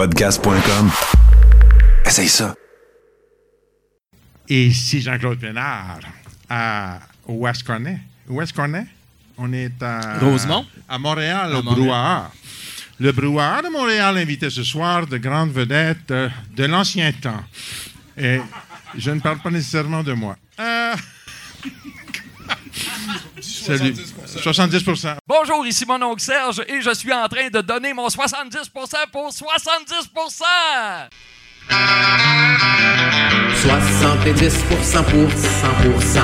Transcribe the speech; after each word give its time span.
Podcast.com. 0.00 0.90
Essaye 2.06 2.26
ça. 2.30 2.54
Et 4.48 4.68
ici 4.68 5.02
Jean-Claude 5.02 5.38
Pénard 5.38 6.00
à 6.48 7.00
West 7.28 7.64
Cornet. 7.64 7.98
West 8.26 8.54
Cornet? 8.54 8.86
On 9.36 9.52
est 9.52 9.82
à. 9.82 10.18
Rosemont? 10.20 10.64
À 10.88 10.98
Montréal, 10.98 11.52
À 11.52 11.58
au 11.58 11.62
Montréal. 11.62 11.84
Brouhaha. 11.84 12.32
Le 12.98 13.12
Brouhaha 13.12 13.60
de 13.60 13.68
Montréal 13.68 14.16
invité 14.16 14.48
ce 14.48 14.62
soir 14.64 15.06
de 15.06 15.18
grandes 15.18 15.52
vedettes 15.52 16.10
euh, 16.12 16.30
de 16.56 16.64
l'ancien 16.64 17.12
temps. 17.12 17.44
Et 18.16 18.40
je 18.96 19.10
ne 19.10 19.20
parle 19.20 19.40
pas 19.40 19.50
nécessairement 19.50 20.02
de 20.02 20.14
moi. 20.14 20.34
Euh, 20.60 20.94
Salut. 23.40 23.94
70% 24.26 25.16
Bonjour, 25.26 25.66
ici 25.66 25.84
mon 25.86 26.02
oncle 26.02 26.22
Serge 26.22 26.62
et 26.68 26.80
je 26.80 26.94
suis 26.94 27.12
en 27.12 27.28
train 27.28 27.48
de 27.48 27.60
donner 27.60 27.92
mon 27.92 28.08
70% 28.08 28.70
pour 29.12 29.30
70%! 29.30 30.44
70% 33.62 35.04
pour 35.04 35.20
100%. 36.00 36.20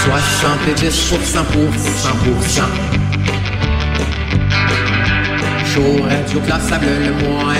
70% 0.00 1.44
pour 1.44 1.70
100%. 1.70 3.00
Chaud, 5.74 6.02
radio 6.02 6.40
classable 6.40 6.86
le 6.86 7.12
moins. 7.28 7.54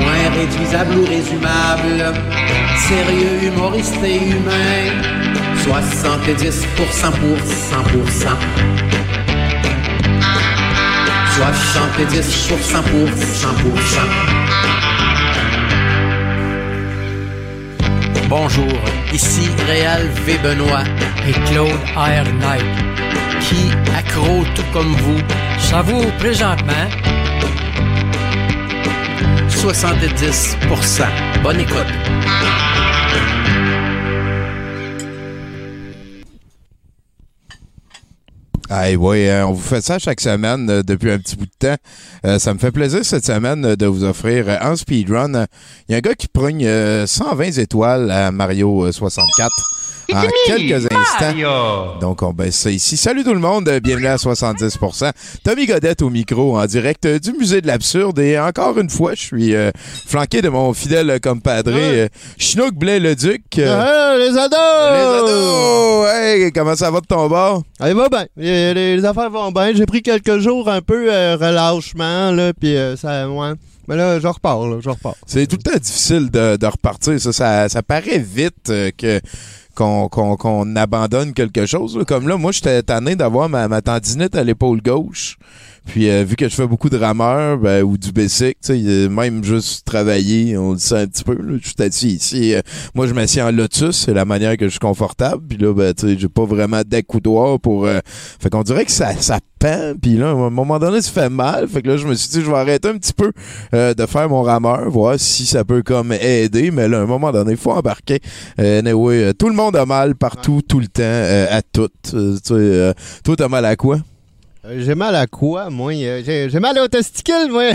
Moins 0.00 0.30
réduisable 0.34 0.98
ou 0.98 1.04
résumable. 1.04 2.14
Sérieux, 2.88 3.48
humoriste 3.48 4.02
et 4.02 4.16
humain. 4.16 5.35
70% 5.66 6.64
pour 6.76 6.86
100%. 6.86 7.16
70% 11.36 12.82
pour 12.82 13.08
100%. 13.08 13.56
Bonjour, 18.28 18.64
ici 19.12 19.48
Réal 19.66 20.08
V. 20.24 20.38
Benoît 20.42 20.84
et 21.26 21.32
Claude 21.50 21.68
R. 21.96 22.24
Knight, 22.40 22.64
qui, 23.40 23.72
accro 23.96 24.44
tout 24.54 24.64
comme 24.72 24.94
vous, 24.94 25.20
savoure 25.58 26.12
présentement 26.18 26.88
70%. 29.48 31.06
Bonne 31.42 31.60
écoute. 31.60 31.86
Ah 38.68 38.86
oui, 38.98 39.28
euh, 39.28 39.46
on 39.46 39.52
vous 39.52 39.62
fait 39.62 39.80
ça 39.80 40.00
chaque 40.00 40.20
semaine 40.20 40.68
euh, 40.68 40.82
depuis 40.82 41.12
un 41.12 41.18
petit 41.18 41.36
bout 41.36 41.46
de 41.46 41.50
temps. 41.56 41.76
Euh, 42.24 42.40
ça 42.40 42.52
me 42.52 42.58
fait 42.58 42.72
plaisir 42.72 43.04
cette 43.04 43.24
semaine 43.24 43.64
euh, 43.64 43.76
de 43.76 43.86
vous 43.86 44.02
offrir 44.02 44.48
euh, 44.48 44.56
en 44.60 44.74
speedrun. 44.74 45.46
Il 45.88 45.92
y 45.92 45.94
a 45.94 45.98
un 45.98 46.00
gars 46.00 46.14
qui 46.14 46.26
euh, 46.66 47.06
120 47.06 47.58
étoiles 47.58 48.10
à 48.10 48.32
Mario 48.32 48.86
euh, 48.86 48.92
64 48.92 49.52
en 50.12 50.22
quelques 50.46 50.86
instants. 50.92 51.98
Donc 52.00 52.22
on 52.22 52.32
baisse 52.32 52.56
ça 52.56 52.70
ici. 52.70 52.96
Salut 52.96 53.24
tout 53.24 53.34
le 53.34 53.40
monde, 53.40 53.68
bienvenue 53.82 54.06
à 54.06 54.16
70%. 54.16 55.12
Tommy 55.44 55.66
Godette 55.66 56.02
au 56.02 56.10
micro 56.10 56.58
en 56.58 56.66
direct 56.66 57.06
du 57.06 57.32
musée 57.32 57.60
de 57.60 57.66
l'absurde 57.66 58.18
et 58.18 58.38
encore 58.38 58.78
une 58.78 58.90
fois, 58.90 59.14
je 59.14 59.22
suis 59.22 59.54
euh, 59.54 59.70
flanqué 60.06 60.42
de 60.42 60.48
mon 60.48 60.72
fidèle 60.72 61.18
compadre 61.22 61.72
euh, 61.74 62.08
Chinook 62.38 62.74
Blais-le-Duc. 62.74 63.42
euh, 63.58 63.82
Ah, 63.84 64.16
les 64.18 64.36
ados! 64.36 64.58
les 64.92 65.30
ados! 65.30 66.06
Hey, 66.14 66.52
comment 66.52 66.76
ça 66.76 66.90
va 66.90 67.00
de 67.00 67.06
ton 67.06 67.28
bord? 67.28 67.62
Ah, 67.80 67.88
il 67.88 67.94
va 67.96 68.08
bien. 68.08 68.26
Les, 68.36 68.74
les 68.96 69.04
affaires 69.04 69.30
vont 69.30 69.50
bien. 69.50 69.72
J'ai 69.74 69.86
pris 69.86 70.02
quelques 70.02 70.38
jours 70.38 70.68
un 70.68 70.80
peu 70.80 71.12
euh, 71.12 71.36
relâchement, 71.36 72.30
là, 72.30 72.52
puis 72.52 72.76
ça, 72.96 73.28
ouais. 73.28 73.52
Mais 73.88 73.94
là, 73.94 74.18
je 74.18 74.26
repars, 74.26 74.66
là, 74.66 74.78
je 74.82 74.88
repars. 74.90 75.14
C'est 75.26 75.46
tout 75.46 75.56
le 75.64 75.70
temps 75.70 75.78
difficile 75.78 76.28
de, 76.28 76.56
de 76.56 76.66
repartir. 76.66 77.20
Ça, 77.20 77.32
ça, 77.32 77.68
ça 77.68 77.82
paraît 77.84 78.18
vite 78.18 78.68
euh, 78.70 78.90
que 78.96 79.20
qu'on 79.76 80.76
abandonne 80.76 81.32
quelque 81.32 81.66
chose. 81.66 82.02
Comme 82.08 82.28
là, 82.28 82.36
moi, 82.36 82.50
j'étais 82.50 82.82
tanné 82.82 83.14
d'avoir 83.14 83.48
ma, 83.48 83.68
ma 83.68 83.82
tendinite 83.82 84.34
à 84.34 84.42
l'épaule 84.42 84.82
gauche. 84.82 85.36
Puis 85.86 86.10
euh, 86.10 86.24
vu 86.24 86.36
que 86.36 86.48
je 86.48 86.54
fais 86.54 86.66
beaucoup 86.66 86.90
de 86.90 86.96
rameur 86.96 87.58
ben, 87.58 87.82
ou 87.82 87.96
du 87.96 88.12
basic, 88.12 88.58
tu 88.60 88.74
sais, 88.74 88.82
euh, 88.84 89.08
même 89.08 89.42
juste 89.44 89.86
travailler, 89.86 90.56
on 90.58 90.72
le 90.72 90.78
sent 90.78 90.96
un 90.96 91.06
petit 91.06 91.24
peu. 91.24 91.34
Là. 91.34 91.58
Je 91.62 91.66
suis 91.68 91.74
assis 91.82 92.08
ici. 92.08 92.54
euh, 92.54 92.60
moi, 92.94 93.06
je 93.06 93.14
m'assieds 93.14 93.42
en 93.42 93.50
lotus, 93.50 93.96
c'est 94.04 94.12
la 94.14 94.24
manière 94.24 94.56
que 94.56 94.66
je 94.66 94.70
suis 94.70 94.78
confortable. 94.80 95.42
Puis 95.48 95.58
là, 95.58 95.72
ben, 95.72 95.94
tu 95.94 96.08
sais, 96.08 96.18
j'ai 96.18 96.28
pas 96.28 96.44
vraiment 96.44 96.82
d'accoudoir 96.86 97.58
pour. 97.60 97.86
euh, 97.86 98.00
fait 98.40 98.50
qu'on 98.50 98.62
dirait 98.62 98.84
que 98.84 98.90
ça, 98.90 99.14
ça 99.18 99.38
pend. 99.58 99.94
Puis 100.00 100.16
là, 100.16 100.28
à 100.28 100.32
un 100.32 100.50
moment 100.50 100.78
donné, 100.78 101.00
ça 101.00 101.10
fait 101.10 101.30
mal. 101.30 101.68
Fait 101.68 101.82
que 101.82 101.88
là, 101.88 101.96
je 101.96 102.06
me 102.06 102.14
suis 102.14 102.28
dit, 102.30 102.42
je 102.42 102.50
vais 102.50 102.56
arrêter 102.56 102.88
un 102.88 102.98
petit 102.98 103.12
peu 103.12 103.32
euh, 103.72 103.94
de 103.94 104.06
faire 104.06 104.28
mon 104.28 104.42
rameur, 104.42 104.90
voir 104.90 105.14
si 105.18 105.46
ça 105.46 105.64
peut 105.64 105.82
comme 105.82 106.12
aider. 106.12 106.70
Mais 106.70 106.88
là, 106.88 106.98
à 106.98 107.02
un 107.02 107.06
moment 107.06 107.32
donné, 107.32 107.52
il 107.52 107.56
faut 107.56 107.72
embarquer. 107.72 108.20
Euh, 108.60 108.80
anyway, 108.80 109.22
euh, 109.22 109.32
tout 109.32 109.48
le 109.48 109.54
monde 109.54 109.76
a 109.76 109.86
mal 109.86 110.14
partout, 110.16 110.62
tout 110.66 110.80
le 110.80 110.88
temps, 110.88 111.02
euh, 111.04 111.46
à 111.50 111.62
tout. 111.62 111.88
Euh, 112.12 112.92
toi, 113.24 113.36
t'as 113.36 113.48
mal 113.48 113.64
à 113.64 113.76
quoi? 113.76 113.98
Euh, 114.66 114.82
j'ai 114.84 114.94
mal 114.94 115.14
à 115.14 115.26
quoi, 115.26 115.70
moi? 115.70 115.92
Euh, 115.94 116.48
J'ai 116.50 116.60
mal 116.60 116.78
aux 116.78 116.88
testicules, 116.88 117.50
moi! 117.50 117.70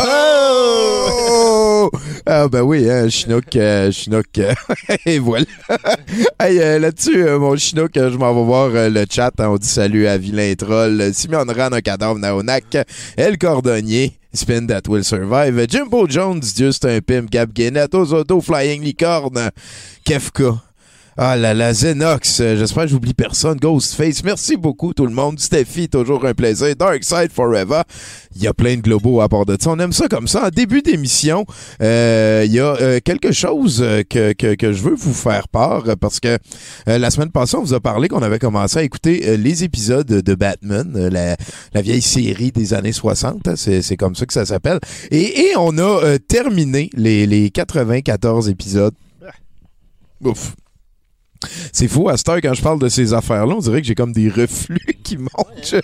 Oh! 0.00 1.90
Ah 2.30 2.46
ben 2.46 2.60
oui, 2.60 2.90
hein, 2.90 3.08
Chinook, 3.08 3.56
euh, 3.56 3.90
Chinook, 3.90 4.26
euh, 4.36 4.52
et 5.06 5.18
voilà. 5.18 5.46
hey, 6.38 6.60
euh, 6.60 6.78
là-dessus, 6.78 7.24
mon 7.38 7.56
Chinook, 7.56 7.92
je 7.94 8.16
m'en 8.18 8.34
vais 8.34 8.44
voir 8.44 8.68
le 8.90 9.04
chat. 9.10 9.32
hein, 9.38 9.48
on 9.48 9.56
dit 9.56 9.66
salut 9.66 10.06
à 10.06 10.18
Vilain 10.18 10.52
Troll, 10.54 11.14
Simeon 11.14 11.46
Ran, 11.46 11.72
un 11.72 11.80
cadavre 11.80 12.18
Naonak, 12.18 12.76
El 13.16 13.38
Cordonnier, 13.38 14.12
Spin 14.34 14.66
That 14.66 14.82
Will 14.88 15.04
Survive, 15.04 15.66
Jimbo 15.70 16.06
Jones, 16.06 16.40
Dieu 16.40 16.70
c'est 16.70 16.96
un 16.96 17.00
pimp, 17.00 17.30
Gab 17.30 17.50
Guénette, 17.50 17.94
Ozoto, 17.94 18.42
Flying 18.42 18.82
Licorne, 18.82 19.50
Kefka. 20.04 20.67
Ah 21.20 21.34
là 21.34 21.52
là, 21.52 21.74
Zenox, 21.74 22.38
euh, 22.38 22.56
j'espère 22.56 22.84
que 22.84 22.90
j'oublie 22.90 23.12
personne. 23.12 23.58
Ghostface, 23.58 24.22
merci 24.22 24.56
beaucoup 24.56 24.94
tout 24.94 25.04
le 25.04 25.12
monde. 25.12 25.40
Steffi, 25.40 25.88
toujours 25.88 26.24
un 26.24 26.32
plaisir. 26.32 26.76
Darkside 26.76 27.32
Forever. 27.32 27.82
Il 28.36 28.42
y 28.44 28.46
a 28.46 28.54
plein 28.54 28.76
de 28.76 28.82
globaux 28.82 29.20
à 29.20 29.28
part 29.28 29.44
de 29.44 29.56
ça. 29.60 29.70
On 29.70 29.80
aime 29.80 29.92
ça 29.92 30.06
comme 30.06 30.28
ça. 30.28 30.46
En 30.46 30.50
début 30.50 30.80
d'émission, 30.80 31.44
euh, 31.82 32.44
il 32.46 32.52
y 32.52 32.60
a 32.60 32.72
euh, 32.76 33.00
quelque 33.04 33.32
chose 33.32 33.84
que, 34.08 34.32
que, 34.32 34.72
je 34.72 34.80
veux 34.80 34.94
vous 34.94 35.12
faire 35.12 35.48
part 35.48 35.82
parce 36.00 36.20
que 36.20 36.38
la 36.86 37.10
semaine 37.10 37.32
passée, 37.32 37.56
on 37.56 37.62
vous 37.62 37.74
a 37.74 37.80
parlé 37.80 38.06
qu'on 38.06 38.22
avait 38.22 38.38
commencé 38.38 38.78
à 38.78 38.84
écouter 38.84 39.36
les 39.36 39.64
épisodes 39.64 40.06
de 40.06 40.34
Batman, 40.36 41.08
la, 41.08 41.82
vieille 41.82 42.00
série 42.00 42.52
des 42.52 42.74
années 42.74 42.92
60. 42.92 43.48
hein, 43.48 43.54
c'est, 43.56 43.96
comme 43.96 44.14
ça 44.14 44.24
que 44.24 44.32
ça 44.32 44.46
s'appelle. 44.46 44.78
Et, 45.10 45.48
et 45.48 45.56
on 45.56 45.78
a 45.78 46.16
terminé 46.20 46.90
les, 46.94 47.26
les 47.26 47.50
94 47.50 48.48
épisodes. 48.48 48.94
Ouf. 50.22 50.54
C'est 51.72 51.88
fou, 51.88 52.08
à 52.08 52.16
cette 52.16 52.28
heure, 52.28 52.40
quand 52.42 52.54
je 52.54 52.62
parle 52.62 52.78
de 52.78 52.88
ces 52.88 53.14
affaires-là, 53.14 53.54
on 53.54 53.60
dirait 53.60 53.80
que 53.80 53.86
j'ai 53.86 53.94
comme 53.94 54.12
des 54.12 54.28
reflux 54.28 54.97
qui 55.08 55.16
montent. 55.16 55.30
Je- 55.62 55.76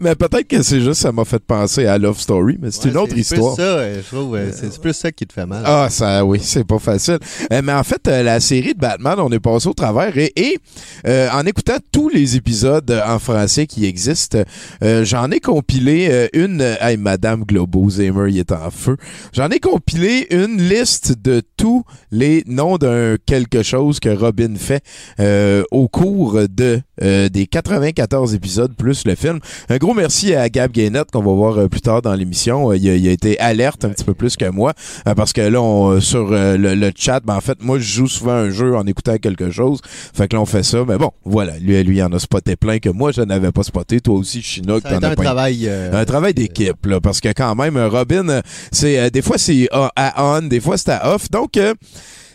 Mais 0.00 0.14
peut-être 0.14 0.46
que 0.48 0.62
c'est 0.62 0.80
juste, 0.80 1.00
ça 1.00 1.12
m'a 1.12 1.24
fait 1.24 1.42
penser 1.42 1.86
à 1.86 1.98
Love 1.98 2.18
Story, 2.18 2.58
mais 2.60 2.70
c'est 2.70 2.88
une 2.88 2.96
autre 2.96 3.16
histoire. 3.16 3.56
ça, 3.56 3.62
euh, 3.62 4.00
je 4.02 4.16
trouve. 4.16 4.38
c'est 4.52 4.80
plus 4.80 4.92
ça 4.94 5.12
qui 5.12 5.26
te 5.26 5.32
fait 5.32 5.46
mal. 5.46 5.62
Ah, 5.64 5.88
ça, 5.90 6.24
oui, 6.24 6.40
c'est 6.42 6.64
pas 6.66 6.78
facile. 6.78 7.18
Euh, 7.52 7.60
mais 7.64 7.72
en 7.72 7.84
fait, 7.84 8.06
euh, 8.08 8.22
la 8.22 8.40
série 8.40 8.74
de 8.74 8.78
Batman, 8.78 9.16
on 9.18 9.30
est 9.30 9.40
passé 9.40 9.68
au 9.68 9.72
travers 9.74 10.16
et, 10.18 10.32
et, 10.36 10.58
euh, 11.06 11.28
en 11.32 11.44
écoutant 11.46 11.76
tous 11.92 12.08
les 12.08 12.36
épisodes 12.36 12.90
en 13.06 13.18
français 13.18 13.66
qui 13.66 13.84
existent, 13.86 14.38
euh, 14.82 15.04
j'en 15.04 15.30
ai 15.30 15.40
compilé 15.40 16.28
une. 16.32 16.60
Hey, 16.80 16.96
Madame 16.96 17.44
Globo, 17.44 17.88
Zimmer, 17.90 18.30
il 18.30 18.38
est 18.38 18.52
en 18.52 18.70
feu. 18.70 18.96
J'en 19.32 19.48
ai 19.48 19.60
compilé 19.60 20.26
une 20.30 20.56
liste 20.68 21.14
de 21.22 21.42
tous 21.56 21.84
les 22.10 22.42
noms 22.46 22.76
d'un 22.78 23.16
quelque 23.26 23.62
chose 23.62 24.00
que 24.00 24.08
Robin 24.08 24.54
fait 24.56 24.82
euh, 25.20 25.62
au 25.70 25.88
cours 25.88 26.40
de 26.48 26.80
des 27.00 27.46
94 27.46 28.34
épisodes 28.34 28.71
plus 28.72 29.04
le 29.06 29.14
film. 29.14 29.38
Un 29.68 29.76
gros 29.76 29.94
merci 29.94 30.34
à 30.34 30.48
Gab 30.48 30.72
Gainette 30.72 31.10
qu'on 31.12 31.22
va 31.22 31.32
voir 31.32 31.58
euh, 31.58 31.68
plus 31.68 31.80
tard 31.80 32.02
dans 32.02 32.14
l'émission. 32.14 32.70
Euh, 32.70 32.76
il, 32.76 32.88
a, 32.88 32.94
il 32.94 33.08
a 33.08 33.10
été 33.12 33.38
alerte 33.38 33.84
un 33.84 33.90
petit 33.90 34.04
peu 34.04 34.14
plus 34.14 34.36
que 34.36 34.48
moi 34.50 34.72
euh, 35.06 35.14
parce 35.14 35.32
que 35.32 35.40
là 35.40 35.60
on, 35.60 36.00
sur 36.00 36.30
le, 36.30 36.56
le 36.56 36.92
chat, 36.96 37.20
ben, 37.20 37.36
en 37.36 37.40
fait 37.40 37.62
moi 37.62 37.78
je 37.78 37.84
joue 37.84 38.08
souvent 38.08 38.32
un 38.32 38.50
jeu 38.50 38.76
en 38.76 38.86
écoutant 38.86 39.16
quelque 39.18 39.50
chose. 39.50 39.80
Fait 40.14 40.28
que 40.28 40.36
là 40.36 40.42
on 40.42 40.46
fait 40.46 40.62
ça. 40.62 40.84
Mais 40.86 40.98
bon, 40.98 41.10
voilà, 41.24 41.58
lui 41.58 41.82
lui 41.84 41.96
il 41.98 42.02
en 42.02 42.12
a 42.12 42.18
spoté 42.18 42.56
plein 42.56 42.78
que 42.78 42.88
moi 42.88 43.12
je 43.12 43.22
n'avais 43.22 43.52
pas 43.52 43.62
spoté. 43.62 44.00
Toi 44.00 44.14
aussi 44.14 44.42
Chinook, 44.42 44.82
t'en 44.82 44.98
as 44.98 45.08
un 45.08 45.14
travail. 45.14 45.66
euh, 45.68 45.92
un 45.92 46.04
travail 46.04 46.34
d'équipe, 46.34 46.86
là, 46.86 47.00
parce 47.00 47.20
que 47.20 47.28
quand 47.32 47.54
même, 47.54 47.76
Robin, 47.78 48.40
c'est 48.70 49.10
des 49.10 49.22
fois 49.22 49.38
c'est 49.38 49.68
à 49.72 50.24
on, 50.24 50.42
des 50.42 50.60
fois 50.60 50.76
c'est 50.76 50.90
à 50.90 51.14
off. 51.14 51.30
Donc, 51.30 51.56
euh, 51.56 51.74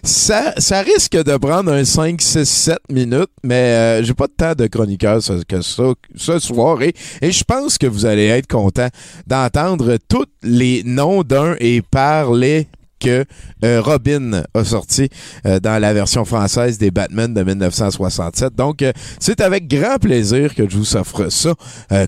ça, 0.04 0.82
risque 0.82 1.16
de 1.16 1.38
prendre 1.38 1.72
un 1.72 1.84
5, 1.84 2.22
6, 2.22 2.46
7 2.46 2.78
minutes, 2.90 3.30
mais 3.44 3.56
euh, 3.56 4.04
j'ai 4.04 4.14
pas 4.14 4.28
de 4.28 4.34
temps 4.34 4.54
de 4.56 4.68
chroniqueur 4.68 5.22
ce, 5.22 6.40
soir. 6.40 6.82
Et, 6.82 6.94
je 7.22 7.44
pense 7.44 7.78
que 7.78 7.88
vous 7.88 8.06
allez 8.06 8.28
être 8.28 8.48
content 8.48 8.88
d'entendre 9.26 9.98
tous 10.08 10.26
les 10.44 10.84
noms 10.84 11.24
d'un 11.24 11.56
et 11.60 11.82
par 11.82 12.32
les 12.34 12.68
que 13.00 13.26
euh, 13.64 13.82
Robin 13.82 14.44
a 14.54 14.64
sorti 14.64 15.10
euh, 15.46 15.60
dans 15.60 15.80
la 15.82 15.94
version 15.94 16.26
française 16.26 16.78
des 16.78 16.92
Batman 16.92 17.34
de 17.34 17.44
1967. 17.44 18.56
Donc, 18.56 18.82
euh, 18.82 18.92
c'est 19.20 19.42
avec 19.42 19.68
grand 19.68 19.98
plaisir 20.00 20.54
que 20.56 20.70
je 20.70 20.78
vous 20.78 20.96
offre 20.96 21.30
ça, 21.30 21.54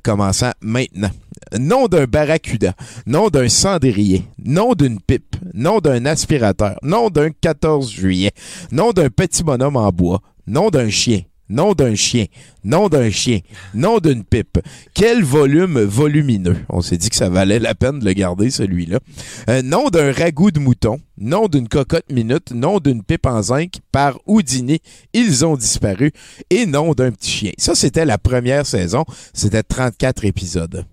commençant 0.04 0.52
maintenant. 0.62 1.10
Nom 1.58 1.88
d'un 1.88 2.06
barracuda, 2.06 2.74
nom 3.08 3.30
d'un 3.30 3.50
cendrier, 3.50 4.24
nom 4.44 4.74
d'une 4.74 5.00
pipe, 5.00 5.36
nom 5.54 5.80
d'un 5.80 6.06
aspirateur, 6.06 6.78
nom 6.84 7.10
d'un 7.10 7.30
14 7.30 7.90
juillet, 7.90 8.32
nom 8.72 8.92
d'un 8.92 9.10
petit 9.10 9.44
bonhomme 9.44 9.78
en 9.78 9.90
bois, 9.90 10.22
nom 10.46 10.70
d'un 10.70 10.90
chien, 10.90 11.22
nom 11.50 11.74
d'un 11.74 11.96
chien, 11.96 12.26
nom 12.64 12.90
d'un 12.90 13.10
chien, 13.10 13.40
nom 13.74 14.00
d'une 14.00 14.24
pipe. 14.24 14.60
Quel 14.94 15.24
volume 15.24 15.82
volumineux. 15.82 16.58
On 16.70 16.82
s'est 16.82 16.98
dit 16.98 17.10
que 17.10 17.16
ça 17.16 17.30
valait 17.30 17.60
la 17.60 17.76
peine 17.76 18.00
de 18.00 18.06
le 18.06 18.14
garder, 18.14 18.50
celui-là. 18.50 19.00
Euh, 19.50 19.62
nom 19.62 19.90
d'un 19.90 20.12
ragoût 20.12 20.52
de 20.52 20.60
mouton, 20.60 21.00
nom 21.18 21.48
d'une 21.48 21.68
cocotte 21.68 22.12
minute, 22.12 22.52
nom 22.52 22.80
d'une 22.80 23.04
pipe 23.04 23.26
en 23.26 23.42
zinc 23.42 23.80
par 23.92 24.20
Houdini. 24.26 24.80
Ils 25.14 25.46
ont 25.46 25.58
disparu. 25.58 26.12
Et 26.50 26.66
nom 26.66 26.94
d'un 26.94 27.12
petit 27.12 27.32
chien. 27.32 27.52
Ça, 27.58 27.76
c'était 27.76 28.06
la 28.06 28.18
première 28.18 28.66
saison. 28.66 29.06
C'était 29.34 29.64
34 29.64 30.26
épisodes. 30.26 30.86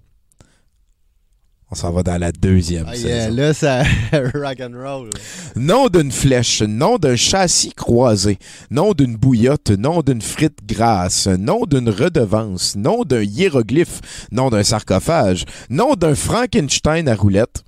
On 1.69 1.75
s'en 1.75 1.91
va 1.91 2.05
dans 2.05 2.17
la 2.19 2.31
deuxième 2.31 2.87
Ah, 2.89 2.95
saison. 2.95 3.09
yeah, 3.09 3.31
là, 3.31 3.53
ça 3.53 3.83
rock 4.13 4.61
and 4.61 4.77
roll. 4.81 5.11
Nom 5.57 5.89
d'une 5.89 6.13
flèche, 6.13 6.63
nom 6.63 6.97
d'un 6.97 7.17
châssis 7.17 7.73
croisé, 7.73 8.39
nom 8.71 8.93
d'une 8.93 9.17
bouillotte, 9.17 9.71
nom 9.71 10.01
d'une 10.01 10.23
frite 10.23 10.61
grasse, 10.65 11.27
nom 11.27 11.65
d'une 11.67 11.89
redevance, 11.89 12.77
nom 12.77 13.03
d'un 13.03 13.23
hiéroglyphe, 13.23 14.29
nom 14.31 14.49
d'un 14.49 14.63
sarcophage, 14.63 15.45
nom 15.69 15.95
d'un 15.95 16.15
Frankenstein 16.15 17.09
à 17.09 17.17
roulette, 17.17 17.65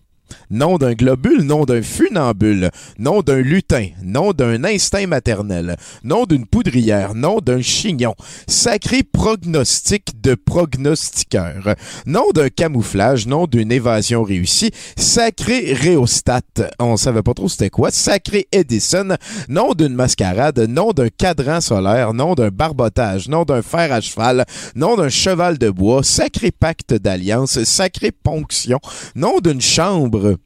nom 0.51 0.79
d'un 0.79 0.93
globule, 0.93 1.43
nom 1.43 1.65
d'un 1.65 1.83
funambule, 1.83 2.71
nom 2.99 3.21
d'un 3.23 3.41
lutin, 3.41 3.89
nom 4.03 4.33
d'un 4.33 4.65
instinct 4.65 5.07
maternel, 5.07 5.77
nom 6.03 6.25
d'une 6.25 6.47
poudrière, 6.47 7.15
nom 7.15 7.39
d'un 7.39 7.61
chignon, 7.61 8.15
sacré 8.47 9.03
prognostic 9.03 10.21
de 10.21 10.35
prognostiqueur, 10.35 11.75
nom 12.07 12.31
d'un 12.35 12.49
camouflage, 12.49 13.27
nom 13.27 13.47
d'une 13.47 13.73
évasion 13.73 14.23
réussie, 14.23 14.71
sacré 14.97 15.73
rhéostate, 15.75 16.63
on 16.79 16.97
savait 16.97 17.23
pas 17.23 17.35
trop 17.35 17.49
c'était 17.49 17.71
quoi, 17.71 17.91
sacré 17.91 18.49
Edison, 18.53 19.17
nom 19.49 19.75
d'une 19.75 19.95
mascarade, 19.95 20.59
nom 20.69 20.93
d'un 20.93 21.09
cadran 21.09 21.61
solaire, 21.61 22.15
nom 22.15 22.35
d'un 22.35 22.49
barbotage, 22.49 23.29
nom 23.29 23.45
d'un 23.45 23.63
fer 23.63 23.93
à 23.93 24.01
cheval, 24.01 24.45
nom 24.75 24.97
d'un 24.97 25.09
cheval 25.09 25.59
de 25.59 25.71
bois, 25.71 26.03
sacré 26.03 26.51
pacte 26.51 26.95
d'alliance, 26.95 27.63
sacré 27.65 28.13
ponction, 28.13 28.79
nom 29.15 29.39
d'une 29.41 29.61
chambre, 29.61 30.18
libre 30.19 30.39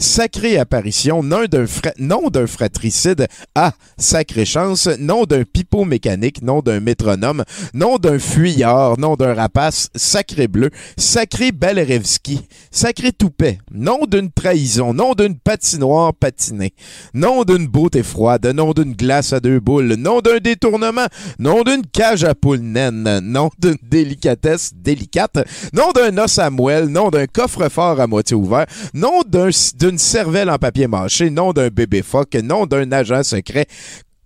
Sacrée 0.00 0.56
apparition, 0.58 1.24
nom 1.24 1.46
d'un 1.46 1.66
fra- 1.66 1.90
nom 1.98 2.28
d'un 2.30 2.46
fratricide, 2.46 3.26
ah, 3.56 3.72
sacrée 3.96 4.44
chance, 4.44 4.88
nom 5.00 5.24
d'un 5.24 5.42
pipeau 5.42 5.84
mécanique, 5.84 6.40
nom 6.40 6.60
d'un 6.60 6.78
métronome, 6.78 7.44
nom 7.74 7.98
d'un 7.98 8.20
fuyard, 8.20 8.96
nom 9.00 9.16
d'un 9.16 9.34
rapace, 9.34 9.88
sacré 9.96 10.46
bleu, 10.46 10.70
sacré 10.96 11.50
Balerevski, 11.50 12.42
sacré 12.70 13.10
toupet, 13.10 13.58
nom 13.72 13.98
d'une 14.08 14.30
trahison, 14.30 14.94
nom 14.94 15.14
d'une 15.14 15.36
patinoire 15.36 16.14
patinée, 16.14 16.74
nom 17.12 17.42
d'une 17.42 17.66
beauté 17.66 18.04
froide, 18.04 18.46
nom 18.54 18.72
d'une 18.72 18.94
glace 18.94 19.32
à 19.32 19.40
deux 19.40 19.58
boules, 19.58 19.94
nom 19.94 20.20
d'un 20.20 20.38
détournement, 20.38 21.06
nom 21.40 21.64
d'une 21.64 21.84
cage 21.84 22.22
à 22.22 22.36
poules 22.36 22.60
naine, 22.60 23.18
nom 23.24 23.50
d'une 23.58 23.76
délicatesse 23.82 24.70
délicate, 24.76 25.44
nom 25.72 25.90
d'un 25.92 26.16
os 26.18 26.38
à 26.38 26.50
moelle, 26.50 26.86
nom 26.86 27.10
d'un 27.10 27.26
coffre-fort 27.26 28.00
à 28.00 28.06
moitié 28.06 28.36
ouvert, 28.36 28.66
nom 28.94 29.22
d'un 29.26 29.50
d'une 29.88 29.96
cervelle 29.96 30.50
en 30.50 30.58
papier 30.58 30.86
mâché, 30.86 31.30
nom 31.30 31.54
d'un 31.54 31.68
bébé 31.68 32.02
phoque, 32.02 32.34
nom 32.34 32.66
d'un 32.66 32.92
agent 32.92 33.22
secret. 33.22 33.66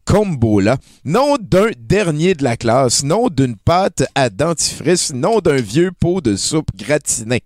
Combola, 0.05 0.76
nom 1.05 1.37
d'un 1.41 1.70
dernier 1.79 2.35
de 2.35 2.43
la 2.43 2.56
classe, 2.56 3.05
nom 3.05 3.29
d'une 3.29 3.55
pâte 3.55 4.03
à 4.17 4.29
dentifrice, 4.29 5.12
nom 5.14 5.38
d'un 5.38 5.61
vieux 5.61 5.93
pot 5.93 6.20
de 6.20 6.35
soupe 6.35 6.70
gratiné. 6.76 7.43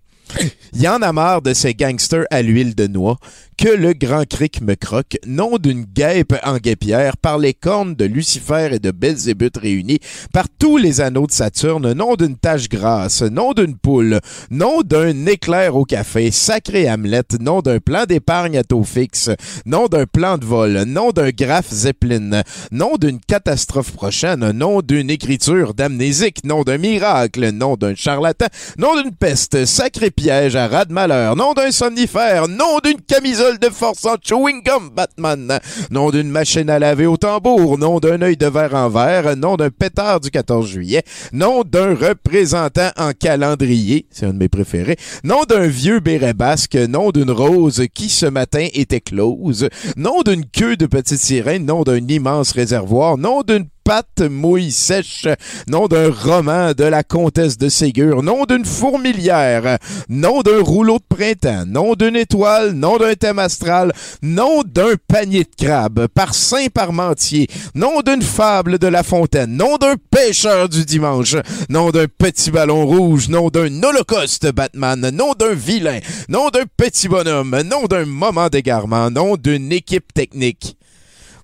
Il 0.73 0.81
y 0.81 0.87
en 0.87 1.03
a 1.03 1.13
marre 1.13 1.43
de 1.43 1.53
ces 1.53 1.75
gangsters 1.75 2.25
à 2.31 2.41
l'huile 2.41 2.73
de 2.73 2.87
noix, 2.87 3.17
que 3.57 3.69
le 3.69 3.93
grand 3.93 4.25
cric 4.27 4.61
me 4.61 4.75
croque, 4.75 5.17
nom 5.25 5.57
d'une 5.57 5.83
guêpe 5.83 6.35
en 6.43 6.57
guépière, 6.57 7.17
par 7.17 7.39
les 7.39 7.55
cornes 7.55 7.95
de 7.95 8.05
Lucifer 8.05 8.69
et 8.73 8.79
de 8.79 8.91
Belzébuth 8.91 9.57
réunis, 9.57 9.99
par 10.31 10.45
tous 10.59 10.77
les 10.77 11.01
anneaux 11.01 11.25
de 11.25 11.31
Saturne, 11.31 11.93
nom 11.93 12.15
d'une 12.15 12.37
tache 12.37 12.69
grasse, 12.69 13.23
nom 13.23 13.53
d'une 13.53 13.75
poule, 13.75 14.19
nom 14.51 14.81
d'un 14.81 15.25
éclair 15.25 15.75
au 15.75 15.85
café, 15.85 16.29
sacré 16.29 16.87
Hamlet, 16.87 17.23
nom 17.39 17.61
d'un 17.61 17.79
plan 17.79 18.05
d'épargne 18.05 18.59
à 18.59 18.63
taux 18.63 18.83
fixe, 18.83 19.31
nom 19.65 19.87
d'un 19.87 20.05
plan 20.05 20.37
de 20.37 20.45
vol, 20.45 20.83
nom 20.85 21.09
d'un 21.09 21.31
graphe 21.31 21.71
Zeppelin, 21.71 22.43
nom 22.71 22.97
d'une 22.97 23.19
catastrophe 23.19 23.91
prochaine, 23.91 24.51
nom 24.51 24.81
d'une 24.81 25.09
écriture 25.09 25.73
d'amnésique, 25.73 26.43
nom 26.43 26.61
d'un 26.61 26.77
miracle, 26.77 27.49
nom 27.49 27.75
d'un 27.75 27.95
charlatan, 27.95 28.47
nom 28.77 29.01
d'une 29.01 29.15
peste, 29.15 29.65
sacré 29.65 30.11
piège 30.11 30.55
à 30.55 30.67
ras 30.67 30.85
de 30.85 30.93
malheur, 30.93 31.35
nom 31.35 31.53
d'un 31.53 31.71
somnifère, 31.71 32.47
nom 32.47 32.77
d'une 32.83 33.01
camisole 33.01 33.46
de 33.55 33.69
force 33.69 34.05
en 34.05 34.15
chewing 34.21 34.61
gum 34.61 34.89
Batman, 34.89 35.59
nom 35.89 36.09
d'une 36.11 36.29
machine 36.29 36.69
à 36.69 36.79
laver 36.79 37.05
au 37.05 37.15
tambour, 37.15 37.77
nom 37.77 37.99
d'un 37.99 38.21
œil 38.21 38.35
de 38.35 38.47
verre 38.47 38.75
en 38.75 38.89
verre, 38.89 39.37
nom 39.37 39.55
d'un 39.55 39.69
pétard 39.69 40.19
du 40.19 40.29
14 40.29 40.67
juillet, 40.67 41.03
nom 41.31 41.63
d'un 41.63 41.95
représentant 41.95 42.89
en 42.97 43.13
calendrier, 43.13 44.07
c'est 44.11 44.25
un 44.25 44.33
de 44.33 44.37
mes 44.37 44.49
préférés, 44.49 44.97
nom 45.23 45.43
d'un 45.47 45.67
vieux 45.67 46.01
béret 46.01 46.33
basque, 46.33 46.75
nom 46.75 47.11
d'une 47.11 47.31
rose 47.31 47.85
qui 47.93 48.09
ce 48.09 48.25
matin 48.25 48.67
était 48.73 49.01
close, 49.01 49.69
nom 49.95 50.21
d'une 50.23 50.45
queue 50.45 50.75
de 50.75 50.85
petite 50.85 51.19
sirène, 51.19 51.65
nom 51.65 51.83
d'un 51.83 52.05
immense 52.07 52.51
réservoir, 52.51 53.17
nom 53.17 53.43
d'une 53.43 53.67
patte 53.87 54.19
mouille 54.29 54.73
sèche, 54.73 55.29
nom 55.69 55.87
d'un 55.87 56.11
roman 56.11 56.73
de 56.73 56.83
la 56.83 57.03
comtesse 57.03 57.57
de 57.57 57.69
Ségur, 57.69 58.21
nom 58.21 58.43
d'une 58.43 58.65
fourmilière, 58.65 59.77
nom 60.09 60.41
d'un 60.41 60.61
rouleau 60.61 60.97
de 60.97 61.15
printemps, 61.15 61.65
nom 61.65 61.93
d'une 61.93 62.17
étoile, 62.17 62.73
nom 62.73 62.97
d'un 62.97 63.13
thème 63.13 63.39
astral, 63.39 63.93
nom 64.21 64.63
d'un 64.63 64.95
panier 65.07 65.45
de 65.45 65.65
crabes, 65.65 66.07
par 66.07 66.33
Saint 66.33 66.67
Parmentier, 66.67 67.47
nom 67.75 68.01
d'une 68.01 68.21
fable 68.21 68.77
de 68.77 68.87
La 68.87 69.03
Fontaine, 69.03 69.55
nom 69.55 69.77
d'un 69.77 69.95
pêcheur 70.11 70.67
du 70.67 70.83
dimanche, 70.83 71.37
nom 71.69 71.89
d'un 71.91 72.07
petit 72.07 72.51
ballon 72.51 72.85
rouge, 72.85 73.29
nom 73.29 73.47
d'un 73.47 73.81
holocauste 73.81 74.51
Batman, 74.51 75.11
nom 75.11 75.31
d'un 75.31 75.53
vilain, 75.53 75.99
nom 76.27 76.49
d'un 76.49 76.65
petit 76.75 77.07
bonhomme, 77.07 77.61
nom 77.61 77.85
d'un 77.85 78.03
moment 78.03 78.49
d'égarement, 78.49 79.09
nom 79.09 79.37
d'une 79.37 79.71
équipe 79.71 80.13
technique 80.13 80.76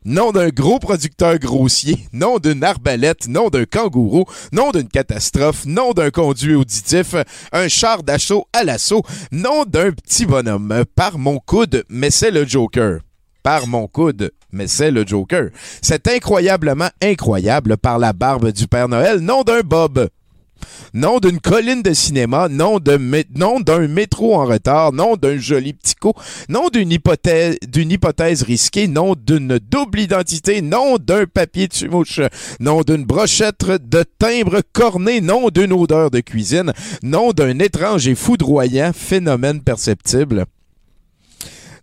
nom 0.05 0.31
d'un 0.31 0.49
gros 0.49 0.79
producteur 0.79 1.37
grossier, 1.39 1.99
nom 2.11 2.39
d'une 2.39 2.63
arbalète, 2.63 3.27
nom 3.27 3.49
d'un 3.49 3.65
kangourou, 3.65 4.25
nom 4.51 4.71
d'une 4.71 4.87
catastrophe, 4.87 5.65
nom 5.65 5.93
d'un 5.93 6.11
conduit 6.11 6.55
auditif, 6.55 7.15
un 7.51 7.67
char 7.67 8.03
d'assaut 8.03 8.47
à 8.53 8.63
l'assaut, 8.63 9.03
nom 9.31 9.63
d'un 9.65 9.91
petit 9.91 10.25
bonhomme, 10.25 10.83
par 10.95 11.17
mon 11.17 11.39
coude, 11.39 11.83
mais 11.89 12.11
c'est 12.11 12.31
le 12.31 12.45
Joker. 12.45 12.99
Par 13.43 13.67
mon 13.67 13.87
coude, 13.87 14.31
mais 14.53 14.67
c'est 14.67 14.91
le 14.91 15.05
Joker. 15.05 15.49
C'est 15.81 16.07
incroyablement 16.07 16.89
incroyable 17.01 17.77
par 17.77 17.99
la 17.99 18.13
barbe 18.13 18.51
du 18.51 18.67
Père 18.67 18.87
Noël, 18.87 19.19
nom 19.19 19.43
d'un 19.43 19.61
Bob. 19.61 20.07
Nom 20.93 21.19
d'une 21.19 21.39
colline 21.39 21.81
de 21.81 21.93
cinéma, 21.93 22.49
nom 22.49 22.79
d'un 22.79 23.87
métro 23.87 24.35
en 24.35 24.45
retard, 24.45 24.91
nom 24.91 25.15
d'un 25.15 25.37
joli 25.37 25.73
petit 25.73 25.95
coup, 25.95 26.13
nom 26.49 26.69
d'une 26.69 26.91
hypothèse, 26.91 28.43
risquée, 28.43 28.87
nom 28.87 29.15
d'une 29.15 29.59
double 29.59 29.99
identité, 29.99 30.61
nom 30.61 30.97
d'un 30.97 31.25
papier 31.25 31.67
de 31.67 31.87
mouche, 31.87 32.21
nom 32.59 32.81
d'une 32.81 33.05
brochette 33.05 33.65
de 33.65 34.03
timbre 34.19 34.61
corné, 34.71 35.21
nom 35.21 35.49
d'une 35.49 35.73
odeur 35.73 36.11
de 36.11 36.19
cuisine, 36.19 36.73
nom 37.01 37.31
d'un 37.31 37.57
étrange 37.59 38.07
et 38.07 38.15
foudroyant 38.15 38.91
phénomène 38.93 39.61
perceptible. 39.61 40.45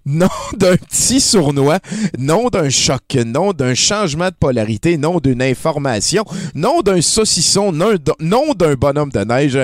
Nom 0.06 0.28
d'un 0.56 0.76
petit 0.76 1.20
sournois, 1.20 1.78
nom 2.18 2.48
d'un 2.48 2.70
choc, 2.70 3.02
nom 3.26 3.52
d'un 3.52 3.74
changement 3.74 4.28
de 4.28 4.34
polarité, 4.34 4.96
nom 4.96 5.20
d'une 5.20 5.42
information, 5.42 6.24
nom 6.54 6.80
d'un 6.80 7.02
saucisson, 7.02 7.70
nom 7.70 7.94
d'un- 8.54 8.74
bonhomme 8.74 9.10
de 9.10 9.20
neige 9.20 9.58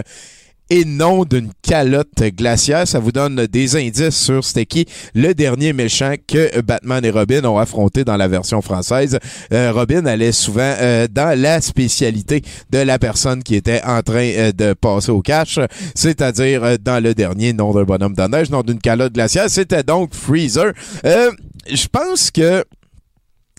et 0.71 0.85
nom 0.85 1.25
d'une 1.25 1.51
calotte 1.63 2.23
glaciaire. 2.37 2.87
Ça 2.87 2.99
vous 2.99 3.13
donne 3.13 3.47
des 3.47 3.77
indices 3.77 4.17
sur 4.17 4.45
c'était 4.45 4.67
qui 4.67 4.87
le 5.15 5.35
dernier 5.35 5.73
méchant 5.73 6.15
que 6.27 6.61
Batman 6.61 7.05
et 7.05 7.11
Robin 7.11 7.45
ont 7.45 7.59
affronté 7.59 8.05
dans 8.05 8.17
la 8.17 8.29
version 8.29 8.63
française. 8.63 9.19
Euh, 9.53 9.73
Robin 9.73 10.07
allait 10.07 10.33
souvent 10.33 10.75
euh, 10.81 11.07
dans 11.11 11.39
la 11.39 11.61
spécialité 11.61 12.43
de 12.71 12.79
la 12.79 12.99
personne 12.99 13.43
qui 13.43 13.55
était 13.55 13.83
en 13.85 14.03
train 14.03 14.31
euh, 14.37 14.53
de 14.53 14.73
passer 14.73 15.11
au 15.11 15.23
cash, 15.23 15.59
c'est-à-dire 15.95 16.79
dans 16.79 17.03
le 17.03 17.15
dernier 17.15 17.53
nom 17.53 17.73
d'un 17.73 17.85
bonhomme 17.85 18.15
de 18.15 18.23
neige, 18.23 18.51
nom 18.51 18.63
d'une 18.63 18.81
calotte 18.81 19.13
glaciaire. 19.13 19.49
C'était 19.49 19.83
donc 19.83 20.15
Freezer. 20.15 20.73
Je 21.05 21.87
pense 21.91 22.31
que 22.31 22.65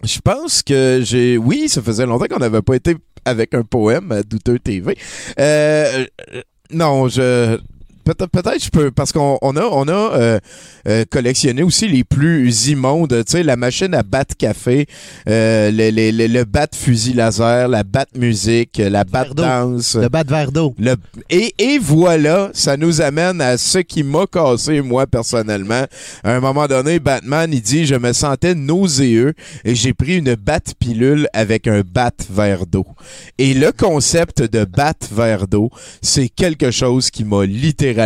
je 0.03 0.19
pense 0.19 0.61
que 0.61 1.01
j'ai. 1.03 1.37
Oui, 1.37 1.67
ça 1.69 1.81
faisait 1.81 2.05
longtemps 2.05 2.27
qu'on 2.29 2.39
n'avait 2.39 2.61
pas 2.61 2.75
été 2.75 2.95
avec 3.25 3.53
un 3.53 3.63
poème 3.63 4.21
Douteux 4.27 4.59
TV. 4.59 4.97
Euh, 5.39 6.05
non, 6.71 7.07
je. 7.07 7.59
Peut-être, 8.13 8.31
peut-être 8.31 8.63
je 8.63 8.69
peux, 8.69 8.91
parce 8.91 9.11
qu'on 9.11 9.37
on 9.41 9.55
a, 9.57 9.63
on 9.63 9.87
a 9.87 9.91
euh, 9.91 10.39
euh, 10.87 11.03
collectionné 11.09 11.63
aussi 11.63 11.87
les 11.87 12.03
plus 12.03 12.67
immondes, 12.69 13.23
tu 13.25 13.31
sais, 13.31 13.43
la 13.43 13.55
machine 13.57 13.93
à 13.93 14.03
battre 14.03 14.35
café, 14.37 14.87
euh, 15.27 15.69
le, 15.71 15.89
le, 15.91 16.11
le, 16.11 16.27
le 16.27 16.45
bat 16.45 16.67
fusil 16.73 17.13
laser, 17.13 17.67
la 17.67 17.83
bat 17.83 18.05
musique, 18.15 18.77
la 18.77 19.03
bat 19.03 19.25
d'eau. 19.25 19.43
danse. 19.43 19.95
Le 19.95 20.07
de 20.07 20.29
verre 20.29 20.51
d'eau. 20.51 20.73
Le- 20.79 20.95
et, 21.29 21.53
et 21.59 21.77
voilà, 21.79 22.49
ça 22.53 22.77
nous 22.77 23.01
amène 23.01 23.41
à 23.41 23.57
ce 23.57 23.79
qui 23.79 24.03
m'a 24.03 24.25
cassé, 24.25 24.81
moi, 24.81 25.05
personnellement. 25.05 25.85
À 26.23 26.31
un 26.35 26.39
moment 26.39 26.67
donné, 26.67 26.99
Batman, 26.99 27.49
il 27.51 27.61
dit, 27.61 27.85
je 27.85 27.95
me 27.95 28.13
sentais 28.13 28.55
nauséeux 28.55 29.33
et 29.65 29.75
j'ai 29.75 29.93
pris 29.93 30.17
une 30.17 30.35
batte 30.35 30.73
pilule 30.79 31.27
avec 31.33 31.67
un 31.67 31.81
bat 31.81 32.11
verre 32.29 32.65
d'eau. 32.65 32.85
Et 33.37 33.53
le 33.53 33.71
concept 33.71 34.41
de 34.41 34.63
bat 34.65 34.93
verre 35.11 35.47
d'eau, 35.47 35.69
c'est 36.01 36.29
quelque 36.29 36.71
chose 36.71 37.09
qui 37.11 37.25
m'a 37.25 37.45
littéralement 37.45 37.96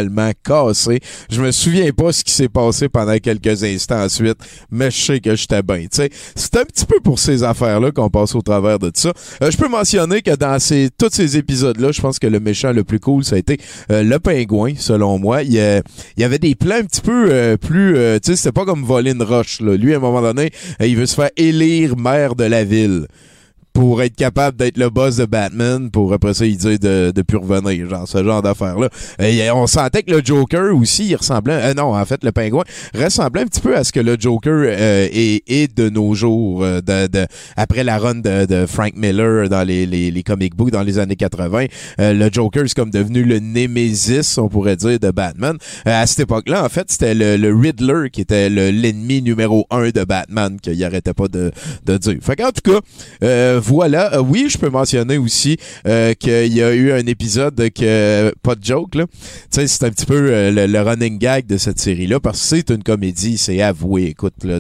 cassé. 0.44 1.00
Je 1.30 1.42
me 1.42 1.52
souviens 1.52 1.92
pas 1.92 2.12
ce 2.12 2.24
qui 2.24 2.32
s'est 2.32 2.50
passé 2.50 2.90
pendant 2.90 3.18
quelques 3.18 3.64
instants 3.64 4.04
ensuite, 4.04 4.38
mais 4.72 4.90
je 4.92 5.02
sais 5.02 5.20
que 5.20 5.36
j'étais 5.36 5.62
bien. 5.62 5.86
C'est 5.92 6.58
un 6.58 6.64
petit 6.66 6.86
peu 6.86 7.00
pour 7.02 7.20
ces 7.20 7.44
affaires-là 7.44 7.92
qu'on 7.92 8.10
passe 8.10 8.36
au 8.36 8.42
travers 8.42 8.80
de 8.80 8.92
ça. 8.94 9.14
Euh, 9.42 9.52
je 9.52 9.58
peux 9.58 9.68
mentionner 9.68 10.22
que 10.22 10.36
dans 10.36 10.58
tous 10.98 11.10
ces 11.12 11.38
épisodes-là, 11.38 11.92
je 11.92 12.02
pense 12.02 12.20
que 12.20 12.28
le 12.28 12.40
méchant 12.40 12.72
le 12.74 12.84
plus 12.84 13.00
cool, 13.00 13.24
ça 13.24 13.36
a 13.36 13.40
été 13.40 13.58
euh, 13.92 14.04
le 14.04 14.20
pingouin, 14.20 14.74
selon 14.78 15.20
moi. 15.20 15.44
Il, 15.44 15.54
y 15.54 15.60
a- 15.60 15.82
il 16.18 16.22
y 16.22 16.24
avait 16.24 16.40
des 16.40 16.56
plans 16.56 16.76
un 16.76 16.84
petit 16.84 17.02
peu 17.02 17.28
euh, 17.32 17.58
plus... 17.58 17.98
euh, 17.98 18.20
tu 18.20 18.32
sais, 18.32 18.36
c'était 18.36 18.52
pas 18.52 18.66
comme 18.66 18.84
voler 18.84 19.14
roche. 19.20 19.60
Lui, 19.62 19.94
à 19.94 19.98
un 19.98 20.00
moment 20.00 20.22
donné, 20.22 20.52
euh, 20.82 20.88
il 20.88 20.96
veut 20.96 21.06
se 21.06 21.16
faire 21.16 21.30
élire 21.38 21.98
maire 21.98 22.36
de 22.36 22.44
la 22.46 22.64
ville 22.64 23.08
pour 23.74 24.02
être 24.02 24.16
capable 24.16 24.58
d'être 24.58 24.78
le 24.78 24.90
boss 24.90 25.18
de 25.18 25.26
Batman, 25.26 25.90
pour 25.92 26.14
après 26.14 26.34
ça, 26.34 26.46
il 26.46 26.58
dit 26.58 26.78
de, 26.78 27.12
de 27.16 27.22
plus 27.22 27.38
revenir, 27.38 27.90
genre 27.90 28.08
ce 28.08 28.24
genre 28.24 28.42
d'affaires-là. 28.42 28.90
Et 29.20 29.50
on 29.52 29.66
sentait 29.68 30.04
que 30.04 30.12
le 30.12 30.22
Joker 30.24 30.76
aussi, 30.76 31.08
il 31.08 31.16
ressemblait... 31.16 31.54
euh, 31.54 31.74
non, 31.74 31.96
en 31.96 32.06
fait, 32.06 32.24
le 32.24 32.32
pingouin 32.32 32.64
ressemblait 32.94 33.44
un 33.44 33.46
petit 33.46 33.62
peu 33.62 33.76
à 33.78 33.84
ce 33.84 33.92
que 33.92 34.00
le 34.00 34.18
Joker 34.20 34.54
euh, 34.54 35.08
est, 35.12 35.76
de 35.78 35.90
nos 35.90 36.14
jours, 36.16 36.64
euh, 36.64 36.82
de, 36.82 37.08
de- 37.08 37.26
après 37.56 37.84
la 37.84 37.98
run 37.98 38.16
de, 38.16 38.46
de 38.46 38.66
Frank 38.66 38.94
Miller 38.96 39.48
dans 39.48 39.64
les, 39.64 39.86
les, 39.86 40.12
les 40.12 40.24
comic 40.24 40.56
books 40.56 40.72
dans 40.72 40.84
les 40.84 41.00
années 41.00 41.16
80. 41.16 41.66
Euh, 42.00 42.14
le 42.14 42.30
Joker, 42.32 42.64
c'est 42.68 42.76
comme 42.76 42.92
devenu 42.92 43.24
le 43.24 43.40
némésis, 43.40 44.38
on 44.38 44.50
pourrait 44.50 44.76
dire, 44.76 45.00
de 45.00 45.12
Batman. 45.12 45.58
Euh, 45.88 46.02
à 46.02 46.06
cette 46.08 46.20
époque-là, 46.22 46.66
en 46.66 46.70
fait, 46.70 46.92
c'était 46.92 47.16
le, 47.16 47.38
le 47.38 47.56
Riddler 47.56 48.10
qui 48.12 48.22
était 48.22 48.50
le- 48.50 48.70
l'ennemi 48.72 49.22
numéro 49.22 49.66
un 49.72 49.90
de 49.90 50.04
Batman, 50.04 50.60
qu'il 50.62 50.84
arrêtait 50.84 51.14
pas 51.14 51.28
de, 51.28 51.52
de 51.86 51.98
dire. 51.98 52.18
Fait 52.22 52.36
tout 52.36 52.72
cas, 52.74 52.80
euh, 53.24 53.61
voilà. 53.62 54.16
Euh, 54.16 54.22
oui, 54.22 54.48
je 54.50 54.58
peux 54.58 54.70
mentionner 54.70 55.18
aussi 55.18 55.58
euh, 55.88 56.14
qu'il 56.14 56.54
y 56.54 56.62
a 56.62 56.74
eu 56.74 56.92
un 56.92 57.06
épisode 57.06 57.56
que, 57.74 58.34
pas 58.42 58.56
de 58.56 58.64
joke, 58.64 58.96
là. 58.96 59.06
Tu 59.12 59.18
sais, 59.52 59.68
c'est 59.68 59.84
un 59.86 59.90
petit 59.90 60.06
peu 60.06 60.16
euh, 60.32 60.52
le, 60.52 60.66
le 60.68 60.82
running 60.82 61.18
gag 61.18 61.46
de 61.46 61.58
cette 61.58 61.80
série-là, 61.80 62.20
parce 62.20 62.40
que 62.40 62.46
c'est 62.58 62.70
une 62.72 62.84
comédie, 62.84 63.38
c'est 63.38 63.62
avoué. 63.62 64.06
Écoute, 64.08 64.34
là, 64.44 64.60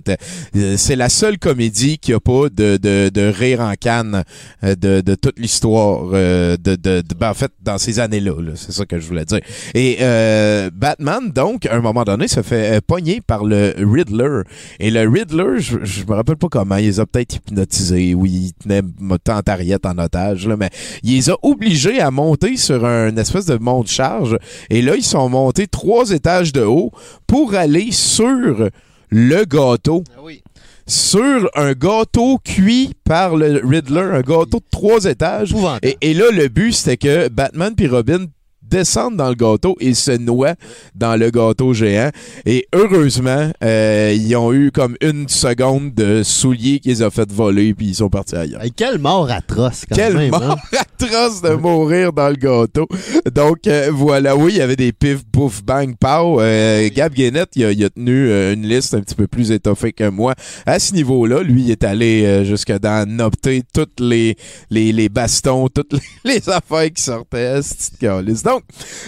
euh, 0.55 0.75
c'est 0.77 0.95
la 0.95 1.09
seule 1.09 1.37
comédie 1.39 1.97
qui 1.97 2.13
a 2.13 2.19
pas 2.19 2.49
de, 2.49 2.77
de, 2.77 3.09
de 3.09 3.21
rire 3.21 3.61
en 3.61 3.73
canne 3.73 4.23
euh, 4.63 4.75
de, 4.75 5.01
de 5.01 5.15
toute 5.15 5.39
l'histoire 5.39 6.09
euh, 6.13 6.57
de, 6.57 6.75
de, 6.75 7.01
de- 7.01 7.15
ben, 7.17 7.29
en 7.31 7.33
fait, 7.33 7.51
dans 7.61 7.77
ces 7.77 7.99
années-là. 7.99 8.33
là. 8.41 8.51
c'est 8.55 8.71
ça 8.71 8.85
que 8.85 8.99
je 8.99 9.07
voulais 9.07 9.25
dire. 9.25 9.39
Et 9.73 9.97
euh, 10.01 10.69
Batman, 10.73 11.31
donc, 11.31 11.65
à 11.65 11.75
un 11.75 11.81
moment 11.81 12.03
donné, 12.03 12.27
se 12.27 12.41
fait 12.41 12.77
euh, 12.77 12.79
pogner 12.85 13.21
par 13.21 13.43
le 13.45 13.73
Riddler. 13.77 14.41
Et 14.79 14.91
le 14.91 15.07
Riddler, 15.09 15.59
je, 15.59 15.77
je 15.83 16.03
me 16.05 16.13
rappelle 16.13 16.37
pas 16.37 16.47
comment, 16.49 16.77
il 16.77 16.85
les 16.85 16.99
a 16.99 17.05
peut-être 17.05 17.35
hypnotisés 17.35 18.13
ou 18.13 18.25
il 18.25 18.53
tenait 18.53 18.81
ma 18.99 19.17
tante 19.17 19.47
Harriet 19.49 19.85
en 19.85 19.97
otage, 19.97 20.47
là, 20.47 20.55
mais 20.57 20.69
il 21.03 21.15
les 21.15 21.29
a 21.29 21.35
obligés 21.41 21.99
à 22.01 22.11
monter 22.11 22.57
sur 22.57 22.85
un 22.85 23.15
espèce 23.17 23.45
de 23.45 23.57
monte-charge. 23.57 24.37
Et 24.69 24.81
là, 24.81 24.95
ils 24.95 25.03
sont 25.03 25.29
montés 25.29 25.67
trois 25.67 26.11
étages 26.11 26.53
de 26.53 26.61
haut 26.63 26.91
pour 27.27 27.53
aller 27.55 27.91
sur 27.91 28.69
le 29.09 29.45
gâteau 29.45 30.03
Ah 30.15 30.21
oui. 30.23 30.41
sur 30.87 31.49
un 31.55 31.73
gâteau 31.73 32.37
cuit 32.43 32.91
par 33.03 33.35
le 33.35 33.61
Riddler, 33.63 33.99
un 34.13 34.21
gâteau 34.21 34.59
de 34.59 34.65
trois 34.71 35.05
étages. 35.05 35.53
Et, 35.83 35.97
et 36.01 36.13
là, 36.13 36.25
le 36.31 36.47
but, 36.47 36.73
c'était 36.73 36.97
que 36.97 37.27
Batman 37.29 37.73
puis 37.75 37.87
Robin 37.87 38.25
descendent 38.71 39.17
dans 39.17 39.29
le 39.29 39.35
gâteau 39.35 39.75
et 39.79 39.93
se 39.93 40.11
noient 40.11 40.55
dans 40.95 41.15
le 41.19 41.29
gâteau 41.29 41.73
géant. 41.73 42.09
Et 42.45 42.65
heureusement, 42.73 43.51
euh, 43.63 44.15
ils 44.17 44.35
ont 44.35 44.51
eu 44.53 44.71
comme 44.71 44.95
une 45.01 45.27
seconde 45.27 45.93
de 45.93 46.23
souliers 46.23 46.79
qu'ils 46.79 47.03
ont 47.03 47.09
fait 47.11 47.31
voler 47.31 47.73
puis 47.73 47.87
ils 47.89 47.95
sont 47.95 48.09
partis 48.09 48.35
ailleurs. 48.35 48.63
Hey, 48.63 48.71
quelle 48.71 48.97
mort 48.97 49.29
atroce, 49.29 49.83
quand 49.87 49.95
Quelle 49.95 50.15
même. 50.17 50.31
mort 50.31 50.57
hein. 50.73 50.77
Atroce 51.03 51.41
de 51.41 51.55
mourir 51.55 52.13
dans 52.13 52.29
le 52.29 52.35
gâteau. 52.35 52.87
Donc, 53.33 53.67
euh, 53.67 53.89
voilà, 53.91 54.35
oui, 54.35 54.53
il 54.53 54.57
y 54.57 54.61
avait 54.61 54.75
des 54.75 54.91
pif, 54.91 55.23
pouf, 55.31 55.63
bang, 55.63 55.95
pow. 55.99 56.41
Euh, 56.41 56.89
Gab 56.93 57.13
Guénette, 57.13 57.49
il 57.55 57.65
a, 57.65 57.71
il 57.71 57.83
a 57.83 57.89
tenu 57.89 58.29
euh, 58.29 58.53
une 58.53 58.67
liste 58.67 58.93
un 58.93 59.01
petit 59.01 59.15
peu 59.15 59.27
plus 59.27 59.51
étoffée 59.51 59.93
que 59.93 60.09
moi. 60.09 60.33
À 60.65 60.79
ce 60.79 60.93
niveau-là, 60.93 61.41
lui, 61.43 61.63
il 61.63 61.71
est 61.71 61.83
allé 61.83 62.45
jusque 62.45 62.71
dans 62.71 63.07
nopter 63.09 63.63
toutes 63.73 63.99
les, 63.99 64.35
les, 64.69 64.91
les 64.91 65.09
bastons, 65.09 65.67
toutes 65.69 65.93
les, 65.93 65.99
les 66.35 66.49
affaires 66.49 66.91
qui 66.93 67.01
sortaient. 67.01 67.59
Donc, 68.01 68.63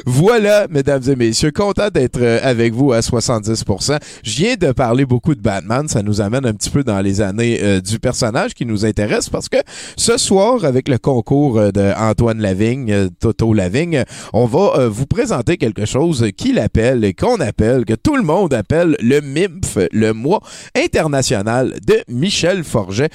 voilà, 0.05 0.67
mesdames 0.69 1.03
et 1.07 1.15
messieurs, 1.15 1.51
content 1.51 1.89
d'être 1.89 2.21
avec 2.21 2.73
vous 2.73 2.91
à 2.91 2.99
70%. 2.99 3.99
Je 4.23 4.35
viens 4.35 4.55
de 4.55 4.71
parler 4.71 5.05
beaucoup 5.05 5.35
de 5.35 5.41
Batman. 5.41 5.87
Ça 5.87 6.01
nous 6.01 6.21
amène 6.21 6.45
un 6.45 6.53
petit 6.53 6.69
peu 6.69 6.83
dans 6.83 6.99
les 7.01 7.21
années 7.21 7.81
du 7.81 7.99
personnage 7.99 8.53
qui 8.53 8.65
nous 8.65 8.85
intéresse 8.85 9.29
parce 9.29 9.49
que 9.49 9.57
ce 9.97 10.17
soir, 10.17 10.65
avec 10.65 10.87
le 10.87 10.97
concours 10.97 11.71
de 11.71 11.82
Antoine 11.97 12.39
Lavigne, 12.39 12.91
euh, 12.91 13.09
Toto 13.19 13.53
Lavigne, 13.53 13.97
euh, 13.97 14.03
on 14.33 14.45
va 14.45 14.73
euh, 14.77 14.89
vous 14.89 15.05
présenter 15.05 15.57
quelque 15.57 15.85
chose 15.85 16.27
qu'il 16.37 16.59
appelle, 16.59 17.03
et 17.03 17.13
qu'on 17.13 17.39
appelle, 17.39 17.85
que 17.85 17.93
tout 17.93 18.15
le 18.15 18.23
monde 18.23 18.53
appelle 18.53 18.95
le 19.01 19.21
MIMF, 19.21 19.77
le 19.91 20.13
mois 20.13 20.41
international 20.75 21.73
de 21.85 22.03
Michel 22.07 22.63
Forget. 22.63 23.09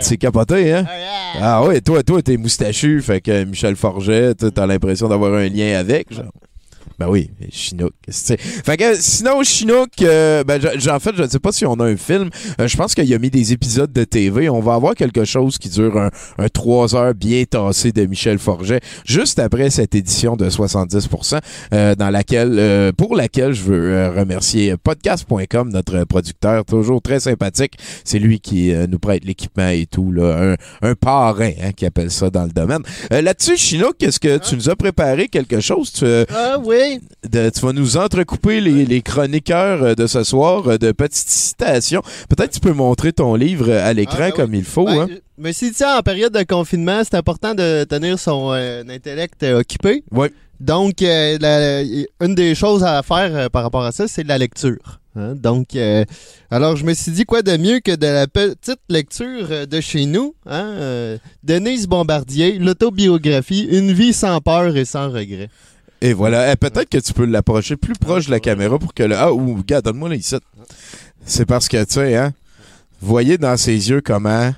C'est 0.00 0.16
capoté, 0.16 0.72
hein? 0.72 0.84
Ah 1.40 1.64
ouais, 1.64 1.80
toi, 1.80 2.02
toi, 2.02 2.22
t'es 2.22 2.36
moustachu, 2.36 3.02
fait 3.02 3.20
que 3.20 3.44
Michel 3.44 3.76
Forget, 3.76 4.34
t'as 4.34 4.66
l'impression 4.66 5.08
d'avoir 5.08 5.34
un 5.34 5.48
lien 5.48 5.78
avec, 5.78 6.12
genre. 6.12 6.32
Ben 7.00 7.08
oui, 7.08 7.30
Chinook. 7.50 7.94
Fait 8.10 8.76
que 8.76 8.94
sinon, 8.94 9.42
Chinook, 9.42 9.88
euh, 10.02 10.44
ben, 10.44 10.60
en 10.62 10.98
fait, 11.00 11.12
je 11.16 11.22
ne 11.22 11.28
sais 11.28 11.38
pas 11.38 11.50
si 11.50 11.64
on 11.64 11.72
a 11.80 11.84
un 11.86 11.96
film. 11.96 12.28
Euh, 12.60 12.68
je 12.68 12.76
pense 12.76 12.94
qu'il 12.94 13.12
a 13.14 13.18
mis 13.18 13.30
des 13.30 13.54
épisodes 13.54 13.90
de 13.90 14.04
TV. 14.04 14.50
On 14.50 14.60
va 14.60 14.74
avoir 14.74 14.94
quelque 14.94 15.24
chose 15.24 15.56
qui 15.56 15.70
dure 15.70 15.96
un, 15.96 16.10
un 16.36 16.48
3 16.48 16.94
heures 16.94 17.14
bien 17.14 17.42
tassé 17.44 17.90
de 17.92 18.04
Michel 18.04 18.38
Forget, 18.38 18.80
juste 19.06 19.38
après 19.38 19.70
cette 19.70 19.94
édition 19.94 20.36
de 20.36 20.50
70%, 20.50 21.40
euh, 21.72 21.94
dans 21.94 22.10
laquelle, 22.10 22.56
euh, 22.58 22.92
pour 22.92 23.16
laquelle 23.16 23.54
je 23.54 23.62
veux 23.62 24.08
remercier 24.14 24.74
podcast.com, 24.76 25.70
notre 25.70 26.04
producteur, 26.04 26.66
toujours 26.66 27.00
très 27.00 27.20
sympathique. 27.20 27.78
C'est 28.04 28.18
lui 28.18 28.40
qui 28.40 28.74
nous 28.90 28.98
prête 28.98 29.24
l'équipement 29.24 29.68
et 29.70 29.86
tout, 29.86 30.12
là. 30.12 30.54
Un, 30.82 30.90
un 30.90 30.94
parrain, 30.94 31.52
hein, 31.62 31.72
qui 31.74 31.86
appelle 31.86 32.10
ça 32.10 32.28
dans 32.28 32.44
le 32.44 32.50
domaine. 32.50 32.82
Euh, 33.12 33.22
Là-dessus, 33.22 33.56
Chinook, 33.56 34.02
est-ce 34.02 34.20
que 34.20 34.36
tu 34.38 34.54
nous 34.56 34.68
as 34.68 34.76
préparé 34.76 35.28
quelque 35.28 35.60
chose? 35.60 35.92
Tu, 35.92 36.04
Ah 36.34 36.58
oui. 36.62 36.89
De- 37.28 37.50
tu 37.50 37.60
vas 37.60 37.72
nous 37.72 37.96
entrecouper 37.96 38.60
les, 38.60 38.84
les 38.84 39.02
chroniqueurs 39.02 39.82
euh, 39.82 39.94
de 39.94 40.06
ce 40.06 40.24
soir 40.24 40.66
euh, 40.68 40.78
de 40.78 40.92
petites 40.92 41.28
citations. 41.28 42.02
Peut-être 42.28 42.50
tu 42.52 42.60
peux 42.60 42.72
montrer 42.72 43.12
ton 43.12 43.34
livre 43.34 43.70
à 43.70 43.92
l'écran 43.92 44.16
Ah, 44.18 44.22
ben 44.22 44.26
oui. 44.30 44.36
comme 44.36 44.54
il 44.54 44.64
faut. 44.64 44.84
Ben, 44.86 45.00
hein. 45.02 45.06
je 45.38 45.42
me 45.42 45.52
suis 45.52 45.70
dit, 45.70 45.84
en 45.84 46.02
période 46.02 46.32
de 46.32 46.42
confinement, 46.42 47.02
c'est 47.04 47.16
important 47.16 47.54
de 47.54 47.84
tenir 47.84 48.18
son 48.18 48.52
euh, 48.52 48.82
intellect 48.88 49.42
occupé. 49.42 50.02
Donc, 50.60 51.00
euh, 51.02 51.38
la- 51.40 51.82
une 52.26 52.34
des 52.34 52.54
choses 52.54 52.84
à 52.84 53.02
faire 53.02 53.34
euh, 53.34 53.48
par 53.48 53.62
rapport 53.62 53.84
à 53.84 53.92
ça, 53.92 54.06
c'est 54.08 54.22
de 54.24 54.28
la 54.28 54.36
lecture. 54.36 55.00
hein. 55.16 55.34
Donc, 55.34 55.74
euh, 55.74 56.04
alors 56.50 56.76
je 56.76 56.84
me 56.84 56.92
suis 56.92 57.12
dit 57.12 57.24
quoi 57.24 57.40
de 57.40 57.56
mieux 57.56 57.80
que 57.80 57.96
de 57.96 58.06
la 58.06 58.26
petite 58.26 58.80
lecture 58.90 59.66
de 59.66 59.80
chez 59.80 60.04
nous. 60.04 60.34
Hein? 60.46 61.16
Denise 61.42 61.86
Bombardier, 61.86 62.58
l'autobiographie, 62.58 63.66
Une 63.70 63.92
vie 63.92 64.12
sans 64.12 64.40
peur 64.42 64.76
et 64.76 64.84
sans 64.84 65.10
regret. 65.10 65.48
Et 66.00 66.12
voilà. 66.12 66.52
Eh, 66.52 66.56
Peut-être 66.56 66.88
que 66.88 66.98
tu 66.98 67.12
peux 67.12 67.24
l'approcher 67.26 67.76
plus 67.76 67.92
proche 67.94 68.26
de 68.26 68.30
la 68.30 68.40
caméra 68.40 68.78
pour 68.78 68.94
que 68.94 69.02
le. 69.02 69.16
Ah, 69.16 69.32
ou, 69.32 69.56
regarde, 69.56 69.84
donne-moi 69.84 70.08
là 70.08 70.14
ici. 70.14 70.36
C'est 71.26 71.44
parce 71.46 71.68
que, 71.68 71.82
tu 71.84 71.92
sais, 71.94 72.16
hein, 72.16 72.32
voyez 73.00 73.36
dans 73.38 73.56
ses 73.56 73.90
yeux 73.90 74.00
comment. 74.00 74.52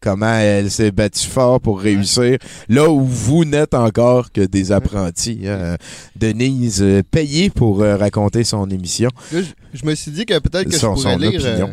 Comment 0.00 0.34
elle 0.34 0.70
s'est 0.70 0.90
battue 0.90 1.26
fort 1.26 1.60
pour 1.62 1.80
réussir. 1.80 2.36
Là 2.68 2.90
où 2.90 3.00
vous 3.04 3.46
n'êtes 3.46 3.72
encore 3.72 4.30
que 4.32 4.42
des 4.42 4.70
apprentis. 4.70 5.48
hein. 5.48 5.76
Denise, 6.14 6.82
euh, 6.82 7.02
payée 7.10 7.48
pour 7.48 7.80
euh, 7.82 7.96
raconter 7.96 8.44
son 8.44 8.68
émission. 8.68 9.08
Là, 9.32 9.40
je, 9.40 9.78
je 9.78 9.86
me 9.86 9.94
suis 9.94 10.10
dit 10.10 10.26
que 10.26 10.38
peut-être 10.40 10.68
que 10.68 10.76
Son- 10.76 10.94
je 10.94 11.00
pourrais 11.02 11.14
son 11.14 11.18
lire 11.18 11.40
opinion. 11.40 11.68
euh, 11.70 11.72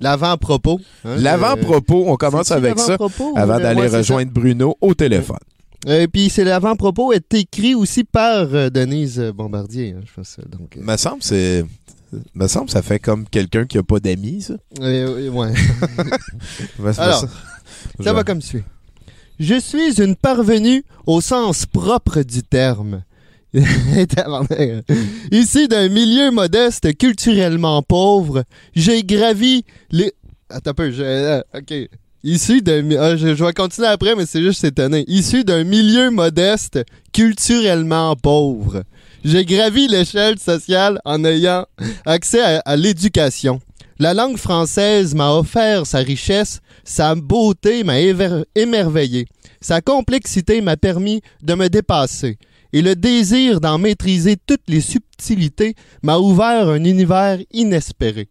l'avant-propos. 0.00 0.80
hein, 1.04 1.16
L'avant-propos, 1.18 2.04
on 2.08 2.16
commence 2.16 2.46
C'est-tu 2.48 2.64
avec 2.66 2.78
ça 2.78 2.92
l'avant-propos 2.92 3.32
ou- 3.34 3.38
avant 3.38 3.56
Ouais, 3.56 3.62
d'aller 3.62 3.82
c'est 3.82 3.90
ça. 3.90 3.98
rejoindre 3.98 4.30
Bruno 4.32 4.76
au 4.80 4.94
téléphone. 4.94 5.36
Euh, 5.88 6.06
puis 6.12 6.30
c'est 6.30 6.44
l'avant-propos 6.44 7.12
est 7.12 7.32
écrit 7.34 7.74
aussi 7.74 8.04
par 8.04 8.54
euh, 8.54 8.70
Denise 8.70 9.20
Bombardier, 9.34 9.94
hein, 9.96 10.00
je 10.06 10.12
pense. 10.14 10.36
Donc, 10.48 10.76
euh, 10.76 10.80
Me 10.82 10.96
semble 10.96 11.22
c'est 11.22 11.64
me 12.34 12.46
semble 12.46 12.70
ça 12.70 12.82
fait 12.82 12.98
comme 13.00 13.28
quelqu'un 13.28 13.66
qui 13.66 13.78
a 13.78 13.82
pas 13.82 13.98
d'amis 14.00 14.42
ça. 14.42 14.54
euh, 14.80 15.28
ouais. 15.28 15.52
Me- 16.78 16.84
me- 16.84 17.00
Alors, 17.00 17.20
Ça 18.02 18.12
va 18.12 18.24
comme 18.24 18.40
suit. 18.40 18.62
Je 19.38 19.58
suis 19.60 20.00
une 20.00 20.16
parvenue 20.16 20.82
au 21.06 21.20
sens 21.20 21.66
propre 21.66 22.22
du 22.22 22.42
terme. 22.42 23.02
Issu 25.30 25.68
d'un 25.68 25.88
milieu 25.88 26.30
modeste, 26.30 26.96
culturellement 26.96 27.82
pauvre, 27.82 28.44
j'ai 28.74 29.02
gravi 29.02 29.64
les. 29.90 30.12
Attends 30.48 30.70
un 30.70 30.74
peu, 30.74 30.90
je... 30.90 31.02
euh, 31.02 31.40
ok. 31.54 31.74
Issu 32.24 32.62
d'un. 32.62 32.90
ah, 32.98 33.16
je, 33.16 33.28
vais 33.28 33.52
continuer 33.52 33.88
après, 33.88 34.14
mais 34.16 34.26
c'est 34.26 34.42
juste 34.42 34.64
étonné. 34.64 35.04
Issu 35.06 35.44
d'un 35.44 35.64
milieu 35.64 36.10
modeste, 36.10 36.82
culturellement 37.12 38.16
pauvre, 38.16 38.82
j'ai 39.24 39.44
gravi 39.44 39.88
l'échelle 39.88 40.38
sociale 40.38 41.00
en 41.04 41.24
ayant 41.24 41.66
accès 42.04 42.40
à, 42.40 42.58
à 42.60 42.76
l'éducation. 42.76 43.60
La 43.98 44.12
langue 44.12 44.36
française 44.36 45.14
m'a 45.14 45.32
offert 45.32 45.86
sa 45.86 45.98
richesse, 45.98 46.60
sa 46.84 47.14
beauté 47.14 47.82
m'a 47.82 47.98
émerveillé, 48.54 49.26
sa 49.60 49.80
complexité 49.80 50.60
m'a 50.60 50.76
permis 50.76 51.22
de 51.42 51.54
me 51.54 51.68
dépasser, 51.68 52.38
et 52.74 52.82
le 52.82 52.94
désir 52.94 53.58
d'en 53.60 53.78
maîtriser 53.78 54.36
toutes 54.36 54.68
les 54.68 54.82
subtilités 54.82 55.74
m'a 56.02 56.18
ouvert 56.18 56.68
un 56.68 56.84
univers 56.84 57.38
inespéré. 57.52 58.28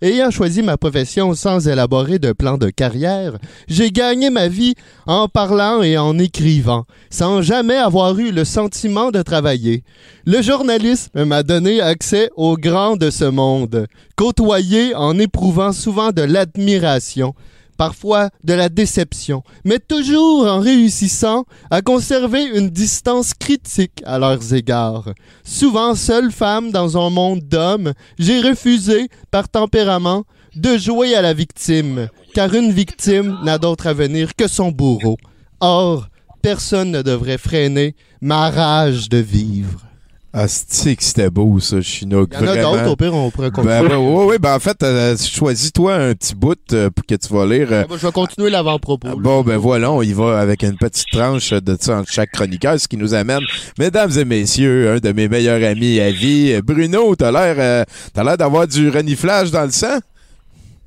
Ayant 0.00 0.30
choisi 0.30 0.62
ma 0.62 0.76
profession 0.76 1.34
sans 1.34 1.66
élaborer 1.66 2.20
de 2.20 2.30
plan 2.30 2.56
de 2.56 2.70
carrière, 2.70 3.36
j'ai 3.66 3.90
gagné 3.90 4.30
ma 4.30 4.46
vie 4.46 4.76
en 5.06 5.26
parlant 5.26 5.82
et 5.82 5.98
en 5.98 6.16
écrivant, 6.20 6.84
sans 7.10 7.42
jamais 7.42 7.74
avoir 7.74 8.16
eu 8.16 8.30
le 8.30 8.44
sentiment 8.44 9.10
de 9.10 9.22
travailler. 9.22 9.82
Le 10.24 10.40
journalisme 10.40 11.24
m'a 11.24 11.42
donné 11.42 11.80
accès 11.80 12.30
au 12.36 12.56
grand 12.56 12.94
de 12.94 13.10
ce 13.10 13.24
monde, 13.24 13.88
côtoyé 14.14 14.94
en 14.94 15.18
éprouvant 15.18 15.72
souvent 15.72 16.12
de 16.12 16.22
l'admiration, 16.22 17.34
parfois 17.78 18.28
de 18.44 18.52
la 18.52 18.68
déception, 18.68 19.42
mais 19.64 19.78
toujours 19.78 20.46
en 20.46 20.60
réussissant 20.60 21.46
à 21.70 21.80
conserver 21.80 22.44
une 22.44 22.68
distance 22.68 23.32
critique 23.32 24.02
à 24.04 24.18
leurs 24.18 24.52
égards. 24.52 25.08
Souvent 25.44 25.94
seule 25.94 26.30
femme 26.30 26.70
dans 26.72 26.98
un 26.98 27.08
monde 27.08 27.40
d'hommes, 27.40 27.94
j'ai 28.18 28.42
refusé, 28.42 29.08
par 29.30 29.48
tempérament, 29.48 30.24
de 30.56 30.76
jouer 30.76 31.14
à 31.14 31.22
la 31.22 31.32
victime, 31.32 32.08
car 32.34 32.52
une 32.52 32.72
victime 32.72 33.38
n'a 33.44 33.58
d'autre 33.58 33.86
avenir 33.86 34.34
que 34.34 34.48
son 34.48 34.72
bourreau. 34.72 35.16
Or, 35.60 36.08
personne 36.42 36.90
ne 36.90 37.02
devrait 37.02 37.38
freiner 37.38 37.94
ma 38.20 38.50
rage 38.50 39.08
de 39.08 39.18
vivre. 39.18 39.87
Ah, 40.34 40.46
c'est 40.46 40.94
que 40.94 41.02
c'était 41.02 41.30
beau, 41.30 41.58
ça, 41.58 41.80
Chinook. 41.80 42.30
Il 42.38 42.46
y 42.46 42.48
en 42.48 42.52
a 42.52 42.56
d'autres, 42.62 42.90
au 42.90 42.96
pire, 42.96 43.14
on 43.14 43.30
pourrait 43.30 43.50
continuer. 43.50 43.80
Ben, 43.80 43.88
ben, 43.88 43.96
ouais, 43.96 44.24
ouais, 44.26 44.38
ben, 44.38 44.54
en 44.54 44.58
fait, 44.58 44.76
euh, 44.82 45.16
choisis-toi 45.16 45.94
un 45.94 46.14
petit 46.14 46.34
bout 46.34 46.58
euh, 46.74 46.90
pour 46.90 47.06
que 47.06 47.14
tu 47.14 47.32
vas 47.32 47.46
lire. 47.46 47.68
euh, 47.72 47.82
Ah, 47.84 47.86
ben, 47.88 47.96
je 47.98 48.06
vais 48.06 48.12
continuer 48.12 48.50
l'avant-propos. 48.50 49.16
Bon, 49.16 49.42
ben 49.42 49.56
voilà, 49.56 49.90
on 49.90 50.02
y 50.02 50.12
va 50.12 50.38
avec 50.38 50.62
une 50.62 50.76
petite 50.76 51.06
tranche 51.10 51.50
de 51.54 51.76
ça 51.80 51.98
entre 52.00 52.12
chaque 52.12 52.30
chroniqueur, 52.32 52.78
ce 52.78 52.86
qui 52.86 52.98
nous 52.98 53.14
amène, 53.14 53.40
mesdames 53.78 54.10
et 54.18 54.24
messieurs, 54.26 54.92
un 54.92 54.98
de 54.98 55.12
mes 55.12 55.28
meilleurs 55.28 55.62
amis 55.66 55.98
à 55.98 56.10
vie, 56.10 56.52
euh, 56.52 56.60
Bruno, 56.62 57.16
t'as 57.16 57.32
l'air, 57.32 57.56
euh, 57.58 57.84
t'as 58.12 58.22
l'air 58.22 58.36
d'avoir 58.36 58.66
du 58.68 58.90
reniflage 58.90 59.50
dans 59.50 59.64
le 59.64 59.70
sang? 59.70 59.98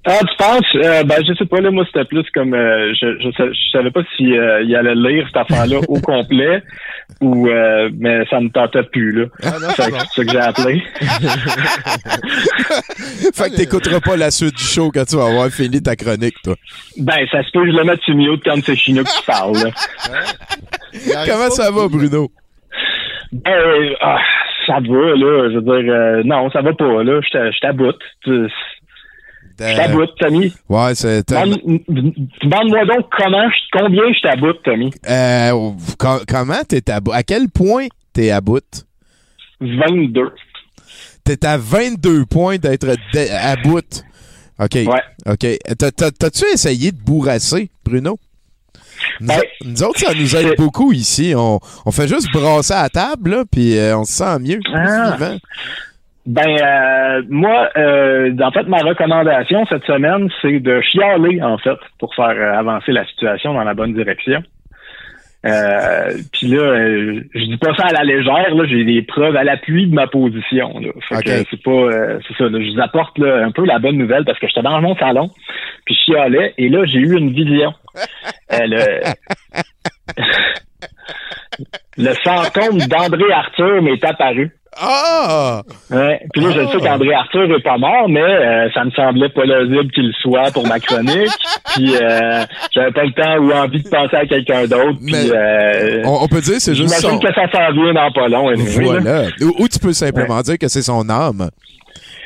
Ah, 0.03 0.17
tu 0.19 0.35
penses? 0.35 0.65
Euh, 0.83 1.03
ben, 1.03 1.17
je 1.27 1.33
sais 1.35 1.45
pas, 1.45 1.61
là, 1.61 1.69
moi, 1.69 1.85
c'était 1.85 2.05
plus 2.05 2.23
comme, 2.33 2.55
euh, 2.55 2.91
je, 2.99 3.19
je, 3.19 3.29
sa- 3.37 3.51
je 3.51 3.69
savais 3.71 3.91
pas 3.91 4.01
si 4.17 4.35
euh, 4.35 4.63
il 4.63 4.75
allait 4.75 4.95
lire 4.95 5.27
cette 5.27 5.37
affaire-là 5.37 5.77
au 5.87 5.99
complet, 6.01 6.63
ou, 7.21 7.47
euh, 7.47 7.89
mais 7.99 8.25
ça 8.29 8.39
me 8.39 8.49
tentait 8.49 8.81
plus, 8.83 9.11
là. 9.11 9.25
Ah, 9.43 9.51
C'est 9.75 9.83
ça 9.83 10.23
que 10.25 10.31
j'ai 10.31 10.39
appelé. 10.39 10.81
fait 13.35 13.49
que 13.51 13.55
t'écouteras 13.57 13.99
pas 13.99 14.17
la 14.17 14.31
suite 14.31 14.55
du 14.57 14.63
show 14.63 14.89
quand 14.91 15.05
tu 15.05 15.15
vas 15.17 15.27
avoir 15.27 15.49
fini 15.49 15.81
ta 15.83 15.95
chronique, 15.95 16.35
toi. 16.43 16.55
Ben, 16.97 17.27
ça 17.31 17.43
se 17.43 17.51
peut 17.51 17.61
que 17.65 17.71
je 17.71 17.77
le 17.77 17.83
mette 17.83 18.01
sur 18.01 18.15
mute 18.15 18.41
quand 18.43 18.55
c'est 18.63 18.75
Chinook 18.75 19.05
qui 19.07 19.23
parle, 19.25 19.53
là. 19.57 19.69
Comment 21.27 21.49
ça 21.51 21.69
va, 21.71 21.87
Bruno? 21.87 22.31
Ben, 23.31 23.51
euh, 23.51 23.93
ah, 24.01 24.17
ça 24.65 24.73
va, 24.75 25.15
là. 25.15 25.49
Je 25.51 25.59
veux 25.59 25.61
dire, 25.83 26.25
non, 26.25 26.49
ça 26.49 26.61
va 26.61 26.73
pas, 26.73 27.03
là. 27.03 27.21
Je 27.21 27.59
t'aboute. 27.59 27.99
Je 29.59 29.75
t'aboute, 29.75 30.09
Tommy. 30.19 30.53
ouais, 30.69 30.95
c'est... 30.95 31.27
Demande-moi 31.29 32.85
donc 32.85 33.05
comment, 33.17 33.47
combien 33.73 34.03
je 34.13 34.21
t'aboute, 34.21 34.61
Tommy. 34.63 34.91
Euh, 35.09 35.71
com- 35.97 36.21
comment 36.27 36.63
t'es 36.67 36.89
à 36.91 36.99
bout? 36.99 37.11
À 37.11 37.23
quel 37.23 37.49
point 37.49 37.87
t'es 38.13 38.31
à 38.31 38.41
bout? 38.41 38.85
22. 39.59 40.31
T'es 41.23 41.45
à 41.45 41.57
22 41.57 42.25
points 42.25 42.57
d'être 42.57 42.87
à 43.31 43.55
bout. 43.57 44.03
OK. 44.59 44.73
Ouais. 44.75 45.01
OK. 45.27 45.45
T'as- 45.77 45.91
t'as- 45.91 46.11
T'as-tu 46.11 46.45
essayé 46.53 46.91
de 46.91 46.97
bourrasser, 46.97 47.69
Bruno? 47.85 48.17
Nous, 49.19 49.27
Ben, 49.27 49.41
nous 49.65 49.83
autres, 49.83 49.99
ça 49.99 50.13
nous 50.13 50.35
aide 50.35 50.55
beaucoup 50.57 50.91
ici. 50.93 51.33
On, 51.35 51.59
on 51.85 51.91
fait 51.91 52.07
juste 52.07 52.31
brasser 52.31 52.73
à 52.73 52.83
la 52.83 52.89
table, 52.89 53.31
là, 53.31 53.43
puis 53.51 53.77
euh, 53.77 53.97
on 53.97 54.03
se 54.03 54.13
sent 54.13 54.39
mieux. 54.39 54.59
Ah. 54.75 55.17
Ben, 56.25 56.55
euh, 56.61 57.23
moi, 57.29 57.69
euh, 57.77 58.35
en 58.41 58.51
fait, 58.51 58.63
ma 58.63 58.77
recommandation 58.77 59.65
cette 59.65 59.85
semaine, 59.85 60.29
c'est 60.41 60.59
de 60.59 60.79
chialer, 60.81 61.41
en 61.41 61.57
fait, 61.57 61.77
pour 61.99 62.13
faire 62.13 62.29
euh, 62.29 62.59
avancer 62.59 62.91
la 62.91 63.05
situation 63.07 63.53
dans 63.53 63.63
la 63.63 63.73
bonne 63.73 63.93
direction. 63.93 64.43
Euh, 65.43 66.13
Puis 66.31 66.47
là, 66.47 66.61
euh, 66.61 67.21
je 67.33 67.45
dis 67.45 67.57
pas 67.57 67.73
ça 67.75 67.87
à 67.87 67.93
la 67.93 68.03
légère, 68.03 68.53
là, 68.53 68.65
j'ai 68.67 68.83
des 68.83 69.01
preuves 69.01 69.35
à 69.35 69.43
l'appui 69.43 69.87
de 69.87 69.95
ma 69.95 70.05
position. 70.05 70.79
Là. 70.79 70.91
Fait 71.09 71.23
que 71.23 71.31
c'est 71.49 71.63
pas, 71.63 71.71
euh, 71.71 72.19
c'est 72.27 72.37
ça. 72.37 72.43
Là, 72.43 72.59
je 72.61 72.71
vous 72.71 72.79
apporte 72.79 73.17
là, 73.17 73.43
un 73.43 73.51
peu 73.51 73.65
la 73.65 73.79
bonne 73.79 73.97
nouvelle 73.97 74.23
parce 74.23 74.37
que 74.37 74.47
j'étais 74.47 74.61
dans 74.61 74.79
mon 74.79 74.95
salon, 74.97 75.31
puis 75.85 75.95
je 75.95 76.13
chialais, 76.13 76.53
et 76.59 76.69
là, 76.69 76.85
j'ai 76.85 76.99
eu 76.99 77.17
une 77.17 77.31
vision. 77.31 77.73
Le... 78.51 79.01
le 81.97 82.13
fantôme 82.23 82.77
d'André 82.87 83.31
Arthur 83.31 83.81
m'est 83.81 84.03
apparu. 84.05 84.51
Ah! 84.79 85.61
Ouais. 85.89 86.21
Puis 86.33 86.41
là, 86.43 86.51
je 86.51 86.67
sais 86.71 86.77
qu'André 86.79 87.13
Arthur 87.13 87.43
est 87.43 87.61
pas 87.63 87.77
mort, 87.77 88.07
mais 88.07 88.21
euh, 88.21 88.69
ça 88.73 88.85
me 88.85 88.91
semblait 88.91 89.29
pas 89.29 89.41
plausible 89.41 89.91
qu'il 89.91 90.11
soit 90.21 90.51
pour 90.53 90.65
ma 90.65 90.79
chronique. 90.79 91.29
puis 91.75 91.95
euh, 92.01 92.43
j'avais 92.73 92.91
pas 92.91 93.03
le 93.03 93.11
temps 93.11 93.37
ou 93.43 93.51
envie 93.51 93.83
de 93.83 93.89
penser 93.89 94.15
à 94.15 94.25
quelqu'un 94.25 94.63
d'autre. 94.67 94.97
Puis 95.05 95.11
Mais 95.13 95.31
euh, 95.35 96.01
On, 96.05 96.19
on 96.23 96.27
peut 96.27 96.41
dire 96.41 96.55
c'est 96.59 96.73
juste 96.75 96.87
j'imagine 96.95 97.19
son... 97.19 97.19
que 97.19 97.33
ça 97.33 97.51
s'en 97.51 97.71
vient 97.73 97.93
dans 97.93 98.11
pas 98.11 98.27
long. 98.29 98.47
anyway. 98.49 98.83
Voilà. 98.83 99.23
Ou, 99.41 99.63
ou 99.63 99.67
tu 99.67 99.77
peux 99.79 99.93
simplement 99.93 100.41
dire 100.41 100.57
que 100.57 100.67
c'est 100.69 100.81
son 100.83 101.09
âme. 101.09 101.49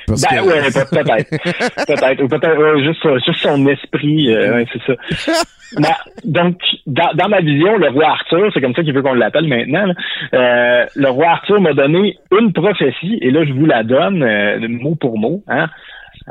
Parce 0.08 0.22
Ben 0.22 0.38
que- 0.42 0.48
ouais, 0.48 0.62
peut- 0.72 1.04
peut-être. 1.04 1.30
peut-être. 1.88 2.22
Ou 2.24 2.28
peut-être 2.28 2.58
ouais, 2.58 2.84
juste, 2.84 3.26
juste 3.26 3.40
son 3.42 3.66
esprit, 3.68 4.34
euh, 4.34 4.56
ouais, 4.58 4.66
c'est 4.72 4.82
ça. 4.86 5.44
Ben, 5.78 5.96
donc, 6.24 6.58
dans, 6.86 7.12
dans 7.16 7.28
ma 7.28 7.42
vision, 7.42 7.76
le 7.78 7.90
roi 7.90 8.06
Arthur, 8.08 8.50
c'est 8.54 8.62
comme 8.62 8.76
ça 8.76 8.84
qu'il 8.84 8.94
veut 8.94 9.02
qu'on 9.02 9.16
l'appelle 9.16 9.48
maintenant, 9.48 9.88
là, 9.88 9.94
euh, 10.36 10.86
le 10.96 11.10
roi 11.10 11.32
Arthur 11.32 11.60
m'a 11.60 11.74
donné 11.74 12.18
une 12.32 12.54
prophétie, 12.54 13.18
et 13.20 13.32
là, 13.32 13.44
je 13.46 13.52
vous 13.52 13.66
la 13.66 13.84
donne, 13.84 14.22
euh, 14.24 14.60
mot 14.70 14.96
pour 14.96 15.18
mot. 15.18 15.44
Hein? 15.48 15.68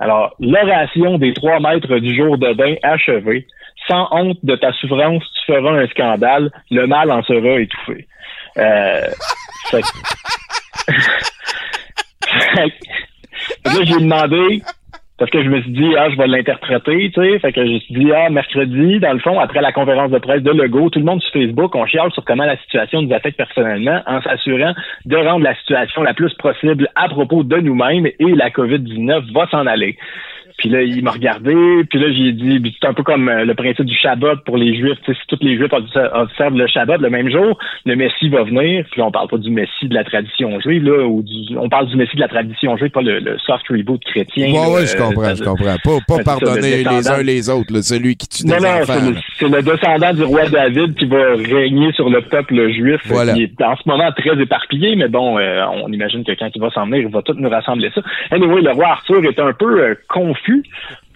Alors, 0.01 0.35
l'oration 0.41 1.19
des 1.19 1.35
trois 1.35 1.59
maîtres 1.61 1.99
du 1.99 2.17
jour 2.17 2.39
de 2.39 2.53
bain 2.55 2.77
achevée. 2.85 3.47
Sans 3.89 4.09
honte 4.13 4.39
de 4.45 4.55
ta 4.57 4.73
souffrance, 4.75 5.23
tu 5.45 5.53
feras 5.53 5.73
un 5.79 5.87
scandale, 5.89 6.51
le 6.71 6.87
mal 6.87 7.11
en 7.11 7.23
sera 7.25 7.61
étouffé. 7.61 8.07
Euh, 8.57 9.03
fait 9.71 9.83
que- 9.83 10.93
Fait 12.55 12.71
que- 12.71 13.64
Là, 13.75 13.85
j'ai 13.85 14.01
demandé, 14.01 14.63
parce 15.19 15.31
que 15.31 15.43
je 15.43 15.49
me 15.49 15.61
suis 15.63 15.73
dit, 15.73 15.95
ah, 15.99 16.09
je 16.11 16.17
vais 16.17 16.29
l'interpréter, 16.29 17.11
tu 17.13 17.21
sais. 17.21 17.39
Fait 17.41 17.53
que 17.53 17.67
je 17.67 17.73
me 17.73 17.79
suis 17.81 17.95
dit, 17.95 18.13
ah, 18.13 18.31
mercredi, 18.31 19.01
dans 19.01 19.13
le 19.13 19.19
fond, 19.19 19.41
après 19.41 19.61
la 19.61 19.73
conférence 19.73 20.11
de 20.13 20.19
presse 20.19 20.43
de 20.43 20.51
Legault, 20.53 20.91
tout 20.91 21.01
le 21.01 21.05
monde 21.05 21.21
sur 21.23 21.33
Facebook, 21.33 21.75
on 21.75 21.87
chiale 21.87 22.13
sur 22.13 22.25
comment 22.25 22.45
la 22.45 22.57
situation 22.59 23.03
nous 23.03 23.13
affecte 23.13 23.37
personnellement 23.37 24.01
en 24.07 24.23
s'assurant 24.23 24.75
de 25.07 25.17
rendre 25.17 25.45
la 25.45 25.57
situation 25.57 26.03
la 26.03 26.15
plus 26.15 26.33
possible 26.35 26.89
à 26.95 27.09
propos 27.09 27.43
de 27.43 27.57
nous-mêmes 27.57 28.07
et 28.07 28.33
la 28.35 28.51
COVID-19 28.51 29.33
va 29.33 29.49
s'en 29.49 29.67
aller. 29.67 29.97
Puis 30.57 30.69
là, 30.69 30.83
il 30.83 31.03
m'a 31.03 31.11
regardé, 31.11 31.53
puis 31.91 31.99
là, 31.99 32.07
j'ai 32.13 32.33
dit, 32.33 32.77
c'est 32.81 32.87
un 32.89 32.95
peu 32.95 33.03
comme 33.03 33.29
euh, 33.29 33.45
le 33.45 33.55
principe 33.55 33.87
du 33.87 33.95
Shabbat 33.95 34.45
pour 34.45 34.57
les 34.57 34.77
Juifs. 34.77 34.99
Si 35.05 35.13
tous 35.29 35.39
les 35.43 35.57
Juifs 35.57 35.73
obse- 35.73 36.11
observent 36.15 36.57
le 36.57 36.67
Shabbat 36.69 37.01
le 37.01 37.11
même 37.11 37.29
jour, 37.29 37.59
le 37.85 37.97
Messie 37.97 38.29
va 38.29 38.45
venir. 38.45 38.85
Puis 38.91 39.01
là, 39.01 39.07
on 39.07 39.11
parle 39.11 39.29
pas 39.29 39.39
du 39.39 39.51
Messie 39.51 39.89
de 39.89 39.95
la 39.95 40.05
tradition 40.05 40.61
juive, 40.61 40.85
là, 40.85 41.05
ou 41.07 41.23
du, 41.23 41.57
on 41.59 41.69
parle 41.69 41.89
du 41.89 41.97
Messie 41.97 42.15
de 42.17 42.21
la 42.21 42.29
tradition 42.29 42.77
juive, 42.77 42.91
pas 42.91 43.03
le, 43.03 43.19
le 43.19 43.37
soft 43.39 43.67
reboot 43.69 44.03
chrétien. 44.05 44.47
Ouais, 44.47 44.53
là, 44.53 44.71
ouais, 44.71 44.87
je 44.87 44.97
euh, 44.97 45.01
comprends, 45.07 45.35
je 45.35 45.43
comprends. 45.45 45.77
Pas, 45.85 46.17
pas 46.17 46.23
pardonner 46.25 46.83
le 46.85 46.91
les 46.91 47.09
uns 47.09 47.23
les 47.23 47.51
autres, 47.51 47.73
là, 47.73 47.83
celui 47.83 48.15
qui 48.17 48.29
tue 48.29 48.47
Non, 48.47 48.57
des 48.57 48.63
non, 48.63 48.69
enfants. 48.69 48.93
c'est 48.95 49.01
le, 49.09 49.15
là. 49.15 49.21
c'est 49.39 49.49
le 49.49 49.63
descendant 49.63 50.15
du 50.15 50.23
roi 50.23 50.49
David 50.49 50.95
qui 50.95 51.07
va 51.07 51.35
régner 51.35 51.93
sur 51.93 52.09
le 52.11 52.21
peuple 52.23 52.71
juif. 52.71 53.01
Voilà. 53.07 53.35
Qui 53.35 53.43
est 53.43 53.63
en 53.63 53.75
ce 53.77 53.83
moment 53.89 54.11
très 54.13 54.41
éparpillé, 54.41 54.95
mais 54.95 55.09
bon, 55.09 55.37
euh, 55.39 55.65
on 55.83 55.93
imagine 55.93 56.23
que 56.25 56.33
quand 56.39 56.49
il 56.55 56.61
va 56.61 56.71
s'en 56.71 56.87
venir, 56.87 57.01
il 57.09 57.13
va 57.13 57.23
tout 57.23 57.35
nous 57.37 57.49
rassembler 57.51 57.91
ça. 57.95 58.01
Anyway, 58.31 58.63
le 58.63 58.71
roi 58.71 58.87
Arthur 58.89 59.25
est 59.25 59.39
un 59.41 59.53
peu 59.53 59.81
euh, 59.83 59.95
confus 60.09 60.44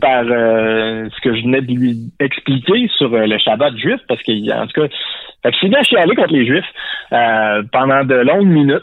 par 0.00 0.24
euh, 0.24 1.08
ce 1.14 1.20
que 1.20 1.34
je 1.34 1.42
venais 1.42 1.60
de 1.60 1.72
lui 1.72 2.12
expliquer 2.20 2.88
sur 2.96 3.12
euh, 3.12 3.26
le 3.26 3.38
Shabbat 3.38 3.76
juif, 3.76 4.00
parce 4.08 4.22
qu'il 4.22 4.52
en 4.52 4.66
tout 4.66 4.80
cas, 4.80 4.88
fait 5.42 5.52
que 5.52 5.66
bien 5.66 5.82
chialé 5.82 6.14
contre 6.14 6.32
les 6.32 6.46
Juifs 6.46 6.64
euh, 7.12 7.62
pendant 7.72 8.04
de 8.04 8.14
longues 8.14 8.48
minutes. 8.48 8.82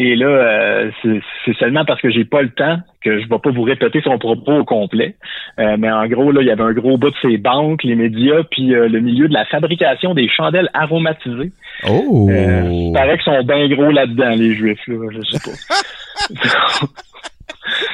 Et 0.00 0.14
là, 0.14 0.92
c'est 1.02 1.56
seulement 1.58 1.84
parce 1.84 2.00
que 2.00 2.08
j'ai 2.08 2.24
pas 2.24 2.42
le 2.42 2.50
temps 2.50 2.78
que 3.02 3.20
je 3.20 3.28
vais 3.28 3.38
pas 3.38 3.50
vous 3.50 3.64
répéter 3.64 4.00
son 4.00 4.16
propos 4.16 4.58
au 4.58 4.64
complet. 4.64 5.16
Mais 5.56 5.90
en 5.90 6.06
gros, 6.06 6.30
là, 6.30 6.40
il 6.40 6.46
y 6.46 6.52
avait 6.52 6.62
un 6.62 6.72
gros 6.72 6.96
bout 6.96 7.10
de 7.10 7.16
ses 7.20 7.36
banques, 7.36 7.82
les 7.82 7.96
médias, 7.96 8.44
puis 8.48 8.68
le 8.68 9.00
milieu 9.00 9.26
de 9.26 9.34
la 9.34 9.44
fabrication 9.46 10.14
des 10.14 10.28
chandelles 10.28 10.70
aromatisées. 10.72 11.50
Oh! 11.88 12.28
Il 12.30 12.92
paraît 12.94 13.18
qu'ils 13.18 13.24
sont 13.24 13.42
bien 13.42 13.68
gros 13.68 13.90
là-dedans, 13.90 14.36
les 14.36 14.54
juifs, 14.54 14.86
là, 14.86 15.08
je 15.10 15.20
sais 15.22 15.50
pas. 15.50 16.86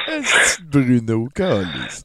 Bruno, 0.71 1.27
calice. 1.35 2.03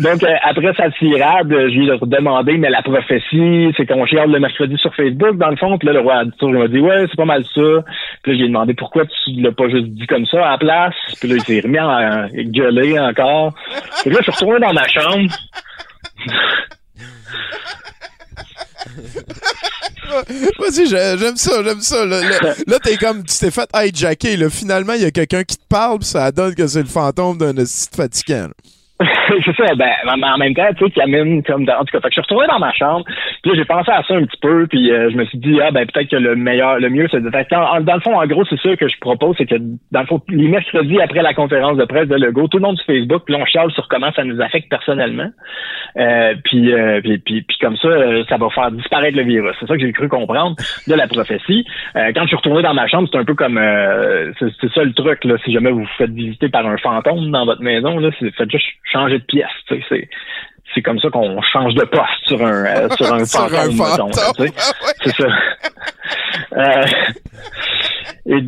Donc, 0.00 0.22
euh, 0.22 0.34
après 0.42 0.72
sa 0.74 0.90
tirade, 0.90 1.50
je 1.50 1.78
lui 1.78 1.90
ai 1.90 1.98
demandé, 2.02 2.56
mais 2.58 2.70
la 2.70 2.82
prophétie, 2.82 3.72
c'est 3.76 3.86
qu'on 3.86 4.06
chiale 4.06 4.30
le 4.30 4.40
mercredi 4.40 4.76
sur 4.78 4.94
Facebook, 4.94 5.36
dans 5.36 5.50
le 5.50 5.56
fond. 5.56 5.78
Puis 5.78 5.86
là, 5.86 5.94
le 5.94 6.00
roi 6.00 6.24
il 6.42 6.48
m'a 6.54 6.68
dit, 6.68 6.80
ouais, 6.80 7.06
c'est 7.08 7.16
pas 7.16 7.24
mal 7.24 7.44
ça. 7.54 7.84
Puis 8.22 8.32
là, 8.32 8.38
j'ai 8.38 8.46
demandé 8.48 8.74
pourquoi 8.74 9.04
tu 9.06 9.40
l'as 9.40 9.52
pas 9.52 9.68
juste 9.68 9.88
dit 9.88 10.06
comme 10.06 10.26
ça 10.26 10.46
à 10.46 10.50
la 10.52 10.58
place. 10.58 10.94
Puis 11.20 11.28
là, 11.28 11.36
il 11.36 11.42
s'est 11.42 11.60
remis 11.60 11.78
à 11.78 12.24
euh, 12.24 12.28
gueuler 12.34 12.98
encore. 12.98 13.54
Puis 14.02 14.10
là, 14.10 14.18
je 14.18 14.30
suis 14.30 14.32
retourné 14.32 14.60
dans 14.60 14.72
ma 14.72 14.86
chambre. 14.88 15.30
Vas-y, 20.58 20.86
j'ai- 20.88 21.16
j'aime 21.18 21.36
ça, 21.36 21.62
j'aime 21.62 21.80
ça. 21.80 22.04
Là, 22.04 22.78
t'es 22.82 22.96
comme, 22.96 23.22
tu 23.24 23.36
t'es 23.38 23.50
fait 23.50 23.68
hijacker. 23.74 24.36
Là. 24.36 24.50
Finalement, 24.50 24.94
il 24.94 25.02
y 25.02 25.04
a 25.04 25.10
quelqu'un 25.10 25.44
qui 25.44 25.56
te 25.56 25.64
parle, 25.68 25.98
puis 26.00 26.08
ça 26.08 26.30
donne 26.32 26.54
que 26.54 26.66
c'est 26.66 26.82
le 26.82 26.88
fantôme 26.88 27.38
d'un 27.38 27.64
site 27.64 27.94
fatigant. 27.94 28.48
là. 28.48 28.52
C'est 29.44 29.56
ça, 29.56 29.74
ben, 29.74 29.90
en 30.06 30.38
même 30.38 30.54
temps, 30.54 30.66
tu 30.76 30.84
sais, 30.84 30.90
qui 30.90 31.00
amène 31.00 31.42
comme 31.42 31.62
en 31.62 31.84
tout 31.84 31.92
cas, 31.92 32.00
fait 32.00 32.08
que 32.08 32.08
je 32.08 32.12
suis 32.12 32.20
retourné 32.22 32.46
dans 32.48 32.58
ma 32.58 32.72
chambre, 32.72 33.04
puis 33.42 33.50
là, 33.52 33.56
j'ai 33.56 33.64
pensé 33.64 33.90
à 33.90 34.02
ça 34.02 34.14
un 34.14 34.24
petit 34.24 34.38
peu, 34.40 34.66
puis 34.66 34.90
euh, 34.90 35.10
je 35.10 35.16
me 35.16 35.24
suis 35.26 35.38
dit, 35.38 35.60
ah, 35.60 35.70
ben, 35.70 35.86
peut-être 35.86 36.08
que 36.10 36.16
le 36.16 36.36
meilleur, 36.36 36.78
le 36.78 36.90
mieux, 36.90 37.06
c'est 37.10 37.20
de 37.22 37.30
fait 37.30 37.46
en- 37.54 37.80
dans 37.80 37.94
le 37.94 38.00
fond, 38.00 38.14
en 38.18 38.26
gros, 38.26 38.44
c'est 38.44 38.60
ça 38.60 38.76
que 38.76 38.88
je 38.88 38.98
propose, 39.00 39.36
c'est 39.38 39.46
que, 39.46 39.56
dans 39.92 40.00
le 40.00 40.06
fond, 40.06 40.20
les 40.28 40.48
mercredis 40.48 41.00
après 41.00 41.22
la 41.22 41.34
conférence 41.34 41.76
de 41.76 41.84
presse 41.84 42.08
de 42.08 42.16
Legault, 42.16 42.48
tout 42.48 42.58
le 42.58 42.62
monde 42.64 42.76
sur 42.76 42.86
Facebook, 42.86 43.22
puis 43.26 43.34
on 43.34 43.44
chiale 43.44 43.70
sur 43.72 43.88
comment 43.88 44.12
ça 44.12 44.24
nous 44.24 44.40
affecte 44.40 44.68
personnellement, 44.68 45.28
euh, 45.96 46.34
puis, 46.44 46.72
euh, 46.72 47.00
puis, 47.02 47.18
puis, 47.18 47.44
comme 47.60 47.76
ça, 47.76 47.88
euh, 47.88 48.24
ça 48.28 48.36
va 48.36 48.48
faire 48.50 48.70
disparaître 48.70 49.16
le 49.16 49.24
virus. 49.24 49.54
C'est 49.60 49.66
ça 49.66 49.76
que 49.76 49.80
j'ai 49.80 49.92
cru 49.92 50.08
comprendre 50.08 50.56
de 50.86 50.94
la 50.94 51.06
prophétie. 51.06 51.64
Euh, 51.96 52.12
quand 52.14 52.22
je 52.22 52.28
suis 52.28 52.36
retourné 52.36 52.62
dans 52.62 52.74
ma 52.74 52.86
chambre, 52.88 53.08
c'est 53.10 53.18
un 53.18 53.24
peu 53.24 53.34
comme, 53.34 53.58
euh, 53.58 54.32
c'est 54.38 54.70
ça 54.72 54.84
le 54.84 54.92
truc, 54.92 55.24
là, 55.24 55.36
si 55.44 55.52
jamais 55.52 55.70
vous 55.70 55.80
vous 55.80 55.88
faites 55.98 56.10
visiter 56.10 56.48
par 56.48 56.66
un 56.66 56.76
fantôme 56.76 57.30
dans 57.30 57.44
votre 57.46 57.62
maison, 57.62 57.98
là, 57.98 58.10
faites 58.12 58.50
juste 58.50 58.66
changer 58.84 59.19
de 59.20 59.24
pièce, 59.24 59.46
tu 59.68 59.76
sais, 59.76 59.84
c'est 59.88 60.08
c'est 60.74 60.82
comme 60.82 60.98
ça 61.00 61.08
qu'on 61.10 61.40
change 61.42 61.74
de 61.74 61.84
poste 61.84 62.26
sur 62.26 62.44
un 62.44 62.64
euh, 62.64 62.88
sur 62.96 63.12
un 63.12 63.24
Sur 63.24 63.40
fantôme, 63.48 63.76
mettons, 63.76 64.08
là, 64.08 64.46
c'est 65.04 65.14
ça. 65.16 65.26
Euh, 66.56 66.84
et, 68.26 68.44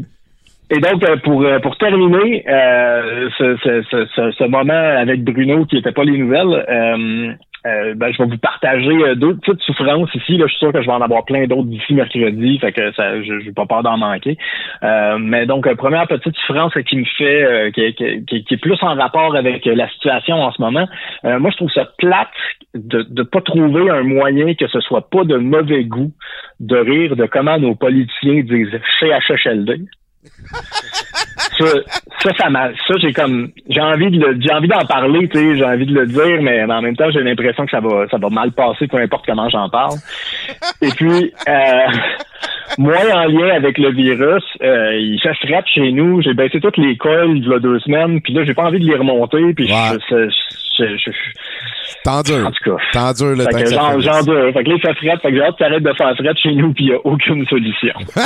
et 0.74 0.80
donc, 0.80 1.02
euh, 1.04 1.16
pour, 1.18 1.42
euh, 1.42 1.58
pour 1.58 1.76
terminer 1.78 2.44
euh, 2.48 3.28
ce, 3.38 3.56
ce, 3.62 3.82
ce, 3.90 4.06
ce- 4.14 4.30
ce 4.30 4.44
moment 4.44 4.72
avec 4.98 5.22
Bruno 5.24 5.66
qui 5.66 5.76
n'était 5.76 5.92
pas 5.92 6.04
les 6.04 6.16
nouvelles, 6.18 6.64
euh, 6.68 7.32
euh, 7.66 7.94
ben, 7.94 8.12
je 8.12 8.18
vais 8.22 8.28
vous 8.28 8.38
partager 8.38 8.90
euh, 8.90 9.14
deux 9.14 9.36
petites 9.36 9.60
souffrances 9.62 10.14
ici. 10.14 10.36
Là, 10.36 10.46
je 10.46 10.52
suis 10.52 10.58
sûr 10.58 10.72
que 10.72 10.80
je 10.82 10.86
vais 10.86 10.92
en 10.92 11.00
avoir 11.00 11.24
plein 11.24 11.46
d'autres 11.46 11.68
d'ici 11.68 11.94
mercredi, 11.94 12.58
fait 12.58 12.72
que 12.72 12.92
ça, 12.92 13.22
je 13.22 13.32
n'ai 13.44 13.52
pas 13.52 13.66
peur 13.66 13.82
d'en 13.82 13.96
manquer. 13.98 14.36
Euh, 14.82 15.18
mais 15.18 15.46
donc, 15.46 15.66
euh, 15.66 15.74
première 15.74 16.06
petite 16.08 16.36
souffrance 16.38 16.72
qui 16.88 16.96
me 16.96 17.04
fait, 17.04 17.44
euh, 17.44 17.70
qui, 17.70 17.94
qui- 17.94 18.24
qui- 18.44 18.54
est 18.54 18.58
plus 18.60 18.78
en 18.82 18.94
rapport 18.94 19.34
avec 19.36 19.64
la 19.64 19.88
situation 19.90 20.36
en 20.42 20.50
ce 20.52 20.60
moment. 20.60 20.88
Moi, 21.24 21.50
je 21.50 21.56
trouve 21.56 21.70
ça 21.70 21.88
plate 21.98 22.28
de 22.74 23.06
ne 23.10 23.22
pas 23.22 23.40
trouver 23.40 23.90
un 23.90 24.02
moyen 24.02 24.54
que 24.54 24.66
ce 24.68 24.80
soit 24.80 25.08
pas 25.10 25.24
de 25.24 25.36
mauvais 25.36 25.84
goût 25.84 26.10
de 26.60 26.76
rire 26.76 27.16
de 27.16 27.26
comment 27.26 27.58
nos 27.58 27.74
politiciens 27.74 28.42
disent 28.42 28.78
CHHLD. 29.00 29.86
ça, 31.66 31.78
ça, 32.22 32.30
ça 32.38 32.48
ça, 32.88 32.94
j'ai 33.00 33.12
comme, 33.12 33.50
j'ai 33.68 33.80
envie 33.80 34.10
de 34.10 34.36
j'ai 34.40 34.52
envie 34.52 34.68
d'en 34.68 34.84
parler, 34.86 35.28
tu 35.28 35.38
sais, 35.38 35.56
j'ai 35.56 35.64
envie 35.64 35.86
de 35.86 35.94
le 35.94 36.06
dire, 36.06 36.42
mais 36.42 36.62
en 36.64 36.82
même 36.82 36.96
temps, 36.96 37.10
j'ai 37.10 37.20
l'impression 37.20 37.64
que 37.64 37.70
ça 37.70 37.80
va, 37.80 38.06
ça 38.10 38.18
va 38.18 38.28
mal 38.28 38.52
passer, 38.52 38.86
peu 38.86 38.98
importe 38.98 39.24
comment 39.26 39.48
j'en 39.48 39.68
parle. 39.68 39.96
Et 40.80 40.90
puis, 40.90 41.32
euh, 41.48 41.86
moi, 42.78 42.96
en 43.14 43.24
lien 43.26 43.54
avec 43.54 43.78
le 43.78 43.92
virus, 43.92 44.44
euh, 44.62 44.96
il 44.98 45.20
fait 45.22 45.34
fret 45.46 45.62
chez 45.66 45.92
nous. 45.92 46.22
J'ai 46.22 46.34
baissé 46.34 46.60
toutes 46.60 46.76
les 46.78 46.96
coils 46.96 47.36
il 47.36 47.46
y 47.48 47.52
a 47.54 47.58
deux 47.58 47.78
semaines, 47.80 48.20
puis 48.20 48.32
là, 48.32 48.44
j'ai 48.44 48.54
pas 48.54 48.64
envie 48.64 48.80
de 48.80 48.86
les 48.86 48.96
remonter, 48.96 49.52
puis 49.54 49.66
Ouais. 49.72 49.98
je, 50.10 50.28
je, 50.78 50.84
je, 50.96 51.10
en 52.08 52.22
tout 52.22 52.32
cas. 52.64 52.76
T'en 52.92 53.12
dur 53.12 53.36
le 53.36 53.44
Fait 53.44 53.50
temps 53.50 53.58
que 53.58 53.62
que 53.62 53.68
ça 53.68 53.74
j'en, 53.76 53.90
finisse. 53.90 54.04
j'en 54.06 54.22
dure. 54.22 54.52
Fait 54.54 54.64
que 54.64 54.68
là, 54.70 54.74
il 54.76 54.80
fait 54.80 54.94
fret. 54.94 55.16
Fait 55.22 55.30
que 55.30 55.36
j'ai 55.36 55.42
hâte 55.42 55.54
ça 55.58 55.66
arrête 55.66 55.82
de 55.82 55.92
faire 55.92 56.14
fret 56.16 56.34
chez 56.42 56.52
nous, 56.54 56.72
puis 56.72 56.84
il 56.84 56.88
n'y 56.88 56.94
a 56.94 56.98
aucune 57.04 57.46
solution. 57.46 57.92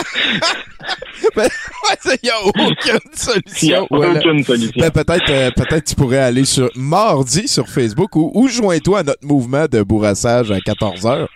Ben, 1.35 1.43
ouais, 1.45 2.17
il 2.23 2.27
y 2.27 2.31
a 2.31 2.39
aucune 2.45 2.75
Il 2.83 3.69
n'y 3.69 3.75
a 3.75 3.79
solution. 3.83 3.87
Voilà. 3.91 4.13
aucune 4.21 4.43
solution. 4.45 4.73
Ben, 4.81 4.91
peut-être, 4.91 5.31
euh, 5.31 5.51
peut-être 5.57 5.85
tu 5.85 5.95
pourrais 5.97 6.19
aller 6.19 6.45
sur 6.45 6.69
mardi 6.77 7.49
sur 7.49 7.67
Facebook 7.69 8.15
ou, 8.17 8.31
ou 8.35 8.49
joins-toi 8.49 9.01
à 9.01 9.03
notre 9.03 9.25
mouvement 9.27 9.65
de 9.71 9.83
bourrassage 9.83 10.51
à 10.53 10.59
14h. 10.59 11.27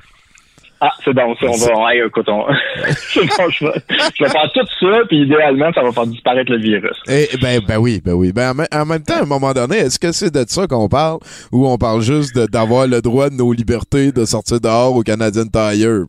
Ah, 0.82 0.90
c'est 1.04 1.12
bon, 1.12 1.34
ça, 1.36 1.46
on 1.46 1.56
va, 1.58 1.92
hey, 1.94 2.00
écoute, 2.06 2.26
on, 2.28 2.46
c'est 2.86 3.20
bon, 3.20 3.50
je 3.50 3.66
vais, 3.66 3.72
je 4.18 4.24
vais 4.24 4.30
faire 4.30 4.50
tout 4.54 4.66
ça, 4.80 5.00
puis 5.08 5.18
idéalement, 5.22 5.70
ça 5.74 5.82
va 5.82 5.92
faire 5.92 6.06
disparaître 6.06 6.50
le 6.50 6.58
virus. 6.58 6.96
Eh, 7.06 7.28
ben, 7.42 7.60
ben 7.66 7.76
oui, 7.76 8.00
ben 8.02 8.14
oui. 8.14 8.32
Ben, 8.32 8.50
en, 8.50 8.54
me- 8.54 8.66
en 8.74 8.86
même 8.86 9.02
temps, 9.02 9.18
à 9.18 9.22
un 9.22 9.26
moment 9.26 9.52
donné, 9.52 9.76
est-ce 9.76 9.98
que 9.98 10.10
c'est 10.12 10.32
de 10.32 10.42
ça 10.48 10.66
qu'on 10.66 10.88
parle 10.88 11.18
ou 11.52 11.68
on 11.68 11.76
parle 11.76 12.00
juste 12.00 12.38
d'avoir 12.50 12.86
le 12.86 13.02
droit 13.02 13.28
de 13.28 13.34
nos 13.34 13.52
libertés 13.52 14.10
de 14.10 14.24
sortir 14.24 14.58
dehors 14.60 14.94
au 14.96 15.02
Canadian 15.02 15.44
Tire? 15.44 16.06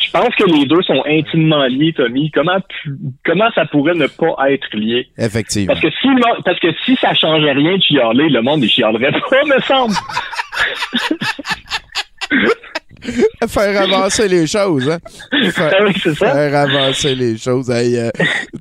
Je 0.00 0.10
pense 0.12 0.34
que 0.36 0.44
les 0.44 0.64
deux 0.66 0.80
sont 0.82 1.02
intimement 1.06 1.66
liés, 1.66 1.92
Tommy. 1.94 2.30
Comment, 2.30 2.58
comment 3.26 3.50
ça 3.54 3.66
pourrait 3.66 3.94
ne 3.94 4.06
pas 4.06 4.36
être 4.50 4.68
lié? 4.74 5.08
Effectivement. 5.18 5.74
Parce 5.74 5.80
que 5.80 5.90
si, 5.90 6.08
parce 6.44 6.60
que 6.60 6.68
si 6.84 6.96
ça 6.96 7.14
changeait 7.14 7.52
rien 7.52 7.76
de 7.76 7.82
chialer, 7.82 8.28
le 8.30 8.40
monde, 8.42 8.62
il 8.62 8.70
chialerait 8.70 9.12
pas, 9.12 9.44
me 9.44 9.60
semble. 9.62 9.94
Faire 13.48 13.80
avancer 13.82 14.26
les 14.26 14.46
choses, 14.48 14.90
hein? 14.90 14.98
Faire, 15.52 15.72
Ah 15.80 15.84
oui, 15.86 15.92
ça. 16.02 16.14
faire 16.32 16.56
avancer 16.56 17.14
les 17.14 17.38
choses. 17.38 17.70
Hey, 17.70 17.96
euh, 17.96 18.10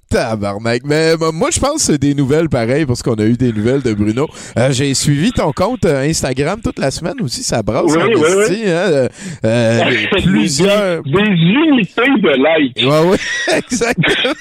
tabarnak. 0.09 0.83
Mais 0.85 1.15
moi, 1.33 1.49
je 1.51 1.59
pense 1.59 1.77
que 1.77 1.81
c'est 1.93 1.97
des 1.97 2.13
nouvelles 2.13 2.47
pareilles 2.47 2.85
parce 2.85 3.01
qu'on 3.01 3.15
a 3.15 3.23
eu 3.23 3.33
des 3.33 3.51
nouvelles 3.51 3.81
de 3.81 3.93
Bruno. 3.93 4.27
Euh, 4.59 4.71
J'ai 4.71 4.93
suivi 4.93 5.31
ton 5.31 5.51
compte 5.53 5.85
euh, 5.85 6.07
Instagram 6.07 6.61
toute 6.63 6.77
la 6.77 6.91
semaine 6.91 7.15
aussi. 7.21 7.41
Ça 7.41 7.63
brasse 7.63 7.85
Oui, 7.87 7.97
oui, 8.15 8.21
oui. 8.49 8.63
hein? 8.67 9.07
Euh, 9.43 9.79
plusieurs... 10.23 11.01
Des, 11.03 11.11
des 11.11 11.19
unités 11.19 12.01
de 12.01 12.59
likes. 12.61 12.77
Ouais, 12.87 13.09
ouais, 13.09 13.17
exactement. 13.57 14.33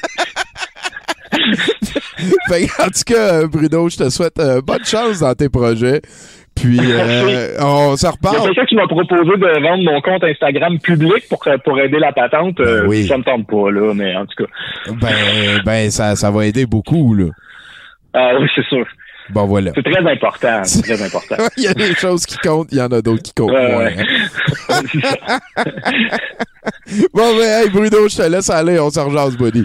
en 2.81 2.87
tout 2.89 3.03
cas, 3.07 3.47
Bruno, 3.47 3.89
je 3.89 3.97
te 3.97 4.11
souhaite 4.11 4.37
bonne 4.65 4.85
chance 4.85 5.21
dans 5.21 5.35
tes 5.35 5.49
projets. 5.49 6.03
Puis, 6.57 6.79
euh, 6.83 7.55
on 7.61 7.97
se 7.97 8.03
Il 8.03 8.05
y 8.05 8.09
a 8.09 8.11
reparle. 8.12 8.42
quelqu'un 8.47 8.64
qui 8.64 8.75
m'a 8.77 8.87
proposé 8.87 9.23
de 9.37 9.62
vendre 9.62 9.85
mon 9.85 10.01
compte 10.01 10.25
Instagram 10.25 10.79
public 10.79 11.29
pour, 11.29 11.45
pour 11.64 11.79
aider 11.79 11.99
la 11.99 12.12
patente. 12.12 12.59
Euh, 12.61 12.83
Ben 12.83 12.88
oui. 12.88 13.07
Ça 13.07 13.19
me 13.19 13.23
tente 13.23 13.47
pas, 13.47 13.71
là, 13.71 13.92
mais 13.95 14.16
en 14.16 14.25
tout 14.27 14.45
cas. 14.45 14.51
Ben, 15.01 15.62
ben 15.64 15.90
ça, 15.90 16.16
ça 16.16 16.31
va 16.31 16.47
aider 16.47 16.64
beaucoup, 16.66 17.14
là. 17.14 17.27
Ah 18.14 18.33
oui, 18.40 18.49
c'est 18.55 18.64
sûr. 18.66 18.87
Bon, 19.31 19.45
voilà. 19.45 19.73
C'est 19.75 19.83
très 19.83 20.09
important. 20.11 20.62
C'est 20.64 20.83
très 20.83 21.03
important. 21.05 21.37
il 21.57 21.64
y 21.64 21.69
a 21.69 21.75
des 21.75 21.95
choses 21.95 22.25
qui 22.25 22.38
comptent, 22.38 22.69
il 22.71 22.79
y 22.79 22.81
en 22.81 22.87
a 22.92 23.03
d'autres 23.03 23.23
qui 23.25 23.33
comptent 23.35 23.51
Ouais, 23.51 23.73
moins. 23.73 23.85
ouais. 23.85 23.97
hein. 23.99 24.83
C'est 24.92 25.01
ça. 25.05 25.38
Bon, 27.12 27.37
ben, 27.37 27.62
hey, 27.64 27.71
Bruno, 27.71 28.09
je 28.09 28.16
te 28.16 28.23
laisse 28.31 28.51
aller, 28.51 28.79
on 28.79 28.90
s'en 28.90 29.07
rejase, 29.09 29.37
buddy. 29.37 29.64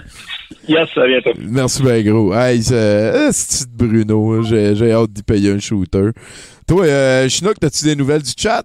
Yes, 0.68 0.88
à 0.96 1.06
bientôt. 1.06 1.32
Merci 1.38 1.82
bien 1.82 2.02
gros. 2.02 2.34
Hey, 2.34 2.62
c'est 2.62 2.74
euh, 2.74 3.28
c'est 3.32 3.68
Bruno, 3.70 4.32
hein, 4.32 4.42
j'ai 4.42 4.92
hâte 4.92 5.12
d'y 5.12 5.22
payer 5.22 5.50
un 5.50 5.58
shooter. 5.58 6.10
Toi, 6.66 6.84
euh, 6.84 7.28
Chinook, 7.28 7.56
t'as-tu 7.60 7.84
des 7.84 7.96
nouvelles 7.96 8.22
du 8.22 8.32
chat? 8.36 8.64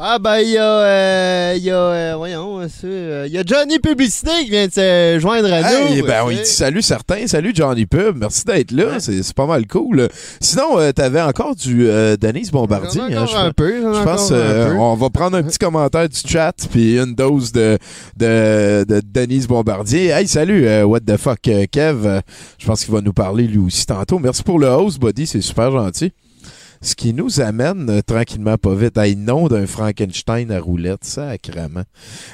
Ah 0.00 0.20
ben 0.20 0.38
il 0.38 0.50
y 0.50 0.56
a, 0.56 0.62
euh, 0.62 1.54
il 1.56 1.64
y 1.64 1.70
a, 1.72 1.74
euh, 1.74 2.14
voyons, 2.16 2.60
c'est, 2.68 2.86
euh, 2.86 3.26
il 3.26 3.32
y 3.32 3.38
a 3.38 3.42
Johnny 3.44 3.80
Publicité 3.80 4.30
qui 4.44 4.50
vient 4.50 4.68
de 4.68 4.72
se 4.72 5.18
joindre 5.20 5.52
à 5.52 5.60
nous. 5.62 6.06
Ben, 6.06 6.22
on 6.24 6.28
sais. 6.28 6.36
dit 6.36 6.46
salut 6.46 6.82
certains. 6.82 7.26
Salut 7.26 7.50
Johnny 7.52 7.84
Pub. 7.84 8.16
Merci 8.16 8.44
d'être 8.44 8.70
là. 8.70 9.00
C'est 9.00 9.24
c'est 9.24 9.34
pas 9.34 9.46
mal 9.46 9.66
cool. 9.66 10.08
Sinon, 10.40 10.78
euh, 10.78 10.92
t'avais 10.92 11.20
encore 11.20 11.56
du 11.56 11.88
euh, 11.88 12.16
Denise 12.16 12.52
Bombardier. 12.52 13.02
Hein, 13.02 13.26
je 13.26 13.36
un 13.36 13.50
peu. 13.50 13.92
je 13.92 14.02
pense 14.04 14.30
encore 14.30 14.36
un 14.36 14.40
euh, 14.40 14.70
peu. 14.70 14.78
on 14.78 14.94
va 14.94 15.10
prendre 15.10 15.36
un 15.36 15.42
petit 15.42 15.58
commentaire 15.58 16.08
du 16.08 16.20
chat 16.24 16.54
puis 16.70 16.96
une 16.96 17.16
dose 17.16 17.50
de, 17.50 17.76
de, 18.16 18.84
de 18.88 19.02
Denise 19.04 19.48
Bombardier. 19.48 20.10
Hey, 20.10 20.28
salut, 20.28 20.68
euh, 20.68 20.84
what 20.84 21.00
the 21.00 21.16
fuck, 21.16 21.40
euh, 21.48 21.66
Kev. 21.68 22.06
Euh, 22.06 22.20
je 22.58 22.66
pense 22.66 22.84
qu'il 22.84 22.94
va 22.94 23.00
nous 23.00 23.12
parler 23.12 23.48
lui 23.48 23.58
aussi 23.58 23.84
tantôt. 23.84 24.20
Merci 24.20 24.44
pour 24.44 24.60
le 24.60 24.68
host, 24.68 25.00
buddy, 25.00 25.26
c'est 25.26 25.40
super 25.40 25.72
gentil. 25.72 26.12
Ce 26.80 26.94
qui 26.94 27.12
nous 27.12 27.40
amène 27.40 27.90
euh, 27.90 28.00
tranquillement 28.02 28.56
pas 28.56 28.74
vite 28.74 28.96
à 28.98 29.08
une 29.08 29.24
nom 29.24 29.48
d'un 29.48 29.66
Frankenstein 29.66 30.50
à 30.52 30.60
roulette, 30.60 31.04
sacrément. 31.04 31.82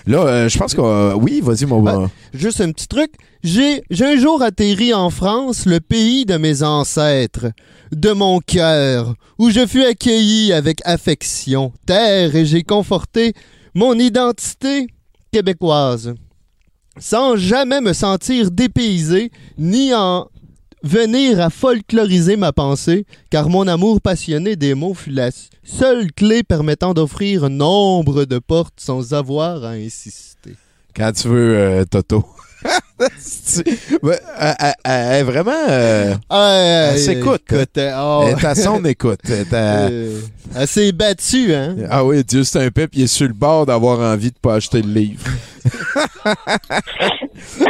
Là, 0.07 0.19
euh, 0.19 0.49
je 0.49 0.59
pense 0.59 0.75
que... 0.75 0.81
euh, 0.83 1.15
oui, 1.15 1.41
vas-y, 1.43 1.65
mon... 1.65 1.87
Ah, 1.87 2.11
Juste 2.35 2.61
un 2.61 2.71
petit 2.71 2.87
truc. 2.89 3.13
J'ai, 3.43 3.83
j'ai 3.91 4.05
un 4.05 4.17
jour 4.19 4.43
atterri 4.43 4.93
en 4.93 5.11
France, 5.11 5.67
le 5.67 5.81
pays 5.81 6.25
de 6.27 6.37
mes 6.37 6.63
ancêtres, 6.63 7.47
de 7.93 8.11
mon 8.13 8.41
cœur, 8.41 9.15
où 9.39 9.51
je 9.51 9.67
fus 9.67 9.85
accueilli 9.85 10.53
avec 10.53 10.81
affection, 10.85 11.73
terre 11.87 12.35
et 12.37 12.45
j'ai 12.47 12.63
conforté 12.63 13.33
mon 13.75 13.99
identité 13.99 14.87
québécoise. 15.33 16.15
sans 16.99 17.37
jamais 17.37 17.81
me 17.81 17.93
sentir 17.93 18.51
dépaysé, 18.51 19.31
ni 19.59 19.93
en 19.95 20.29
venir 20.85 21.41
à 21.41 21.51
folkloriser 21.51 22.37
ma 22.37 22.53
pensée, 22.53 23.07
car 23.31 23.49
mon 23.49 23.67
amour 23.67 24.01
passionné 24.01 24.55
des 24.55 24.75
mots 24.75 24.95
fut 24.95 25.11
la 25.11 25.31
seule 25.65 26.13
clé 26.13 26.43
permettant 26.43 26.95
d'offrir 26.95 27.49
nombre 27.51 28.25
de 28.27 28.39
portes 28.39 28.75
sans 28.79 29.15
avoir 29.15 29.65
à 29.65 29.71
insister. 29.71 30.55
Quand 30.95 31.11
tu 31.13 31.29
veux, 31.29 31.57
euh, 31.57 31.85
Toto. 31.85 32.25
C'est- 33.19 33.65
Ouais, 34.03 34.19
elle- 34.39 34.55
elle- 34.61 34.75
elle 34.85 35.13
est 35.21 35.23
vraiment. 35.25 35.53
euh, 35.69 36.15
Ah, 36.31 36.91
Elle 36.93 36.99
s'écoute, 36.99 37.43
hein. 37.51 37.57
écoute, 37.57 37.79
euh, 37.79 37.93
oh, 37.97 38.25
elle 38.29 38.39
est 38.39 38.45
à 38.45 38.55
son 38.55 38.85
écoute. 38.87 39.21
Elle 39.29 39.47
euh, 39.53 40.21
elle 40.55 40.69
s'est 40.69 40.93
battue, 40.93 41.53
hein? 41.55 41.77
Ah 41.91 42.05
oui, 42.05 42.23
Dieu, 42.25 42.45
c'est 42.45 42.65
un 42.65 42.71
pep, 42.71 42.91
il 42.95 43.03
est 43.03 43.07
sur 43.07 43.27
le 43.27 43.35
bord 43.35 43.67
d'avoir 43.67 44.01
envie 44.01 44.31
de 44.31 44.39
pas 44.41 44.55
acheter 44.55 44.81
le 44.83 44.93
livre. 44.93 45.25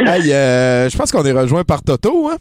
hey, 0.05 0.31
euh, 0.31 0.89
je 0.89 0.97
pense 0.97 1.11
qu'on 1.11 1.25
est 1.25 1.31
rejoint 1.31 1.63
par 1.63 1.81
Toto, 1.81 2.29
hein? 2.29 2.37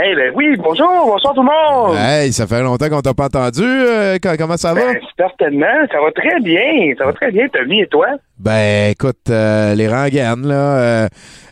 Eh 0.00 0.14
ben 0.14 0.32
oui, 0.36 0.56
bonjour, 0.62 0.86
bonsoir 1.06 1.34
tout 1.34 1.42
le 1.42 1.48
monde. 1.48 1.96
Hey, 1.98 2.32
ça 2.32 2.46
fait 2.46 2.62
longtemps 2.62 2.88
qu'on 2.88 3.00
t'a 3.00 3.14
pas 3.14 3.24
entendu. 3.24 3.64
euh, 3.64 4.16
co- 4.22 4.36
comment 4.38 4.56
ça 4.56 4.72
va? 4.72 4.80
Ben, 4.92 4.98
certainement, 5.18 5.66
ça 5.90 5.98
va 6.00 6.12
très 6.12 6.38
bien, 6.40 6.94
ça 6.96 7.04
va 7.04 7.12
très 7.14 7.32
bien, 7.32 7.48
Tommy, 7.52 7.80
et 7.80 7.86
toi? 7.88 8.06
Ben, 8.38 8.92
écoute, 8.92 9.16
euh, 9.28 9.74
les 9.74 9.88
rengaines, 9.88 10.46
là. 10.46 10.54
euh, 10.54 11.08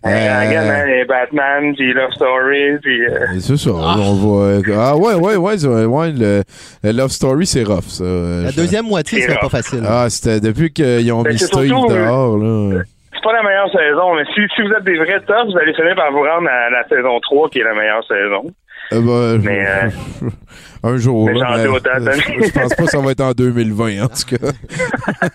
Euh, 0.06 0.08
euh, 0.10 0.46
regarde, 0.46 0.68
hein, 0.68 0.86
les 0.86 1.04
Batman, 1.06 1.74
puis 1.74 1.92
Love 1.92 2.12
Story, 2.12 2.78
puis... 2.80 3.04
euh, 3.06 3.40
c'est 3.40 3.56
ça, 3.56 3.70
on 3.72 4.14
va. 4.14 4.60
Ah 4.78 4.96
ouais, 4.96 5.14
ouais, 5.14 5.34
ouais, 5.36 5.84
ouais, 5.84 6.12
le, 6.12 6.42
le 6.84 6.92
Love 6.92 7.10
Story, 7.10 7.46
c'est 7.46 7.64
rough, 7.64 7.88
ça. 7.88 8.04
La 8.04 8.52
deuxième 8.52 8.86
moitié, 8.86 9.22
C'est 9.22 9.26
c'était 9.26 9.40
pas 9.40 9.48
facile. 9.48 9.82
Ah, 9.84 10.06
c'était 10.08 10.38
depuis 10.38 10.72
qu'ils 10.72 11.10
ont 11.12 11.22
Ben, 11.22 11.32
mis 11.32 11.38
Steve 11.40 11.72
euh, 11.72 11.88
dehors, 11.88 12.38
là. 12.38 12.82
Pas 13.26 13.32
la 13.32 13.42
meilleure 13.42 13.70
saison, 13.72 14.14
mais 14.14 14.24
si, 14.34 14.40
si 14.54 14.62
vous 14.62 14.72
êtes 14.72 14.84
des 14.84 14.96
vrais 14.98 15.20
tops, 15.20 15.52
vous 15.52 15.58
allez 15.58 15.74
finir 15.74 15.96
par 15.96 16.12
vous 16.12 16.22
rendre 16.22 16.48
à 16.48 16.70
la 16.70 16.86
saison 16.88 17.18
3, 17.20 17.50
qui 17.50 17.58
est 17.58 17.64
la 17.64 17.74
meilleure 17.74 18.04
saison. 18.06 18.44
Euh, 18.92 19.00
ben, 19.00 19.42
Mais, 19.42 19.66
euh, 19.66 19.90
un 20.86 20.96
jour. 20.98 21.26
mais 21.26 21.34
là, 21.34 21.54
hein, 21.54 21.64
je, 21.64 22.46
je 22.46 22.50
pense 22.52 22.74
pas 22.74 22.84
que 22.84 22.90
ça 22.90 22.98
va 23.00 23.10
être 23.12 23.20
en 23.20 23.32
2020, 23.32 24.04
en 24.04 24.08
tout 24.08 24.36
cas. 24.36 24.46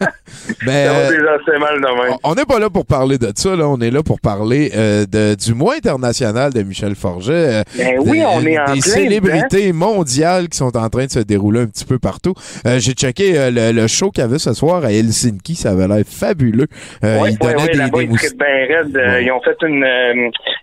mais 0.66 0.86
Ça 0.86 0.94
va 0.94 1.10
déjà 1.12 1.32
assez 1.34 1.60
mal 1.60 1.76
demain. 1.82 2.18
on 2.24 2.36
n'est 2.36 2.46
pas 2.46 2.60
là 2.60 2.70
pour 2.70 2.86
parler 2.86 3.18
de 3.18 3.32
ça, 3.36 3.56
là. 3.56 3.68
On 3.68 3.80
est 3.80 3.92
là 3.92 4.04
pour 4.04 4.20
parler 4.20 4.72
euh, 4.76 5.06
de, 5.06 5.36
du 5.36 5.54
mois 5.54 5.76
international 5.76 6.54
de 6.54 6.62
Michel 6.64 6.96
Forget. 6.96 7.32
euh, 7.34 7.64
Ben 7.78 7.96
oui, 8.06 8.22
on 8.28 8.46
est 8.46 8.60
en 8.60 8.74
Des 8.74 8.82
célébrités 8.82 9.74
mondiales 9.74 10.48
qui 10.50 10.58
sont 10.58 10.76
en 10.78 10.90
train 10.90 11.06
de 11.06 11.12
se 11.12 11.20
dérouler 11.20 11.62
un 11.62 11.68
petit 11.68 11.86
peu 11.86 12.00
partout. 12.00 12.34
Euh, 12.66 12.80
J'ai 12.80 12.94
checké 12.94 13.34
le, 13.52 13.72
le 13.72 13.88
show 13.88 14.12
qu'il 14.12 14.22
y 14.24 14.26
avait 14.26 14.40
ce 14.40 14.54
soir 14.54 14.84
à 14.86 14.92
Helsinki. 14.92 15.56
Ça 15.56 15.72
avait 15.72 15.88
l'air 15.88 16.04
fabuleux. 16.06 16.68
Euh, 17.04 17.20
Oui, 17.22 17.32
il 17.32 17.38
donnait 17.38 17.68
des, 17.68 17.90
des 17.90 18.04
ils. 18.06 19.24
Ils 19.26 19.32
ont 19.32 19.42
fait 19.42 19.58
une... 19.68 19.86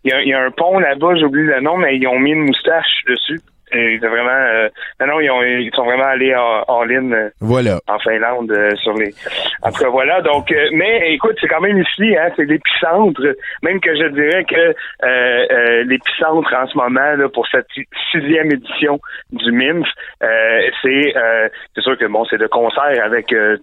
Il 0.05 0.11
y, 0.11 0.13
a- 0.13 0.23
il 0.23 0.29
y 0.29 0.33
a 0.33 0.41
un 0.41 0.51
pont 0.51 0.79
là-bas, 0.79 1.17
j'oublie 1.21 1.43
le 1.45 1.61
nom, 1.61 1.77
mais 1.77 1.97
ils 1.97 2.07
ont 2.07 2.19
mis 2.19 2.31
une 2.31 2.45
moustache 2.47 3.03
dessus. 3.09 3.41
Et 3.73 3.99
c'est 4.01 4.09
vraiment... 4.09 4.31
euh, 4.31 4.69
non, 5.01 5.07
non, 5.07 5.21
ils, 5.21 5.31
ont- 5.31 5.43
ils 5.43 5.71
sont 5.75 5.85
vraiment 5.85 6.05
allés 6.05 6.35
en, 6.35 6.65
en 6.69 6.85
ligne 6.85 7.13
euh, 7.13 7.29
Voilà. 7.41 7.81
en 7.89 7.99
Finlande 7.99 8.51
euh, 8.51 8.75
sur 8.77 8.95
les... 8.95 9.13
En 9.63 9.71
tout 9.73 9.83
cas, 9.83 9.89
voilà. 9.91 10.21
Donc, 10.23 10.51
euh, 10.53 10.69
mais 10.73 11.13
écoute, 11.15 11.37
c'est 11.41 11.49
quand 11.49 11.61
même 11.61 11.79
ici, 11.79 12.17
hein, 12.17 12.31
c'est 12.37 12.45
l'épicentre. 12.45 13.21
Même 13.63 13.81
que 13.81 13.95
je 13.97 14.09
dirais 14.09 14.45
que 14.45 14.57
euh, 14.57 14.75
euh, 15.51 15.85
l'épicentre 15.85 16.55
en 16.55 16.67
ce 16.67 16.77
moment, 16.77 17.15
là, 17.17 17.29
pour 17.29 17.47
cette 17.49 17.67
si- 17.75 17.87
sixième 18.13 18.51
édition 18.53 18.99
du 19.33 19.53
MIMF, 19.53 19.87
euh, 20.23 20.61
c'est 20.83 21.17
euh, 21.17 21.49
c'est 21.75 21.81
sûr 21.83 21.97
que 21.99 22.07
bon, 22.07 22.25
c'est 22.27 22.39
de 22.39 22.47
concert 22.47 23.05
avec 23.05 23.33
euh, 23.33 23.57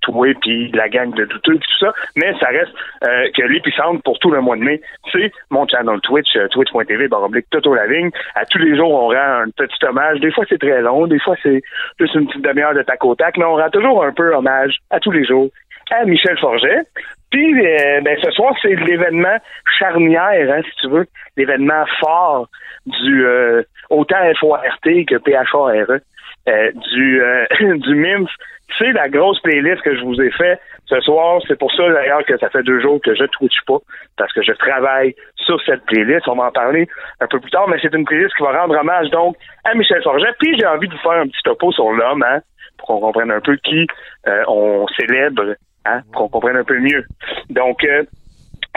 toi 0.00 0.26
puis 0.40 0.70
la 0.72 0.88
gang 0.88 1.12
de 1.14 1.24
douteux 1.24 1.56
puis 1.58 1.68
tout 1.78 1.86
ça, 1.86 1.92
mais 2.16 2.32
ça 2.38 2.48
reste 2.48 2.72
euh, 3.04 3.28
que 3.36 3.42
l'épicentre 3.42 4.02
pour 4.02 4.18
tout 4.18 4.30
le 4.30 4.40
mois 4.40 4.56
de 4.56 4.62
mai, 4.62 4.80
c'est 5.12 5.32
mon 5.50 5.66
channel 5.66 6.00
Twitch, 6.00 6.36
euh, 6.36 6.48
twitch.tv, 6.48 7.08
baroblique 7.08 7.46
Toto 7.50 7.74
Lavigne. 7.74 8.10
À 8.34 8.44
tous 8.46 8.58
les 8.58 8.76
jours, 8.76 8.92
on 8.92 9.08
rend 9.08 9.42
un 9.42 9.50
petit 9.56 9.84
hommage. 9.84 10.20
Des 10.20 10.30
fois, 10.32 10.44
c'est 10.48 10.58
très 10.58 10.80
long, 10.80 11.06
des 11.06 11.20
fois, 11.20 11.36
c'est 11.42 11.62
juste 11.98 12.14
une 12.14 12.26
petite 12.26 12.44
demi-heure 12.44 12.74
de 12.74 12.82
tac 12.82 13.04
au 13.04 13.14
tac, 13.14 13.36
mais 13.36 13.44
on 13.44 13.56
rend 13.56 13.70
toujours 13.70 14.04
un 14.04 14.12
peu 14.12 14.34
hommage 14.34 14.76
à 14.90 15.00
tous 15.00 15.10
les 15.10 15.24
jours 15.24 15.50
à 15.90 16.04
Michel 16.04 16.38
Forget. 16.38 16.82
Puis, 17.30 17.66
euh, 17.66 18.00
ben, 18.00 18.18
ce 18.22 18.30
soir, 18.32 18.54
c'est 18.60 18.74
l'événement 18.74 19.36
charnière, 19.78 20.52
hein, 20.52 20.62
si 20.64 20.76
tu 20.82 20.88
veux, 20.88 21.06
l'événement 21.36 21.84
fort 22.00 22.48
du 22.86 23.24
euh, 23.24 23.62
autant 23.88 24.32
FORT 24.38 24.62
que 24.82 25.18
PHARE, 25.18 26.00
euh, 26.48 26.70
du, 26.92 27.22
euh, 27.22 27.46
du 27.76 27.94
MIMF. 27.94 28.30
C'est 28.78 28.92
la 28.92 29.08
grosse 29.08 29.40
playlist 29.40 29.82
que 29.82 29.96
je 29.96 30.02
vous 30.02 30.20
ai 30.20 30.30
fait 30.30 30.58
ce 30.86 31.00
soir. 31.00 31.40
C'est 31.46 31.58
pour 31.58 31.72
ça, 31.72 31.88
d'ailleurs, 31.88 32.24
que 32.24 32.36
ça 32.38 32.50
fait 32.50 32.62
deux 32.62 32.80
jours 32.80 33.00
que 33.02 33.14
je 33.14 33.24
Twitch 33.24 33.60
pas, 33.66 33.78
parce 34.16 34.32
que 34.32 34.42
je 34.42 34.52
travaille 34.52 35.14
sur 35.36 35.60
cette 35.62 35.84
playlist. 35.86 36.28
On 36.28 36.36
va 36.36 36.44
en 36.44 36.52
parler 36.52 36.88
un 37.20 37.26
peu 37.26 37.40
plus 37.40 37.50
tard, 37.50 37.68
mais 37.68 37.78
c'est 37.80 37.94
une 37.94 38.04
playlist 38.04 38.34
qui 38.36 38.42
va 38.42 38.60
rendre 38.60 38.78
hommage, 38.78 39.10
donc, 39.10 39.36
à 39.64 39.74
Michel 39.74 40.02
Forget. 40.02 40.32
Puis, 40.38 40.58
j'ai 40.58 40.66
envie 40.66 40.88
de 40.88 40.94
vous 40.94 41.00
faire 41.00 41.12
un 41.12 41.26
petit 41.26 41.42
topo 41.44 41.72
sur 41.72 41.90
l'homme, 41.90 42.22
hein, 42.22 42.40
pour 42.78 42.88
qu'on 42.88 43.00
comprenne 43.00 43.30
un 43.30 43.40
peu 43.40 43.56
qui 43.56 43.86
euh, 44.26 44.42
on 44.48 44.86
célèbre, 44.98 45.54
hein, 45.86 46.00
pour 46.12 46.22
qu'on 46.22 46.40
comprenne 46.40 46.56
un 46.56 46.64
peu 46.64 46.78
mieux. 46.78 47.04
Donc, 47.50 47.84
euh, 47.84 48.04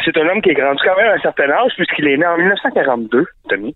c'est 0.04 0.18
un 0.18 0.28
homme 0.28 0.42
qui 0.42 0.50
est 0.50 0.56
grandi 0.56 0.82
quand 0.84 0.98
même 0.98 1.12
à 1.12 1.14
un 1.14 1.20
certain 1.20 1.50
âge, 1.50 1.72
puisqu'il 1.76 2.08
est 2.08 2.18
né 2.18 2.26
en 2.26 2.38
1942, 2.38 3.26
Tommy. 3.50 3.76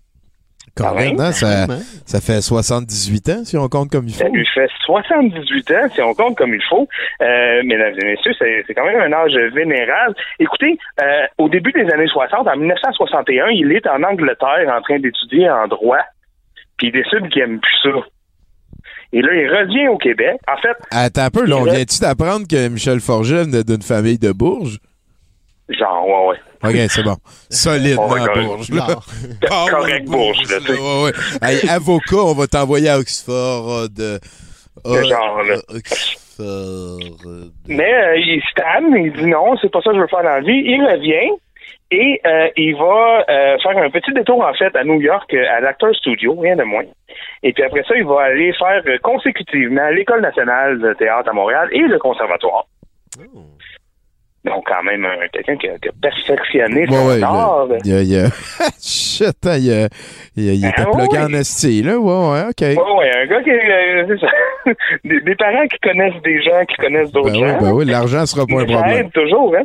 Quand 0.78 0.94
même, 0.94 1.16
même. 1.16 1.20
hein, 1.20 1.32
ça, 1.32 2.20
fait 2.20 2.40
78 2.40 3.28
ans, 3.30 3.44
si 3.44 3.56
on 3.56 3.68
compte 3.68 3.90
comme 3.90 4.06
il 4.06 4.14
faut. 4.14 4.20
Ça 4.22 4.28
lui 4.28 4.46
fait 4.54 4.68
78 4.86 5.70
ans, 5.72 5.88
si 5.92 6.00
on 6.00 6.14
compte 6.14 6.36
comme 6.36 6.54
il 6.54 6.62
faut. 6.68 6.88
Euh, 7.20 7.62
mesdames 7.64 7.94
et 8.00 8.04
messieurs, 8.04 8.32
c'est 8.38 8.74
quand 8.74 8.84
même 8.86 9.00
un 9.00 9.12
âge 9.12 9.34
vénérable. 9.54 10.14
Écoutez, 10.38 10.78
euh, 11.00 11.26
au 11.38 11.48
début 11.48 11.72
des 11.72 11.90
années 11.92 12.06
60, 12.06 12.46
en 12.46 12.56
1961, 12.56 13.48
il 13.48 13.72
est 13.72 13.86
en 13.86 14.02
Angleterre 14.02 14.72
en 14.76 14.80
train 14.82 14.98
d'étudier 14.98 15.50
en 15.50 15.66
droit, 15.68 16.00
puis 16.76 16.88
il 16.88 16.92
décide 16.92 17.28
qu'il 17.30 17.42
aime 17.42 17.60
plus 17.60 17.76
ça. 17.82 17.98
Et 19.12 19.22
là, 19.22 19.28
il 19.34 19.48
revient 19.48 19.88
au 19.88 19.96
Québec. 19.96 20.36
En 20.46 20.56
fait, 20.60 20.76
Attends 20.90 21.22
un 21.22 21.30
peu, 21.30 21.46
là, 21.46 21.56
on 21.56 21.64
vient-tu 21.64 22.00
d'apprendre 22.00 22.46
que 22.46 22.68
Michel 22.68 23.00
Forget 23.00 23.44
venait 23.44 23.64
d'une 23.64 23.82
famille 23.82 24.18
de 24.18 24.32
Bourges? 24.32 24.78
Genre, 25.70 26.06
ouais, 26.06 26.28
ouais. 26.28 26.36
OK, 26.84 26.90
c'est 26.90 27.02
bon. 27.02 27.16
Solide, 27.50 27.96
On. 27.98 28.08
Bourges. 28.08 28.70
là. 28.70 28.86
Power 29.48 29.70
Correct 29.70 30.04
Bourges, 30.06 30.50
là, 30.50 30.58
tu 30.60 30.66
sais. 30.74 30.80
ouais, 30.80 31.02
ouais. 31.04 31.12
Hey, 31.42 31.68
avocat, 31.68 32.16
on 32.16 32.34
va 32.34 32.46
t'envoyer 32.46 32.88
à 32.88 32.98
Oxford. 32.98 33.70
euh, 33.70 33.88
de, 33.88 34.18
De 34.84 35.02
genre, 35.04 35.42
là. 35.42 35.54
euh, 35.54 35.76
Oxford. 35.76 36.20
euh, 36.40 36.98
Mais 37.68 37.94
euh, 37.94 38.16
il 38.16 38.40
se 38.42 38.54
calme, 38.54 38.96
il 38.96 39.12
dit 39.12 39.26
non, 39.26 39.56
c'est 39.60 39.70
pas 39.70 39.80
ça 39.82 39.90
que 39.90 39.96
je 39.96 40.00
veux 40.02 40.06
faire 40.08 40.22
dans 40.22 40.28
la 40.30 40.40
vie. 40.40 40.62
Il 40.64 40.82
revient 40.84 41.30
et 41.90 42.20
euh, 42.26 42.48
il 42.56 42.74
va 42.76 43.24
euh, 43.28 43.56
faire 43.62 43.76
un 43.78 43.90
petit 43.90 44.12
détour 44.12 44.44
en 44.44 44.52
fait 44.54 44.74
à 44.76 44.84
New 44.84 45.00
York, 45.00 45.32
euh, 45.34 45.44
à 45.56 45.60
l'Actor 45.60 45.94
Studio, 45.96 46.34
rien 46.38 46.54
de 46.56 46.62
moins. 46.64 46.84
Et 47.42 47.52
puis 47.52 47.62
après 47.64 47.82
ça, 47.88 47.96
il 47.96 48.04
va 48.04 48.22
aller 48.22 48.52
faire 48.52 48.82
euh, 48.86 48.98
consécutivement 49.02 49.88
l'École 49.90 50.20
nationale 50.22 50.78
de 50.80 50.92
théâtre 50.94 51.30
à 51.30 51.32
Montréal 51.32 51.68
et 51.72 51.80
le 51.80 51.98
conservatoire. 51.98 52.66
Donc 54.48 54.64
quand 54.66 54.82
même 54.82 55.06
quelqu'un 55.32 55.56
qui, 55.56 55.68
a- 55.68 55.78
qui 55.78 55.88
a 55.88 55.92
perfectionné 56.00 56.86
son 56.86 57.06
ouais, 57.08 57.22
art. 57.22 57.66
il 57.84 57.90
y 57.92 57.94
a- 57.94 58.02
il 58.02 58.16
a- 58.18 58.28
Shit, 58.80 59.36
hein, 59.46 59.56
il, 59.58 59.72
a- 59.72 59.88
il, 60.36 60.44
y 60.44 60.50
a- 60.50 60.52
il 60.54 60.64
était 60.66 60.82
Ah, 60.86 60.90
plugué 60.90 61.18
ouais. 61.18 61.24
en 61.24 61.32
esti, 61.34 61.82
là. 61.82 61.98
Ouais, 61.98 62.12
ouais, 62.32 62.42
OK. 62.50 62.60
Ouais, 62.60 62.76
ouais, 62.98 63.10
un 63.22 63.26
gars 63.26 63.42
qui 63.42 63.50
euh, 63.50 64.16
ça. 64.20 64.26
des, 65.04 65.20
des 65.20 65.34
parents 65.34 65.66
qui 65.66 65.78
connaissent 65.80 66.22
des 66.22 66.42
gens 66.42 66.64
qui 66.66 66.76
connaissent 66.76 67.12
d'autres 67.12 67.30
Ben 67.32 67.40
oui, 67.42 67.48
gens. 67.48 67.58
ben 67.60 67.72
oui, 67.72 67.84
l'argent 67.84 68.26
sera 68.26 68.46
pas 68.46 68.54
un 68.54 68.64
Mais 68.64 68.72
ça 68.72 68.78
problème. 68.80 69.06
aide 69.06 69.12
toujours, 69.12 69.54
hein? 69.56 69.64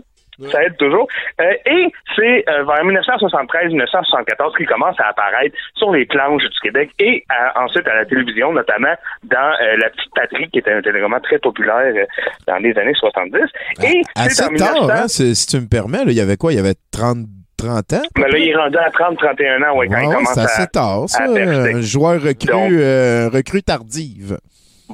Ça 0.51 0.63
aide 0.63 0.77
toujours. 0.77 1.07
Euh, 1.41 1.51
et 1.65 1.91
c'est 2.15 2.43
euh, 2.49 2.63
vers 2.63 2.83
1973-1974 2.85 4.57
qu'il 4.57 4.67
commence 4.67 4.99
à 4.99 5.07
apparaître 5.09 5.55
sur 5.75 5.91
les 5.91 6.05
planches 6.05 6.43
du 6.43 6.59
Québec 6.61 6.89
et 6.99 7.23
à- 7.29 7.63
ensuite 7.63 7.87
à 7.87 7.95
la 7.95 8.05
télévision, 8.05 8.51
notamment 8.53 8.93
dans 9.23 9.37
euh, 9.61 9.77
La 9.77 9.89
Petite 9.89 10.13
Patrie, 10.15 10.49
qui 10.49 10.59
était 10.59 10.71
un 10.73 10.81
téléroman 10.81 11.19
très 11.21 11.39
populaire 11.39 11.93
euh, 11.95 12.05
dans 12.47 12.57
les 12.57 12.77
années 12.77 12.93
70. 12.95 13.39
Et 13.83 14.01
c'est 14.15 14.21
Assez 14.21 14.43
en 14.43 14.55
tard, 14.55 14.73
1900... 14.73 14.89
hein, 14.91 15.07
si 15.07 15.45
tu 15.47 15.57
me 15.61 15.67
permets, 15.67 15.99
il 16.07 16.13
y 16.13 16.21
avait 16.21 16.37
quoi? 16.37 16.51
Il 16.51 16.57
y 16.57 16.59
avait 16.59 16.75
30, 16.91 17.17
30 17.57 17.93
ans? 17.93 18.01
Mais 18.17 18.29
là, 18.29 18.37
il 18.37 18.49
est 18.49 18.55
rendu 18.55 18.77
à 18.77 18.89
30-31 18.89 19.69
ans, 19.69 19.77
ouais, 19.77 19.87
quand 19.87 19.95
Ouais, 19.95 20.03
il 20.05 20.13
commence 20.13 20.33
c'est 20.33 20.39
à... 20.39 20.43
assez 20.43 20.67
tard, 20.67 21.03
ça. 21.07 21.23
à. 21.23 21.27
Un 21.27 21.81
joueur 21.81 22.21
recru, 22.21 22.47
Donc- 22.47 22.71
euh, 22.71 23.29
recrue 23.31 23.63
tardive. 23.63 24.37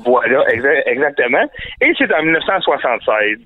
Voilà, 0.06 0.44
exa- 0.46 0.84
exactement. 0.86 1.44
Et 1.82 1.92
c'est 1.98 2.14
en 2.14 2.22
1976 2.24 3.38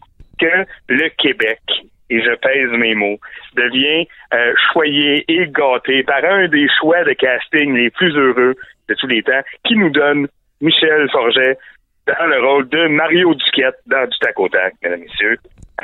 que 0.44 0.66
le 0.90 1.10
Québec, 1.10 1.62
et 2.10 2.22
je 2.22 2.36
pèse 2.36 2.72
mes 2.78 2.96
mots, 2.96 3.20
devient 3.56 4.08
euh, 4.34 4.54
choyé 4.72 5.24
et 5.28 5.48
gâté 5.48 6.04
par 6.04 6.24
un 6.24 6.48
des 6.48 6.68
choix 6.80 7.04
de 7.04 7.14
casting 7.14 7.76
les 7.76 7.90
plus 7.90 8.16
heureux 8.16 8.56
de 8.90 8.96
tous 8.96 9.08
les 9.08 9.24
temps, 9.24 9.42
qui 9.66 9.76
nous 9.76 9.90
donne 9.90 10.28
Michel 10.62 11.10
Forget 11.12 11.58
dans 12.08 12.26
le 12.26 12.46
rôle 12.46 12.70
de 12.70 12.88
Mario 12.88 13.34
Duquette 13.34 13.76
dans 13.88 14.06
Du 14.08 14.18
tac 14.20 14.40
au 14.40 14.50
tac, 14.50 14.74
mesdames 14.84 15.00
et 15.00 15.04
messieurs. 15.04 15.38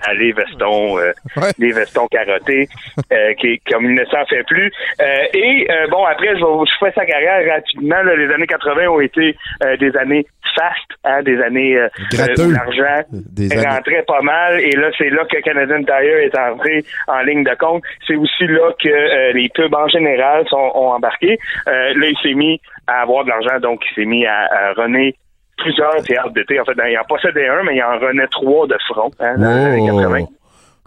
Allez, 0.03 0.31
vestons, 0.33 0.97
euh, 0.99 1.11
Ouais. 1.35 1.49
des 1.57 1.71
vestons 1.71 2.07
carottés, 2.07 2.67
euh, 3.11 3.33
qui, 3.33 3.59
comme 3.69 3.85
il 3.85 3.95
ne 3.95 4.05
s'en 4.05 4.23
fait 4.25 4.43
plus. 4.45 4.71
Euh, 5.01 5.17
et 5.33 5.67
euh, 5.69 5.87
bon, 5.89 6.05
après, 6.05 6.27
je, 6.37 6.45
vais, 6.45 6.65
je 6.65 6.85
fais 6.85 6.91
sa 6.93 7.05
carrière 7.05 7.53
rapidement. 7.55 8.01
là. 8.03 8.15
les 8.15 8.31
années 8.33 8.45
80 8.47 8.87
ont 8.87 8.99
été 9.01 9.35
euh, 9.65 9.75
des 9.77 9.95
années 9.97 10.25
fast 10.55 10.77
hein, 11.03 11.21
des 11.23 11.41
années 11.41 11.75
euh, 11.77 11.87
où 12.37 12.51
l'argent 12.51 13.03
Des 13.11 13.51
années. 13.51 13.67
rentrait 13.67 14.03
pas 14.07 14.21
mal 14.21 14.59
et 14.61 14.71
là 14.71 14.89
c'est 14.97 15.09
là 15.09 15.23
que 15.25 15.39
Canadian 15.41 15.83
Tire 15.83 16.17
est 16.17 16.37
entré 16.37 16.83
en 17.07 17.21
ligne 17.21 17.43
de 17.43 17.53
compte. 17.55 17.83
C'est 18.07 18.15
aussi 18.15 18.47
là 18.47 18.71
que 18.81 18.89
euh, 18.89 19.31
les 19.33 19.49
pubs 19.49 19.73
en 19.75 19.87
général 19.87 20.47
sont, 20.47 20.71
ont 20.75 20.91
embarqué. 20.93 21.37
Euh, 21.67 21.93
là 21.95 22.07
il 22.07 22.17
s'est 22.23 22.33
mis 22.35 22.59
à 22.87 23.01
avoir 23.01 23.25
de 23.25 23.29
l'argent 23.29 23.59
donc 23.59 23.81
il 23.91 23.95
s'est 23.95 24.05
mis 24.05 24.25
à, 24.25 24.47
à 24.51 24.73
runner 24.73 25.15
plusieurs 25.59 26.01
théâtres 26.03 26.31
d'été. 26.33 26.59
En 26.59 26.65
fait, 26.65 26.73
il 26.89 26.97
en 26.97 27.03
possédait 27.07 27.47
un, 27.47 27.63
mais 27.63 27.75
il 27.75 27.83
en 27.83 27.97
renait 27.99 28.27
trois 28.31 28.67
de 28.67 28.75
front 28.87 29.11
hein, 29.19 29.35
dans 29.37 29.47
les 29.49 29.65
années 29.65 29.85
80. 29.87 30.19
Oh, 30.21 30.33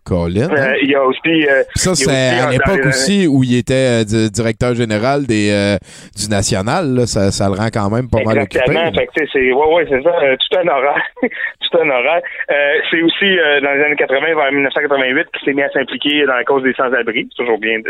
Colin. 0.05 0.49
hein? 0.51 0.55
Euh, 0.73 0.75
il 0.83 0.91
y 0.91 0.97
a 0.97 1.05
aussi. 1.05 1.47
euh, 1.47 1.63
ça, 1.77 1.95
c'est 1.95 2.11
à 2.41 2.51
l'époque 2.51 2.87
aussi 2.87 3.29
où 3.29 3.45
il 3.45 3.57
était 3.57 4.03
euh, 4.03 4.05
di- 4.05 4.31
directeur 4.33 4.75
général 4.75 5.27
des, 5.27 5.49
euh, 5.53 5.77
du 6.19 6.29
National. 6.29 6.87
là. 6.97 7.07
Ça, 7.07 7.31
ça 7.31 7.47
le 7.47 7.55
rend 7.55 7.69
quand 7.73 7.89
même 7.89 8.11
pas 8.11 8.19
mal 8.25 8.39
occupé. 8.41 8.65
Exactement. 8.67 9.07
c'est, 9.33 9.53
ouais, 9.53 9.75
ouais, 9.75 9.87
c'est 9.89 10.03
ça, 10.03 10.11
tout 10.11 10.59
un 10.59 10.67
horaire. 10.67 11.03
tout 11.23 11.79
un 11.79 11.89
horaire. 11.89 12.21
C'est 12.91 13.01
aussi, 13.01 13.31
dans 13.63 13.73
les 13.79 13.85
années 13.85 13.95
80, 13.95 14.35
vers 14.35 14.51
1988, 14.51 15.27
qu'il 15.39 15.45
s'est 15.45 15.55
mis 15.55 15.63
à 15.63 15.71
s'impliquer 15.71 16.27
dans 16.27 16.35
la 16.35 16.43
cause 16.43 16.65
des 16.65 16.75
sans-abri. 16.75 17.29
C'est 17.31 17.45
toujours 17.45 17.59
bien 17.61 17.79
de, 17.79 17.85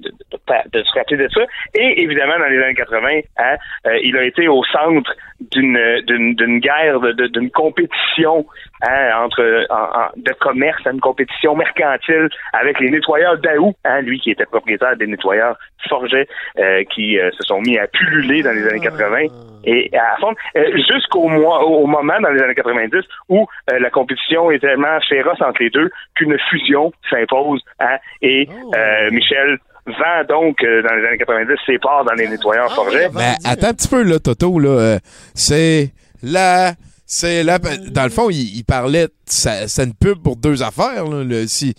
de, 0.00 0.08
de, 0.08 0.08
de- 0.08 0.70
de 0.72 0.82
se 0.84 0.92
rappeler 0.98 1.18
de 1.18 1.28
ça. 1.34 1.42
Et 1.74 2.00
évidemment, 2.00 2.38
dans 2.38 2.48
les 2.48 2.62
années 2.64 2.74
80, 2.74 3.08
hein, 3.38 3.56
il 4.02 4.16
a 4.16 4.24
été 4.24 4.48
au 4.48 4.64
centre 4.64 5.12
d'une, 5.52 5.78
d'une, 6.06 6.34
d'une 6.34 6.58
guerre, 6.60 7.00
de, 7.00 7.12
de- 7.12 7.26
d'une 7.26 7.50
compétition 7.50 8.46
hein, 8.82 9.10
entre 9.22 9.66
en- 9.70 9.74
en- 10.00 10.10
de 10.16 10.32
commerce, 10.40 10.82
une 10.86 11.00
compétition 11.00 11.54
mercantile 11.54 12.28
avec 12.52 12.80
les 12.80 12.90
nettoyeurs 12.90 13.38
Daou, 13.38 13.74
hein, 13.84 14.00
lui 14.00 14.18
qui 14.20 14.30
était 14.30 14.46
propriétaire 14.46 14.96
des 14.96 15.06
nettoyeurs 15.06 15.56
Forget, 15.88 16.26
euh, 16.58 16.82
qui 16.92 17.18
euh, 17.18 17.30
se 17.32 17.44
sont 17.44 17.60
mis 17.60 17.78
à 17.78 17.86
pulluler 17.86 18.42
dans 18.42 18.50
les 18.52 18.66
années 18.66 18.80
80 18.80 19.26
et 19.64 19.90
à 19.96 20.16
fond 20.20 20.34
euh, 20.56 20.76
jusqu'au 20.88 21.28
mois 21.28 21.64
au 21.64 21.86
moment 21.86 22.18
dans 22.20 22.30
les 22.30 22.42
années 22.42 22.54
90 22.54 23.02
où 23.28 23.46
euh, 23.70 23.78
la 23.78 23.90
compétition 23.90 24.50
est 24.50 24.58
tellement 24.58 24.98
féroce 25.08 25.40
entre 25.40 25.62
les 25.62 25.70
deux 25.70 25.90
qu'une 26.16 26.36
fusion 26.50 26.92
s'impose 27.10 27.62
hein, 27.78 27.96
et 28.22 28.48
euh, 28.74 29.10
Michel 29.12 29.58
vend 29.86 30.24
donc 30.28 30.56
euh, 30.62 30.82
dans 30.82 30.94
les 30.94 31.06
années 31.06 31.18
90 31.18 31.52
ses 31.66 31.78
parts 31.78 32.04
dans 32.04 32.14
les 32.14 32.28
nettoyeurs 32.28 32.72
Forget. 32.74 33.08
Mais 33.14 33.34
attends 33.44 33.68
un 33.68 33.74
petit 33.74 33.88
peu, 33.88 34.02
là, 34.02 34.18
Toto. 34.18 34.58
Là, 34.58 34.68
euh, 34.68 34.98
c'est 35.34 35.92
la. 36.22 36.74
C'est 37.08 37.44
là. 37.44 37.58
Dans 37.58 38.02
le 38.04 38.10
fond, 38.10 38.30
il, 38.30 38.56
il 38.56 38.64
parlait. 38.64 39.06
ça- 39.26 39.68
C'est 39.68 39.84
une 39.84 39.94
pub 39.94 40.22
pour 40.22 40.36
deux 40.36 40.62
affaires. 40.62 41.04
Là, 41.04 41.22
le- 41.22 41.46
si, 41.46 41.74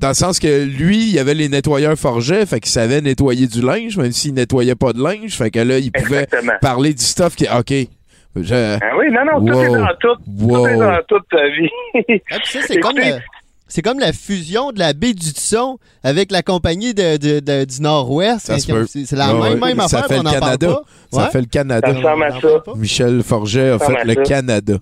dans 0.00 0.08
le 0.08 0.14
sens 0.14 0.40
que 0.40 0.64
lui, 0.64 1.10
il 1.10 1.18
avait 1.20 1.34
les 1.34 1.48
nettoyeurs 1.48 1.96
forgets, 1.96 2.44
fait 2.44 2.58
qu'il 2.58 2.72
savait 2.72 3.00
nettoyer 3.00 3.46
du 3.46 3.60
linge, 3.62 3.96
même 3.96 4.10
s'il 4.10 4.34
nettoyait 4.34 4.74
pas 4.74 4.92
de 4.92 5.00
linge. 5.02 5.36
Fait 5.36 5.50
que 5.50 5.60
là, 5.60 5.78
il 5.78 5.92
pouvait 5.92 6.24
Exactement. 6.24 6.54
parler 6.60 6.92
du 6.92 7.04
stuff 7.04 7.36
qui. 7.36 7.44
OK. 7.44 7.72
Je, 8.36 8.78
Ah 8.82 8.96
oui, 8.98 9.06
non, 9.12 9.24
non, 9.24 9.46
tout 9.46 9.60
est 9.60 9.68
dans 9.68 9.86
tout. 10.00 10.16
Tout 10.48 10.66
est 10.66 10.76
dans 10.76 10.98
toute 11.06 11.28
ta 11.30 11.46
vie. 11.50 11.70
Ah, 12.32 12.38
puis 12.42 12.48
ça, 12.52 12.58
c'est 12.66 12.80
comme, 12.80 12.98
la- 12.98 13.20
c'est 13.74 13.82
comme 13.82 13.98
la 13.98 14.12
fusion 14.12 14.70
de 14.70 14.78
la 14.78 14.92
baie 14.92 15.14
du 15.14 15.30
Son 15.34 15.78
avec 16.04 16.30
la 16.30 16.42
compagnie 16.42 16.94
de, 16.94 17.16
de- 17.16 17.40
de- 17.40 17.64
du 17.64 17.82
Nord-Ouest. 17.82 18.38
Ça 18.46 18.58
se 18.60 18.70
peut. 18.70 18.86
C'est 18.86 19.16
la 19.16 19.34
Ouais, 19.34 19.50
même, 19.50 19.62
ouais. 19.62 19.74
même 19.74 19.80
Ça 19.88 19.98
affaire, 19.98 20.06
fait 20.08 20.14
on 20.20 20.22
le 20.22 20.24
parle 20.38 20.40
Canada. 20.58 20.66
pas. 20.68 20.82
Ça 21.10 21.24
Ouais. 21.24 21.30
fait 21.32 21.40
le 21.40 21.46
Canada. 21.46 21.88
Ça 21.90 21.96
ressemble 21.98 22.24
à 22.24 22.30
ça. 22.40 22.48
Michel 22.76 23.22
Forget 23.24 23.70
a 23.70 23.78
Ça 23.80 23.86
fait 23.96 24.04
le 24.04 24.14
ça. 24.14 24.22
Canada. 24.22 24.74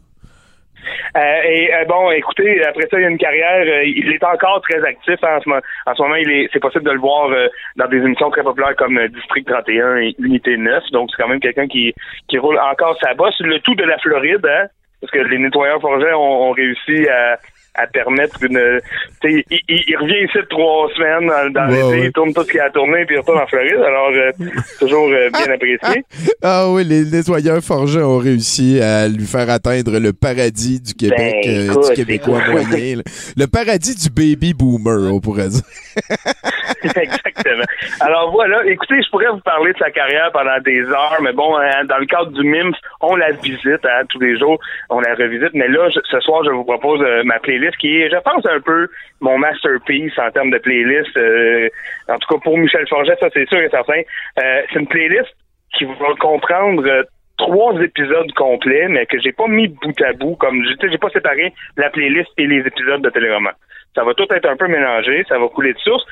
Euh, 1.16 1.20
et 1.44 1.72
euh, 1.74 1.84
bon, 1.86 2.10
écoutez, 2.10 2.64
après 2.64 2.88
ça, 2.90 2.98
il 2.98 3.02
y 3.02 3.04
a 3.04 3.08
une 3.08 3.18
carrière. 3.18 3.64
euh, 3.66 3.84
il 3.84 4.10
est 4.12 4.24
encore 4.24 4.60
très 4.62 4.82
actif 4.82 5.16
hein, 5.22 5.36
en 5.36 5.40
ce 5.40 5.48
moment. 5.48 5.60
En 5.86 5.94
ce 5.94 6.02
moment, 6.02 6.14
il 6.16 6.30
est, 6.30 6.48
c'est 6.52 6.58
possible 6.60 6.84
de 6.84 6.90
le 6.90 6.98
voir 6.98 7.30
euh, 7.30 7.48
dans 7.76 7.86
des 7.88 7.98
émissions 7.98 8.30
très 8.30 8.42
populaires 8.42 8.74
comme 8.76 8.98
euh, 8.98 9.08
District 9.08 9.46
31 9.46 9.96
et 9.98 10.14
Unité 10.18 10.56
9. 10.56 10.82
Donc, 10.92 11.10
c'est 11.10 11.22
quand 11.22 11.28
même 11.28 11.40
quelqu'un 11.40 11.68
qui, 11.68 11.94
qui 12.28 12.38
roule 12.38 12.58
encore 12.58 12.96
sa 13.02 13.14
bosse. 13.14 13.38
Le 13.40 13.58
tout 13.60 13.74
de 13.74 13.84
la 13.84 13.98
Floride, 13.98 14.44
hein, 14.44 14.66
parce 15.00 15.10
que 15.12 15.18
les 15.18 15.38
nettoyeurs 15.38 15.80
forgets 15.80 16.14
ont, 16.14 16.48
ont 16.48 16.52
réussi 16.52 17.06
à, 17.08 17.38
à 17.74 17.86
permettre 17.86 18.42
une. 18.44 18.80
Il, 19.24 19.42
il, 19.50 19.60
il 19.88 19.96
revient 19.96 20.24
ici 20.24 20.38
de 20.38 20.46
trois 20.50 20.88
semaines 20.94 21.26
dans, 21.28 21.50
dans 21.52 21.68
Ouais, 21.70 21.76
l'été, 21.76 22.00
ouais. 22.00 22.06
il 22.06 22.12
tourne 22.12 22.34
tout 22.34 22.42
ce 22.42 22.50
qu'il 22.50 22.60
a 22.60 22.70
tourné, 22.70 23.04
puis 23.06 23.16
il 23.16 23.20
retourne 23.20 23.38
en 23.38 23.46
Floride. 23.46 23.76
Alors, 23.86 24.10
euh, 24.10 24.30
toujours 24.78 25.08
euh, 25.08 25.30
bien 25.30 25.54
apprécié. 25.54 26.04
Ah 26.42 26.66
oui, 26.68 26.84
les 26.84 27.04
nettoyeurs 27.04 27.62
forgés 27.62 28.02
ont 28.02 28.18
réussi 28.18 28.80
à 28.80 29.08
lui 29.08 29.24
faire 29.26 29.48
atteindre 29.48 29.98
le 29.98 30.12
paradis 30.12 30.80
du 30.80 30.94
Québec, 30.94 31.34
Ben, 31.44 31.50
euh, 31.50 31.72
écoute, 31.72 31.88
du 31.90 31.94
Québécois 31.94 32.40
moyen. 32.50 32.96
là. 32.96 33.02
Le 33.36 33.46
paradis 33.46 33.94
du 33.96 34.10
baby 34.10 34.52
boomer, 34.54 35.10
on 35.12 35.20
pourrait 35.20 35.48
dire. 35.48 35.62
Exactement. 36.84 37.64
Alors 38.00 38.30
voilà, 38.32 38.64
écoutez, 38.66 38.96
je 39.02 39.10
pourrais 39.10 39.28
vous 39.28 39.40
parler 39.40 39.72
de 39.72 39.78
sa 39.78 39.90
carrière 39.90 40.30
pendant 40.32 40.58
des 40.64 40.80
heures, 40.82 41.18
mais 41.22 41.32
bon, 41.32 41.56
hein, 41.56 41.84
dans 41.88 41.98
le 41.98 42.06
cadre 42.06 42.30
du 42.32 42.42
MIMS, 42.42 42.72
on 43.00 43.16
la 43.16 43.32
visite 43.32 43.84
hein, 43.84 44.02
tous 44.10 44.20
les 44.20 44.38
jours, 44.38 44.58
on 44.90 45.00
la 45.00 45.14
revisite, 45.14 45.54
mais 45.54 45.68
là, 45.68 45.88
je- 45.90 46.00
ce 46.10 46.20
soir, 46.20 46.42
je 46.44 46.50
vous 46.50 46.64
propose 46.64 47.00
euh, 47.02 47.22
ma 47.24 47.38
playlist 47.38 47.61
qui 47.70 48.00
est, 48.00 48.10
je 48.10 48.16
pense, 48.16 48.44
un 48.46 48.60
peu 48.60 48.88
mon 49.20 49.38
masterpiece 49.38 50.18
en 50.18 50.30
termes 50.30 50.50
de 50.50 50.58
playlist. 50.58 51.16
euh, 51.16 51.68
en 52.08 52.18
tout 52.18 52.34
cas, 52.34 52.40
pour 52.42 52.58
Michel 52.58 52.86
Forget, 52.88 53.16
ça 53.20 53.28
c'est 53.32 53.48
sûr 53.48 53.60
et 53.60 53.68
certain. 53.68 54.02
Euh, 54.42 54.62
c'est 54.72 54.78
une 54.78 54.86
playlist 54.86 55.34
qui 55.76 55.84
va 55.84 56.14
comprendre 56.18 56.86
euh, 56.86 57.02
trois 57.38 57.80
épisodes 57.80 58.32
complets, 58.32 58.88
mais 58.88 59.06
que 59.06 59.18
j'ai 59.20 59.32
pas 59.32 59.46
mis 59.48 59.68
bout 59.68 60.00
à 60.02 60.12
bout, 60.12 60.36
comme 60.36 60.64
j'ai 60.64 60.98
pas 60.98 61.10
séparé 61.10 61.52
la 61.76 61.90
playlist 61.90 62.30
et 62.38 62.46
les 62.46 62.60
épisodes 62.66 63.02
de 63.02 63.10
téléroman. 63.10 63.52
Ça 63.94 64.04
va 64.04 64.14
tout 64.14 64.26
être 64.30 64.48
un 64.48 64.56
peu 64.56 64.68
mélangé, 64.68 65.24
ça 65.28 65.38
va 65.38 65.48
couler 65.48 65.72
de 65.74 65.78
source. 65.78 66.04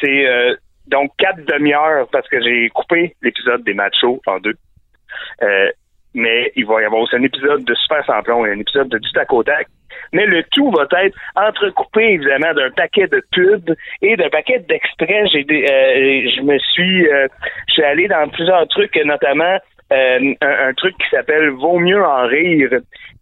C'est 0.00 0.26
donc 0.88 1.12
quatre 1.18 1.44
demi-heures 1.44 2.08
parce 2.10 2.28
que 2.28 2.40
j'ai 2.40 2.68
coupé 2.70 3.14
l'épisode 3.22 3.62
des 3.64 3.74
machos 3.74 4.20
en 4.26 4.38
deux. 4.38 4.56
Mais 6.16 6.50
il 6.56 6.66
va 6.66 6.82
y 6.82 6.84
avoir 6.84 7.02
aussi 7.02 7.14
un 7.14 7.22
épisode 7.22 7.62
de 7.64 7.74
Super 7.74 8.04
Samplon 8.04 8.44
et 8.44 8.50
un 8.50 8.58
épisode 8.58 8.88
de 8.88 8.98
Du 8.98 9.12
tac 9.12 9.32
au 9.32 9.44
tac. 9.44 9.68
Mais 10.12 10.26
le 10.26 10.42
tout 10.50 10.70
va 10.70 10.86
être 11.02 11.16
entrecoupé, 11.36 12.14
évidemment, 12.14 12.52
d'un 12.54 12.70
paquet 12.70 13.06
de 13.06 13.22
pubs 13.32 13.74
et 14.02 14.16
d'un 14.16 14.30
paquet 14.30 14.58
d'extraits. 14.60 15.28
J'ai 15.32 15.40
euh, 15.40 16.30
je 16.36 16.42
me 16.42 16.58
suis, 16.58 17.08
euh, 17.08 17.28
je 17.68 17.74
suis 17.74 17.82
allé 17.82 18.08
dans 18.08 18.28
plusieurs 18.28 18.66
trucs, 18.68 18.96
notamment 19.04 19.58
euh, 19.92 20.34
un 20.40 20.74
truc 20.74 20.96
qui 20.98 21.08
s'appelle 21.10 21.50
Vaut 21.50 21.78
mieux 21.78 22.02
en 22.02 22.26
rire, 22.26 22.70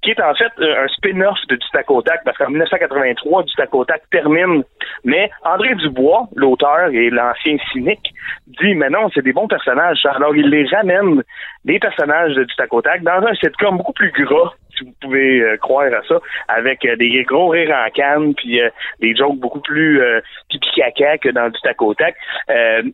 qui 0.05 0.11
est 0.11 0.21
en 0.21 0.35
fait 0.35 0.53
euh, 0.61 0.85
un 0.85 0.89
spin-off 0.89 1.39
de 1.49 1.57
Du 1.57 1.67
tac 1.73 1.87
parce 2.25 2.37
qu'en 2.37 2.51
1983, 2.51 3.43
Du 3.45 3.55
tac 3.55 3.71
termine. 4.11 4.63
Mais 5.05 5.31
André 5.43 5.75
Dubois, 5.75 6.29
l'auteur 6.37 6.89
et 6.93 7.11
l'ancien 7.11 7.57
cynique, 7.73 8.13
dit, 8.47 8.75
mais 8.75 8.91
non, 8.91 9.09
c'est 9.15 9.23
des 9.23 9.33
bons 9.33 9.49
personnages. 9.49 10.05
Alors, 10.05 10.37
il 10.37 10.49
les 10.51 10.67
ramène, 10.67 11.23
les 11.65 11.79
personnages 11.79 12.35
de 12.35 12.45
Du 12.45 12.55
tac 12.55 12.71
dans 13.03 13.27
un 13.27 13.35
sitcom 13.35 13.79
beaucoup 13.79 13.93
plus 13.93 14.13
gras, 14.13 14.53
si 14.77 14.85
vous 14.85 14.93
pouvez 15.01 15.41
euh, 15.41 15.57
croire 15.57 15.87
à 15.87 16.03
ça, 16.07 16.21
avec 16.49 16.85
euh, 16.85 16.97
des 16.97 17.23
gros 17.23 17.49
rires 17.49 17.75
en 17.75 17.91
canne, 17.91 18.35
puis 18.35 18.61
des 19.01 19.17
jokes 19.17 19.39
beaucoup 19.39 19.61
plus 19.61 20.03
pipi 20.51 20.69
caca 20.77 21.19
que 21.19 21.29
dans 21.31 21.49
du 21.49 21.61
tac 21.61 21.77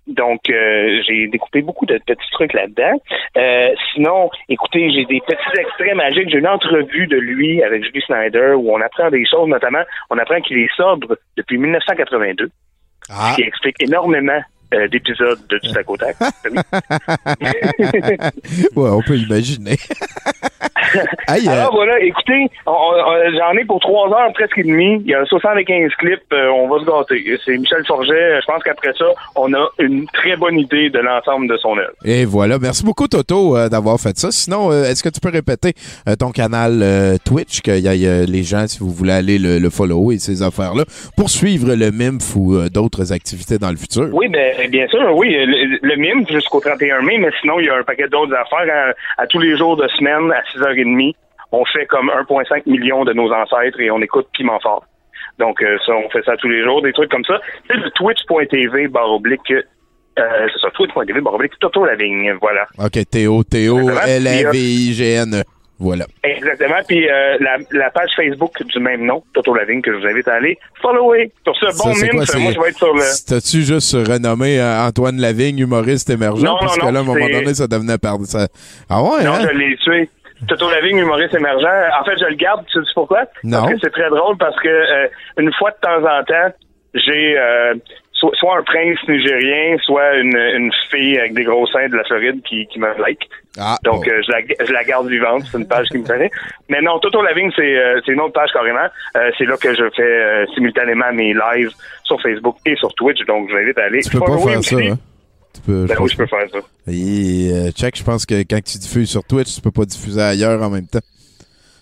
donc, 0.06 0.40
j'ai 0.46 1.26
découpé 1.28 1.62
beaucoup 1.62 1.86
de 1.86 1.98
petits 1.98 2.30
trucs 2.32 2.52
là-dedans. 2.52 3.00
Sinon, 3.92 4.30
écoutez, 4.48 4.90
j'ai 4.90 5.04
des 5.06 5.20
petits 5.20 5.60
extraits 5.60 5.94
magiques. 5.94 6.30
J'ai 6.30 6.38
une 6.38 6.46
entrevue 6.46 6.99
de 7.06 7.16
lui 7.16 7.62
avec 7.62 7.84
Julie 7.84 8.02
Snyder 8.02 8.54
où 8.56 8.74
on 8.74 8.80
apprend 8.80 9.10
des 9.10 9.24
choses, 9.26 9.48
notamment, 9.48 9.82
on 10.10 10.18
apprend 10.18 10.40
qu'il 10.40 10.58
est 10.58 10.74
sobre 10.76 11.16
depuis 11.36 11.58
1982, 11.58 12.50
Ah. 13.08 13.30
ce 13.30 13.36
qui 13.36 13.42
explique 13.42 13.82
énormément 13.82 14.40
euh, 14.74 14.88
d'épisodes 14.88 15.38
de 15.48 15.58
du 15.58 15.72
tac 15.72 15.88
au 15.90 15.96
tac. 15.96 16.16
ouais, 18.76 18.88
on 18.90 19.02
peut 19.02 19.16
imaginer. 19.16 19.76
Aïe, 21.28 21.46
euh, 21.48 21.52
Alors 21.52 21.72
voilà, 21.72 22.00
écoutez, 22.00 22.48
on- 22.66 22.92
j'en 23.38 23.52
ai 23.58 23.64
pour 23.64 23.78
trois 23.80 24.08
heures 24.08 24.32
presque 24.34 24.58
et 24.58 24.64
demie. 24.64 25.00
Il 25.04 25.10
y 25.10 25.14
a 25.14 25.24
75 25.24 25.90
clips, 25.98 26.20
euh, 26.32 26.48
on 26.48 26.68
va 26.68 26.80
se 26.80 26.84
gâter. 26.84 27.38
C'est 27.44 27.56
Michel 27.56 27.84
Forget. 27.86 28.40
Je 28.40 28.46
pense 28.46 28.62
qu'après 28.64 28.92
ça, 28.98 29.04
on 29.36 29.52
a 29.54 29.68
une 29.78 30.06
très 30.12 30.36
bonne 30.36 30.58
idée 30.58 30.90
de 30.90 30.98
l'ensemble 30.98 31.48
de 31.48 31.56
son 31.58 31.76
œuvre. 31.78 31.92
et 32.04 32.24
voilà. 32.24 32.58
Merci 32.58 32.84
beaucoup, 32.84 33.06
Toto, 33.06 33.56
euh, 33.56 33.68
d'avoir 33.68 34.00
fait 34.00 34.16
ça. 34.18 34.30
Sinon, 34.32 34.72
euh, 34.72 34.84
est-ce 34.84 35.02
que 35.02 35.08
tu 35.08 35.20
peux 35.20 35.30
répéter 35.30 35.74
euh, 36.08 36.16
ton 36.16 36.30
canal 36.32 36.80
euh, 36.82 37.16
Twitch, 37.24 37.60
qu'il 37.60 37.76
y 37.78 38.06
euh, 38.06 38.26
les 38.26 38.42
gens, 38.42 38.66
si 38.66 38.78
vous 38.80 38.90
voulez 38.90 39.12
aller 39.12 39.38
le, 39.38 39.58
le 39.58 39.70
follow 39.70 40.10
et 40.10 40.18
ces 40.18 40.42
affaires-là, 40.42 40.84
pour 41.16 41.30
suivre 41.30 41.74
le 41.74 41.90
MIMF 41.92 42.34
ou 42.36 42.56
euh, 42.56 42.68
d'autres 42.68 43.12
activités 43.12 43.58
dans 43.58 43.70
le 43.70 43.76
futur? 43.76 44.08
Oui, 44.12 44.28
ben, 44.28 44.54
bien 44.68 44.86
sûr, 44.88 45.14
oui. 45.16 45.34
Le, 45.36 45.96
mime 45.96 46.26
jusqu'au 46.28 46.60
31 46.60 47.02
mai, 47.02 47.18
mais 47.18 47.30
sinon, 47.40 47.60
il 47.60 47.66
y 47.66 47.70
a 47.70 47.76
un 47.76 47.82
paquet 47.82 48.08
d'autres 48.08 48.34
affaires. 48.34 48.94
À, 49.16 49.26
tous 49.26 49.38
les 49.38 49.56
jours 49.56 49.76
de 49.76 49.86
semaine, 49.88 50.32
à 50.32 50.42
6h30, 50.52 51.14
on 51.52 51.64
fait 51.66 51.86
comme 51.86 52.10
1,5 52.10 52.68
million 52.68 53.04
de 53.04 53.12
nos 53.12 53.32
ancêtres 53.32 53.80
et 53.80 53.90
on 53.90 54.00
écoute 54.00 54.28
Piment 54.32 54.60
Fort. 54.60 54.84
Donc, 55.38 55.62
euh, 55.62 55.78
ça, 55.86 55.92
on 55.92 56.08
fait 56.10 56.22
ça 56.24 56.36
tous 56.36 56.48
les 56.48 56.62
jours, 56.62 56.82
des 56.82 56.92
trucs 56.92 57.10
comme 57.10 57.24
ça. 57.24 57.40
C'est 57.66 57.76
le 57.76 57.90
twitch.tv 57.90 58.88
barre 58.88 59.12
oblique, 59.12 59.50
euh, 59.50 60.48
c'est 60.52 60.60
ça, 60.60 60.70
twitch.tv 60.70 61.20
Toto 61.60 61.84
Lavigne, 61.84 62.34
voilà. 62.40 62.66
OK, 62.78 62.98
Théo, 63.10 63.42
Théo, 63.44 63.78
Exactement. 63.80 64.06
L-A-V-I-G-N. 64.06 65.42
Voilà. 65.80 66.04
Exactement. 66.22 66.76
Puis 66.86 67.08
euh, 67.08 67.38
la, 67.40 67.56
la 67.72 67.90
page 67.90 68.10
Facebook 68.14 68.52
du 68.62 68.78
même 68.80 69.06
nom, 69.06 69.24
Toto 69.32 69.54
Lavigne, 69.54 69.80
que 69.80 69.92
je 69.92 69.96
vous 69.96 70.06
invite 70.06 70.28
à 70.28 70.34
aller 70.34 70.58
follower. 70.82 71.32
Sur 71.42 71.56
ce 71.56 71.70
Ça, 71.70 71.84
bon 71.84 71.94
c'est 71.94 72.12
mime, 72.12 72.24
quoi, 72.24 72.38
moi, 72.38 72.52
je 72.52 72.60
vais 72.60 72.68
être 72.68 72.76
sur 72.76 72.94
le... 72.94 73.02
T'as-tu 73.26 73.62
juste 73.62 73.94
renommé 73.94 74.60
euh, 74.60 74.86
Antoine 74.86 75.18
Lavigne, 75.18 75.58
humoriste 75.58 76.10
émergent? 76.10 76.44
Non, 76.44 76.56
parce 76.60 76.76
non, 76.76 76.88
que 76.88 76.92
là, 76.92 76.98
à 76.98 77.02
un 77.02 77.04
moment 77.06 77.26
donné, 77.28 77.54
ça 77.54 77.66
devenait 77.66 77.96
perdre. 77.98 78.26
Ça... 78.26 78.46
Ah 78.90 79.02
ouais, 79.02 79.24
Non, 79.24 79.32
hein? 79.32 79.48
je 79.50 79.56
l'ai 79.56 79.76
tué. 79.78 80.08
Toto 80.46 80.70
Lavigne, 80.70 80.98
humoriste 80.98 81.34
émergent. 81.34 81.66
En 82.00 82.04
fait, 82.04 82.18
je 82.18 82.26
le 82.26 82.34
garde, 82.36 82.64
tu 82.70 82.78
sais 82.78 82.90
pourquoi? 82.94 83.24
Non. 83.42 83.60
Parce 83.62 83.72
que 83.72 83.78
c'est 83.82 83.90
très 83.90 84.10
drôle 84.10 84.36
parce 84.38 84.58
que 84.60 84.68
euh, 84.68 85.08
une 85.38 85.52
fois 85.54 85.70
de 85.70 85.76
temps 85.80 85.98
en 85.98 86.22
temps, 86.24 86.54
j'ai 86.94 87.38
so- 88.20 88.32
soit 88.34 88.58
un 88.58 88.62
prince 88.62 88.98
nigérien, 89.08 89.76
soit 89.82 90.16
une, 90.18 90.36
une 90.36 90.70
fille 90.90 91.18
avec 91.18 91.34
des 91.34 91.44
gros 91.44 91.66
seins 91.66 91.88
de 91.88 91.96
la 91.96 92.04
Floride 92.04 92.40
qui, 92.48 92.66
qui 92.66 92.78
me 92.78 92.86
like. 93.00 93.28
Ah, 93.58 93.76
Donc, 93.82 94.04
bon. 94.04 94.10
euh, 94.12 94.20
je, 94.24 94.30
la, 94.30 94.66
je 94.66 94.72
la 94.72 94.84
garde 94.84 95.08
vivante. 95.08 95.42
C'est 95.50 95.58
une 95.58 95.66
page 95.66 95.88
qui 95.88 95.98
me 95.98 96.04
tenait. 96.04 96.30
Mais 96.68 96.80
non, 96.82 96.98
Toto 97.00 97.20
Lavigne, 97.22 97.50
c'est 97.56 97.76
euh, 97.76 98.00
une 98.06 98.20
autre 98.20 98.34
page 98.34 98.50
carrément. 98.52 98.86
Euh, 99.16 99.30
c'est 99.38 99.44
là 99.46 99.56
que 99.56 99.74
je 99.74 99.84
fais 99.96 100.46
simultanément 100.54 101.12
mes 101.12 101.32
lives 101.34 101.70
sur 102.04 102.20
Facebook 102.22 102.56
et 102.66 102.76
sur 102.76 102.92
Twitch. 102.94 103.24
Donc, 103.26 103.48
je 103.48 103.54
vous 103.54 103.58
invite 103.58 103.78
à 103.78 103.84
aller. 103.84 104.00
tu 104.02 104.10
peux 104.10 104.20
pas 104.20 104.38
faire 104.38 104.62
ça, 104.62 104.76
hein? 104.76 104.98
Tu 105.52 105.60
peux, 105.62 105.84
Ben 105.86 105.96
je 105.96 106.02
oui, 106.02 106.08
je 106.12 106.16
peux 106.16 106.26
faire 106.26 106.48
ça. 106.52 106.58
Et 106.88 107.72
check, 107.72 107.96
je 107.98 108.04
pense 108.04 108.24
que 108.24 108.34
quand 108.42 108.62
tu 108.62 108.78
diffuses 108.78 109.10
sur 109.10 109.24
Twitch, 109.24 109.52
tu 109.56 109.60
peux 109.60 109.72
pas 109.72 109.84
diffuser 109.84 110.20
ailleurs 110.22 110.62
en 110.62 110.70
même 110.70 110.86
temps. 110.86 111.00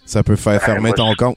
Ça 0.06 0.22
peut 0.22 0.36
faire 0.36 0.62
fermer 0.62 0.88
moi, 0.88 0.92
ton 0.96 1.14
compte. 1.14 1.36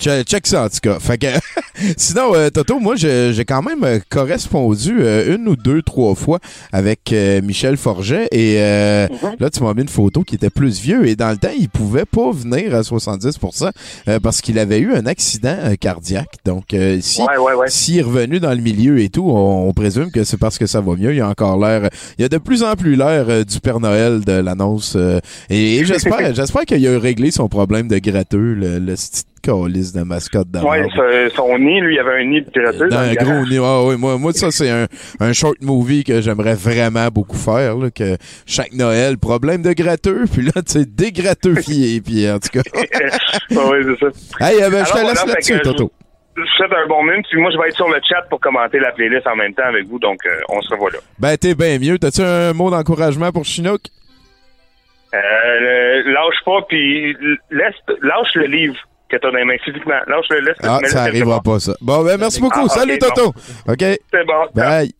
Che- 0.00 0.24
Check 0.24 0.46
ça 0.46 0.64
en 0.64 0.68
tout 0.68 0.78
cas. 0.82 0.98
Fait 0.98 1.18
que, 1.18 1.26
sinon, 1.96 2.34
euh, 2.34 2.50
Toto, 2.50 2.78
moi, 2.80 2.96
j'ai 2.96 3.44
quand 3.46 3.62
même 3.62 3.84
euh, 3.84 3.98
correspondu 4.08 4.96
euh, 5.00 5.36
une 5.36 5.46
ou 5.48 5.56
deux, 5.56 5.82
trois 5.82 6.14
fois 6.14 6.38
avec 6.72 7.12
euh, 7.12 7.40
Michel 7.42 7.76
Forget. 7.76 8.28
Et 8.32 8.56
euh, 8.58 9.06
Mhm. 9.08 9.36
là, 9.38 9.50
tu 9.50 9.62
m'as 9.62 9.74
mis 9.74 9.82
une 9.82 9.88
photo 9.88 10.22
qui 10.22 10.34
était 10.34 10.50
plus 10.50 10.80
vieux. 10.80 11.06
Et 11.06 11.16
dans 11.16 11.30
le 11.30 11.36
temps, 11.36 11.50
il 11.58 11.68
pouvait 11.68 12.04
pas 12.04 12.30
venir 12.32 12.74
à 12.74 12.80
70% 12.82 13.70
euh, 14.08 14.18
parce 14.20 14.40
qu'il 14.40 14.58
avait 14.58 14.78
eu 14.80 14.92
un 14.94 15.06
accident 15.06 15.56
cardiaque. 15.80 16.36
Donc, 16.44 16.74
euh, 16.74 16.98
si, 17.00 17.20
Ouais, 17.22 17.36
ouais, 17.38 17.54
ouais. 17.54 17.66
s'il 17.70 17.98
est 17.98 18.02
revenu 18.02 18.40
dans 18.40 18.50
le 18.52 18.60
milieu 18.62 18.98
et 19.00 19.08
tout, 19.08 19.28
on, 19.30 19.68
on 19.68 19.72
présume 19.72 20.10
que 20.10 20.24
c'est 20.24 20.36
parce 20.38 20.58
que 20.58 20.66
ça 20.66 20.80
va 20.80 20.94
mieux. 20.96 21.14
Il 21.14 21.20
a 21.20 21.28
encore 21.28 21.58
l'air. 21.58 21.88
Il 22.18 22.24
a 22.24 22.28
de 22.28 22.38
plus 22.38 22.62
en 22.62 22.74
plus 22.74 22.96
l'air 22.96 23.44
du 23.44 23.60
Père 23.60 23.80
Noël 23.80 24.20
de 24.24 24.32
l'annonce. 24.32 24.94
euh, 24.96 25.20
et 25.50 25.76
et 25.76 25.84
j'espère, 25.84 26.34
j'espère 26.34 26.62
qu'il 26.64 26.86
a 26.86 26.98
réglé 26.98 27.30
son 27.30 27.48
problème 27.48 27.88
de 27.88 27.98
gratteux, 27.98 28.54
le, 28.54 28.78
le 28.78 28.94
calice 29.42 29.92
de 29.92 30.02
mascotte 30.02 30.48
d'avant. 30.48 30.70
Ouais, 30.70 30.86
ce- 30.94 31.30
son 31.34 31.58
nid, 31.58 31.80
lui, 31.80 31.94
il 31.96 31.98
avait 31.98 32.22
un 32.22 32.24
nid 32.24 32.40
de. 32.42 32.88
Dans 32.88 32.88
dans 32.88 32.98
un 32.98 33.14
gros 33.14 33.46
nez. 33.46 33.58
Ah 33.62 33.82
oui, 33.84 33.96
moi, 33.98 34.16
moi, 34.18 34.32
ça, 34.32 34.50
c'est 34.50 34.70
un, 34.70 34.86
un 35.20 35.32
short 35.32 35.56
movie 35.60 36.04
que 36.04 36.20
j'aimerais 36.20 36.54
vraiment 36.54 37.08
beaucoup 37.08 37.36
faire. 37.36 37.76
Là, 37.76 37.90
que 37.90 38.16
chaque 38.46 38.72
Noël, 38.72 39.18
problème 39.18 39.62
de 39.62 39.72
gratteux, 39.72 40.24
puis 40.32 40.42
là, 40.42 40.62
tu 40.62 40.72
sais, 40.80 40.84
dégratteufié. 40.86 42.00
puis 42.04 42.30
en 42.30 42.38
tout 42.38 42.48
cas. 42.50 42.62
Oui, 43.50 43.78
c'est 43.84 44.06
ça. 44.38 44.46
Hey, 44.48 44.62
euh, 44.62 44.70
ben, 44.70 44.84
je 44.84 44.90
te 44.92 44.96
laisse 44.98 45.12
voilà, 45.18 45.24
là-dessus, 45.34 45.60
Toto. 45.60 45.92
Je 46.36 46.42
souhaite 46.56 46.72
un 46.72 46.86
bon 46.88 47.02
mime. 47.04 47.22
Puis 47.30 47.38
moi, 47.40 47.50
je 47.52 47.58
vais 47.58 47.68
être 47.68 47.76
sur 47.76 47.88
le 47.88 48.00
chat 48.08 48.22
pour 48.30 48.40
commenter 48.40 48.78
la 48.78 48.92
playlist 48.92 49.26
en 49.26 49.36
même 49.36 49.52
temps 49.54 49.66
avec 49.66 49.86
vous. 49.86 49.98
Donc, 49.98 50.18
euh, 50.24 50.30
on 50.48 50.60
se 50.62 50.70
revoit 50.70 50.90
là. 50.90 50.98
Ben, 51.18 51.36
t'es 51.36 51.54
bien 51.54 51.78
mieux. 51.78 51.98
T'as-tu 51.98 52.22
un 52.22 52.52
mot 52.54 52.70
d'encouragement 52.70 53.30
pour 53.32 53.44
Chinook? 53.44 53.80
Euh, 55.14 56.02
lâche 56.06 56.42
pas, 56.46 56.62
puis 56.68 57.14
laisse, 57.50 57.74
lâche 58.00 58.34
le 58.34 58.46
livre 58.46 58.76
que 59.12 59.16
t'as 59.22 59.30
dans 59.30 59.36
les 59.36 59.44
mains 59.44 59.56
physiquement. 59.64 59.94
Lâche-le, 60.08 60.40
laisse 60.40 60.56
Ah, 60.62 60.78
ça 60.82 60.88
quelque 60.88 60.96
arrivera 60.96 61.40
part. 61.40 61.54
pas, 61.54 61.60
ça. 61.60 61.74
Bon, 61.80 62.02
ben, 62.04 62.16
merci 62.18 62.40
beaucoup. 62.40 62.60
Ah, 62.60 62.64
ok, 62.64 62.72
Salut, 62.72 62.98
Toto. 62.98 63.28
OK? 63.68 63.78
C'est 63.78 64.26
bon. 64.26 64.46
Bye. 64.54 64.92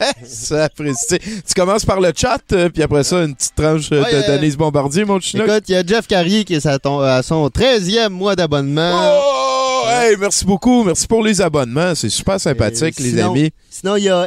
ça 0.24 0.64
apprécie. 0.64 1.18
Tu 1.18 1.54
commences 1.54 1.84
par 1.84 2.00
le 2.00 2.10
chat, 2.16 2.40
euh, 2.52 2.70
puis 2.70 2.82
après 2.82 3.04
ça, 3.04 3.22
une 3.22 3.34
petite 3.34 3.54
tranche 3.54 3.90
euh, 3.92 4.02
Ouais, 4.02 4.10
de 4.12 4.16
euh, 4.16 4.36
Denise 4.38 4.56
Bombardier, 4.56 5.04
mon 5.04 5.20
Chinook. 5.20 5.46
Écoute, 5.46 5.64
il 5.68 5.72
y 5.72 5.76
a 5.76 5.82
Jeff 5.86 6.06
Carrier 6.06 6.44
qui 6.44 6.54
est 6.54 6.64
à, 6.66 6.78
ton- 6.78 7.00
à 7.00 7.22
son 7.22 7.46
13e 7.48 8.08
mois 8.08 8.34
d'abonnement. 8.34 8.92
Oh! 9.22 9.82
Hey, 9.90 10.16
merci 10.18 10.44
beaucoup. 10.46 10.84
Merci 10.84 11.06
pour 11.06 11.22
les 11.22 11.40
abonnements. 11.42 11.94
C'est 11.94 12.08
super 12.08 12.40
sympathique, 12.40 12.94
Euh, 13.00 13.02
les 13.04 13.20
amis. 13.20 13.50
Sinon, 13.68 13.96
il 13.96 14.04
y 14.04 14.08
a, 14.08 14.24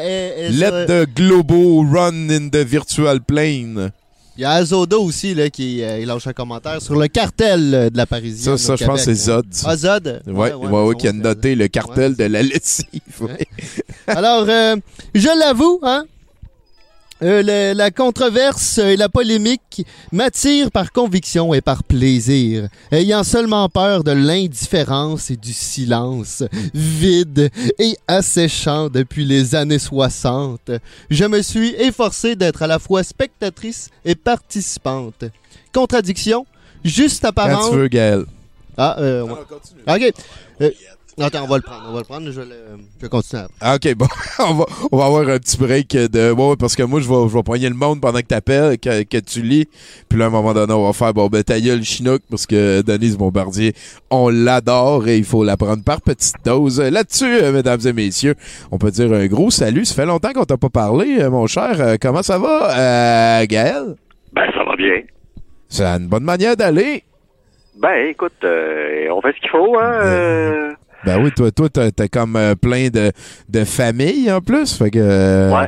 Let 0.50 0.86
the 0.88 1.08
globo 1.16 1.84
run 1.92 2.30
in 2.30 2.50
the 2.50 2.58
virtual 2.66 3.20
plane. 3.22 3.92
Il 4.38 4.42
y 4.42 4.46
a 4.46 4.52
Azoda 4.52 4.98
aussi 4.98 5.36
là, 5.36 5.50
qui 5.50 5.84
euh, 5.84 6.00
il 6.00 6.08
lâche 6.08 6.26
un 6.28 6.34
commentaire 6.34 6.82
sur 6.82 6.96
le 6.96 7.08
cartel 7.08 7.74
euh, 7.74 7.90
de 7.90 7.98
la 7.98 8.06
Parisienne. 8.06 8.58
Ça, 8.58 8.68
ça 8.68 8.76
je 8.76 8.86
pense 8.86 9.06
que 9.06 9.14
c'est. 9.14 9.26
Zod. 9.26 9.46
Ah, 9.64 9.78
Zod? 9.78 10.22
Ouais, 10.26 10.54
ouais, 10.54 10.70
ouais, 10.70 10.96
qui 10.96 11.08
a 11.08 11.14
noté 11.14 11.56
le 11.56 11.68
cartel 11.68 12.16
de 12.16 12.24
la 12.24 12.42
lessive. 12.42 12.88
Alors, 14.08 14.46
euh, 14.48 14.76
je 15.14 15.40
l'avoue, 15.40 15.80
hein, 15.84 16.06
euh, 17.24 17.74
la 17.74 17.92
controverse 17.92 18.78
et 18.80 18.98
la 18.98 19.10
polémique 19.10 19.86
m'attirent 20.12 20.72
par 20.72 20.92
conviction 20.92 21.54
et 21.54 21.62
par 21.62 21.84
plaisir, 21.84 22.68
ayant 22.92 23.24
seulement 23.24 23.70
peur 23.70 24.04
de 24.04 24.12
l'indifférence 24.12 25.32
et 25.32 25.38
du 25.38 25.54
silence, 25.54 26.44
vide 26.74 27.50
et 27.80 27.96
asséchant 28.08 28.90
depuis 28.90 29.26
les 29.26 29.56
années 29.56 29.80
60. 29.80 30.72
Je 31.10 31.26
me 31.26 31.42
suis 31.42 31.70
efforcé 31.76 32.36
d'être 32.36 32.62
à 32.62 32.68
la 32.68 32.80
fois 32.80 33.04
spectatrice 33.04 33.90
et 34.06 34.16
participante. 34.16 35.24
Contradiction, 35.74 36.46
juste 36.84 37.22
Quand 37.22 37.30
apparente. 37.30 37.72
tu 37.72 37.78
veux, 37.78 37.88
Gaël. 37.88 38.26
Ah, 38.78 38.96
euh, 39.00 39.22
ouais. 39.24 39.32
Ok. 39.88 40.14
Euh, 40.62 40.72
attends, 41.22 41.44
on 41.44 41.48
va 41.48 41.58
le 41.58 41.62
prendre, 41.62 41.84
on 41.90 41.94
va 41.94 42.00
le 42.00 42.06
prendre, 42.06 42.26
je 42.32 42.40
vais, 42.42 42.46
le- 42.46 42.78
je 42.98 43.02
vais 43.04 43.10
continuer 43.10 43.44
après. 43.44 43.56
Ah, 43.62 43.76
OK, 43.76 43.94
bon, 43.96 44.08
on 44.40 44.54
va, 44.56 44.66
on 44.92 44.98
va 44.98 45.06
avoir 45.06 45.30
un 45.30 45.38
petit 45.40 45.58
break 45.58 45.90
de. 45.96 46.32
Ouais, 46.32 46.56
parce 46.58 46.76
que 46.76 46.84
moi, 46.84 47.00
je 47.02 47.08
vais, 47.10 47.30
je 47.30 47.36
vais 47.36 47.44
poigner 47.44 47.70
le 47.70 47.76
monde 47.76 48.02
pendant 48.02 48.20
que 48.20 48.26
t'appelles, 48.26 48.78
que, 48.80 49.04
que 49.04 49.18
tu 49.18 49.42
lis. 49.42 49.68
Puis 50.10 50.18
là, 50.18 50.26
à 50.26 50.28
un 50.30 50.32
moment 50.32 50.54
donné, 50.54 50.74
on 50.74 50.86
va 50.86 50.94
faire, 50.94 51.14
bon, 51.14 51.28
ben, 51.28 51.44
ta 51.44 51.60
gueule, 51.60 51.84
Chinook, 51.84 52.22
parce 52.30 52.46
que 52.48 52.82
Denise 52.82 53.18
Bombardier, 53.18 53.74
on 54.10 54.30
l'adore 54.30 55.08
et 55.08 55.18
il 55.18 55.26
faut 55.26 55.44
la 55.44 55.58
prendre 55.58 55.84
par 55.84 56.02
petite 56.02 56.36
dose. 56.46 56.80
Là-dessus, 56.82 57.26
euh, 57.44 57.52
mesdames 57.52 57.80
et 57.86 57.94
messieurs, 57.94 58.36
on 58.72 58.78
peut 58.78 58.92
dire 58.92 59.12
un 59.14 59.28
gros 59.28 59.52
salut. 59.52 59.86
Ça 59.86 59.96
fait 59.96 60.06
longtemps 60.06 60.34
qu'on 60.34 60.46
t'a 60.46 60.58
pas 60.58 60.70
parlé, 60.70 61.18
euh, 61.20 61.30
mon 61.30 61.48
cher. 61.48 61.76
Euh, 61.80 61.96
comment 62.02 62.24
ça 62.24 62.38
va, 62.40 62.78
euh, 63.42 63.46
Gaël? 63.48 63.96
Ben, 64.34 64.44
ça 64.54 64.64
va 64.64 64.76
bien. 64.76 65.02
C'est 65.70 65.84
une 65.86 66.08
bonne 66.08 66.24
manière 66.24 66.56
d'aller. 66.56 67.04
Ben, 67.82 68.08
écoute, 68.10 68.34
euh, 68.44 69.08
on 69.12 69.20
fait 69.22 69.34
ce 69.36 69.40
qu'il 69.42 69.50
faut, 69.50 69.78
hein. 69.80 69.92
euh, 70.04 70.74
Ben 71.06 71.22
oui, 71.24 71.32
toi, 71.36 71.52
toi, 71.52 71.68
t'as 71.70 72.08
comme 72.08 72.36
euh, 72.36 72.56
plein 72.56 72.88
de, 72.90 73.12
de 73.50 73.64
familles 73.66 74.32
en 74.32 74.42
plus. 74.42 74.78
Fait 74.78 74.90
que. 74.90 75.52
Ouais. 75.52 75.68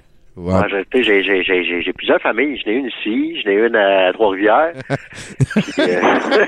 j'ai- 1.83 1.93
plusieurs 1.93 2.21
familles. 2.21 2.59
J'en 2.65 2.71
ai 2.71 2.75
une 2.75 2.87
ici, 2.87 3.41
j'en 3.43 3.51
ai 3.51 3.67
une 3.67 3.75
à 3.75 4.11
Trois-Rivières. 4.13 4.73
Puis, 5.55 5.73
euh, 5.79 6.45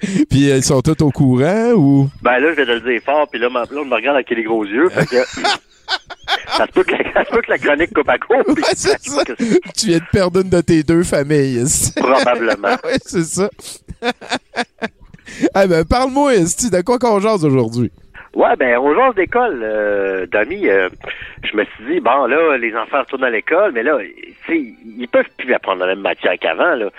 Puis 0.30 0.38
ils 0.50 0.62
sont 0.62 0.80
tous 0.80 1.02
au 1.04 1.10
courant 1.10 1.72
ou? 1.72 2.08
ben 2.22 2.38
là, 2.38 2.50
je 2.50 2.54
vais 2.56 2.66
te 2.66 2.70
le 2.70 2.80
dire 2.80 3.00
fort, 3.04 3.28
puis 3.30 3.40
là, 3.40 3.48
ma- 3.50 3.62
là, 3.62 3.80
on 3.80 3.84
me 3.84 3.94
regarde 3.94 4.16
avec 4.16 4.30
les 4.30 4.42
gros 4.44 4.64
yeux. 4.64 4.88
Fait 4.90 5.06
que, 5.06 5.16
ça, 6.56 6.66
se 6.66 6.72
peut 6.72 6.84
que 6.84 6.92
la, 6.92 7.12
ça 7.12 7.24
se 7.24 7.30
peut 7.30 7.42
que 7.42 7.50
la 7.50 7.58
chronique 7.58 7.92
coupe 7.92 8.08
à 8.08 8.16
Ouais, 8.30 8.62
ça 8.74 8.96
Tu 9.76 9.86
viens 9.88 9.98
de 9.98 10.04
perdre 10.12 10.40
une 10.42 10.48
de 10.50 10.60
tes 10.60 10.82
deux 10.84 11.02
familles. 11.02 11.64
Probablement. 11.96 12.76
ouais, 12.84 12.98
c'est 13.04 13.24
ça. 13.24 13.50
Ah 15.54 15.66
ben, 15.68 15.84
parle-moi, 15.84 16.34
esti, 16.34 16.70
de 16.70 16.82
quoi 16.82 16.98
qu'on 16.98 17.20
jase 17.20 17.44
aujourd'hui? 17.44 17.90
Ouais, 18.34 18.54
ben, 18.56 18.78
aux 18.78 18.94
gens 18.94 19.12
d'école, 19.12 19.60
euh, 19.62 20.26
Dami, 20.26 20.68
euh, 20.68 20.88
je 21.42 21.56
me 21.56 21.64
suis 21.64 21.84
dit, 21.86 22.00
bon, 22.00 22.26
là, 22.26 22.56
les 22.56 22.74
enfants 22.76 23.00
retournent 23.00 23.24
à 23.24 23.30
l'école, 23.30 23.72
mais 23.72 23.82
là, 23.82 23.98
ils 24.48 25.08
peuvent 25.08 25.28
plus 25.36 25.52
apprendre 25.52 25.80
la 25.80 25.88
même 25.88 26.00
matière 26.00 26.38
qu'avant, 26.38 26.74
là. 26.76 26.90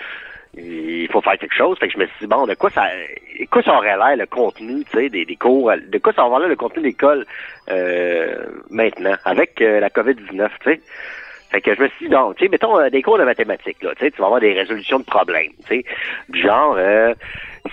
Il 0.54 1.08
faut 1.10 1.22
faire 1.22 1.38
quelque 1.38 1.54
chose. 1.54 1.78
Fait 1.78 1.86
que 1.86 1.94
je 1.94 1.98
me 1.98 2.04
suis 2.04 2.16
dit, 2.20 2.26
bon, 2.26 2.46
de 2.46 2.52
quoi 2.52 2.68
ça, 2.68 2.82
de 3.40 3.46
quoi 3.46 3.62
ça 3.62 3.72
aurait 3.72 3.96
l'air, 3.96 4.16
le 4.18 4.26
contenu, 4.26 4.84
tu 4.84 4.98
sais, 4.98 5.08
des, 5.08 5.24
des 5.24 5.36
cours, 5.36 5.72
de 5.74 5.98
quoi 5.98 6.12
ça 6.12 6.26
aurait 6.26 6.40
l'air, 6.40 6.48
le 6.50 6.56
contenu 6.56 6.82
d'école, 6.82 7.24
euh, 7.70 8.44
maintenant, 8.68 9.14
avec 9.24 9.62
euh, 9.62 9.80
la 9.80 9.88
COVID-19, 9.88 10.50
tu 10.60 10.70
sais? 10.70 10.80
Fait 11.52 11.60
que 11.60 11.74
je 11.74 11.82
me 11.82 11.88
suis 11.88 12.06
dit, 12.06 12.10
donc, 12.10 12.36
tu 12.36 12.44
sais, 12.44 12.50
mettons 12.50 12.78
euh, 12.78 12.88
des 12.88 13.02
cours 13.02 13.18
de 13.18 13.24
mathématiques, 13.24 13.82
là, 13.82 13.90
tu 13.94 14.04
sais, 14.04 14.10
tu 14.10 14.18
vas 14.18 14.26
avoir 14.26 14.40
des 14.40 14.54
résolutions 14.54 14.98
de 14.98 15.04
problèmes, 15.04 15.52
tu 15.66 15.76
sais. 15.76 15.84
Du 16.30 16.40
genre, 16.40 16.76
euh, 16.78 17.12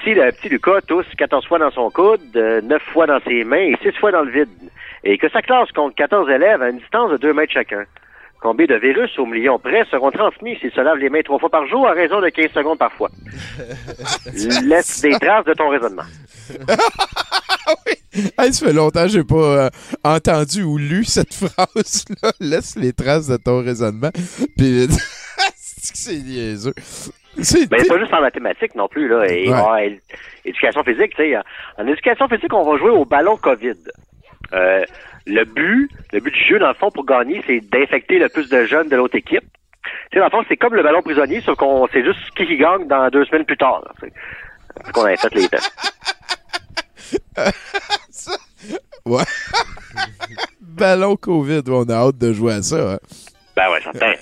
si 0.04 0.14
le 0.14 0.32
petit 0.34 0.50
Lucas 0.50 0.82
tousse 0.86 1.08
14 1.18 1.48
fois 1.48 1.60
dans 1.60 1.72
son 1.72 1.90
coude, 1.90 2.20
euh, 2.36 2.60
9 2.62 2.82
fois 2.92 3.08
dans 3.08 3.22
ses 3.22 3.46
mains 3.46 3.58
et 3.58 3.78
6 3.82 3.94
fois 3.94 4.12
dans 4.12 4.24
le 4.24 4.32
vide, 4.32 4.50
et 5.06 5.18
que 5.18 5.30
sa 5.30 5.42
classe 5.42 5.72
compte 5.72 5.96
14 5.96 6.30
élèves 6.30 6.62
à 6.62 6.70
une 6.70 6.80
distance 6.80 7.10
de 7.12 7.18
2 7.18 7.34
mètres 7.34 7.54
chacun, 7.54 7.86
combien 8.42 8.66
de 8.66 8.76
virus 8.76 9.18
au 9.20 9.26
million 9.26 9.60
près 9.60 9.84
seront 9.92 10.12
transmis 10.12 10.58
s'ils 10.60 10.72
se 10.72 10.82
lavent 10.82 10.98
les 10.98 11.10
mains 11.10 11.22
trois 11.24 11.40
fois 11.40 11.50
par 11.50 11.68
jour 11.68 11.88
à 11.88 11.92
raison 11.92 12.22
de 12.22 12.30
15 12.30 12.52
secondes 12.52 12.78
par 12.80 12.92
fois? 12.94 13.10
Laisse 14.66 15.02
des 15.02 15.12
traces 15.20 15.46
de 15.46 15.54
ton 15.54 15.70
raisonnement. 15.70 16.04
Hey, 18.40 18.52
ça 18.54 18.66
fait 18.66 18.74
longtemps 18.74 19.04
que 19.04 19.10
j'ai 19.10 19.24
pas 19.24 19.36
euh, 19.36 19.70
entendu 20.04 20.64
ou 20.64 20.78
lu 20.80 21.04
cette 21.06 21.34
phrase-là. 21.36 22.32
Laisse 22.40 22.76
les 22.76 22.92
traces 22.92 23.28
de 23.28 23.38
ton 23.38 23.64
raisonnement. 23.64 24.10
Puis, 24.58 24.88
c'est 25.78 26.16
niaiseux? 26.18 26.74
C'est 27.42 27.70
Ben, 27.70 27.86
pas 27.88 28.00
juste 28.00 28.14
en 28.14 28.22
mathématiques 28.22 28.74
non 28.76 28.88
plus, 28.88 29.08
là. 29.08 29.26
Et, 29.32 29.48
Ouais. 29.50 29.56
ah, 29.56 29.78
éducation 30.44 30.84
physique, 30.84 31.12
tu 31.16 31.24
sais. 31.24 31.38
En, 31.38 31.44
en 31.78 31.88
éducation 31.88 32.28
physique, 32.28 32.52
on 32.54 32.70
va 32.70 32.78
jouer 32.80 32.90
au 32.90 33.06
ballon 33.06 33.38
COVID. 33.38 33.76
Euh, 34.54 34.84
le 35.30 35.46
but, 35.46 35.90
le 36.14 36.20
but 36.20 36.34
du 36.34 36.44
jeu, 36.44 36.60
dans 36.60 36.68
le 36.70 36.74
fond, 36.74 36.90
pour 36.92 37.06
gagner, 37.06 37.42
c'est 37.48 37.60
d'infecter 37.70 38.20
le 38.20 38.30
plus 38.30 38.50
de 38.50 38.66
jeunes 38.66 38.90
de 38.90 38.96
l'autre 38.96 39.16
équipe. 39.16 39.44
Tu 39.84 39.90
sais, 40.14 40.20
dans 40.20 40.26
le 40.26 40.32
fond, 40.32 40.44
c'est 40.48 40.58
comme 40.58 40.76
le 40.76 40.84
ballon 40.84 41.02
prisonnier, 41.02 41.42
sauf 41.42 41.56
qu'on 41.58 41.88
sait 41.88 42.04
juste 42.04 42.20
qui 42.36 42.46
qui 42.46 42.58
gagne 42.58 42.88
dans 42.88 43.10
deux 43.10 43.26
semaines 43.26 43.46
plus 43.46 43.58
tard, 43.58 43.82
là. 43.86 43.92
Fait 44.00 44.92
qu'on 44.92 45.06
avait 45.06 45.18
fait 45.18 45.34
les 45.36 45.48
tests. 45.48 45.74
Ouais. 49.06 49.24
Ballon 50.62 51.16
COVID, 51.16 51.64
on 51.70 51.84
a 51.90 51.94
hâte 51.94 52.18
de 52.18 52.34
jouer 52.34 52.54
à 52.54 52.62
ça. 52.62 52.94
hein. 52.94 53.00
Ben 53.56 53.72
ouais, 53.72 53.82
certain. 53.82 54.14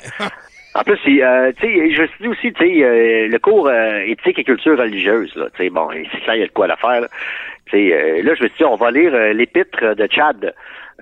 En 0.75 0.83
plus, 0.83 0.99
euh, 1.21 1.51
tu 1.59 1.65
sais, 1.67 1.91
je 1.93 2.01
me 2.03 2.07
suis 2.07 2.17
dit 2.21 2.27
aussi, 2.27 2.53
tu 2.53 2.63
sais, 2.63 2.83
euh, 2.83 3.27
le 3.27 3.39
cours 3.39 3.67
euh, 3.67 3.99
éthique 4.05 4.37
et 4.39 4.43
culture 4.43 4.77
religieuse, 4.77 5.33
là, 5.35 5.47
tu 5.55 5.63
sais, 5.63 5.69
bon, 5.69 5.89
c'est 5.91 6.21
clair, 6.21 6.35
il 6.35 6.39
y 6.41 6.43
a 6.43 6.47
de 6.47 6.51
quoi 6.51 6.71
à 6.71 6.75
faire. 6.77 7.01
Là, 7.01 7.07
Tu 7.65 7.71
sais, 7.71 7.93
euh, 7.93 8.21
là 8.23 8.35
je 8.35 8.43
me 8.43 8.47
suis 8.49 8.57
dit, 8.59 8.63
on 8.63 8.75
va 8.75 8.91
lire 8.91 9.11
l'épître 9.33 9.95
de 9.95 10.07
Chad. 10.09 10.53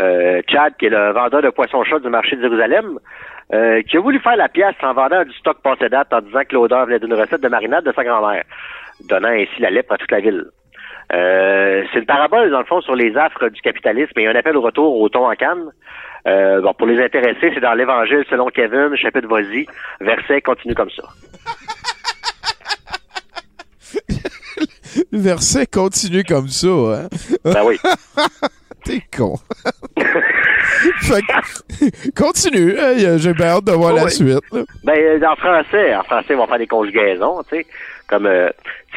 Euh, 0.01 0.41
Chad, 0.49 0.73
qui 0.77 0.87
est 0.87 0.89
le 0.89 1.13
vendeur 1.13 1.41
de 1.41 1.49
poissons 1.49 1.83
chauds 1.83 1.99
du 1.99 2.09
marché 2.09 2.35
de 2.35 2.41
Jérusalem, 2.41 2.99
euh, 3.53 3.81
qui 3.83 3.97
a 3.97 3.99
voulu 4.01 4.19
faire 4.19 4.35
la 4.35 4.49
pièce 4.49 4.75
en 4.81 4.93
vendant 4.93 5.23
du 5.23 5.33
stock 5.33 5.61
passé 5.61 5.87
date 5.87 6.11
en 6.11 6.21
disant 6.21 6.41
que 6.47 6.55
l'odeur 6.55 6.85
venait 6.85 6.99
d'une 6.99 7.13
recette 7.13 7.41
de 7.41 7.47
marinade 7.47 7.85
de 7.85 7.93
sa 7.93 8.03
grand-mère, 8.03 8.43
donnant 9.07 9.29
ainsi 9.29 9.59
la 9.59 9.69
lèpre 9.69 9.93
à 9.93 9.97
toute 9.97 10.11
la 10.11 10.19
ville. 10.19 10.45
Euh, 11.13 11.83
c'est 11.93 11.99
une 11.99 12.05
parabole, 12.05 12.49
dans 12.49 12.59
le 12.59 12.65
fond, 12.65 12.81
sur 12.81 12.95
les 12.95 13.15
affres 13.15 13.49
du 13.49 13.61
capitalisme 13.61 14.17
et 14.17 14.27
un 14.27 14.35
appel 14.35 14.57
au 14.57 14.61
retour 14.61 14.99
au 14.99 15.07
ton 15.09 15.29
en 15.29 15.35
canne. 15.35 15.69
Euh, 16.27 16.59
bon, 16.61 16.73
pour 16.73 16.87
les 16.87 17.01
intéressés, 17.03 17.51
c'est 17.53 17.61
dans 17.61 17.75
l'Évangile 17.75 18.25
selon 18.29 18.47
Kevin, 18.47 18.95
chapitre 18.95 19.27
Voici, 19.27 19.67
verset 20.01 20.41
continue 20.41 20.73
comme 20.73 20.89
ça. 20.89 21.03
Le 25.11 25.19
verset 25.19 25.67
continue 25.67 26.23
comme 26.23 26.47
ça, 26.47 26.67
hein? 26.67 27.07
Ben 27.43 27.63
oui. 27.63 27.77
T'es 28.85 29.01
con. 29.17 29.35
fait 31.01 31.21
que, 31.21 32.11
continue. 32.15 32.77
hein, 32.79 33.17
J'ai 33.17 33.33
bien 33.33 33.47
hâte 33.47 33.65
de 33.65 33.71
voir 33.71 33.93
la 33.93 34.03
Oui. 34.05 34.11
suite. 34.11 34.39
là. 34.51 34.61
Ben, 34.83 34.93
euh, 34.97 35.19
en 35.27 35.35
français, 35.35 35.95
en 35.95 36.03
français, 36.03 36.27
ils 36.31 36.35
vont 36.37 36.45
faire 36.47 36.59
des 36.59 36.67
conjugaisons, 36.67 37.41
tu 37.49 37.57
sais. 37.57 37.65
Comme, 38.07 38.27
euh, 38.27 38.49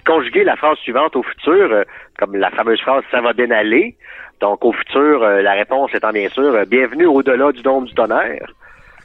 conjuguer 0.06 0.44
la 0.44 0.56
phrase 0.56 0.76
suivante 0.78 1.16
au 1.16 1.22
futur, 1.22 1.72
euh, 1.72 1.82
comme 2.18 2.36
la 2.36 2.50
fameuse 2.50 2.80
phrase 2.80 3.02
«ça 3.10 3.20
va 3.22 3.32
bien 3.32 3.50
aller». 3.50 3.96
Donc, 4.40 4.64
au 4.64 4.72
futur, 4.72 5.22
euh, 5.22 5.40
la 5.42 5.52
réponse 5.54 5.90
étant 5.94 6.12
bien 6.12 6.28
sûr 6.28 6.44
euh, 6.54 6.64
Bienvenue 6.66 7.06
au-delà 7.06 7.50
du 7.52 7.62
dôme 7.62 7.86
du 7.86 7.94
tonnerre». 7.94 8.52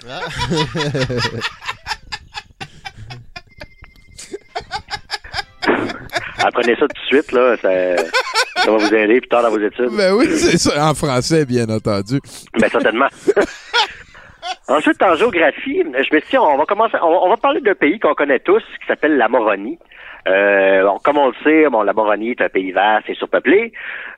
Apprenez 6.43 6.75
ça 6.75 6.81
tout 6.81 7.01
de 7.01 7.07
suite, 7.07 7.31
là. 7.31 7.55
Ça, 7.57 7.69
ça 8.63 8.71
va 8.71 8.77
vous 8.77 8.93
aider 8.93 9.19
plus 9.19 9.29
tard 9.29 9.43
dans 9.43 9.49
vos 9.49 9.59
études. 9.59 9.89
Ben 9.97 10.13
oui, 10.13 10.27
c'est 10.27 10.57
ça. 10.57 10.89
En 10.89 10.93
français, 10.93 11.45
bien 11.45 11.65
entendu. 11.69 12.19
Ben, 12.59 12.69
certainement. 12.69 13.07
Ensuite, 14.67 15.01
en 15.01 15.15
géographie, 15.15 15.83
je 15.83 16.15
me 16.15 16.19
suis 16.19 16.29
dit, 16.31 16.37
on 16.37 16.57
va 16.57 16.65
commencer, 16.65 16.97
on 17.01 17.29
va, 17.29 17.37
parler 17.37 17.61
d'un 17.61 17.75
pays 17.75 17.99
qu'on 17.99 18.13
connaît 18.13 18.39
tous, 18.39 18.63
qui 18.81 18.87
s'appelle 18.87 19.17
la 19.17 19.27
Moronie. 19.27 19.77
Euh, 20.27 20.83
bon, 20.83 20.99
comme 21.03 21.17
on 21.17 21.27
le 21.27 21.33
sait, 21.43 21.69
bon, 21.69 21.83
la 21.83 21.91
Moronie 21.91 22.31
est 22.31 22.41
un 22.41 22.49
pays 22.49 22.71
vaste 22.71 23.09
et 23.09 23.15
surpeuplé, 23.15 23.73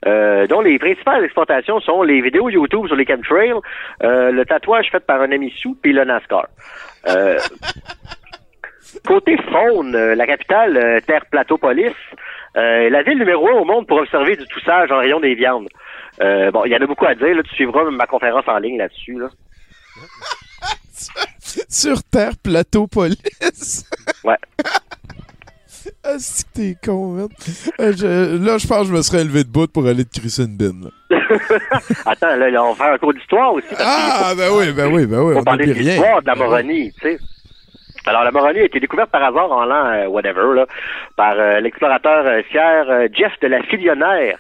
euh, 0.06 0.46
dont 0.46 0.62
les 0.62 0.78
principales 0.78 1.24
exportations 1.24 1.80
sont 1.80 2.04
les 2.04 2.22
vidéos 2.22 2.50
YouTube 2.50 2.86
sur 2.88 2.96
les 2.96 3.06
chemtrails, 3.06 3.54
euh, 4.04 4.32
le 4.32 4.46
tatouage 4.46 4.90
fait 4.92 5.00
par 5.00 5.22
un 5.22 5.32
ami 5.32 5.52
sous, 5.58 5.76
puis 5.82 5.94
le 5.94 6.06
NASCAR. 6.06 6.48
Euh, 7.08 7.40
côté 9.06 9.38
faune, 9.52 9.96
euh, 9.96 10.16
la 10.16 10.26
capitale, 10.28 10.78
euh, 10.78 11.00
Terre 11.06 11.26
Plateau-Police, 11.32 11.94
euh, 12.58 12.90
la 12.90 13.04
ville 13.04 13.18
numéro 13.18 13.48
un 13.50 13.54
au 13.54 13.66
monde 13.66 13.88
pour 13.88 13.98
observer 13.98 14.36
du 14.36 14.46
toussage 14.48 14.92
en 14.92 14.98
rayon 15.00 15.20
des 15.20 15.36
viandes. 15.36 15.68
Euh, 16.22 16.52
bon, 16.52 16.64
il 16.66 16.72
y 16.72 16.76
en 16.76 16.82
a 16.82 16.86
beaucoup 16.88 17.06
à 17.06 17.16
dire, 17.16 17.36
là, 17.36 17.44
tu 17.44 17.54
suivras 17.56 17.84
ma 17.92 18.08
conférence 18.08 18.46
en 18.48 18.58
ligne 18.60 18.78
là-dessus. 18.78 19.18
Là. 19.20 19.28
Sur 21.70 22.04
Terre, 22.04 22.32
plateau, 22.42 22.88
police. 22.88 23.86
Ouais. 24.24 24.38
Ah, 26.04 26.14
que 26.18 26.54
t'es 26.54 26.76
con, 26.84 27.10
man? 27.10 27.28
Euh, 27.80 27.94
je- 27.96 28.44
là, 28.44 28.58
je 28.58 28.66
pense 28.66 28.82
que 28.84 28.88
je 28.88 28.94
me 28.94 29.02
serais 29.04 29.24
levé 29.24 29.44
de 29.44 29.50
bout 29.50 29.72
pour 29.72 29.86
aller 29.86 30.04
te 30.04 30.20
crisser 30.20 30.44
une 30.44 30.58
bine. 30.58 30.90
là. 31.10 31.18
Attends, 32.08 32.36
là, 32.36 32.50
là, 32.50 32.64
on 32.64 32.74
va 32.74 32.86
faire 32.86 32.94
un 32.94 32.98
cours 32.98 33.14
d'histoire 33.14 33.54
aussi. 33.54 33.68
parce 33.70 33.84
Ah, 33.86 34.34
ben 34.36 34.50
oui, 34.54 34.72
ben 34.72 34.92
oui, 34.92 35.06
ben 35.06 35.20
oui. 35.22 35.34
faut 35.36 35.42
On 35.42 35.44
parler 35.44 35.68
de 35.68 35.74
l'histoire 35.74 36.22
de 36.24 36.28
la 36.28 36.36
Moronie, 36.36 36.92
tu 36.94 37.02
sais. 37.02 37.20
Alors, 38.08 38.24
la 38.24 38.32
Moronie 38.32 38.60
a 38.60 38.66
été 38.66 38.80
découverte 38.80 39.10
par 39.10 39.24
hasard 39.24 39.52
en 39.52 39.66
l'an 39.66 39.86
euh, 39.88 40.08
whatever, 40.08 40.54
là, 40.56 40.68
par 41.16 41.34
euh, 41.40 41.60
l'explorateur 41.60 42.26
euh, 42.28 42.42
fier 42.44 42.90
euh, 42.90 43.08
Jeff 43.12 43.32
de 43.42 43.48
la 43.48 43.64
Filionnaire, 43.64 44.38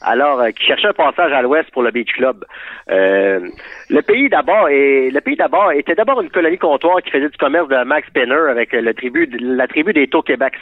alors 0.00 0.42
qui 0.56 0.64
cherchait 0.64 0.88
un 0.88 0.92
passage 0.94 1.30
à 1.32 1.42
l'ouest 1.42 1.70
pour 1.72 1.82
le 1.82 1.90
Beach 1.90 2.12
Club. 2.14 2.44
Le 2.88 4.00
pays 4.00 4.28
d'abord 4.28 4.66
le 4.68 5.20
pays 5.20 5.36
d'abord 5.36 5.70
était 5.72 5.94
d'abord 5.94 6.20
une 6.20 6.30
colonie 6.30 6.58
comptoir 6.58 7.00
qui 7.02 7.10
faisait 7.10 7.28
du 7.28 7.36
commerce 7.36 7.68
de 7.68 7.84
Max 7.84 8.08
Penner 8.10 8.50
avec 8.50 8.70
tribu 8.96 9.28
la 9.38 9.68
tribu 9.68 9.92
des 9.92 10.08
Taux-Québec 10.08 10.54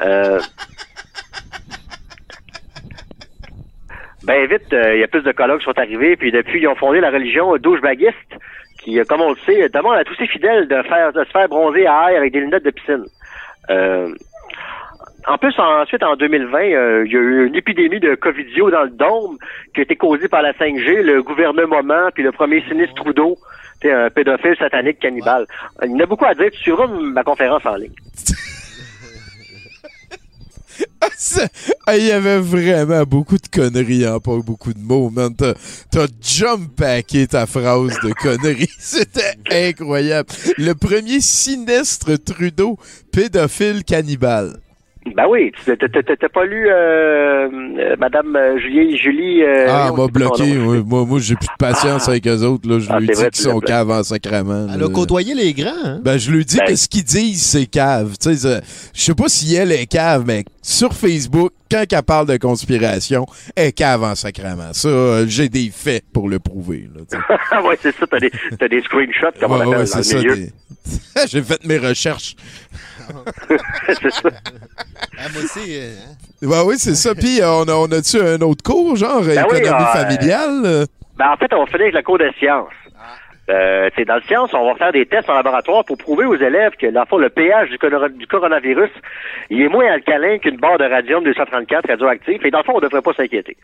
Euh, 0.00 0.40
ben 4.24 4.46
vite, 4.46 4.68
il 4.72 5.00
y 5.00 5.02
a 5.02 5.08
plus 5.08 5.22
de 5.22 5.32
colloques 5.32 5.60
qui 5.60 5.64
sont 5.64 5.78
arrivés, 5.78 6.16
puis 6.16 6.30
depuis, 6.30 6.60
ils 6.60 6.68
ont 6.68 6.76
fondé 6.76 7.00
la 7.00 7.10
religion 7.10 7.56
douche-baguiste, 7.56 8.36
qui, 8.82 8.98
comme 9.08 9.20
on 9.20 9.30
le 9.30 9.36
sait, 9.46 9.68
demande 9.68 9.96
à 9.96 10.04
tous 10.04 10.14
ses 10.16 10.26
fidèles 10.26 10.68
de 10.68 10.82
faire 10.82 11.12
de 11.12 11.24
se 11.24 11.30
faire 11.30 11.48
bronzer 11.48 11.86
à 11.86 12.12
air 12.12 12.18
avec 12.18 12.32
des 12.32 12.40
lunettes 12.40 12.64
de 12.64 12.70
piscine. 12.70 13.04
Euh, 13.70 14.14
en 15.26 15.36
plus, 15.36 15.54
ensuite, 15.58 16.02
en 16.02 16.16
2020, 16.16 16.58
euh, 16.58 17.04
il 17.06 17.12
y 17.12 17.16
a 17.16 17.20
eu 17.20 17.46
une 17.46 17.54
épidémie 17.54 18.00
de 18.00 18.14
Covidio 18.14 18.70
dans 18.70 18.84
le 18.84 18.90
dôme 18.90 19.36
qui 19.74 19.80
a 19.80 19.82
été 19.82 19.94
causée 19.96 20.28
par 20.28 20.42
la 20.42 20.52
5G, 20.52 21.02
le 21.02 21.22
gouvernement, 21.22 22.08
puis 22.14 22.22
le 22.22 22.32
premier 22.32 22.62
sinistre 22.62 22.94
Trudeau, 22.94 23.36
un 23.84 24.10
pédophile 24.10 24.56
satanique 24.56 24.98
cannibale. 24.98 25.46
Il 25.82 25.90
y 25.90 25.94
en 25.94 26.00
a 26.00 26.06
beaucoup 26.06 26.26
à 26.26 26.34
dire. 26.34 26.50
Tu 26.52 26.58
suivras 26.58 26.86
ma 26.86 27.22
conférence 27.22 27.64
en 27.64 27.76
ligne. 27.76 27.92
Il 31.92 32.04
y 32.04 32.10
avait 32.12 32.40
vraiment 32.40 33.02
beaucoup 33.04 33.36
de 33.36 33.46
conneries, 33.48 34.04
hein, 34.04 34.20
pas 34.20 34.36
beaucoup 34.38 34.72
de 34.72 34.78
mots, 34.78 35.10
man. 35.10 35.34
T'as, 35.34 35.54
t'as 35.90 36.06
jump-packé 36.20 37.26
ta 37.26 37.46
phrase 37.46 37.98
de 38.02 38.12
conneries. 38.12 38.70
C'était 38.78 39.36
incroyable. 39.50 40.28
Le 40.56 40.74
premier 40.74 41.20
sinistre 41.20 42.16
Trudeau, 42.16 42.78
pédophile 43.12 43.84
cannibale. 43.84 44.60
Ben 45.16 45.24
oui, 45.30 45.50
tu 45.56 45.64
t'as- 45.76 45.88
t'as 45.88 46.02
t'as 46.16 46.28
pas 46.28 46.44
lu 46.44 46.68
euh, 46.68 47.48
euh, 47.78 47.96
Madame 47.98 48.36
euh, 48.36 48.58
Julie 48.58 48.98
Julie 48.98 49.42
euh, 49.42 49.66
ah, 49.70 49.90
m'a 49.96 50.08
bloqué. 50.08 50.42
oui. 50.58 50.82
Moi, 50.84 51.06
moi 51.06 51.18
j'ai 51.20 51.36
plus 51.36 51.46
de 51.46 51.56
patience 51.58 52.06
avec 52.08 52.26
eux 52.26 52.42
autres. 52.44 52.68
Là. 52.68 52.78
Je 52.80 52.86
Ah, 52.90 53.00
lui 53.00 53.06
dis 53.06 53.14
qu'ils 53.14 53.34
sont 53.42 53.60
caves 53.60 53.90
en 53.90 54.02
sacrament. 54.02 54.68
Elle 54.72 54.78
là. 54.80 54.86
a 54.86 54.90
côtoyé 54.90 55.34
les 55.34 55.54
grands, 55.54 55.72
hein? 55.84 56.00
Ben, 56.04 56.18
je 56.18 56.30
lui 56.30 56.44
dis 56.44 56.58
Ben- 56.58 56.66
que 56.66 56.74
ce 56.76 56.86
qu'ils 56.86 57.04
disent, 57.04 57.42
c'est 57.42 57.64
cave. 57.64 58.14
Tu 58.20 58.28
sais, 58.28 58.36
ça- 58.36 58.60
je 58.92 59.00
sais 59.00 59.14
pas 59.14 59.28
si 59.28 59.54
elle 59.54 59.72
est 59.72 59.86
cave, 59.86 60.24
mais 60.26 60.44
sur 60.60 60.92
Facebook, 60.92 61.52
quand 61.70 61.84
elle 61.90 62.02
parle 62.02 62.26
de 62.26 62.36
conspiration, 62.36 63.24
elle 63.56 63.68
est 63.68 63.72
cave 63.72 64.02
en 64.04 64.14
sacrament. 64.14 64.74
Ça, 64.74 64.88
euh, 64.88 65.24
j'ai 65.26 65.48
des 65.48 65.70
faits 65.74 66.04
pour 66.12 66.28
le 66.28 66.40
prouver. 66.40 66.90
Là, 66.94 67.00
tu 67.10 67.16
sais. 67.16 67.22
Ah 67.52 67.62
ouais, 67.66 67.78
c'est 67.80 67.96
ça, 67.96 68.06
t'as 68.06 68.20
des, 68.20 68.30
t'as 68.58 68.68
des 68.68 68.82
screenshots, 68.82 69.32
comme 69.40 69.52
on 69.52 69.54
Ouais, 69.54 69.60
appelle 69.62 69.68
ouais, 69.78 69.78
dans 69.78 69.86
c'est 69.86 69.98
le 69.98 70.02
ça. 70.04 70.18
milieu. 70.18 70.36
des- 70.36 70.52
j'ai 71.30 71.42
fait 71.42 71.64
mes 71.66 71.78
recherches. 71.78 72.36
C'est 74.00 74.10
ça. 74.12 74.28
Ah, 75.18 75.28
moi 75.32 75.42
aussi. 75.42 75.76
euh? 75.78 75.94
Ben 76.42 76.62
oui, 76.64 76.74
c'est 76.78 76.94
ça. 76.94 77.14
Puis, 77.14 77.40
euh, 77.40 77.48
on 77.50 77.64
a, 77.68 77.72
on 77.74 77.86
a-tu 77.92 78.20
un 78.20 78.40
autre 78.40 78.62
cours, 78.62 78.96
genre 78.96 79.22
Ben 79.22 79.44
oui, 79.50 79.58
économie 79.58 79.82
euh, 79.82 79.86
familiale? 79.86 80.62
euh? 80.64 80.86
Ben, 81.16 81.30
en 81.32 81.36
fait, 81.36 81.52
on 81.52 81.60
va 81.64 81.66
finir 81.66 81.82
avec 81.82 81.94
le 81.94 82.02
cours 82.02 82.18
de 82.18 82.30
sciences. 82.38 82.68
Euh, 83.50 83.88
tu 83.90 83.96
sais, 83.96 84.04
dans 84.04 84.14
le 84.14 84.22
science, 84.22 84.50
on 84.54 84.64
va 84.64 84.76
faire 84.76 84.92
des 84.92 85.06
tests 85.06 85.28
en 85.28 85.34
laboratoire 85.34 85.84
pour 85.84 85.98
prouver 85.98 86.24
aux 86.24 86.36
élèves 86.36 86.72
que, 86.80 86.86
dans 86.86 87.00
le 87.00 87.06
fond, 87.06 87.18
le 87.18 87.30
pH 87.30 87.68
du, 87.68 87.78
coro- 87.78 88.08
du 88.08 88.26
coronavirus, 88.28 88.90
il 89.50 89.62
est 89.62 89.68
moins 89.68 89.90
alcalin 89.92 90.38
qu'une 90.38 90.56
barre 90.58 90.78
de 90.78 90.84
radium 90.84 91.24
234 91.24 91.88
radioactif. 91.88 92.44
Et 92.44 92.50
dans 92.52 92.58
le 92.58 92.64
fond, 92.64 92.74
on 92.76 92.80
devrait 92.80 93.02
pas 93.02 93.12
s'inquiéter. 93.12 93.56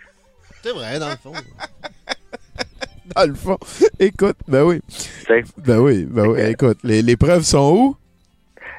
C'est 0.62 0.72
vrai, 0.72 0.98
dans 0.98 1.08
le 1.10 1.16
fond. 1.16 1.32
Dans 3.14 3.24
le 3.28 3.34
fond. 3.34 3.56
Écoute, 4.00 4.36
ben 4.48 4.62
oui. 4.64 4.80
Ben 5.64 5.78
oui, 5.78 6.04
ben 6.10 6.26
oui. 6.26 6.40
Écoute, 6.50 6.78
les, 6.82 7.02
les 7.02 7.16
preuves 7.16 7.42
sont 7.42 7.72
où? 7.72 7.96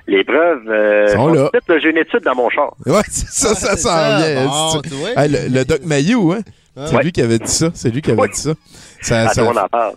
Les 0.08 0.24
preuves 0.24 0.70
euh, 0.70 1.08
Sont 1.14 1.28
là. 1.28 1.50
là, 1.54 1.80
J'ai 1.80 1.90
une 1.90 1.98
étude 1.98 2.24
dans 2.24 2.36
mon 2.36 2.50
char. 2.50 2.74
Ouais, 2.86 3.02
c'est 3.10 3.28
ça, 3.28 3.50
Ah, 3.52 3.56
ça 3.56 3.72
c'est 3.72 3.78
s'en 3.84 3.90
ça. 3.90 4.18
vient. 4.18 4.46
Bon, 4.46 4.82
c'est-. 4.82 5.20
Hey, 5.22 5.30
le, 5.30 5.54
le 5.60 5.66
Doc 5.66 5.82
Mayou, 5.84 6.32
hein? 6.32 6.40
C'est 6.86 6.96
Ouais. 6.96 7.04
lui 7.04 7.12
qui 7.12 7.22
avait 7.22 7.40
dit 7.40 7.48
ça. 7.52 7.72
C'est 7.74 7.90
lui 7.90 8.02
qui 8.02 8.12
avait 8.12 8.22
Ouais. 8.22 8.30
dit 8.30 8.40
ça. 8.40 8.52
Ça, 9.02 9.28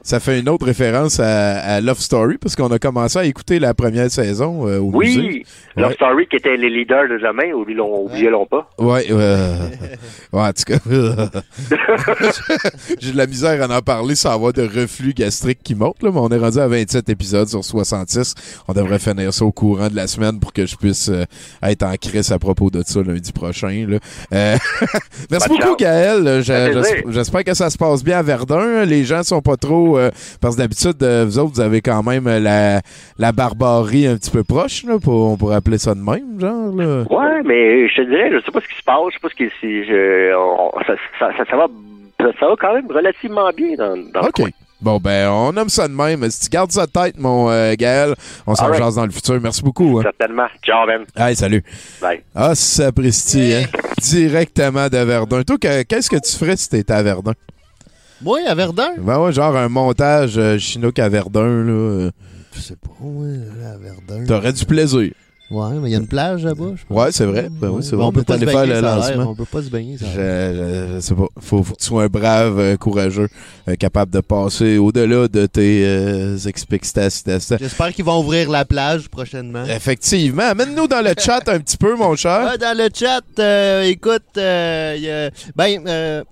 ça, 0.02 0.20
fait 0.20 0.40
une 0.40 0.48
autre 0.48 0.66
référence 0.66 1.20
à, 1.20 1.58
à 1.60 1.80
Love 1.80 1.98
Story 1.98 2.38
parce 2.38 2.54
qu'on 2.54 2.70
a 2.70 2.78
commencé 2.78 3.18
à 3.18 3.24
écouter 3.24 3.58
la 3.58 3.74
première 3.74 4.10
saison 4.10 4.66
euh, 4.68 4.78
au 4.78 4.90
musée. 4.98 5.20
Oui, 5.20 5.44
Love 5.76 5.88
Ouais. 5.90 5.94
Story 5.94 6.26
qui 6.28 6.36
était 6.36 6.56
les 6.56 6.68
leaders 6.68 7.08
de 7.08 7.54
oublions- 7.54 8.04
oublions-le 8.04 8.46
pas. 8.48 8.68
Ouais, 8.78 9.06
euh, 9.10 9.56
ouais, 10.32 10.40
en 10.42 10.52
tout 10.52 10.64
cas, 10.66 10.78
j'ai 13.00 13.12
de 13.12 13.16
la 13.16 13.26
misère 13.26 13.62
à 13.62 13.76
en 13.76 13.80
parler 13.80 14.14
sans 14.14 14.32
avoir 14.32 14.52
de 14.52 14.62
reflux 14.62 15.14
gastrique 15.14 15.60
qui 15.62 15.74
monte, 15.74 16.02
là, 16.02 16.10
mais 16.12 16.20
on 16.20 16.28
est 16.28 16.38
rendu 16.38 16.58
à 16.58 16.68
27 16.68 17.08
épisodes 17.08 17.48
sur 17.48 17.64
66. 17.64 18.34
On 18.68 18.72
devrait 18.72 18.98
finir 18.98 19.32
ça 19.32 19.44
au 19.44 19.52
courant 19.52 19.88
de 19.88 19.96
la 19.96 20.06
semaine 20.06 20.38
pour 20.40 20.52
que 20.52 20.66
je 20.66 20.76
puisse 20.76 21.08
euh, 21.08 21.24
être 21.62 21.82
en 21.84 21.94
crise 21.96 22.30
à 22.32 22.38
propos 22.38 22.70
de 22.70 22.82
ça 22.84 23.00
lundi 23.02 23.32
prochain. 23.32 23.86
Là. 23.88 23.98
Euh, 24.32 24.56
merci 25.30 25.48
beaucoup. 25.48 25.76
Gaël. 25.76 26.42
J'espère 27.08 27.44
que 27.44 27.54
ça 27.54 27.70
se 27.70 27.78
passe 27.78 28.02
bien 28.04 28.18
à 28.18 28.22
Verdun. 28.22 28.84
Les 28.90 29.04
gens 29.04 29.22
sont 29.22 29.40
pas 29.40 29.56
trop... 29.56 29.96
euh, 29.98 30.10
parce 30.40 30.56
que 30.56 30.60
d'habitude, 30.60 31.02
euh, 31.02 31.24
vous 31.24 31.38
autres, 31.38 31.54
vous 31.54 31.60
avez 31.60 31.80
quand 31.80 32.02
même 32.02 32.26
euh, 32.26 32.38
la, 32.40 32.80
la 33.18 33.32
barbarie 33.32 34.06
un 34.06 34.16
petit 34.16 34.30
peu 34.30 34.44
proche, 34.44 34.84
là, 34.84 34.98
pour, 34.98 35.30
on 35.32 35.36
pourrait 35.36 35.56
appeler 35.56 35.78
ça 35.78 35.94
de 35.94 36.00
même, 36.00 36.38
genre. 36.38 36.74
Là. 36.74 37.04
Ouais, 37.08 37.42
mais 37.44 37.88
je 37.88 37.96
te 37.96 38.08
dirais, 38.08 38.30
je 38.32 38.44
sais 38.44 38.50
pas 38.52 38.60
ce 38.60 38.68
qui 38.68 38.76
se 38.78 38.84
passe, 38.84 38.98
je 39.08 39.14
sais 39.14 39.20
pas 39.22 39.28
ce 39.30 39.34
qui 39.34 39.50
si 39.60 39.84
je, 39.86 40.34
on- 40.36 40.72
ça, 40.86 40.94
ça, 41.18 41.30
ça, 41.38 41.44
ça 41.50 41.56
va 41.56 41.66
ça, 42.38 42.46
va 42.48 42.54
quand 42.60 42.74
même 42.74 42.86
relativement 42.90 43.48
bien 43.56 43.76
dans, 43.78 43.96
dans 44.12 44.20
le 44.20 44.26
OK. 44.28 44.32
coin. 44.36 44.48
Bon, 44.82 44.98
ben, 44.98 45.28
on 45.30 45.54
aime 45.56 45.68
ça 45.68 45.86
de 45.88 45.92
même. 45.92 46.28
Si 46.30 46.40
tu 46.40 46.48
gardes 46.48 46.70
ça 46.72 46.86
de 46.86 46.90
tête, 46.90 47.18
mon 47.18 47.50
euh, 47.50 47.74
Gaël, 47.78 48.14
on 48.46 48.54
s'en 48.54 48.72
jase 48.72 48.94
dans 48.96 49.04
le 49.04 49.10
futur. 49.10 49.38
Merci 49.42 49.62
beaucoup. 49.62 49.98
Hein. 49.98 50.02
Certainement. 50.04 50.46
Ciao, 50.62 50.86
Ben. 50.86 51.04
Hey, 51.16 51.36
salut. 51.36 51.62
Bye. 52.00 52.20
Ah, 52.34 52.54
sapristi, 52.54 53.52
hein? 53.54 53.64
Directement 54.00 54.88
de 54.88 54.96
Verdun. 54.98 55.42
Toi, 55.42 55.56
que- 55.60 55.82
qu'est-ce 55.82 56.08
que 56.08 56.16
tu 56.16 56.34
ferais 56.36 56.56
si 56.56 56.68
t'étais 56.70 56.94
à 56.94 57.02
Verdun? 57.02 57.32
Moi, 58.22 58.40
à 58.46 58.54
Verdun? 58.54 58.90
Ben 58.98 59.18
ouais, 59.20 59.32
genre 59.32 59.56
un 59.56 59.68
montage 59.68 60.34
euh, 60.36 60.58
Chinook 60.58 60.98
à 60.98 61.08
Verdun, 61.08 61.64
là. 61.64 61.72
euh, 61.72 62.10
Je 62.54 62.60
sais 62.60 62.76
pas, 62.76 62.90
moi, 63.00 63.26
là, 63.26 63.70
à 63.72 63.76
Verdun. 63.78 64.24
T'aurais 64.26 64.52
du 64.52 64.64
plaisir. 64.64 65.10
Ouais, 65.50 65.74
mais 65.82 65.88
il 65.88 65.92
y 65.92 65.94
a 65.96 65.98
une 65.98 66.06
plage 66.06 66.44
là-bas. 66.44 66.74
je 66.76 66.84
pense. 66.86 66.96
Ouais, 66.96 67.10
c'est 67.10 67.24
vrai. 67.24 67.48
Ben 67.50 67.70
oui, 67.70 67.82
c'est 67.82 67.96
vrai. 67.96 68.04
on 68.04 68.12
peut 68.12 68.22
pas 68.22 68.34
se 68.38 68.42
aller 68.44 68.52
faire 68.52 68.60
baigner, 68.60 68.74
le 68.74 68.80
lancement. 68.82 69.30
On 69.30 69.34
peut 69.34 69.44
pas 69.46 69.62
se 69.62 69.68
baigner, 69.68 69.98
ça 69.98 70.06
Je, 70.14 70.98
sais 71.00 71.12
pas. 71.16 71.26
Faut, 71.40 71.64
faut 71.64 71.74
que 71.74 71.80
tu 71.80 71.86
sois 71.86 72.04
un 72.04 72.06
brave, 72.06 72.60
euh, 72.60 72.76
courageux, 72.76 73.26
euh, 73.68 73.74
capable 73.74 74.12
de 74.12 74.20
passer 74.20 74.78
au-delà 74.78 75.26
de 75.26 75.46
tes 75.46 75.84
euh, 75.84 76.36
expectations. 76.46 77.38
J'espère 77.58 77.92
qu'ils 77.92 78.04
vont 78.04 78.20
ouvrir 78.20 78.48
la 78.48 78.64
plage 78.64 79.08
prochainement. 79.08 79.64
Effectivement. 79.64 80.44
Amène-nous 80.44 80.86
dans 80.86 81.04
le 81.04 81.14
chat 81.18 81.40
un 81.48 81.58
petit 81.58 81.76
peu, 81.76 81.96
mon 81.96 82.14
cher. 82.14 82.46
Ah, 82.52 82.56
dans 82.56 82.78
le 82.78 82.88
chat, 82.94 83.20
euh, 83.40 83.82
écoute, 83.82 84.22
euh, 84.38 84.96
y 85.00 85.10
a- 85.10 85.30
ben, 85.56 85.82
euh, 85.88 86.22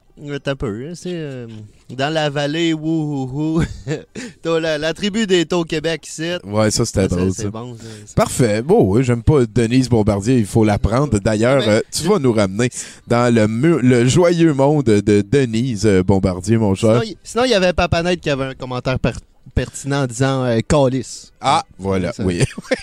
un 0.46 0.56
peu, 0.56 0.86
hein, 0.88 0.92
c'est 0.94 1.12
euh, 1.14 1.46
dans 1.90 2.12
la 2.12 2.28
vallée, 2.30 2.72
wouhouhou. 2.74 3.62
T'as 4.42 4.60
la, 4.60 4.78
la 4.78 4.92
tribu 4.94 5.26
des 5.26 5.46
Taux 5.46 5.64
Québec 5.64 6.06
ici. 6.06 6.30
Ouais, 6.44 6.70
ça, 6.70 6.84
c'était 6.84 7.08
drôle, 7.08 7.32
c'est 7.32 7.48
bon, 7.50 7.76
ça, 7.76 7.84
ça. 8.06 8.14
Parfait. 8.14 8.62
Bon, 8.62 8.82
oui, 8.82 9.04
j'aime 9.04 9.22
pas 9.22 9.46
Denise 9.46 9.88
Bombardier, 9.88 10.38
il 10.38 10.46
faut 10.46 10.64
l'apprendre. 10.64 11.18
D'ailleurs, 11.18 11.62
euh, 11.66 11.80
tu 11.92 12.02
vas 12.08 12.18
nous 12.18 12.32
ramener 12.32 12.68
dans 13.06 13.32
le, 13.32 13.46
le 13.80 14.06
joyeux 14.08 14.54
monde 14.54 14.84
de 14.84 15.20
Denise 15.22 15.86
euh, 15.86 16.02
Bombardier, 16.02 16.56
mon 16.56 16.74
cher. 16.74 17.00
Sinon, 17.22 17.44
il- 17.44 17.50
y 17.50 17.54
avait 17.54 17.72
Papanette 17.72 18.20
qui 18.20 18.30
avait 18.30 18.44
un 18.44 18.54
commentaire 18.54 18.98
per- 18.98 19.12
pertinent 19.54 20.02
en 20.02 20.06
disant 20.06 20.44
euh, 20.44 20.58
Calice. 20.66 21.32
Ah, 21.40 21.64
voilà, 21.78 22.12
Ça- 22.12 22.24
oui. 22.24 22.42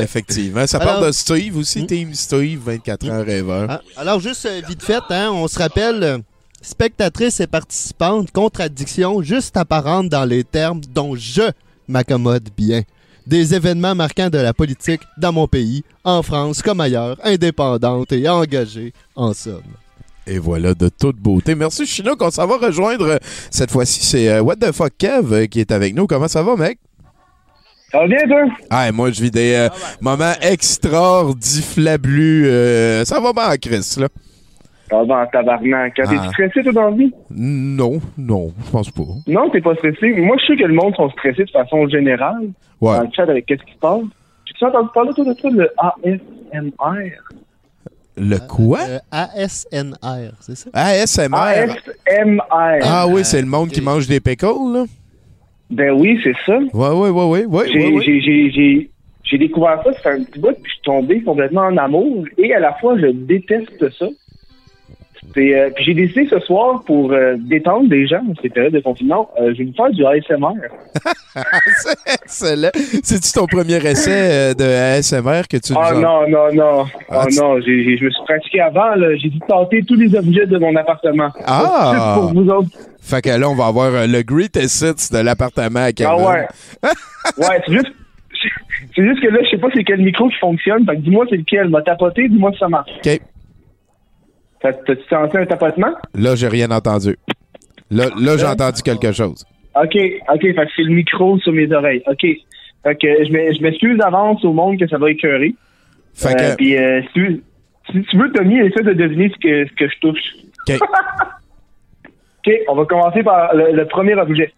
Effectivement. 0.00 0.66
Ça 0.66 0.78
Alors- 0.78 0.94
parle 0.94 1.06
de 1.06 1.12
Steve 1.12 1.56
aussi, 1.56 1.86
Team 1.86 2.14
Steve, 2.14 2.60
24 2.64 3.08
ans 3.10 3.24
rêveur. 3.24 3.66
Ah, 3.70 3.80
alors, 3.96 4.20
juste 4.20 4.48
vite 4.68 4.82
fait, 4.82 4.98
hein, 5.10 5.30
on 5.32 5.46
se 5.48 5.58
rappelle, 5.58 6.20
spectatrices 6.62 7.40
et 7.40 7.46
participantes, 7.46 8.30
contradiction 8.32 9.22
juste 9.22 9.56
apparente 9.56 10.08
dans 10.08 10.24
les 10.24 10.44
termes 10.44 10.80
dont 10.94 11.14
je 11.16 11.42
m'accommode 11.88 12.48
bien. 12.56 12.82
Des 13.26 13.54
événements 13.54 13.94
marquants 13.94 14.30
de 14.30 14.38
la 14.38 14.54
politique 14.54 15.02
dans 15.18 15.32
mon 15.32 15.46
pays, 15.46 15.84
en 16.04 16.22
France 16.22 16.62
comme 16.62 16.80
ailleurs, 16.80 17.18
indépendante 17.22 18.10
et 18.12 18.26
engagée, 18.28 18.92
en 19.16 19.34
somme. 19.34 19.62
Et 20.26 20.38
voilà, 20.38 20.74
de 20.74 20.88
toute 20.90 21.16
beauté. 21.16 21.54
Merci, 21.54 21.86
Chinook. 21.86 22.20
On 22.22 22.30
s'en 22.30 22.46
va 22.46 22.58
rejoindre. 22.58 23.06
euh, 23.06 23.16
Cette 23.50 23.70
fois-ci, 23.70 24.04
c'est 24.04 24.28
euh, 24.28 24.42
What 24.42 24.56
the 24.56 24.72
fuck 24.72 24.92
Kev 24.98 25.32
euh, 25.34 25.46
qui 25.46 25.60
est 25.60 25.72
avec 25.72 25.94
nous. 25.94 26.06
Comment 26.06 26.28
ça 26.28 26.42
va, 26.42 26.54
mec? 26.54 26.78
Ça 27.90 28.00
va 28.00 28.06
bien, 28.08 28.18
toi? 28.28 28.42
Ah, 28.68 28.92
moi, 28.92 29.10
je 29.10 29.22
vis 29.22 29.30
des 29.30 29.54
euh, 29.54 29.68
moments 30.02 30.34
extraordiflablus. 30.42 32.46
euh, 32.46 33.06
ça 33.06 33.20
va 33.20 33.32
bien, 33.32 33.56
Chris, 33.56 33.94
là. 33.98 34.08
Ça 34.90 35.02
va 35.04 35.22
en 35.22 35.26
tabarnak. 35.26 35.94
T'es 35.94 36.02
Ah. 36.08 36.28
stressé, 36.30 36.62
toi, 36.62 36.72
dans 36.72 36.90
la 36.90 36.96
vie? 36.96 37.12
Non, 37.30 38.00
non, 38.16 38.52
je 38.64 38.70
pense 38.70 38.90
pas. 38.90 39.02
Non, 39.26 39.50
t'es 39.50 39.60
pas 39.60 39.74
stressé. 39.74 40.12
Moi, 40.12 40.36
je 40.40 40.46
sais 40.46 40.56
que 40.56 40.64
le 40.66 40.74
monde 40.74 40.94
sont 40.96 41.10
stressés 41.10 41.44
de 41.44 41.50
façon 41.50 41.86
générale. 41.88 42.48
Ouais. 42.80 42.96
Dans 42.96 43.02
le 43.02 43.08
chat 43.14 43.22
avec 43.24 43.46
qu'est-ce 43.46 43.62
qui 43.64 43.72
se 43.74 43.78
passe? 43.78 44.00
Tu 44.46 44.64
as 44.64 44.68
entendu 44.68 44.88
parler, 44.94 45.12
toi, 45.14 45.24
de 45.24 45.34
ça, 45.34 45.48
le 45.50 45.70
ASMR? 45.76 47.12
Le 48.16 48.38
quoi? 48.48 48.80
Euh, 48.88 48.98
ASNR, 49.12 50.32
c'est 50.40 50.56
ça? 50.56 50.70
ASMR. 50.72 51.36
ASMR. 52.06 52.78
Ah 52.82 53.06
oui, 53.08 53.20
c'est 53.24 53.40
le 53.40 53.46
monde 53.46 53.68
qui 53.70 53.80
mange 53.80 54.08
des 54.08 54.18
pickles, 54.20 54.72
là? 54.72 54.84
Ben 55.70 55.92
oui, 55.92 56.18
c'est 56.24 56.34
ça. 56.46 56.58
Ouais, 56.58 56.88
ouais, 56.88 57.10
ouais, 57.10 57.24
ouais, 57.24 57.44
ouais, 57.44 57.68
J'ai 57.70 57.78
ouais, 57.88 57.92
ouais. 57.92 58.90
j'ai- 59.24 59.38
découvert 59.38 59.80
ça, 59.84 59.92
fait 59.92 60.08
un 60.12 60.24
petit 60.24 60.40
bout, 60.40 60.52
puis 60.54 60.62
je 60.64 60.70
suis 60.70 60.80
tombé 60.82 61.22
complètement 61.22 61.60
en 61.60 61.76
amour. 61.76 62.24
Et 62.38 62.52
à 62.54 62.58
la 62.58 62.72
fois, 62.74 62.96
je 62.98 63.06
déteste 63.08 63.88
ça. 63.98 64.06
Euh, 65.36 65.70
puis 65.74 65.84
j'ai 65.84 65.94
décidé 65.94 66.26
ce 66.30 66.38
soir, 66.40 66.82
pour 66.84 67.12
euh, 67.12 67.34
détendre 67.38 67.88
des 67.88 68.06
gens, 68.06 68.22
ces 68.42 68.48
périodes 68.48 68.72
de 68.74 68.80
confinement, 68.80 69.30
euh, 69.40 69.52
je 69.54 69.58
vais 69.58 69.64
me 69.64 69.72
faire 69.72 69.90
du 69.90 70.04
ASMR. 70.04 70.54
c'est 71.82 72.14
excellent. 72.14 72.70
C'est-tu 73.02 73.32
ton 73.32 73.46
premier 73.46 73.76
essai 73.86 74.54
de 74.54 74.64
ASMR 74.64 75.42
que 75.48 75.56
tu 75.58 75.72
nous 75.72 75.78
Ah 75.80 75.88
as- 75.90 75.94
non, 75.94 76.28
non, 76.28 76.52
non. 76.54 76.84
Ah, 77.08 77.26
non, 77.36 77.60
j'ai- 77.60 77.84
j'ai- 77.84 77.96
je 77.96 78.04
me 78.04 78.10
suis 78.10 78.24
pratiqué 78.24 78.60
avant. 78.60 78.94
J'ai 79.16 79.28
dû 79.28 79.38
tenter 79.40 79.82
tous 79.86 79.94
les 79.96 80.14
objets 80.16 80.46
de 80.46 80.58
mon 80.58 80.74
appartement. 80.76 81.30
Ah! 81.46 81.92
Juste 81.94 82.14
pour 82.14 82.42
vous 82.42 82.50
autres. 82.50 82.68
Fait 83.00 83.22
que 83.22 83.30
là, 83.30 83.48
on 83.48 83.54
va 83.54 83.66
avoir 83.66 83.90
le 84.06 84.22
greatest 84.22 84.82
hits 84.82 85.12
de 85.14 85.18
l'appartement 85.22 85.80
à 85.84 85.92
Kevin. 85.92 86.12
Ah 86.12 86.16
ouais. 86.18 86.46
ouais, 87.38 87.62
c'est 87.66 87.72
juste... 87.72 87.92
C'est 88.94 89.02
juste 89.04 89.20
que 89.20 89.28
là, 89.28 89.38
je 89.44 89.50
sais 89.50 89.58
pas 89.58 89.68
c'est 89.74 89.82
quel 89.84 90.00
micro 90.00 90.28
qui 90.28 90.36
fonctionne. 90.36 90.84
Fait 90.86 90.94
que 90.96 91.00
dis-moi 91.00 91.24
c'est 91.28 91.36
lequel. 91.36 91.68
M'a 91.68 91.82
tapoté, 91.82 92.28
dis-moi 92.28 92.52
si 92.52 92.58
ça 92.58 92.68
marche. 92.68 92.90
OK. 93.04 93.20
T'as-tu 94.60 94.96
senti 95.08 95.36
un 95.36 95.46
tapotement? 95.46 95.92
Là, 96.14 96.34
j'ai 96.34 96.48
rien 96.48 96.70
entendu. 96.70 97.16
Là, 97.90 98.06
là 98.20 98.36
j'ai 98.36 98.46
entendu 98.46 98.82
quelque 98.82 99.12
chose. 99.12 99.44
OK, 99.76 99.96
OK, 100.34 100.40
fait 100.40 100.54
que 100.54 100.70
c'est 100.76 100.82
le 100.82 100.94
micro 100.94 101.38
sur 101.38 101.52
mes 101.52 101.70
oreilles. 101.72 102.02
OK. 102.06 102.20
Fait 102.82 102.94
que 102.96 103.24
je 103.24 103.32
m'e- 103.32 103.54
je 103.56 103.62
m'excuse 103.62 103.96
d'avance 103.98 104.44
au 104.44 104.52
monde 104.52 104.78
que 104.78 104.88
ça 104.88 104.98
va 104.98 105.10
écœurer. 105.10 105.54
Fait 106.14 106.34
que- 106.34 106.42
Euh, 106.42 106.54
Puis 106.56 106.76
euh, 106.76 107.00
si, 107.02 107.08
tu- 107.14 107.42
si 107.92 108.02
tu 108.02 108.16
veux, 108.18 108.30
Tommy, 108.32 108.58
essaie 108.58 108.82
de 108.82 108.92
deviner 108.92 109.30
ce 109.30 109.38
que, 109.38 109.68
ce 109.68 109.74
que 109.74 109.88
je 109.88 109.98
touche. 110.00 110.20
OK. 110.68 110.78
OK, 112.46 112.52
on 112.68 112.74
va 112.74 112.84
commencer 112.86 113.22
par 113.22 113.54
le, 113.54 113.72
le 113.72 113.86
premier 113.86 114.14
objet. 114.14 114.52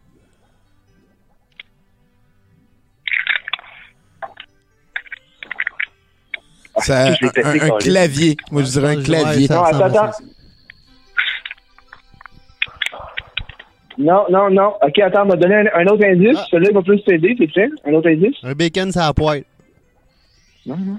Ça- 6.80 7.12
un, 7.12 7.78
clavier. 7.78 8.36
Moi, 8.50 8.62
je 8.62 8.68
dirais 8.68 8.96
un 8.96 9.02
clavier. 9.02 9.48
Non, 9.48 9.62
attends, 9.62 9.80
attends. 9.80 10.10
Non, 13.98 14.24
non, 14.30 14.50
non. 14.50 14.74
OK, 14.82 14.98
attends, 15.00 15.24
on 15.24 15.26
m'a 15.26 15.36
donné 15.36 15.56
un, 15.56 15.66
un 15.74 15.86
autre 15.86 16.04
indice. 16.06 16.38
Ah. 16.38 16.46
Celui-là 16.50 16.70
il 16.70 16.74
va 16.74 16.82
plus 16.82 17.04
t'aider, 17.04 17.34
c'est 17.38 17.48
prêt? 17.48 17.68
Un 17.84 17.92
autre 17.92 18.08
indice? 18.08 18.36
Un 18.42 18.54
bacon, 18.54 18.90
ça 18.90 19.06
a 19.08 19.12
poêle. 19.12 19.44
Non, 20.64 20.76
non. 20.76 20.96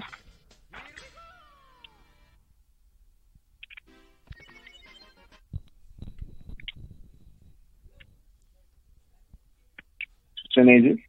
C'est 10.54 10.60
un 10.60 10.68
indice? 10.68 11.00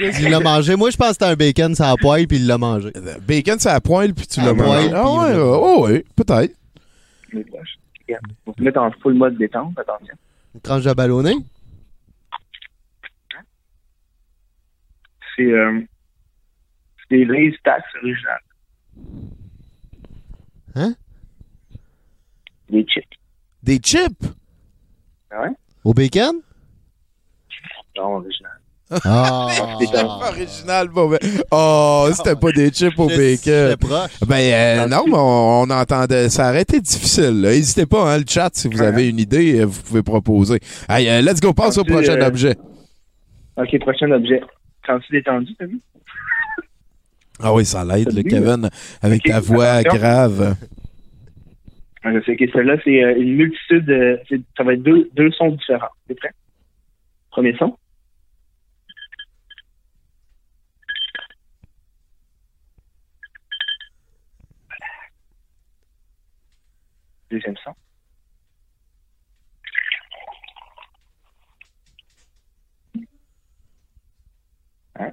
Il 0.00 0.28
l'a 0.30 0.40
mangé. 0.40 0.76
Moi, 0.76 0.90
je 0.90 0.96
pense 0.96 1.08
que 1.08 1.12
c'était 1.14 1.24
un 1.26 1.36
bacon, 1.36 1.74
ça 1.74 1.90
a 1.90 1.96
poêle, 1.96 2.26
puis 2.26 2.38
il 2.38 2.46
l'a 2.46 2.58
mangé. 2.58 2.90
Bacon, 3.26 3.58
c'est 3.58 3.68
à 3.70 3.80
poêle, 3.80 4.14
puis 4.14 4.26
tu 4.26 4.40
l'as 4.40 4.54
mangé. 4.54 4.90
Ah 4.94 5.02
puis 5.02 5.10
ouais, 5.18 5.32
l'a- 5.34 5.44
oh, 5.44 5.86
ouais, 5.86 6.04
peut-être. 6.16 6.54
Va 7.32 8.52
se 8.56 8.62
mettre 8.62 8.80
en 8.80 8.90
full 9.02 9.14
mode 9.14 9.36
détente, 9.36 9.78
attention. 9.78 10.14
Une 10.54 10.60
tranche 10.60 10.84
de 10.84 10.92
ballonné. 10.94 11.34
C'est 15.36 15.42
euh, 15.52 15.80
c'est 17.08 17.16
des 17.18 17.24
Lay's 17.24 17.54
Tax 17.62 17.84
originales. 18.02 18.40
Hein? 20.74 20.94
Des 22.70 22.84
chips. 22.84 23.04
Des 23.62 23.78
chips? 23.78 24.24
Ah 25.30 25.42
ouais? 25.42 25.50
Au 25.84 25.92
bacon? 25.94 26.40
Non, 27.98 28.16
original. 28.16 28.52
Ah! 29.04 29.48
Original, 30.30 30.88
bon, 30.88 31.10
ben- 31.10 31.18
Oh, 31.50 32.08
c'était 32.14 32.36
pas 32.36 32.52
des 32.52 32.70
chips 32.70 32.98
au 32.98 33.06
bacon. 33.06 33.76
proche. 33.76 34.10
Ben 34.26 34.36
euh, 34.40 34.86
non, 34.86 35.04
mais 35.06 35.12
on, 35.14 35.60
on 35.62 35.70
entendait. 35.70 36.30
Ça 36.30 36.48
aurait 36.48 36.62
été 36.62 36.80
difficile. 36.80 37.42
là. 37.42 37.50
N'hésitez 37.50 37.84
pas, 37.84 38.10
hein, 38.14 38.18
le 38.18 38.24
chat, 38.26 38.48
si 38.54 38.66
vous 38.68 38.80
avez 38.80 39.08
une 39.10 39.18
idée, 39.18 39.60
euh, 39.60 39.64
vous 39.66 39.82
pouvez 39.82 40.02
proposer. 40.02 40.58
Hey, 40.88 41.06
euh, 41.08 41.20
let's 41.20 41.38
go, 41.40 41.52
passe 41.52 41.76
au 41.76 41.84
prochain 41.84 42.18
euh, 42.18 42.26
objet. 42.28 42.56
Ok, 43.58 43.78
prochain 43.80 44.10
objet. 44.10 44.40
Quand-tu 44.86 45.12
détendu, 45.12 45.54
t'as 45.58 45.66
vu? 45.66 45.80
Ah 47.40 47.52
oui, 47.54 47.64
ça 47.64 47.84
l'aide, 47.84 48.12
le 48.12 48.22
Kevin, 48.22 48.68
avec 49.02 49.22
ta 49.22 49.38
voix 49.38 49.66
attention. 49.66 50.00
grave. 50.00 50.56
Ah, 52.02 52.10
Je 52.12 52.20
sais 52.24 52.36
que 52.36 52.50
celle-là, 52.52 52.76
c'est 52.84 52.90
une 53.20 53.34
multitude. 53.36 53.86
ça 54.56 54.64
va 54.64 54.72
être 54.72 54.82
deux, 54.82 55.08
deux 55.14 55.30
sons 55.32 55.50
différents. 55.50 55.86
T'es 56.08 56.14
prêt? 56.14 56.30
Premier 57.30 57.54
son? 57.58 57.76
Deuxième 67.30 67.56
son. 67.62 67.72
Hein? 74.98 75.10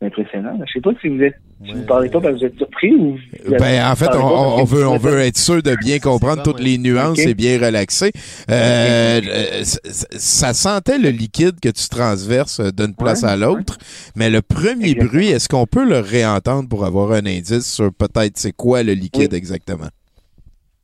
Impressionnant. 0.00 0.56
Je 0.66 0.72
sais 0.74 0.80
pas 0.80 0.90
si 1.00 1.08
vous 1.08 1.20
êtes, 1.20 1.34
si 1.66 1.72
vous 1.72 1.82
parlez 1.82 2.08
pas 2.08 2.20
parce 2.20 2.34
que 2.34 2.38
vous 2.38 2.46
êtes 2.46 2.56
surpris 2.56 2.94
ou. 2.94 3.18
Ben, 3.48 3.84
en 3.90 3.96
fait, 3.96 4.08
on, 4.14 4.58
pas 4.58 4.64
veut, 4.64 4.86
on 4.86 4.96
veut 4.96 5.18
être 5.18 5.36
sûr 5.36 5.60
de 5.60 5.74
bien 5.74 5.98
comprendre 5.98 6.44
toutes 6.44 6.60
les 6.60 6.78
nuances 6.78 7.18
et 7.18 7.34
bien 7.34 7.58
relaxer. 7.58 8.12
Euh, 8.48 9.20
euh, 9.26 9.64
ça 9.64 10.54
sentait 10.54 10.98
le 10.98 11.10
liquide 11.10 11.58
que 11.60 11.68
tu 11.68 11.88
transverses 11.88 12.60
euh, 12.60 12.70
d'une 12.70 12.94
place 12.94 13.22
Ouais, 13.22 13.30
à 13.30 13.36
l'autre, 13.36 13.76
mais 14.14 14.30
le 14.30 14.40
premier 14.40 14.90
Exactement. 14.90 15.10
bruit, 15.10 15.28
est-ce 15.28 15.48
qu'on 15.48 15.66
peut 15.66 15.84
le 15.88 15.98
réentendre 15.98 16.68
pour 16.68 16.84
avoir 16.84 17.10
un 17.10 17.26
indice 17.26 17.66
sur 17.72 17.92
peut-être 17.92 18.36
c'est 18.38 18.52
quoi 18.52 18.84
le 18.84 18.92
liquide 18.92 19.32
Oui. 19.32 19.38
exactement? 19.38 19.88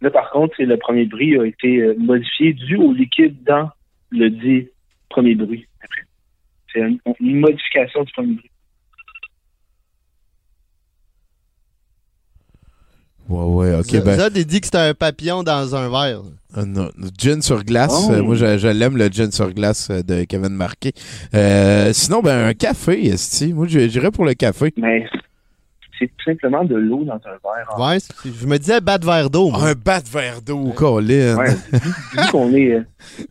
Là, 0.04 0.10
par 0.10 0.30
contre, 0.30 0.54
le 0.62 0.76
premier 0.76 1.06
bruit 1.06 1.38
a 1.38 1.46
été 1.46 1.78
euh, 1.80 1.94
modifié 1.98 2.52
dû 2.52 2.76
au 2.76 2.92
liquide 2.92 3.42
dans 3.44 3.70
le 4.10 4.28
dit 4.28 4.68
premier 5.08 5.34
bruit. 5.34 5.66
Après. 5.82 6.02
C'est 6.70 6.80
une, 6.80 6.98
une 7.20 7.40
modification 7.40 8.04
du 8.04 8.12
premier 8.12 8.34
bruit. 8.34 8.50
Ouais, 13.30 13.44
ouais, 13.70 13.74
ok, 13.80 13.86
Z- 13.86 14.04
ben, 14.04 14.18
Zod, 14.18 14.36
il 14.36 14.44
dit 14.44 14.60
que 14.60 14.66
c'était 14.66 14.76
un 14.76 14.92
papillon 14.92 15.42
dans 15.42 15.74
un 15.74 15.88
verre? 15.88 16.20
euh, 16.58 16.66
non, 16.66 16.90
gin 17.18 17.40
sur 17.40 17.64
glace. 17.64 18.08
Oh. 18.10 18.12
euh, 18.12 18.22
moi, 18.22 18.34
je, 18.34 18.58
je 18.58 18.68
l'aime, 18.68 18.98
le 18.98 19.06
gin 19.08 19.32
sur 19.32 19.50
glace 19.54 19.88
euh, 19.88 20.02
de 20.02 20.24
Kevin 20.24 20.50
Marquet. 20.50 20.92
Euh, 21.32 21.94
sinon, 21.94 22.20
ben, 22.20 22.46
un 22.46 22.52
café, 22.52 23.06
esti. 23.06 23.54
Moi, 23.54 23.66
je- 23.68 23.88
j'irais 23.88 24.10
pour 24.10 24.26
le 24.26 24.34
café. 24.34 24.74
Mais 24.76 25.06
c'est 25.98 26.06
tout 26.06 26.24
simplement 26.24 26.64
de 26.64 26.74
l'eau 26.76 27.04
dans 27.04 27.14
un 27.14 27.18
verre. 27.18 27.78
Ouais, 27.78 27.98
je 28.24 28.46
me 28.46 28.58
disais 28.58 28.80
bat 28.80 28.98
de 28.98 29.06
verre 29.06 29.30
d'eau. 29.30 29.50
moi. 29.50 29.60
Un 29.68 29.72
bat 29.74 30.00
de 30.00 30.08
verre 30.08 30.40
d'eau, 30.42 30.72
Colin. 30.74 31.36
Ouais, 31.36 31.50
vu, 31.72 31.78
vu 31.80 32.30
qu'on 32.32 32.52
est 32.54 32.72
euh, 32.72 32.80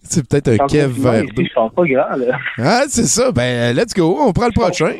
C'est 0.03 0.27
peut-être 0.27 0.49
un 0.49 0.67
Kev 0.67 0.87
verre 1.01 1.23
ici, 1.23 1.33
d'eau. 1.33 1.43
je 1.45 1.53
sens 1.53 1.71
pas 1.75 1.83
grand. 1.85 2.15
Là. 2.17 2.37
Ah, 2.57 2.83
c'est 2.87 3.05
ça. 3.05 3.31
Ben, 3.31 3.75
let's 3.75 3.93
go. 3.93 4.17
On 4.19 4.31
prend 4.33 4.45
le 4.47 4.51
prochain. 4.53 4.93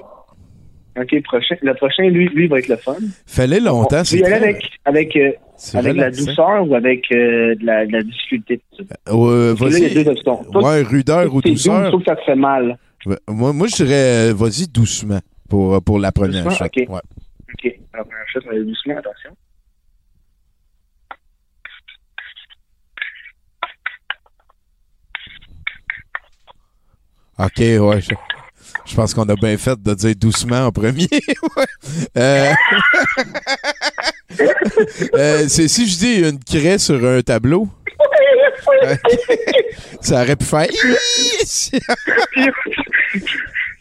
OK, 1.00 1.24
prochain. 1.24 1.56
Le 1.62 1.74
prochain, 1.74 2.04
lui, 2.04 2.28
lui 2.30 2.48
va 2.48 2.60
être 2.60 2.68
le 2.68 2.76
fun. 2.78 2.96
Fallait 3.26 3.60
On 3.62 3.66
longtemps. 3.66 3.98
peut 4.00 4.04
c'est 4.04 4.20
y 4.20 4.24
aller 4.26 4.36
avec, 4.36 4.64
avec, 4.86 5.16
euh, 5.16 5.32
avec 5.74 5.96
la 5.96 6.12
douceur 6.12 6.68
ou 6.68 6.76
avec 6.76 7.06
euh, 7.12 7.56
de, 7.56 7.66
la, 7.66 7.88
de 7.88 7.92
la 7.94 8.04
difficulté. 8.04 8.62
Euh, 9.10 9.56
Parce 9.58 9.72
que 9.72 9.74
là, 9.74 9.78
il 9.80 9.84
y 9.84 9.86
a 9.86 9.94
vas-y. 9.94 10.04
deux 10.06 10.12
options. 10.12 10.44
Toi, 10.52 10.62
Ouais, 10.64 10.82
rudeur 10.84 11.34
ou 11.34 11.42
doux, 11.42 11.50
douceur. 11.50 11.88
trouve 11.90 12.02
que 12.04 12.10
ça 12.10 12.16
te 12.16 12.24
fait 12.24 12.36
mal. 12.36 12.78
Moi, 13.28 13.52
moi 13.54 13.68
je 13.68 13.76
dirais, 13.78 14.30
euh, 14.30 14.34
vas-y 14.36 14.68
doucement 14.68 15.20
pour, 15.50 15.82
pour 15.84 15.98
la 16.00 16.12
première 16.12 16.44
Doucement? 16.44 16.68
Ouais. 16.88 17.02
OK. 17.54 17.80
Alors, 17.94 18.08
première 18.08 18.28
chose, 18.30 18.44
mais 18.50 18.64
doucement, 18.64 18.98
attention. 18.98 19.36
OK, 27.40 27.58
ouais. 27.60 28.02
Je, 28.02 28.14
je 28.86 28.96
pense 28.96 29.14
qu'on 29.14 29.28
a 29.30 29.36
bien 29.36 29.58
fait 29.58 29.82
de 29.82 29.94
dire 29.94 30.16
doucement 30.16 30.68
en 30.68 30.72
premier. 30.72 31.08
Euh, 32.18 32.54
euh, 35.16 35.46
c'est 35.48 35.68
si 35.68 35.88
je 35.88 35.98
dis 35.98 36.16
une 36.28 36.40
craie 36.40 36.78
sur 36.80 37.04
un 37.06 37.22
tableau. 37.22 37.68
Ça 40.02 40.22
aurait 40.22 40.36
pu 40.36 40.46
faire. 40.46 40.68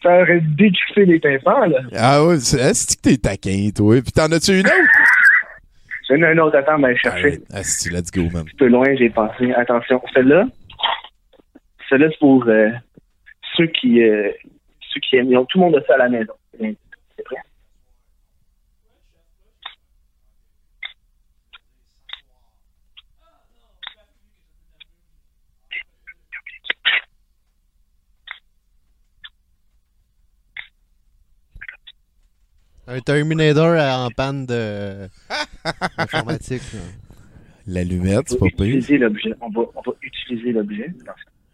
Ça 0.02 0.20
aurait 0.22 0.40
décuffé 0.40 1.04
les 1.04 1.20
tympans, 1.20 1.66
là. 1.66 1.78
ah 1.96 2.24
ouais, 2.24 2.38
c'est 2.40 2.60
ah, 2.60 2.74
c'est 2.74 2.96
que 2.96 3.02
t'es 3.02 3.16
taquin, 3.16 3.70
toi? 3.74 4.00
Puis 4.02 4.12
t'en 4.12 4.30
as-tu 4.32 4.52
une 4.60 4.66
autre? 4.66 4.74
J'en 6.08 6.16
ai 6.16 6.26
un 6.26 6.38
autre 6.38 6.58
à 6.58 6.62
temps, 6.62 6.78
mais 6.78 6.96
chercher. 6.96 7.40
Ah, 7.52 7.62
c'est 7.62 7.90
let's 7.90 8.10
go, 8.10 8.22
man. 8.32 8.42
Un 8.42 8.56
peu 8.58 8.66
loin, 8.66 8.86
j'ai 8.96 9.08
pensé. 9.10 9.52
Attention, 9.52 10.02
celle-là, 10.12 10.46
celle-là, 11.88 12.08
c'est 12.10 12.18
pour 12.18 12.44
euh, 12.48 12.70
ceux 13.56 13.66
qui 13.68 14.02
euh, 14.02 14.30
ceux 14.92 15.00
qui 15.00 15.16
aiment. 15.16 15.30
Ils 15.30 15.36
ont- 15.38 15.44
Tout 15.46 15.58
le 15.58 15.64
monde 15.64 15.76
a 15.76 15.82
ça 15.86 15.94
à 15.94 15.98
la 15.98 16.08
maison. 16.08 16.32
C'est 16.58 17.22
prêt? 17.24 17.36
Un 32.86 33.00
Terminator 33.00 33.78
en 33.78 34.10
panne 34.10 34.46
de 34.46 35.08
informatique. 35.98 36.62
L'allumette, 37.66 38.28
c'est 38.30 38.42
On 38.42 38.44
va 38.44 38.50
pas 38.50 38.56
pire. 38.56 38.66
utiliser 38.76 38.98
l'objet. 38.98 39.32
On 39.40 39.50
va, 39.50 39.60
on 39.76 39.80
va 39.82 39.92
utiliser 40.02 40.52
l'objet. 40.52 40.92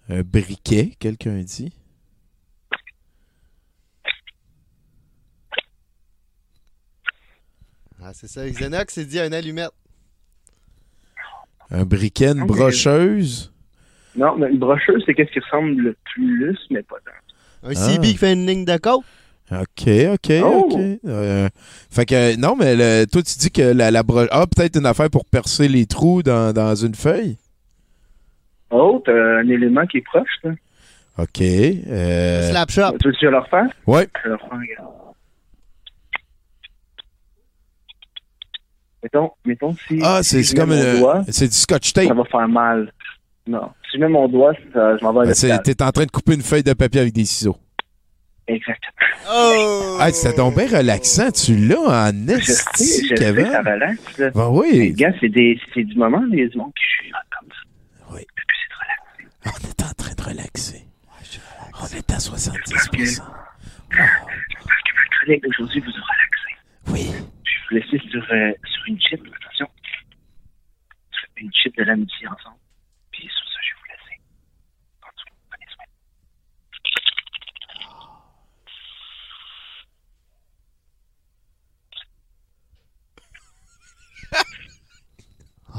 Un 0.09 0.23
briquet, 0.23 0.93
quelqu'un 0.99 1.37
dit. 1.43 1.73
Ah, 8.03 8.13
c'est 8.15 8.29
ça. 8.29 8.49
Xenox 8.49 8.95
s'est 8.95 9.05
dit 9.05 9.19
un 9.19 9.33
allumette. 9.33 9.73
Un 11.71 11.85
briquet, 11.85 12.29
une 12.33 12.47
brocheuse. 12.47 13.53
Non, 14.17 14.37
mais 14.37 14.49
une 14.51 14.59
brocheuse, 14.59 15.03
c'est 15.05 15.15
qu'est-ce 15.15 15.31
qui 15.33 15.41
ressemble 15.41 15.81
le 15.83 15.97
plus, 16.15 16.59
mais 16.71 16.83
pas 16.83 16.97
tant. 17.05 17.69
Un 17.69 17.73
Ah. 17.73 17.75
CB 17.75 18.07
qui 18.09 18.17
fait 18.17 18.33
une 18.33 18.47
ligne 18.47 18.65
de 18.65 18.77
côte. 18.79 19.05
OK, 19.51 19.89
OK, 20.13 20.33
Oh! 20.43 20.69
OK. 20.71 20.81
Euh, 21.07 21.49
fait 21.91 22.05
que, 22.07 22.37
non, 22.37 22.55
mais 22.57 22.77
le- 22.77 23.07
toi, 23.07 23.23
tu 23.23 23.39
dis 23.39 23.51
que 23.51 23.63
la, 23.63 23.91
la 23.91 24.03
broche... 24.03 24.29
Ah, 24.31 24.47
peut-être 24.47 24.77
une 24.79 24.85
affaire 24.87 25.09
pour 25.09 25.25
percer 25.25 25.69
les 25.69 25.87
trous 25.87 26.23
dans, 26.23 26.53
dans 26.53 26.75
une 26.75 26.95
feuille? 26.95 27.39
Oh, 28.71 29.03
t'as 29.05 29.13
un 29.13 29.49
élément 29.49 29.87
qui 29.87 29.99
est 29.99 30.03
proche, 30.05 30.29
là. 30.45 30.51
OK. 31.19 31.41
Euh, 31.41 32.51
Slap 32.51 32.71
shop. 32.71 32.99
Tu 33.01 33.09
veux 33.09 33.13
que 33.13 33.19
je 33.23 33.27
le 33.27 33.39
refaire? 33.39 33.67
ouais. 33.87 34.07
Je 34.23 34.29
le 34.29 34.35
regarde. 34.35 34.93
Mettons, 39.03 39.31
mettons 39.45 39.75
si. 39.87 40.01
Ah, 40.03 40.21
si 40.23 40.43
c'est 40.45 40.55
mets 40.55 40.61
comme 40.61 40.99
doigt, 40.99 41.23
C'est 41.29 41.47
du 41.49 41.55
scotch 41.55 41.93
ça 41.93 42.03
tape. 42.05 42.17
va 42.17 42.25
faire 42.25 42.49
mal. 42.49 42.93
Non. 43.47 43.71
Si 43.91 43.97
je 43.97 44.03
mets 44.03 44.09
mon 44.09 44.29
doigt, 44.29 44.53
ça- 44.75 44.97
je 44.99 45.05
m'en 45.05 45.13
vais 45.13 45.21
à 45.21 45.25
Ben. 45.25 45.59
T'es 45.63 45.83
en 45.83 45.91
train 45.93 46.05
de 46.05 46.11
couper 46.11 46.35
une 46.35 46.43
feuille 46.43 46.63
de 46.65 46.73
papier 46.73 47.01
avec 47.01 47.13
des 47.15 47.25
ciseaux. 47.25 47.57
Exactement. 48.49 48.93
Oh! 49.31 49.99
Ah, 50.01 50.11
c'était 50.11 50.37
donc 50.37 50.57
bien 50.57 50.67
relaxant. 50.79 51.31
Tu 51.31 51.55
l'as 51.57 51.79
en 51.79 52.13
Je 52.13 52.41
sais, 52.41 52.53
esti, 52.53 53.09
je 53.09 53.09
sais, 53.09 53.17
ça 53.17 53.25
Kevin. 53.33 53.47
relaxe, 53.47 54.19
là. 54.19 54.31
Ben 54.31 54.51
Les 54.63 54.81
oui. 54.81 54.93
gars, 54.95 55.13
c'est 55.21 55.29
des, 55.29 55.61
c'est 55.75 55.85
du 55.85 55.95
moment, 55.97 56.23
les 56.31 56.51
gens 56.51 56.71
qui 56.71 56.83
chutent 57.07 57.15
comme 57.39 57.51
ça. 57.51 57.63
Oui. 58.15 58.23
But, 58.37 58.47
c'est 58.59 58.69
de 58.71 58.75
relaxer. 58.81 59.27
On 59.45 59.59
est 59.69 59.83
en 59.83 59.93
train 59.95 60.15
de 60.15 60.23
relaxer. 60.23 60.83
On 61.81 61.87
est 61.97 62.11
à 62.11 62.19
70 62.19 62.59
J'espère 62.71 62.91
que 62.91 62.99
ma 64.97 65.05
chronique 65.21 65.43
d'aujourd'hui 65.45 65.81
vous 65.81 65.91
a 65.91 65.93
relaxé. 65.93 66.51
Oui. 66.89 67.05
Je 67.45 67.53
vais 67.53 67.69
vous 67.69 67.75
laisser 67.93 67.99
sur, 68.11 68.25
euh, 68.33 68.53
sur 68.65 68.83
une 68.89 69.01
chip, 69.01 69.21
attention. 69.43 69.69
Une 71.37 71.53
chip 71.53 71.77
de 71.77 71.85
l'amitié 71.85 72.27
ensemble. 72.27 72.59
Puis 73.13 73.29
sur 73.29 73.47
ça, 73.47 73.61
je 73.63 73.69
vais 73.75 73.79
vous 73.81 73.87
laisser. 73.93 74.17
En 75.03 75.11
tout 75.17 75.25
cas, 75.27 75.35
prenez 75.51 75.67
soin. 75.75 75.85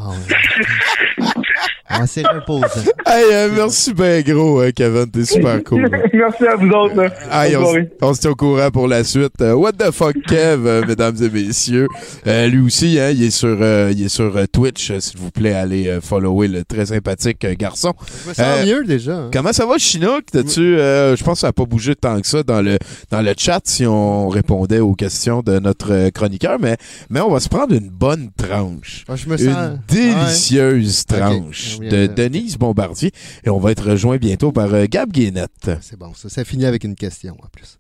Ah, 0.02 0.10
ouais. 0.12 2.06
C'est 2.06 2.26
reposant. 2.26 2.68
Hey, 3.06 3.24
euh, 3.34 3.50
merci 3.54 3.94
bien 3.94 4.22
gros, 4.22 4.60
hein, 4.62 4.70
Kevin. 4.74 5.10
T'es 5.10 5.26
super 5.26 5.62
cool. 5.66 5.90
Merci 6.14 6.46
à 6.48 6.56
vous 6.56 6.70
autres. 6.70 6.96
là. 6.96 7.10
Aïe, 7.32 7.56
Bonne 7.56 7.90
on, 8.02 8.14
se 8.14 8.22
tient 8.22 8.30
au 8.30 8.36
courant 8.36 8.70
pour 8.72 8.88
la 8.88 9.04
suite. 9.04 9.34
Euh, 9.42 9.54
what 9.54 9.74
the 9.74 9.92
fuck, 9.92 10.16
Kev, 10.28 10.66
euh, 10.68 10.84
mesdames 10.88 11.16
et 11.22 11.30
messieurs? 11.30 11.88
Euh, 12.28 12.48
lui 12.48 12.60
aussi, 12.62 13.00
hein, 13.00 13.10
il 13.10 13.24
est 13.24 13.32
sur, 13.32 13.58
euh, 13.60 13.92
il 13.92 14.06
est 14.06 14.10
sur 14.10 14.38
euh, 14.38 14.46
Twitch. 14.52 14.92
Euh, 14.92 15.00
S'il 15.00 15.18
vous 15.20 15.32
plaît, 15.32 15.54
allez 15.54 15.88
euh, 15.88 16.00
follower 16.00 16.48
le 16.48 16.64
très 16.64 16.86
sympathique 16.86 17.44
euh, 17.44 17.56
garçon. 17.58 17.94
Je 18.24 18.30
me 18.30 18.34
sens 18.36 18.46
Euh, 18.48 18.66
mieux 18.66 18.86
déjà. 18.86 19.16
hein. 19.16 19.30
Comment 19.34 19.52
ça 19.52 19.66
va, 19.66 19.78
Chinook? 19.80 20.26
T'as-tu, 20.32 20.78
euh, 20.78 21.16
je 21.16 21.24
pense 21.24 21.34
que 21.36 21.40
ça 21.42 21.48
n'a 21.48 21.54
pas 21.54 21.66
bougé 21.66 21.96
tant 21.96 22.22
que 22.22 22.28
ça 22.28 22.44
dans 22.44 22.62
le, 22.62 22.78
dans 23.10 23.22
le 23.22 23.34
chat 23.36 23.62
si 23.66 23.86
on 23.88 24.30
répondait 24.30 24.80
aux 24.80 24.94
questions 24.94 25.42
de 25.42 25.58
notre 25.60 25.92
euh, 25.92 26.10
chroniqueur, 26.12 26.58
mais, 26.62 26.78
mais 27.10 27.20
on 27.20 27.32
va 27.32 27.40
se 27.40 27.50
prendre 27.50 27.74
une 27.74 27.90
bonne 27.90 28.30
tranche. 28.38 29.04
Ah, 29.10 29.16
je 29.16 29.28
me 29.28 29.36
sens. 29.38 29.48
Une 29.48 29.80
délicieuse 29.90 31.06
Ouais. 31.12 31.20
tranche 31.20 31.78
Ok. 31.80 31.88
de 31.88 32.08
Denise 32.08 32.58
Bombardier. 32.58 33.12
Et 33.44 33.50
on 33.50 33.60
va 33.60 33.72
être 33.72 33.90
rejoint 33.92 34.18
bientôt 34.18 34.52
par 34.52 34.74
euh, 34.74 34.86
Gab 34.90 35.12
Guénette. 35.12 35.72
C'est 35.82 35.98
bon, 35.98 36.14
ça. 36.16 36.30
Ça 36.30 36.44
finit 36.46 36.66
avec 36.66 36.84
une 36.84 36.96
question 36.96 37.36
en 37.44 37.48
plus. 37.48 37.78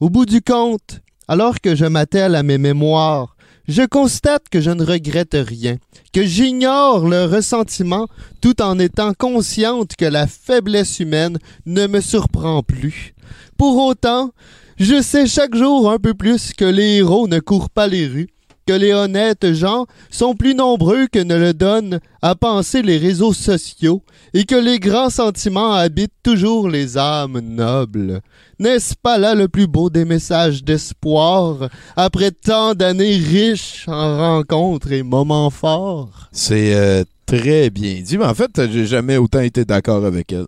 Au 0.00 0.10
bout 0.10 0.26
du 0.26 0.40
compte, 0.42 1.00
alors 1.26 1.60
que 1.60 1.74
je 1.74 1.84
m'attelle 1.84 2.34
à 2.34 2.42
mes 2.42 2.58
mémoires, 2.58 3.36
je 3.66 3.82
constate 3.82 4.48
que 4.50 4.60
je 4.60 4.70
ne 4.70 4.82
regrette 4.84 5.36
rien, 5.36 5.76
que 6.14 6.24
j'ignore 6.24 7.06
le 7.06 7.24
ressentiment 7.26 8.06
tout 8.40 8.62
en 8.62 8.78
étant 8.78 9.12
consciente 9.12 9.94
que 9.96 10.06
la 10.06 10.26
faiblesse 10.26 11.00
humaine 11.00 11.38
ne 11.66 11.86
me 11.86 12.00
surprend 12.00 12.62
plus. 12.62 13.14
Pour 13.58 13.84
autant, 13.84 14.30
je 14.78 15.02
sais 15.02 15.26
chaque 15.26 15.54
jour 15.54 15.90
un 15.90 15.98
peu 15.98 16.14
plus 16.14 16.52
que 16.54 16.64
les 16.64 16.96
héros 16.98 17.28
ne 17.28 17.40
courent 17.40 17.68
pas 17.68 17.88
les 17.88 18.06
rues, 18.06 18.28
que 18.68 18.74
les 18.74 18.92
honnêtes 18.92 19.54
gens 19.54 19.86
sont 20.10 20.34
plus 20.34 20.54
nombreux 20.54 21.06
que 21.06 21.18
ne 21.18 21.36
le 21.36 21.54
donnent 21.54 22.00
à 22.20 22.34
penser 22.34 22.82
les 22.82 22.98
réseaux 22.98 23.32
sociaux 23.32 24.02
et 24.34 24.44
que 24.44 24.56
les 24.56 24.78
grands 24.78 25.08
sentiments 25.08 25.72
habitent 25.72 26.12
toujours 26.22 26.68
les 26.68 26.98
âmes 26.98 27.40
nobles. 27.40 28.20
N'est-ce 28.58 28.94
pas 28.94 29.16
là 29.16 29.34
le 29.34 29.48
plus 29.48 29.66
beau 29.66 29.88
des 29.88 30.04
messages 30.04 30.62
d'espoir 30.64 31.70
après 31.96 32.30
tant 32.30 32.74
d'années 32.74 33.16
riches 33.16 33.86
en 33.88 34.18
rencontres 34.18 34.92
et 34.92 35.02
moments 35.02 35.48
forts? 35.48 36.28
C'est 36.30 36.74
euh, 36.74 37.04
très 37.24 37.70
bien 37.70 38.02
dit, 38.02 38.18
mais 38.18 38.26
en 38.26 38.34
fait, 38.34 38.50
j'ai 38.70 38.84
jamais 38.84 39.16
autant 39.16 39.40
été 39.40 39.64
d'accord 39.64 40.04
avec 40.04 40.30
elle. 40.30 40.46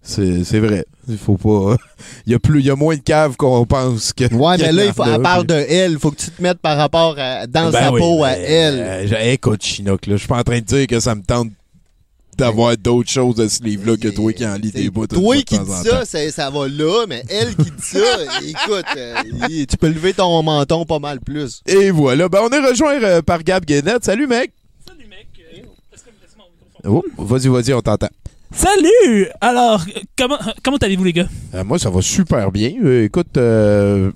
C'est 0.00 0.42
c'est 0.42 0.60
vrai. 0.60 0.86
Il 1.08 1.18
faut 1.18 1.36
pas. 1.36 1.76
Il 2.26 2.32
y 2.32 2.34
a 2.34 2.38
plus, 2.38 2.60
il 2.60 2.66
y 2.66 2.70
a 2.70 2.76
moins 2.76 2.96
de 2.96 3.00
caves 3.00 3.36
qu'on 3.36 3.64
pense 3.64 4.12
que. 4.12 4.24
Ouais, 4.34 4.56
mais 4.58 4.72
là, 4.72 4.86
il 4.86 4.92
faut, 4.92 5.04
elle 5.04 5.22
parle 5.22 5.46
de 5.46 5.54
elle. 5.54 5.92
Il 5.92 5.98
faut 5.98 6.10
que 6.10 6.16
tu 6.16 6.30
te 6.30 6.42
mettes 6.42 6.58
par 6.58 6.76
rapport 6.76 7.14
à, 7.18 7.46
dans 7.46 7.70
Ben 7.70 7.80
sa 7.80 7.92
oui, 7.92 8.00
peau 8.00 8.24
à 8.24 8.30
mais, 8.32 8.42
elle. 8.42 9.08
euh, 9.12 9.32
écoute, 9.32 9.62
Chinook, 9.62 10.06
là, 10.06 10.14
je 10.14 10.18
suis 10.18 10.28
pas 10.28 10.38
en 10.38 10.42
train 10.42 10.58
de 10.58 10.64
dire 10.64 10.86
que 10.88 10.98
ça 10.98 11.14
me 11.14 11.22
tente 11.22 11.50
d'avoir 12.36 12.76
d'autres 12.76 13.08
choses 13.08 13.36
de 13.36 13.48
ce 13.48 13.62
livre-là 13.62 13.96
que 13.96 14.08
toi 14.08 14.32
qui 14.32 14.44
en 14.46 14.56
lis 14.56 14.72
des 14.72 14.90
bouts. 14.90 15.06
Toi 15.06 15.36
qui 15.42 15.58
dis 15.58 15.70
ça, 15.84 16.04
ça 16.04 16.50
va 16.50 16.68
là, 16.68 17.06
mais 17.08 17.22
elle 17.30 17.54
qui 17.54 17.70
dit 17.70 17.82
ça, 17.82 17.98
écoute, 18.46 18.84
euh, 18.96 19.14
tu 19.68 19.76
peux 19.78 19.88
lever 19.88 20.12
ton 20.12 20.42
menton 20.42 20.84
pas 20.84 20.98
mal 20.98 21.20
plus. 21.20 21.62
Et 21.66 21.90
voilà. 21.90 22.28
Ben, 22.28 22.40
on 22.42 22.50
est 22.50 22.68
rejoint 22.68 23.00
euh, 23.02 23.22
par 23.22 23.42
Gab 23.42 23.64
Guénette. 23.64 24.04
Salut, 24.04 24.26
mec. 24.26 24.52
Salut, 24.86 25.06
mec. 25.08 25.28
Euh, 25.38 25.58
est-ce 25.94 26.02
que 26.02 26.10
vous 26.10 26.16
laissez 26.20 26.36
mon 26.36 26.44
microphone? 26.90 27.10
Oh, 27.18 27.24
vas-y, 27.24 27.48
vas-y, 27.48 27.72
on 27.72 27.80
t'entend. 27.80 28.08
Salut! 28.52 29.26
Alors, 29.40 29.84
comment, 30.16 30.38
comment 30.62 30.76
allez-vous, 30.78 31.04
les 31.04 31.12
gars? 31.12 31.28
Euh, 31.54 31.64
moi, 31.64 31.78
ça 31.78 31.90
va 31.90 32.00
super 32.00 32.50
bien. 32.52 32.72
Euh, 32.82 33.04
écoute, 33.04 33.36
euh, 33.36 34.10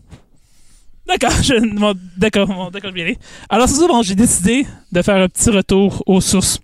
D'accord, 1.06 1.32
je, 1.42 1.54
bon, 1.76 1.94
d'accord, 2.16 2.46
bon, 2.46 2.70
d'accord, 2.70 2.90
je 2.90 2.94
vais 2.94 3.00
y 3.00 3.04
aller. 3.04 3.18
Alors, 3.48 3.68
c'est 3.68 3.74
ça, 3.80 3.86
bon, 3.88 4.02
j'ai 4.02 4.14
décidé 4.14 4.66
de 4.92 5.02
faire 5.02 5.16
un 5.16 5.28
petit 5.28 5.50
retour 5.50 6.02
aux 6.06 6.20
sources. 6.20 6.60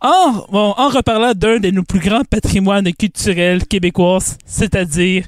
En, 0.00 0.44
bon, 0.50 0.74
en 0.76 0.88
reparlant 0.88 1.32
d'un 1.34 1.58
de 1.60 1.70
nos 1.70 1.82
plus 1.84 2.00
grands 2.00 2.24
patrimoines 2.24 2.92
culturels 2.92 3.64
québécois, 3.66 4.18
c'est-à-dire 4.44 5.26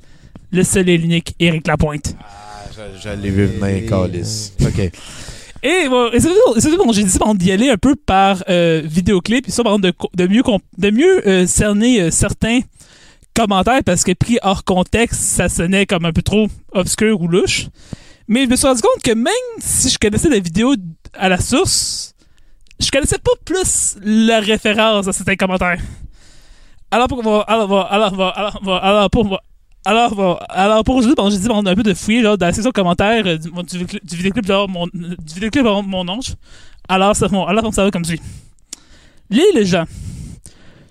le 0.50 0.62
seul 0.64 0.88
et 0.88 0.98
l'unique 0.98 1.34
Éric 1.38 1.66
Lapointe. 1.66 2.14
j'allais 3.02 3.30
vu 3.30 3.46
venir, 3.46 3.88
Calis. 3.88 4.52
OK. 4.60 4.90
Et, 5.66 5.88
bon, 5.88 6.12
et 6.12 6.20
c'est 6.20 6.28
et 6.28 6.76
bon, 6.76 6.92
j'ai 6.92 7.02
décidé 7.02 7.24
bon, 7.24 7.34
d'y 7.34 7.50
aller 7.50 7.70
un 7.70 7.76
peu 7.76 7.96
par 7.96 8.44
euh, 8.48 8.82
vidéoclip, 8.84 9.48
histoire 9.48 9.64
par 9.64 9.74
exemple, 9.74 10.08
de, 10.14 10.26
mieux, 10.28 10.42
de 10.78 10.90
mieux 10.90 11.26
euh, 11.26 11.44
cerner 11.48 12.02
euh, 12.02 12.10
certains 12.12 12.60
commentaires, 13.34 13.80
parce 13.84 14.04
que 14.04 14.12
pris 14.12 14.38
hors 14.42 14.62
contexte, 14.62 15.20
ça 15.20 15.48
sonnait 15.48 15.84
comme 15.84 16.04
un 16.04 16.12
peu 16.12 16.22
trop 16.22 16.46
obscur 16.70 17.20
ou 17.20 17.26
louche. 17.26 17.66
Mais 18.28 18.44
je 18.44 18.48
me 18.48 18.54
suis 18.54 18.68
rendu 18.68 18.80
compte 18.80 19.02
que 19.02 19.10
même 19.10 19.32
si 19.58 19.88
je 19.88 19.98
connaissais 19.98 20.28
la 20.28 20.38
vidéo 20.38 20.74
à 21.14 21.28
la 21.28 21.40
source, 21.40 22.14
je 22.78 22.88
connaissais 22.88 23.18
pas 23.18 23.32
plus 23.44 23.96
la 24.04 24.38
référence 24.38 25.08
à 25.08 25.12
certains 25.12 25.34
commentaires. 25.34 25.80
Alors 26.92 27.08
pour 27.08 27.18
alors, 27.26 27.92
alors, 27.92 27.92
alors, 27.92 28.38
alors, 28.38 28.84
alors, 28.84 29.10
pour 29.10 29.24
alors, 29.24 29.40
bon, 30.14 30.36
alors 30.48 30.82
pour 30.82 30.96
aujourd'hui, 30.96 31.14
bon, 31.14 31.30
j'ai 31.30 31.38
dit 31.38 31.48
bon, 31.48 31.62
on 31.62 31.66
a 31.66 31.70
un 31.70 31.74
peu 31.74 31.82
de 31.82 31.94
fouiller 31.94 32.22
genre, 32.22 32.36
dans 32.36 32.46
la 32.46 32.52
section 32.52 32.72
commentaires 32.72 33.24
euh, 33.26 33.38
du, 33.38 33.50
du, 33.50 34.00
du 34.02 34.16
vidéoclip 34.16 34.46
de 34.46 34.66
mon, 34.66 34.86
du 34.88 35.34
vidéoclip 35.34 35.64
mon 35.64 36.08
oncle. 36.08 36.34
Alors, 36.88 37.14
ça, 37.14 37.28
bon, 37.28 37.44
alors 37.44 37.72
ça 37.72 37.84
va 37.84 37.90
comme 37.90 38.04
suit. 38.04 38.20
Les 39.30 39.44
les 39.54 39.64
gens. 39.64 39.84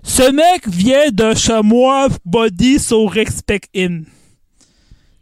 Ce 0.02 0.30
mec 0.30 0.68
vient 0.68 1.10
de 1.10 1.34
chamois 1.34 2.08
body 2.24 2.78
so 2.78 3.06
respect 3.06 3.62
in. 3.74 4.02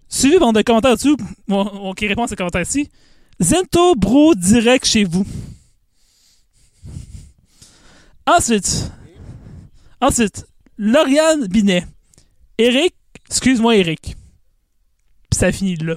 Suivi 0.08 0.38
bon, 0.38 0.52
de 0.52 0.62
commentaires 0.62 0.94
dessus, 0.94 1.16
bon, 1.48 1.64
bon, 1.64 1.92
qui 1.94 2.06
répond 2.06 2.24
à 2.24 2.28
ce 2.28 2.34
commentaire-ci. 2.34 2.88
Zento 3.40 3.96
bro 3.96 4.34
direct 4.34 4.84
chez 4.84 5.04
vous. 5.04 5.26
Ensuite, 8.26 8.92
ensuite, 10.00 10.46
Lauriane 10.78 11.46
Binet. 11.46 11.84
Eric, 12.58 12.94
excuse-moi 13.34 13.76
Eric. 13.76 14.00
Puis 15.28 15.38
ça 15.40 15.50
finit 15.50 15.74
là. 15.76 15.96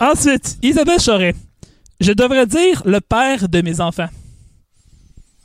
Ensuite, 0.00 0.56
Isabelle 0.62 1.00
Choret. 1.04 1.34
Je 2.00 2.12
devrais 2.12 2.46
dire 2.46 2.82
le 2.84 3.00
père 3.00 3.48
de 3.48 3.60
mes 3.60 3.80
enfants. 3.80 4.08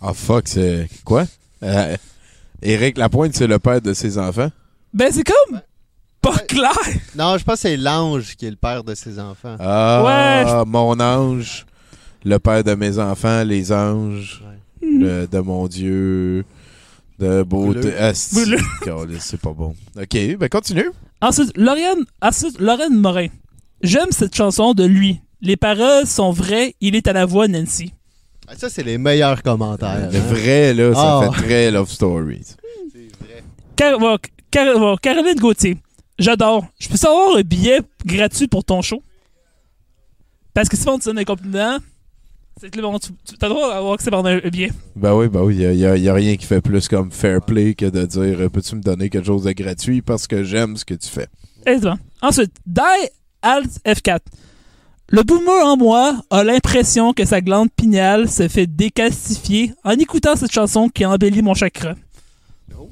Ah, 0.02 0.14
fuck, 0.14 0.48
c'est. 0.48 0.88
Quoi? 1.04 1.26
Euh, 1.64 1.98
Éric 2.62 2.98
Lapointe, 2.98 3.34
c'est 3.36 3.48
le 3.48 3.60
père 3.60 3.82
de 3.82 3.94
ses 3.94 4.18
enfants? 4.18 4.52
Ben 4.94 5.12
c'est 5.12 5.24
comme 5.24 5.62
pas 6.22 6.38
clair. 6.40 6.72
Non, 7.16 7.38
je 7.38 7.44
pense 7.44 7.56
que 7.56 7.62
c'est 7.62 7.78
l'ange 7.78 8.36
qui 8.36 8.46
est 8.48 8.50
le 8.52 8.56
père 8.56 8.84
de 8.84 8.94
ses 8.96 9.20
enfants. 9.20 9.56
Ah, 9.60 10.64
mon 10.68 11.00
ange, 11.00 11.66
le 12.24 12.38
père 12.40 12.64
de 12.64 12.74
mes 12.76 12.98
enfants, 13.00 13.44
les 13.44 13.72
anges, 13.72 14.44
le- 14.82 15.26
de 15.28 15.40
mon 15.40 15.68
Dieu, 15.68 16.46
de 17.20 17.44
beauté. 17.44 17.92
Câlisse, 18.84 19.24
c'est 19.24 19.40
pas 19.42 19.54
bon. 19.54 19.76
OK, 20.00 20.18
ben 20.38 20.50
continue. 20.50 20.90
Ensuite, 21.22 21.56
Lauriane, 21.58 22.06
ensuite, 22.22 22.60
Lorraine 22.60 22.96
Morin. 22.96 23.28
J'aime 23.82 24.12
cette 24.12 24.36
chanson 24.36 24.74
de 24.74 24.84
lui. 24.86 25.20
Les 25.42 25.56
paroles 25.58 26.06
sont 26.08 26.32
vraies, 26.32 26.76
il 26.82 26.96
est 26.96 27.08
à 27.08 27.14
la 27.14 27.26
voix 27.26 27.48
Nancy. 27.48 27.94
Ah, 28.48 28.54
Ça, 28.58 28.70
c'est 28.70 28.84
les 28.84 28.98
meilleurs 28.98 29.44
commentaires. 29.44 30.10
Le 30.12 30.18
hein. 30.18 30.22
vrai, 30.30 30.74
là, 30.74 30.94
ça 30.94 31.20
Ah. 31.22 31.32
fait 31.32 31.42
très 31.44 31.72
love 31.72 31.90
story. 31.90 32.42
Car- 33.76 34.00
bon, 34.00 34.18
Car- 34.50 34.80
bon, 34.80 34.96
Caroline 34.98 35.36
Gauthier. 35.40 35.78
J'adore. 36.18 36.66
Je 36.80 36.88
peux 36.90 36.98
savoir 36.98 37.38
un 37.38 37.42
billet 37.42 37.82
gratuit 38.06 38.48
pour 38.48 38.64
ton 38.64 38.82
show? 38.82 39.04
Parce 40.54 40.70
que 40.70 40.76
si 40.78 40.88
on 40.90 40.98
te 40.98 41.06
donne 41.06 41.20
un 41.20 41.24
compliment, 41.24 41.78
c'est 42.60 42.70
que 42.70 42.78
là, 42.82 42.84
bon, 42.90 42.98
tu, 43.00 43.10
tu 43.26 43.36
as 43.42 43.48
le 43.48 43.54
droit 43.54 43.94
accès 43.94 44.10
par 44.12 44.26
un, 44.26 44.38
un 44.44 44.50
billet. 44.50 44.72
Ben 44.96 45.14
oui, 45.16 45.28
ben 45.30 45.42
oui, 45.42 45.56
il 45.56 45.76
y, 45.76 45.86
a- 45.86 45.92
a 46.12 46.14
rien 46.14 46.36
qui 46.36 46.46
fait 46.46 46.62
plus 46.62 46.88
comme 46.88 47.12
fair 47.12 47.42
play 47.42 47.74
que 47.76 47.86
de 47.86 48.06
dire 48.06 48.40
euh, 48.42 48.50
peux-tu 48.50 48.76
me 48.76 48.82
donner 48.82 49.10
quelque 49.10 49.26
chose 49.26 49.44
de 49.44 49.52
gratuit 49.52 50.02
parce 50.02 50.28
que 50.28 50.44
j'aime 50.44 50.76
ce 50.78 50.86
que 50.86 50.94
tu 50.96 51.08
fais? 51.08 51.28
Exactement. 51.66 51.98
Ensuite, 52.22 52.52
Die 52.66 52.82
Alt 53.42 53.70
F4. 53.86 54.20
Le 55.10 55.24
boomer 55.24 55.66
en 55.66 55.78
moi 55.78 56.16
a 56.30 56.44
l'impression 56.44 57.14
que 57.14 57.24
sa 57.24 57.40
glande 57.40 57.70
pinéale 57.74 58.30
se 58.30 58.48
fait 58.50 58.68
décalcifier 58.68 59.74
en 59.86 59.92
écoutant 59.92 60.36
cette 60.36 60.52
chanson 60.52 60.90
qui 60.90 61.06
embellit 61.06 61.42
mon 61.42 61.54
chakra. 61.54 61.94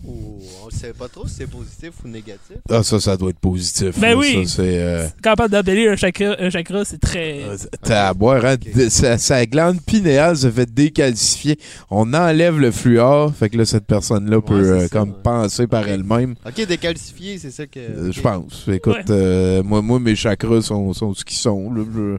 Oh, 0.07 0.39
on 0.63 0.65
ne 0.67 0.71
sait 0.71 0.93
pas 0.93 1.07
trop 1.07 1.27
si 1.27 1.35
c'est 1.35 1.49
positif 1.49 1.91
ou 2.03 2.07
négatif. 2.07 2.57
Ah, 2.69 2.83
ça, 2.83 2.99
ça 2.99 3.17
doit 3.17 3.29
être 3.31 3.39
positif. 3.39 3.97
Ben 3.99 4.09
là, 4.11 4.17
oui. 4.17 4.45
Ça, 4.47 4.55
c'est. 4.57 4.79
euh, 4.79 5.07
Capable 5.21 5.51
d'embellir 5.51 5.91
un 5.91 5.95
chakra, 5.95 6.35
un 6.39 6.49
chakra 6.49 6.85
c'est 6.85 6.99
très. 6.99 7.41
T'as 7.81 8.09
à 8.09 8.13
boire, 8.13 8.43
hein? 8.45 8.55
Sa, 8.89 9.17
sa 9.17 9.45
glande 9.45 9.81
pinéale 9.81 10.37
se 10.37 10.49
fait 10.51 10.71
décalcifier. 10.71 11.57
On 11.89 12.13
enlève 12.13 12.59
le 12.59 12.71
fluor, 12.71 13.33
fait 13.33 13.49
que 13.49 13.57
là, 13.57 13.65
cette 13.65 13.85
personne-là 13.85 14.41
peut 14.41 14.53
euh, 14.53 14.81
ça, 14.81 14.89
comme 14.89 15.09
ouais. 15.09 15.15
penser 15.23 15.67
par 15.67 15.87
elle-même. 15.87 16.35
Ok, 16.45 16.65
décalcifié, 16.67 17.37
c'est 17.39 17.51
ça 17.51 17.65
que. 17.65 17.79
Euh. 17.79 18.11
Je 18.11 18.21
pense. 18.21 18.67
Écoute, 18.67 18.95
Ouais. 18.95 19.03
euh, 19.09 19.63
moi, 19.63 19.81
moi, 19.81 19.99
mes 19.99 20.15
chakras 20.15 20.61
sont, 20.61 20.93
sont 20.93 21.13
ce 21.13 21.23
qu'ils 21.25 21.37
sont. 21.37 21.71
là. 21.73 21.83
Je, 21.93 22.17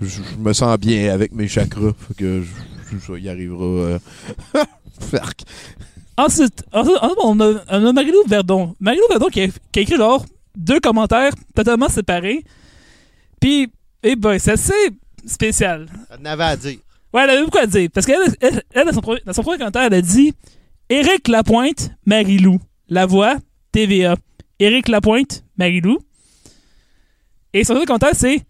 je- 0.00 0.08
je 0.08 0.38
me 0.38 0.52
sens 0.52 0.78
bien 0.78 1.12
avec 1.12 1.32
mes 1.32 1.48
chakras. 1.48 1.92
Fait 2.08 2.14
que 2.14 2.42
je, 2.42 2.96
je- 2.96 3.06
ça 3.12 3.18
y 3.18 3.28
arrivera. 3.28 3.98
Ensuite, 6.16 6.64
ensuite, 6.72 6.96
ensuite, 7.00 7.18
on 7.22 7.40
a, 7.40 7.54
on 7.68 7.86
a 7.86 7.92
Marilou 7.92 8.22
Verdon. 8.26 8.74
Marilou 8.80 9.06
Verdon 9.08 9.28
qui 9.28 9.42
a, 9.42 9.48
qui 9.72 9.78
a 9.78 9.82
écrit 9.82 9.94
alors 9.94 10.24
deux 10.56 10.80
commentaires 10.80 11.32
totalement 11.54 11.88
séparés. 11.88 12.44
Puis, 13.40 13.70
eh 14.02 14.16
ben, 14.16 14.38
c'est 14.38 14.52
assez 14.52 14.90
spécial. 15.26 15.86
Elle 16.10 16.20
en 16.20 16.24
avait 16.24 16.44
à 16.44 16.56
dire. 16.56 16.78
Ouais, 17.12 17.22
elle 17.24 17.30
avait 17.30 17.44
beaucoup 17.44 17.58
à 17.58 17.66
dire. 17.66 17.88
Parce 17.92 18.06
qu'elle, 18.06 18.20
elle, 18.40 18.62
elle, 18.72 18.86
dans, 18.86 18.92
son 18.92 19.00
premier, 19.00 19.20
dans 19.24 19.32
son 19.32 19.42
premier 19.42 19.58
commentaire, 19.58 19.82
elle 19.82 19.94
a 19.94 20.02
dit 20.02 20.34
Éric 20.88 21.28
Lapointe, 21.28 21.90
Marilou. 22.06 22.60
La 22.88 23.06
voix, 23.06 23.36
TVA. 23.72 24.16
Éric 24.58 24.88
Lapointe, 24.88 25.44
Marilou. 25.56 25.98
Et 27.52 27.64
son 27.64 27.72
deuxième 27.74 27.86
commentaire, 27.86 28.14
c'est 28.14 28.44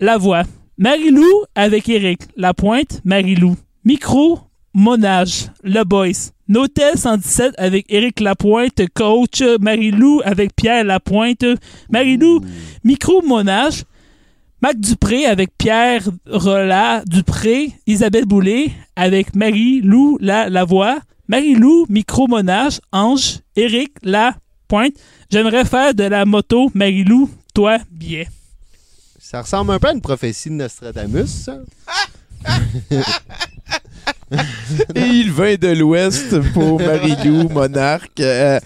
La 0.00 0.18
voix. 0.18 0.42
Marilou 0.76 1.44
avec 1.54 1.88
Éric 1.88 2.22
Lapointe, 2.36 3.00
Marilou. 3.04 3.56
Micro, 3.84 4.40
Monage, 4.74 5.50
Le 5.62 5.84
Boys. 5.84 6.32
Notel 6.48 6.98
117 6.98 7.54
avec 7.56 7.86
Éric 7.88 8.20
Lapointe, 8.20 8.82
coach. 8.92 9.42
Marilou 9.60 10.20
avec 10.24 10.54
Pierre 10.54 10.84
Lapointe. 10.84 11.44
Marilou, 11.90 12.40
Micro, 12.82 13.22
Monage. 13.22 13.84
Mac 14.64 14.80
Dupré 14.80 15.26
avec 15.26 15.50
Pierre 15.58 16.02
Rolla 16.26 17.02
Dupré, 17.06 17.74
Isabelle 17.86 18.24
Boulay 18.24 18.72
avec 18.96 19.36
Marie-Lou 19.36 20.16
La 20.22 20.48
Lavoie, 20.48 21.00
Marie-Lou 21.28 21.84
Micromonage, 21.90 22.80
Ange, 22.90 23.40
Éric 23.56 23.92
La 24.02 24.34
Pointe. 24.66 24.94
J'aimerais 25.30 25.66
faire 25.66 25.92
de 25.94 26.04
la 26.04 26.24
moto, 26.24 26.70
Marie-Lou, 26.72 27.28
toi, 27.52 27.76
billet. 27.90 28.26
Ça 29.18 29.42
ressemble 29.42 29.72
un 29.72 29.78
peu 29.78 29.88
à 29.88 29.92
une 29.92 30.00
prophétie 30.00 30.48
de 30.48 30.54
Nostradamus, 30.54 31.26
ça. 31.26 31.58
Et 34.94 35.00
il 35.06 35.32
vient 35.32 35.56
de 35.56 35.68
l'Ouest 35.78 36.38
pour 36.52 36.78
Marilou, 36.84 37.48
Monarque. 37.48 38.20
Euh, 38.20 38.58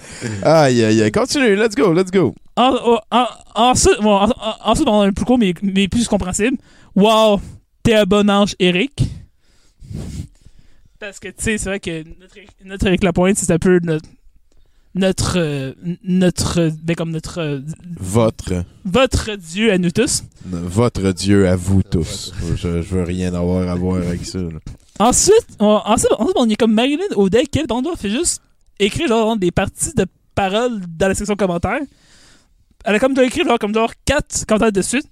aïe, 0.43 0.85
aïe, 0.85 1.03
aïe. 1.03 1.13
Continue, 1.13 1.57
let's 1.57 1.75
go, 1.75 1.93
let's 1.93 2.11
go. 2.11 2.35
En- 2.57 2.75
en- 2.75 3.01
en- 3.11 3.27
ensuite, 3.55 4.01
bon, 4.03 4.15
en- 4.17 4.31
en- 4.31 4.57
ensuite, 4.71 4.89
on 4.89 5.01
a 5.01 5.07
un 5.07 5.13
plus 5.13 5.25
court, 5.25 5.39
mais, 5.39 5.55
mais 5.63 5.89
plus 5.89 6.09
compréhensible. 6.09 6.57
Wow, 6.97 7.41
t'es 7.83 7.95
un 7.95 8.05
bon 8.05 8.29
ange, 8.31 8.55
Eric. 8.59 9.01
Parce 10.99 11.21
que, 11.21 11.29
tu 11.29 11.35
sais, 11.39 11.59
c'est 11.59 11.69
vrai 11.69 11.81
que 11.81 12.03
notre, 12.21 12.35
notre 12.65 12.87
Eric 12.89 13.05
Lapointe, 13.05 13.37
c'est 13.39 13.53
un 13.53 13.59
peu 13.59 13.79
notre. 13.83 14.05
Notre. 14.95 15.39
euh, 15.39 15.73
notre. 16.03 16.71
Ben, 16.83 16.97
comme 16.97 17.11
notre. 17.13 17.39
euh, 17.41 17.61
Votre. 18.01 18.65
votre 18.85 19.37
Dieu 19.37 19.71
à 19.71 19.79
nous 19.79 19.91
tous. 19.93 20.25
Votre 20.45 21.13
Dieu 21.13 21.47
à 21.47 21.55
vous 21.55 21.83
tous. 21.85 22.33
Je, 22.57 22.83
je 22.83 22.95
veux 22.95 23.05
rien 23.05 23.33
avoir 23.35 23.69
à 23.69 23.75
voir 23.77 23.97
avec 24.03 24.25
ça. 24.25 24.39
là. 24.39 24.49
Ensuite, 24.99 25.47
on, 25.61 25.67
ensuite, 25.85 26.13
ensuite, 26.19 26.37
on 26.37 26.49
est 26.49 26.57
comme 26.57 26.73
Marilyn 26.73 27.07
Audet, 27.15 27.47
qui, 27.47 27.63
doit 27.65 27.97
fait 27.97 28.11
juste 28.11 28.43
écrire 28.79 29.09
genre, 29.09 29.37
des 29.37 29.51
parties 29.51 29.95
de 29.95 30.07
paroles 30.35 30.81
dans 30.97 31.09
la 31.09 31.15
section 31.15 31.37
commentaires. 31.37 31.81
Elle 32.85 32.95
a 32.95 32.99
comme 32.99 33.15
doit 33.15 33.25
écrire 33.25 33.45
genre, 33.47 33.59
comme 33.59 33.75
genre 33.75 33.93
quatre 34.05 34.45
commentaires 34.47 34.73
de 34.73 34.83
suite. 34.83 35.07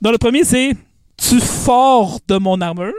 Dans 0.00 0.10
le 0.10 0.18
premier, 0.18 0.44
c'est 0.44 0.72
Tu 1.16 1.40
fort 1.40 2.20
de 2.28 2.36
mon 2.38 2.60
armure. 2.60 2.94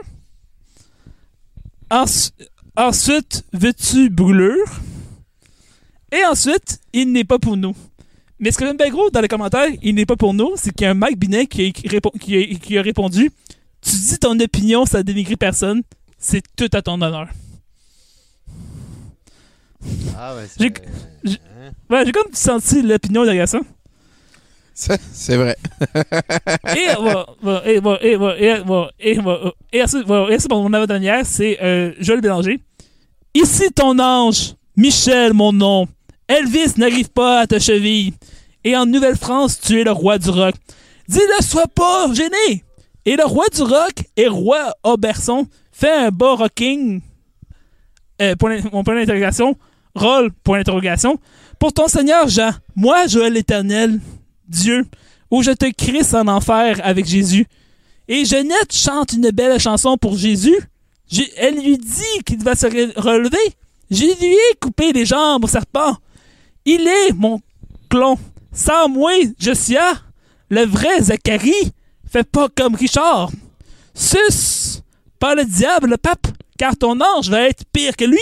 Ensu- 1.91 2.31
ensuite, 2.75 3.43
veux-tu 3.53 4.09
brûlure? 4.09 4.65
Et 6.11 6.23
ensuite, 6.25 6.79
il 6.93 7.11
n'est 7.11 7.23
pas 7.23 7.39
pour 7.39 7.57
nous. 7.57 7.75
Mais 8.39 8.51
ce 8.51 8.57
que 8.57 8.65
j'aime 8.65 8.77
bien 8.77 8.89
gros 8.89 9.09
dans 9.09 9.21
les 9.21 9.27
commentaires, 9.27 9.69
il 9.81 9.95
n'est 9.95 10.05
pas 10.05 10.15
pour 10.15 10.33
nous, 10.33 10.51
c'est 10.55 10.71
qu'il 10.73 10.85
y 10.85 10.87
a 10.87 10.91
un 10.91 10.95
Mike 10.95 11.17
Binet 11.19 11.45
qui 11.47 11.67
a, 11.67 11.71
qui 11.71 12.35
a- 12.37 12.55
qui 12.59 12.77
a 12.77 12.81
répondu 12.81 13.31
Tu 13.81 13.91
dis 13.91 14.17
ton 14.19 14.39
opinion, 14.39 14.85
ça 14.85 15.03
dénigre 15.03 15.35
personne. 15.37 15.81
C'est 16.25 16.41
tout 16.55 16.69
à 16.71 16.81
ton 16.81 16.93
honneur. 17.01 17.27
Ah, 20.17 20.35
ouais, 20.35 20.45
J'ai 20.57 20.73
j'ai- 21.25 21.37
ouais, 21.89 22.05
j'ai 22.05 22.11
comme 22.13 22.31
senti 22.33 22.81
l'opinion 22.81 23.25
derrière 23.25 23.47
ça. 23.49 23.59
C'est 24.73 24.99
c'est 25.11 25.35
vrai. 25.35 25.57
Et, 26.77 26.87
pour 30.47 30.63
mon 30.63 30.73
avant-dernière, 30.73 31.25
c'est 31.25 31.61
euh, 31.61 31.91
Joël 31.99 32.21
Bélanger. 32.21 32.61
Ici 33.35 33.69
ton 33.75 33.99
ange, 33.99 34.53
Michel, 34.77 35.33
mon 35.33 35.51
nom. 35.51 35.87
Elvis 36.29 36.73
n'arrive 36.77 37.09
pas 37.09 37.41
à 37.41 37.47
ta 37.47 37.59
cheville. 37.59 38.13
Et 38.63 38.77
en 38.77 38.85
Nouvelle-France, 38.85 39.59
tu 39.59 39.81
es 39.81 39.83
le 39.83 39.91
roi 39.91 40.17
du 40.17 40.29
rock. 40.29 40.55
Dis-le, 41.09 41.43
sois 41.43 41.67
pas 41.67 42.07
gêné. 42.13 42.63
Et 43.05 43.17
le 43.17 43.25
roi 43.25 43.43
du 43.53 43.61
rock 43.61 44.05
et 44.15 44.29
roi 44.29 44.73
Auberson 44.83 45.45
un 45.89 46.09
bas 46.09 46.35
rocking. 46.35 47.01
Euh, 48.21 48.35
point 48.35 48.59
mon 48.71 48.83
point 48.83 48.95
d'interrogation. 48.95 49.57
Roll, 49.95 50.31
point 50.43 50.59
d'interrogation. 50.59 51.19
Pour 51.59 51.73
ton 51.73 51.87
Seigneur 51.87 52.27
Jean, 52.27 52.51
moi, 52.75 53.07
Joël 53.07 53.33
l'Éternel, 53.33 53.99
Dieu, 54.47 54.85
où 55.31 55.41
je 55.43 55.51
te 55.51 55.69
crisse 55.71 56.13
en 56.13 56.27
enfer 56.27 56.79
avec 56.83 57.05
Jésus. 57.05 57.45
Et 58.07 58.25
Jeannette 58.25 58.73
chante 58.73 59.13
une 59.13 59.29
belle 59.31 59.59
chanson 59.59 59.97
pour 59.97 60.17
Jésus. 60.17 60.57
Elle 61.37 61.55
lui 61.63 61.77
dit 61.77 62.23
qu'il 62.25 62.43
va 62.43 62.55
se 62.55 62.65
re- 62.67 62.99
relever. 62.99 63.37
Je 63.91 64.03
lui 64.03 64.33
ai 64.33 64.55
coupé 64.59 64.91
les 64.91 65.05
jambes 65.05 65.45
au 65.45 65.47
serpent. 65.47 65.95
Il 66.65 66.87
est 66.87 67.13
mon 67.13 67.39
clon. 67.89 68.17
Sans 68.51 68.89
moi, 68.89 69.11
Josia, 69.39 69.93
le 70.49 70.65
vrai 70.65 71.01
Zacharie, 71.01 71.71
fait 72.11 72.23
pas 72.23 72.47
comme 72.55 72.75
Richard. 72.75 73.31
Sus, 73.93 74.81
par 75.23 75.35
le 75.35 75.45
diable, 75.45 75.91
le 75.91 75.95
pape, 75.95 76.27
car 76.57 76.75
ton 76.75 76.99
ange 76.99 77.29
va 77.29 77.47
être 77.47 77.63
pire 77.71 77.95
que 77.95 78.03
lui. 78.03 78.19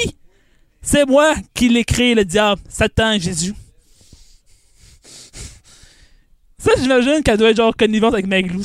C'est 0.83 1.07
moi 1.07 1.33
qui 1.55 1.67
l'ai 1.67 1.83
créé, 1.83 2.13
le 2.13 2.23
diable, 2.23 2.61
Satan 2.69 3.13
et 3.13 3.19
Jésus. 3.19 3.55
Ça, 6.59 6.73
j'imagine 6.79 7.23
qu'elle 7.23 7.39
doit 7.39 7.49
être 7.49 7.57
genre 7.57 7.75
connivente 7.75 8.13
avec 8.13 8.27
Maglou. 8.27 8.61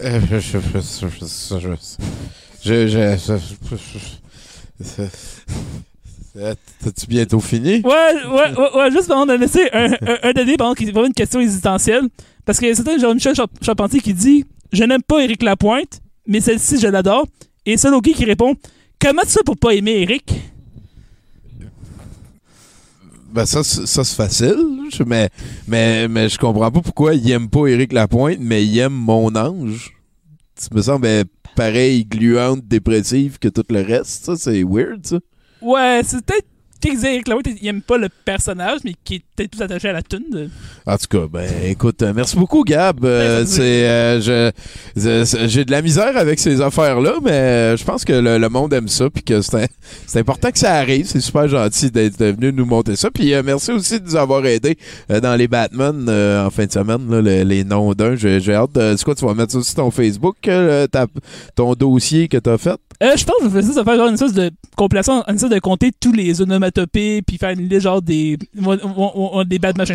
Je, 0.00 0.20
je, 2.86 2.86
je, 2.86 3.16
je 4.80 5.02
T'as-tu 6.84 7.06
bientôt 7.08 7.40
fini? 7.40 7.82
Ouais, 7.82 7.82
ouais, 7.82 8.52
ouais, 8.56 8.76
ouais 8.76 8.92
juste 8.92 9.10
avant 9.10 9.26
de 9.26 9.32
laisser 9.32 9.68
un, 9.72 9.90
un, 10.02 10.18
un 10.22 10.32
pendant 10.56 10.74
qu'il 10.74 10.94
y 10.94 10.96
a 10.96 11.04
une 11.04 11.12
question 11.12 11.40
existentielle. 11.40 12.04
Parce 12.44 12.60
que 12.60 12.72
c'est 12.72 12.88
un 12.88 12.96
genre 12.96 13.12
Michel 13.12 13.34
Charpentier 13.60 13.98
qui 13.98 14.14
dit 14.14 14.44
Je 14.72 14.84
n'aime 14.84 15.02
pas 15.02 15.18
Éric 15.18 15.42
Lapointe, 15.42 16.00
mais 16.26 16.40
celle-ci, 16.40 16.78
je 16.78 16.86
l'adore. 16.86 17.26
Et 17.66 17.76
c'est 17.76 17.90
Loki 17.90 18.12
qui 18.14 18.24
répond 18.24 18.54
Comment 19.00 19.22
tu 19.22 19.28
fais 19.30 19.42
pour 19.44 19.56
pas 19.56 19.70
aimer 19.74 20.02
Éric 20.02 20.32
Ben 23.32 23.46
ça, 23.46 23.62
c'est- 23.62 23.86
ça 23.86 24.02
c'est 24.02 24.16
facile, 24.16 24.56
mais, 25.06 25.30
mais, 25.68 26.08
mais 26.08 26.28
je 26.28 26.36
comprends 26.36 26.70
pas 26.70 26.80
pourquoi 26.80 27.14
il 27.14 27.30
aime 27.30 27.48
pas 27.48 27.66
Éric 27.68 27.92
Lapointe, 27.92 28.38
mais 28.40 28.64
il 28.66 28.76
aime 28.78 28.92
Mon 28.92 29.34
Ange. 29.36 29.94
Ça 30.56 30.68
me 30.74 30.82
semble 30.82 31.02
ben, 31.02 31.24
pareil, 31.54 32.04
gluante, 32.04 32.66
dépressive 32.66 33.38
que 33.38 33.48
tout 33.48 33.62
le 33.70 33.82
reste. 33.82 34.24
Ça, 34.24 34.34
c'est 34.36 34.64
weird, 34.64 35.06
ça. 35.06 35.18
Ouais, 35.62 36.00
c'est 36.04 36.24
peut-être 36.24 36.46
disait 36.80 37.14
Éric 37.14 37.28
Lapointe, 37.28 37.46
il 37.60 37.68
aime 37.68 37.82
pas 37.82 37.98
le 37.98 38.08
personnage, 38.24 38.80
mais 38.84 38.94
qui 39.04 39.16
est 39.16 39.22
peut-être 39.36 39.50
plus 39.50 39.62
attaché 39.62 39.88
à 39.88 39.92
la 39.92 40.02
tune. 40.02 40.24
de- 40.30 40.48
En 40.86 40.96
tout 40.96 41.06
cas, 41.08 41.26
ben 41.30 41.48
écoute, 41.64 42.00
euh, 42.02 42.12
merci 42.14 42.36
beaucoup 42.36 42.64
Gab. 42.64 43.04
Euh, 43.04 43.40
Ben, 43.40 43.46
c'est 43.46 43.88
euh, 43.88 44.20
je- 44.20 45.46
j'ai 45.48 45.64
de 45.64 45.70
la 45.70 45.82
misère 45.82 46.16
avec 46.16 46.38
ces 46.38 46.60
affaires-là, 46.60 47.14
mais 47.22 47.30
euh, 47.30 47.76
je 47.76 47.84
pense 47.84 48.04
que 48.04 48.12
le, 48.12 48.38
le 48.38 48.48
monde 48.48 48.72
aime 48.72 48.88
ça, 48.88 49.10
puis 49.10 49.22
que 49.22 49.40
c'est 49.42 49.68
c'est 50.06 50.18
important 50.20 50.50
que 50.50 50.58
ça 50.58 50.74
arrive. 50.74 51.06
C'est 51.06 51.20
super 51.20 51.48
gentil 51.48 51.90
d'être 51.90 52.22
venu 52.24 52.52
nous 52.52 52.64
monter 52.66 52.96
ça. 52.96 53.10
Puis 53.10 53.34
euh, 53.34 53.42
merci 53.44 53.72
aussi 53.72 54.00
de 54.00 54.04
nous 54.06 54.16
avoir 54.16 54.44
aidés 54.46 54.78
euh, 55.10 55.20
dans 55.20 55.36
les 55.36 55.48
Batman 55.48 56.06
euh, 56.08 56.46
en 56.46 56.50
fin 56.50 56.66
de 56.66 56.72
semaine, 56.72 57.10
là, 57.10 57.20
le- 57.20 57.42
les 57.42 57.64
noms 57.64 57.92
d'un. 57.92 58.14
J'ai 58.16 58.54
hâte 58.54 58.72
de. 58.74 58.94
C'est 58.96 59.04
quoi, 59.04 59.14
tu 59.14 59.24
vas 59.24 59.34
mettre 59.34 59.52
ça 59.52 59.62
sur 59.62 59.74
ton 59.74 59.90
Facebook, 59.90 60.36
euh, 60.48 60.86
ta- 60.86 61.06
ton 61.54 61.74
dossier 61.74 62.28
que 62.28 62.36
t'as 62.38 62.58
fait? 62.58 62.78
Euh, 63.02 63.16
je 63.16 63.24
pense 63.24 63.36
que 63.40 63.48
je 63.48 63.66
de 63.66 63.84
faire 63.84 63.96
genre 63.96 64.08
une 64.08 64.14
espèce 64.14 64.34
de 64.34 64.50
compilation, 64.76 65.24
une 65.26 65.36
espèce 65.36 65.50
de 65.50 65.58
compter 65.58 65.90
tous 65.98 66.12
les 66.12 66.42
onomatopées, 66.42 67.22
puis 67.22 67.38
faire 67.38 67.50
une 67.50 67.66
liste 67.68 67.80
genre 67.82 68.02
des, 68.02 68.38
on- 68.62 68.78
on- 68.82 69.30
on- 69.38 69.44
des 69.44 69.58
bad 69.58 69.78
machin. 69.78 69.94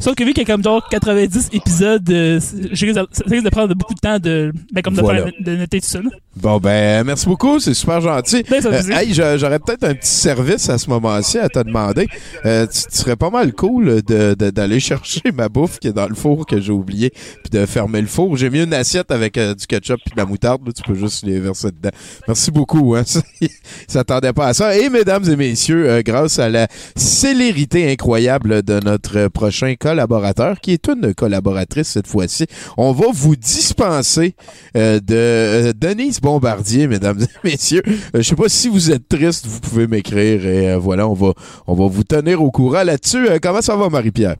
Sauf 0.00 0.14
que 0.14 0.22
vu 0.24 0.32
qu'il 0.32 0.46
y 0.46 0.50
a 0.50 0.54
comme 0.54 0.62
genre 0.62 0.86
90 0.88 1.48
épisodes, 1.52 2.08
euh, 2.10 2.38
je 2.72 2.86
risque 2.86 2.96
de- 2.98 3.08
ça 3.10 3.24
risque 3.26 3.44
de 3.44 3.50
prendre 3.50 3.74
beaucoup 3.74 3.94
de 3.94 3.98
temps 4.00 4.18
de, 4.18 4.52
ben, 4.72 4.82
comme 4.82 4.94
de, 4.94 5.00
Voilà. 5.00 5.24
faire, 5.24 5.32
de 5.40 5.56
noter 5.56 5.80
tout 5.80 5.86
ça. 5.88 6.00
là. 6.00 6.10
Bon, 6.36 6.58
ben, 6.58 7.04
merci 7.04 7.26
beaucoup, 7.26 7.58
c'est 7.60 7.74
super 7.74 8.00
gentil. 8.00 8.44
Ben, 8.48 8.60
ça 8.60 8.68
Euh, 8.68 8.82
hey, 9.00 9.12
j'a- 9.14 9.36
j'aurais 9.36 9.58
peut-être 9.58 9.84
un 9.84 9.94
petit 9.94 10.10
service 10.10 10.68
à 10.68 10.78
ce 10.78 10.88
moment-ci 10.90 11.38
à 11.38 11.48
te 11.48 11.58
demander. 11.60 12.06
Euh, 12.44 12.66
tu, 12.66 12.82
tu 12.90 12.96
serais 12.98 13.16
pas 13.16 13.30
mal 13.30 13.52
cool 13.52 14.02
de- 14.02 14.34
de- 14.34 14.50
d'aller 14.50 14.80
chercher 14.80 15.22
ma 15.34 15.48
bouffe 15.48 15.78
qui 15.78 15.88
est 15.88 15.92
dans 15.92 16.08
le 16.08 16.14
four 16.14 16.46
que 16.46 16.60
j'ai 16.60 16.72
oublié, 16.72 17.10
puis 17.10 17.50
de 17.50 17.66
fermer 17.66 18.00
le 18.00 18.06
four. 18.06 18.36
J'ai 18.36 18.50
mis 18.50 18.62
une 18.62 18.74
assiette 18.74 19.10
avec 19.10 19.38
euh, 19.38 19.54
du 19.54 19.66
ketchup 19.66 19.98
puis 20.04 20.14
de 20.14 20.20
la 20.20 20.26
moutarde. 20.26 20.66
là, 20.66 20.72
tu 20.72 20.82
peux 20.82 20.94
juste 20.94 21.24
les 21.24 21.38
verser 21.40 21.70
dedans. 21.70 21.90
Merci 22.28 22.43
beaucoup. 22.50 22.94
Hein, 22.94 23.02
il 23.40 23.48
s'attendait 23.88 24.32
pas 24.32 24.48
à 24.48 24.54
ça. 24.54 24.76
Et 24.76 24.88
mesdames 24.88 25.24
et 25.28 25.36
messieurs, 25.36 25.88
euh, 25.88 26.02
grâce 26.02 26.38
à 26.38 26.48
la 26.48 26.68
célérité 26.96 27.90
incroyable 27.90 28.62
de 28.62 28.80
notre 28.80 29.28
prochain 29.28 29.74
collaborateur, 29.78 30.60
qui 30.60 30.72
est 30.72 30.88
une 30.88 31.14
collaboratrice 31.14 31.88
cette 31.88 32.06
fois-ci, 32.06 32.46
on 32.76 32.92
va 32.92 33.06
vous 33.12 33.36
dispenser 33.36 34.34
euh, 34.76 35.00
de 35.00 35.14
euh, 35.14 35.72
Denise 35.74 36.20
Bombardier, 36.20 36.86
mesdames 36.86 37.20
et 37.22 37.48
messieurs. 37.48 37.82
Je 38.14 38.22
sais 38.22 38.36
pas 38.36 38.48
si 38.48 38.68
vous 38.68 38.90
êtes 38.90 39.08
triste, 39.08 39.46
vous 39.46 39.60
pouvez 39.60 39.86
m'écrire 39.86 40.46
et 40.46 40.76
voilà, 40.76 41.08
on 41.08 41.14
va 41.14 41.32
on 41.66 41.74
va 41.74 41.86
vous 41.86 42.04
tenir 42.04 42.42
au 42.42 42.50
courant 42.50 42.82
là-dessus. 42.82 43.28
Comment 43.42 43.62
ça 43.62 43.76
va, 43.76 43.88
Marie-Pierre? 43.88 44.36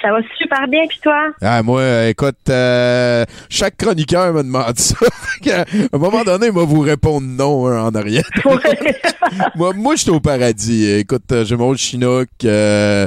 Ça 0.00 0.12
va 0.12 0.18
super 0.38 0.68
bien, 0.68 0.86
puis 0.88 0.98
toi? 1.02 1.30
Ah, 1.42 1.62
moi, 1.62 1.80
euh, 1.80 2.08
écoute, 2.10 2.36
euh, 2.50 3.24
chaque 3.48 3.76
chroniqueur 3.76 4.32
me 4.32 4.42
demande 4.44 4.78
ça. 4.78 4.96
À 5.50 5.64
un 5.92 5.98
moment 5.98 6.24
donné, 6.24 6.46
il 6.46 6.52
va 6.52 6.64
vous 6.64 6.80
répondre 6.80 7.26
non 7.26 7.66
hein, 7.68 7.82
en 7.86 7.94
arrière. 7.94 8.28
moi, 9.56 9.72
moi 9.74 9.94
je 9.96 10.02
suis 10.02 10.10
au 10.10 10.20
paradis. 10.20 10.88
Écoute, 10.90 11.30
euh, 11.32 11.44
j'ai 11.44 11.56
mon 11.56 11.74
chinook. 11.74 12.28
euh, 12.44 13.06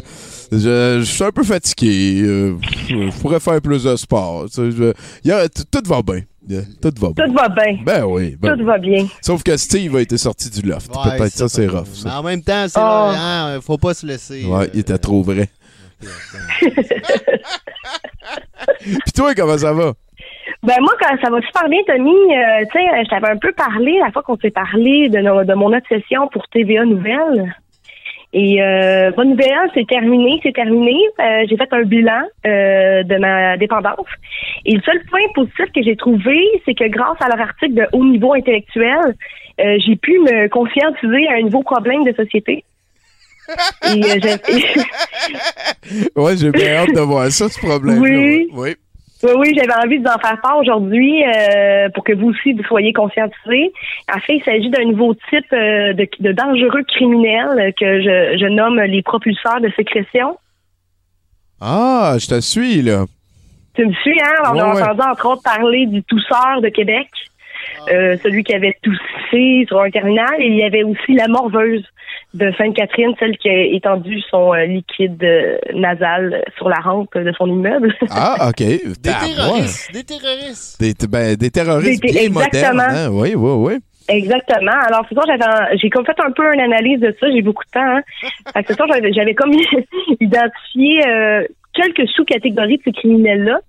je, 0.52 0.98
je 1.00 1.04
suis 1.04 1.24
un 1.24 1.32
peu 1.32 1.44
fatigué. 1.44 2.22
euh, 2.24 2.56
je 2.90 3.20
pourrais 3.22 3.40
faire 3.40 3.62
plus 3.62 3.84
de 3.84 3.96
sport. 3.96 4.46
je- 4.56 4.94
y 5.24 5.32
a- 5.32 5.48
tout 5.50 5.82
va 5.86 6.02
bien. 6.02 6.22
Yeah, 6.50 6.62
Tout 6.82 6.92
va 7.00 7.10
bien. 7.12 7.26
Tout 7.28 7.34
va 7.34 7.50
bien. 7.50 7.78
Ben 7.86 8.04
oui. 8.06 8.36
ben 8.42 8.54
Tout 8.54 8.60
oui. 8.62 8.66
va 8.66 8.78
bien. 8.80 9.08
Sauf 9.22 9.44
que 9.44 9.56
Steve 9.58 9.96
a 9.96 10.02
été 10.02 10.18
sorti 10.18 10.50
du 10.50 10.68
loft. 10.68 10.90
Ouais, 10.96 11.18
Peut-être 11.18 11.34
ça, 11.34 11.48
c'est 11.48 11.68
pas- 11.68 11.80
rough. 11.80 11.88
Mais 12.04 12.10
Ça. 12.10 12.20
en 12.20 12.24
même 12.24 12.42
temps, 12.42 12.66
c'est 12.68 12.80
Oh. 12.80 13.12
hein, 13.16 13.60
faut 13.62 13.78
pas 13.78 13.94
se 13.94 14.06
laisser. 14.08 14.44
Ouais, 14.46 14.68
il 14.74 14.80
était 14.80 14.98
trop 14.98 15.22
vrai. 15.22 15.50
Puis 18.82 19.12
toi, 19.16 19.34
comment 19.36 19.58
ça 19.58 19.74
va? 19.74 19.94
Ben 20.64 20.76
moi, 20.80 20.94
quand 21.00 21.16
ça 21.24 21.30
va 21.32 21.42
super 21.42 21.70
bien, 21.70 21.80
Tommy, 21.88 22.12
euh, 22.12 22.66
tu 22.72 22.80
sais, 22.80 23.04
je 23.04 23.10
t'avais 23.10 23.30
un 23.30 23.38
peu 23.38 23.52
parlé 23.52 24.00
la 24.00 24.12
fois 24.12 24.22
qu'on 24.22 24.38
s'est 24.38 24.52
parlé 24.52 25.10
de, 25.10 25.44
de 25.44 25.54
mon 25.54 25.74
obsession 25.74 26.28
pour 26.28 26.48
TVA 26.50 26.86
Nouvelles. 26.86 27.54
Et 28.34 28.62
euh, 28.62 29.12
nouvelle, 29.18 29.70
c'est 29.74 29.88
terminé, 29.88 30.40
c'est 30.42 30.54
terminé. 30.54 30.96
Euh, 31.20 31.46
j'ai 31.50 31.58
fait 31.58 31.68
un 31.72 31.82
bilan 31.82 32.22
euh, 32.46 33.04
de 33.04 33.18
ma 33.18 33.58
dépendance. 33.58 34.08
Et 34.66 34.74
le 34.76 34.82
seul 34.82 35.02
point 35.10 35.20
positif 35.36 35.66
que 35.76 35.84
j'ai 35.84 35.98
trouvé, 35.98 36.40
c'est 36.66 36.74
que 36.74 36.88
grâce 36.88 37.18
à 37.20 37.28
leur 37.28 37.42
article 37.42 37.74
de 37.74 37.88
haut 37.92 38.06
niveau 38.06 38.34
intellectuel, 38.34 39.16
euh, 39.60 39.78
j'ai 39.86 39.98
pu 39.98 40.18
me 40.20 40.48
conscientiser 40.48 41.28
à 41.28 41.34
un 41.34 41.42
nouveau 41.42 41.62
problème 41.62 42.04
de 42.06 42.14
société. 42.14 42.64
Euh, 43.86 44.20
j'ai- 44.22 46.10
Ouais, 46.16 46.38
j'ai 46.38 46.52
bien 46.52 46.74
hâte 46.76 46.94
de 46.96 47.02
voir 47.02 47.30
ça, 47.32 47.50
ce 47.50 47.60
problème-là. 47.60 48.02
Oui. 48.02 48.50
ouais. 48.54 48.54
Oui. 48.54 48.76
Oui, 49.24 49.32
oui, 49.38 49.54
j'avais 49.56 49.76
envie 49.86 50.00
de 50.00 50.04
vous 50.04 50.12
en 50.12 50.18
faire 50.18 50.42
part 50.42 50.58
aujourd'hui 50.58 51.24
euh, 51.24 51.90
pour 51.94 52.04
que 52.04 52.12
vous 52.14 52.30
aussi 52.30 52.54
vous 52.54 52.64
soyez 52.64 52.92
conscientisés. 52.92 53.72
En 54.12 54.20
fait, 54.20 54.38
il 54.38 54.44
s'agit 54.44 54.70
d'un 54.72 54.84
nouveau 54.86 55.14
type 55.30 55.46
euh, 55.54 55.94
de, 55.94 56.08
de 56.22 56.32
dangereux 56.32 56.82
criminels 56.88 57.72
que 57.80 58.02
je, 58.02 58.38
je 58.42 58.46
nomme 58.48 58.82
les 58.82 59.04
propulseurs 59.04 59.62
de 59.62 59.70
sécrétion. 59.76 60.38
Ah, 61.60 62.16
je 62.20 62.26
te 62.28 62.42
suis, 62.42 62.82
là. 62.82 63.06
Tu 63.76 63.86
me 63.86 63.94
suis, 63.94 64.20
hein? 64.20 64.44
On 64.50 64.54
Ouais, 64.56 64.62
a 64.62 64.74
ouais. 64.76 64.82
entendu 64.82 65.02
entre 65.12 65.26
autres 65.30 65.44
parler 65.44 65.86
du 65.86 66.02
tousseur 66.04 66.60
de 66.62 66.70
Québec, 66.70 67.08
euh, 67.90 68.18
celui 68.22 68.44
qui 68.44 68.54
avait 68.54 68.76
toussé 68.82 69.66
sur 69.68 69.80
un 69.82 69.90
terminal, 69.90 70.36
et 70.40 70.48
il 70.48 70.56
y 70.56 70.64
avait 70.64 70.84
aussi 70.84 71.14
la 71.14 71.28
morveuse 71.28 71.84
de 72.34 72.52
Sainte-Catherine, 72.58 73.14
celle 73.20 73.38
qui 73.38 73.50
a 73.50 73.62
étendu 73.64 74.22
son 74.30 74.54
euh, 74.54 74.66
liquide 74.66 75.22
euh, 75.24 75.58
nasal 75.74 76.44
sur 76.58 76.70
la 76.70 76.78
rampe 76.78 77.18
de 77.18 77.32
son 77.38 77.48
immeuble. 77.48 77.94
Ah, 78.10 78.36
OK. 78.50 78.58
Des 78.58 78.94
terroristes, 79.02 79.92
des 79.94 80.04
terroristes. 80.04 80.80
Des, 80.80 80.94
ben, 81.08 81.36
des 81.36 81.50
terroristes 81.50 82.02
Des- 82.02 82.12
bien 82.12 82.22
exactement. 82.24 82.74
modernes. 82.74 82.96
hein? 82.96 83.10
Oui, 83.12 83.34
oui, 83.36 83.52
oui. 83.74 83.80
Exactement. 84.08 84.72
Alors, 84.88 85.06
c'est 85.08 85.16
ça, 85.16 85.22
j'avais, 85.28 85.78
j'ai 85.78 85.90
comme 85.90 86.06
fait 86.06 86.20
un 86.20 86.32
peu 86.32 86.44
une 86.54 86.60
analyse 86.60 87.00
de 87.00 87.16
ça. 87.20 87.28
J'ai 87.32 87.42
beaucoup 87.42 87.64
de 87.66 87.72
temps. 87.72 87.80
Hein. 87.98 88.02
Fait 88.54 88.64
que 88.64 88.74
c'est 88.74 88.78
ça, 88.78 88.86
j'avais, 88.92 89.14
j'avais 89.14 89.34
comme 89.34 89.52
identifié 90.20 91.08
euh, 91.08 91.44
quelques 91.74 92.08
sous-catégories 92.10 92.78
de 92.78 92.82
ces 92.86 92.92
criminels-là. 92.92 93.60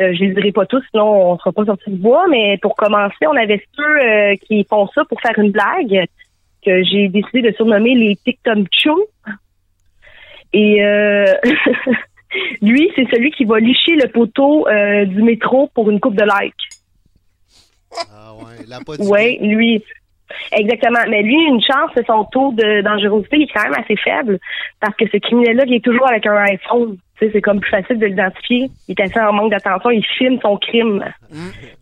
Euh, 0.00 0.12
je 0.12 0.24
les 0.24 0.34
dirai 0.34 0.50
pas 0.50 0.66
tous, 0.66 0.82
sinon 0.90 1.32
on 1.32 1.38
sera 1.38 1.52
pas 1.52 1.64
sorti 1.64 1.90
du 1.90 1.96
bois. 1.96 2.26
Mais 2.28 2.58
pour 2.58 2.74
commencer, 2.76 3.26
on 3.26 3.36
avait 3.36 3.62
ceux 3.76 3.82
euh, 3.82 4.34
qui 4.36 4.64
font 4.64 4.88
ça 4.88 5.04
pour 5.04 5.20
faire 5.20 5.38
une 5.38 5.52
blague 5.52 6.06
que 6.64 6.82
j'ai 6.82 7.08
décidé 7.08 7.42
de 7.42 7.52
surnommer 7.54 7.94
les 7.94 8.16
TikTok 8.16 8.66
Chou. 8.72 9.04
Et 10.52 10.84
euh, 10.84 11.32
lui, 12.62 12.90
c'est 12.96 13.06
celui 13.12 13.30
qui 13.30 13.44
va 13.44 13.60
licher 13.60 13.96
le 13.96 14.08
poteau 14.08 14.66
du 15.06 15.22
métro 15.22 15.70
pour 15.74 15.90
une 15.90 16.00
coupe 16.00 16.16
de 16.16 16.24
likes. 16.24 16.54
Ah 18.12 18.34
ouais, 18.34 18.64
la 18.66 18.80
Oui, 18.98 19.38
lui. 19.40 19.84
Exactement. 20.52 21.00
Mais 21.08 21.22
lui, 21.22 21.34
une 21.34 21.60
chance, 21.60 21.90
c'est 21.94 22.06
son 22.06 22.24
taux 22.24 22.52
de 22.52 22.82
dangerosité 22.82 23.42
est 23.42 23.52
quand 23.52 23.64
même 23.64 23.78
assez 23.78 23.96
faible 23.96 24.38
parce 24.80 24.94
que 24.96 25.06
ce 25.08 25.18
criminel-là, 25.18 25.64
est 25.66 25.84
toujours 25.84 26.08
avec 26.08 26.26
un 26.26 26.36
iPhone. 26.36 26.96
C'est 27.18 27.40
comme 27.40 27.60
plus 27.60 27.70
facile 27.70 27.98
de 27.98 28.06
l'identifier. 28.06 28.68
Il 28.88 28.94
est 28.98 29.02
assez 29.02 29.20
en 29.20 29.32
manque 29.32 29.50
d'attention. 29.50 29.90
Il 29.90 30.04
filme 30.04 30.38
son 30.42 30.56
crime. 30.56 31.04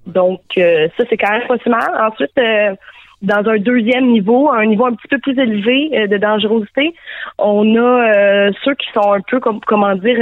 Donc, 0.06 0.40
euh, 0.58 0.88
ça, 0.96 1.04
c'est 1.08 1.16
quand 1.16 1.30
même 1.30 1.46
pas 1.48 1.58
si 1.58 1.68
mal. 1.68 1.90
Ensuite, 2.00 2.36
euh, 2.38 2.74
dans 3.22 3.48
un 3.48 3.56
deuxième 3.56 4.08
niveau, 4.08 4.50
un 4.52 4.66
niveau 4.66 4.86
un 4.86 4.92
petit 4.92 5.08
peu 5.08 5.18
plus 5.18 5.38
élevé 5.38 5.90
euh, 5.94 6.06
de 6.06 6.16
dangerosité, 6.18 6.94
on 7.38 7.76
a 7.76 8.52
ceux 8.64 8.74
qui 8.74 8.86
sont 8.92 9.12
un 9.12 9.20
peu, 9.20 9.40
comme 9.40 9.60
comment 9.60 9.94
dire, 9.94 10.18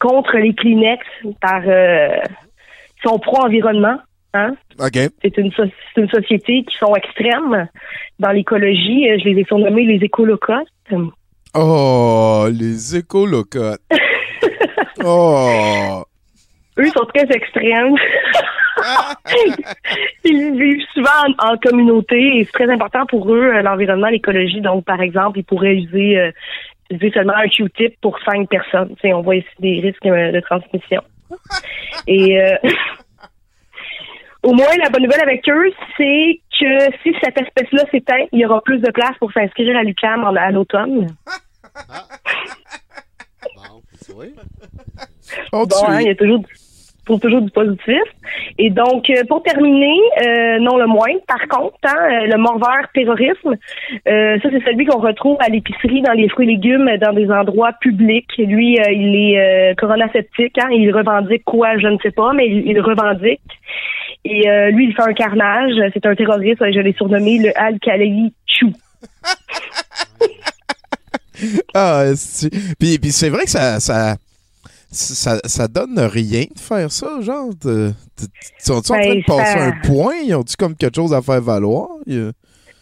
contre 0.00 0.36
les 0.38 0.54
Kleenex 0.54 1.04
par... 1.40 1.62
Qui 1.62 3.08
sont 3.08 3.18
pro-environnement. 3.18 3.98
Hein? 4.34 4.54
C'est 5.22 5.36
une, 5.38 5.52
so- 5.52 5.62
c'est 5.94 6.00
une 6.00 6.08
société 6.08 6.64
qui 6.64 6.76
sont 6.76 6.94
extrêmes 6.96 7.68
dans 8.18 8.30
l'écologie. 8.30 9.08
Euh, 9.10 9.18
Je 9.20 9.28
les 9.28 9.40
ai 9.40 9.44
surnommés 9.44 9.84
les 9.84 10.04
écolocotes. 10.04 10.66
Oh, 11.54 12.46
les 12.50 12.96
écolocotes. 12.96 13.80
oh. 15.04 16.02
Eux 16.78 16.86
sont 16.88 17.06
très 17.14 17.26
extrêmes. 17.30 17.94
ils 20.24 20.52
vivent 20.58 20.84
souvent 20.92 21.10
en, 21.38 21.52
en 21.52 21.56
communauté 21.58 22.38
et 22.38 22.44
c'est 22.44 22.52
très 22.52 22.70
important 22.72 23.06
pour 23.06 23.32
eux, 23.32 23.52
euh, 23.54 23.62
l'environnement, 23.62 24.08
l'écologie. 24.08 24.60
Donc, 24.60 24.84
par 24.84 25.00
exemple, 25.00 25.38
ils 25.38 25.44
pourraient 25.44 25.76
user, 25.76 26.18
euh, 26.18 26.32
utiliser 26.90 27.14
seulement 27.14 27.36
un 27.36 27.46
Q-tip 27.48 27.94
pour 28.00 28.18
cinq 28.28 28.48
personnes. 28.48 28.96
On 29.04 29.22
voit 29.22 29.36
ici 29.36 29.48
des 29.60 29.80
risques 29.80 30.02
de 30.04 30.40
transmission. 30.40 31.02
Et 32.08 32.40
euh, 32.40 32.56
au 34.44 34.52
moins, 34.52 34.66
la 34.82 34.90
bonne 34.90 35.02
nouvelle 35.02 35.22
avec 35.22 35.48
eux, 35.48 35.72
c'est 35.96 36.40
que 36.60 36.78
si 37.02 37.14
cette 37.22 37.40
espèce-là 37.40 37.82
s'éteint, 37.90 38.24
il 38.32 38.40
y 38.40 38.46
aura 38.46 38.60
plus 38.62 38.78
de 38.78 38.90
place 38.92 39.16
pour 39.18 39.32
s'inscrire 39.32 39.76
à 39.76 39.82
l'UQAM 39.82 40.22
en- 40.24 40.34
à 40.36 40.50
l'automne. 40.50 41.08
On 45.52 45.64
Bon, 45.64 45.76
hein, 45.88 46.00
il 46.00 46.06
y 46.06 46.10
a 46.10 46.14
toujours, 46.14 46.42
pour 47.06 47.18
toujours 47.20 47.40
du 47.40 47.50
positif. 47.50 48.02
Et 48.58 48.70
donc, 48.70 49.08
euh, 49.10 49.22
pour 49.28 49.42
terminer, 49.42 49.98
euh, 50.26 50.58
non 50.60 50.76
le 50.76 50.86
moins, 50.86 51.14
par 51.26 51.46
contre, 51.48 51.76
hein, 51.84 51.96
euh, 51.96 52.26
le 52.26 52.36
morveur 52.36 52.86
terrorisme, 52.94 53.56
euh, 54.06 54.38
ça 54.40 54.48
c'est 54.50 54.62
celui 54.64 54.84
qu'on 54.86 55.00
retrouve 55.00 55.36
à 55.40 55.48
l'épicerie, 55.48 56.02
dans 56.02 56.12
les 56.12 56.28
fruits 56.28 56.46
et 56.48 56.52
légumes, 56.52 56.90
dans 57.00 57.12
des 57.12 57.30
endroits 57.30 57.72
publics. 57.80 58.30
Lui, 58.38 58.78
euh, 58.78 58.84
il 58.92 59.14
est 59.32 59.40
euh, 59.70 59.74
coronasceptique, 59.74 60.56
hein, 60.58 60.68
il 60.70 60.90
revendique 60.94 61.44
quoi, 61.44 61.76
je 61.78 61.86
ne 61.88 61.98
sais 62.02 62.12
pas, 62.12 62.32
mais 62.32 62.46
il, 62.46 62.68
il 62.68 62.80
revendique. 62.80 63.40
Et 64.24 64.48
euh, 64.48 64.70
lui, 64.70 64.86
il 64.88 64.94
fait 64.94 65.02
un 65.02 65.12
carnage. 65.12 65.72
C'est 65.92 66.06
un 66.06 66.14
terroriste, 66.14 66.58
je 66.60 66.80
l'ai 66.80 66.94
surnommé 66.94 67.38
le 67.38 67.58
Al-Khalili 67.58 68.32
Chou. 68.46 68.72
Ah, 71.74 72.04
puis, 72.78 72.98
puis 72.98 73.10
c'est 73.12 73.28
vrai 73.28 73.44
que 73.44 73.50
ça, 73.50 73.80
ça, 73.80 74.16
ça, 74.90 75.40
ça 75.44 75.68
donne 75.68 75.98
rien 75.98 76.44
de 76.54 76.58
faire 76.60 76.90
ça, 76.92 77.20
genre. 77.20 77.50
de- 77.64 77.88
de- 77.90 77.92
Sont-ils 78.58 78.92
en 78.92 78.94
train 78.94 78.98
Ben, 79.08 79.18
de 79.18 79.24
passer 79.24 79.58
ça- 79.58 79.64
un 79.64 79.72
point? 79.84 80.14
Ils 80.24 80.34
ont-tu 80.34 80.54
comme 80.56 80.76
quelque 80.76 80.94
chose 80.94 81.12
à 81.12 81.20
faire 81.20 81.42
valoir? 81.42 81.88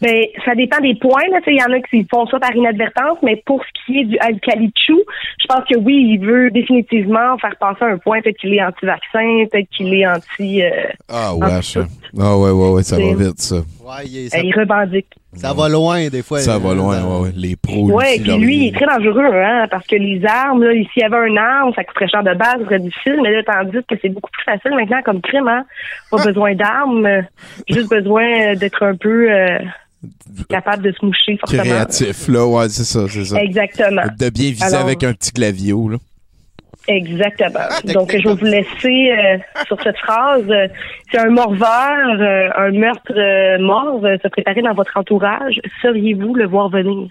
Ben, 0.02 0.24
ça 0.44 0.54
dépend 0.56 0.80
des 0.80 0.96
points. 0.96 1.22
Là. 1.30 1.38
Tu 1.38 1.44
sais, 1.44 1.54
Il 1.54 1.60
y 1.60 1.62
en 1.62 1.72
a 1.72 1.80
qui 1.80 2.04
font 2.10 2.26
ça 2.26 2.38
par 2.40 2.54
inadvertance, 2.54 3.18
mais 3.22 3.36
pour 3.46 3.62
ce 3.64 3.68
qui 3.86 4.00
est 4.00 4.04
du 4.04 4.18
Alcalichou, 4.18 5.00
je 5.40 5.46
pense 5.48 5.64
que 5.72 5.78
oui, 5.78 6.16
il 6.18 6.26
veut 6.26 6.50
définitivement 6.50 7.38
faire 7.38 7.54
passer 7.60 7.84
un 7.84 7.98
point. 7.98 8.20
Peut-être 8.20 8.38
qu'il 8.38 8.52
est 8.54 8.62
anti-vaccin, 8.62 9.44
peut-être 9.50 9.68
qu'il 9.70 9.94
est 9.94 10.06
anti... 10.06 10.62
euh, 10.62 10.70
Ah, 11.08 11.34
wesh. 11.36 11.78
Ah, 12.20 12.36
ouais, 12.36 12.50
ouais, 12.50 12.68
ouais, 12.70 12.82
ça 12.82 12.96
va 12.98 13.14
vite, 13.14 13.38
ça. 13.40 13.56
Ouais, 13.56 14.04
il, 14.06 14.16
est- 14.18 14.26
euh, 14.26 14.38
ça, 14.38 14.38
il 14.40 14.54
revendique. 14.58 15.06
ça 15.34 15.52
va 15.54 15.68
loin 15.68 16.08
des 16.08 16.22
fois. 16.22 16.38
Ça 16.40 16.58
va 16.58 16.74
loin, 16.74 17.02
ouais, 17.02 17.20
ouais. 17.26 17.32
Les 17.36 17.56
pros. 17.56 17.90
Ouais, 17.90 18.18
puis 18.20 18.36
lui, 18.38 18.56
il 18.56 18.68
est 18.68 18.74
très 18.76 18.86
dangereux, 18.86 19.24
hein, 19.32 19.66
parce 19.70 19.86
que 19.86 19.96
les 19.96 20.24
armes, 20.24 20.62
là, 20.64 20.72
s'il 20.72 21.02
y 21.02 21.04
avait 21.04 21.28
une 21.28 21.38
arme, 21.38 21.72
ça 21.74 21.84
coûterait 21.84 22.08
cher 22.08 22.22
de 22.22 22.34
base, 22.34 22.58
ça 22.58 22.64
serait 22.64 22.78
difficile, 22.80 23.18
mais 23.22 23.30
là, 23.32 23.42
tandis 23.44 23.78
que 23.88 23.94
c'est 24.02 24.08
beaucoup 24.08 24.30
plus 24.30 24.44
facile 24.44 24.72
maintenant 24.74 25.00
comme 25.04 25.20
crime, 25.20 25.48
hein. 25.48 25.64
Pas 26.10 26.24
besoin 26.24 26.54
d'armes, 26.54 27.08
juste 27.68 27.88
besoin 27.90 28.24
euh, 28.52 28.54
d'être 28.56 28.82
un 28.82 28.94
peu 28.96 29.30
euh, 29.30 29.58
capable 30.48 30.82
de 30.82 30.92
se 30.92 31.04
moucher, 31.04 31.36
forcément. 31.38 31.62
Créatif, 31.62 32.28
là, 32.28 32.46
ouais, 32.46 32.68
c'est 32.68 32.84
ça, 32.84 33.06
c'est 33.08 33.24
ça. 33.24 33.40
Exactement. 33.42 34.02
De 34.18 34.30
bien 34.30 34.50
viser 34.50 34.64
Alors- 34.64 34.80
avec 34.82 35.04
un 35.04 35.12
petit 35.12 35.32
clavio, 35.32 35.88
là. 35.88 35.96
Exactement. 36.88 37.60
Ah, 37.70 37.78
Donc, 37.92 38.10
je 38.10 38.28
vais 38.28 38.34
vous 38.34 38.44
laisser 38.44 39.12
euh, 39.12 39.38
sur 39.66 39.80
cette 39.82 39.96
phrase. 39.98 40.42
Euh, 40.50 40.66
C'est 41.12 41.18
un 41.18 41.30
morveur, 41.30 42.20
euh, 42.20 42.48
un 42.56 42.70
meurtre 42.72 43.12
euh, 43.16 43.58
mort 43.60 44.00
euh, 44.04 44.16
se 44.20 44.26
préparer 44.28 44.62
dans 44.62 44.74
votre 44.74 44.96
entourage. 44.96 45.60
Sauriez-vous 45.80 46.34
le 46.34 46.46
voir 46.48 46.70
venir? 46.70 47.08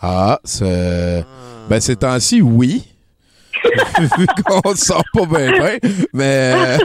Ah, 0.00 0.38
c'est. 0.44 1.24
Ben, 1.68 1.80
ces 1.80 1.96
temps-ci, 1.96 2.40
oui. 2.40 2.84
Vu 4.18 4.26
qu'on 4.46 4.70
ne 4.70 4.76
sort 4.76 5.04
pas 5.12 5.26
bien, 5.26 5.52
bien. 5.52 5.78
Mais 6.14 6.52
euh, 6.54 6.78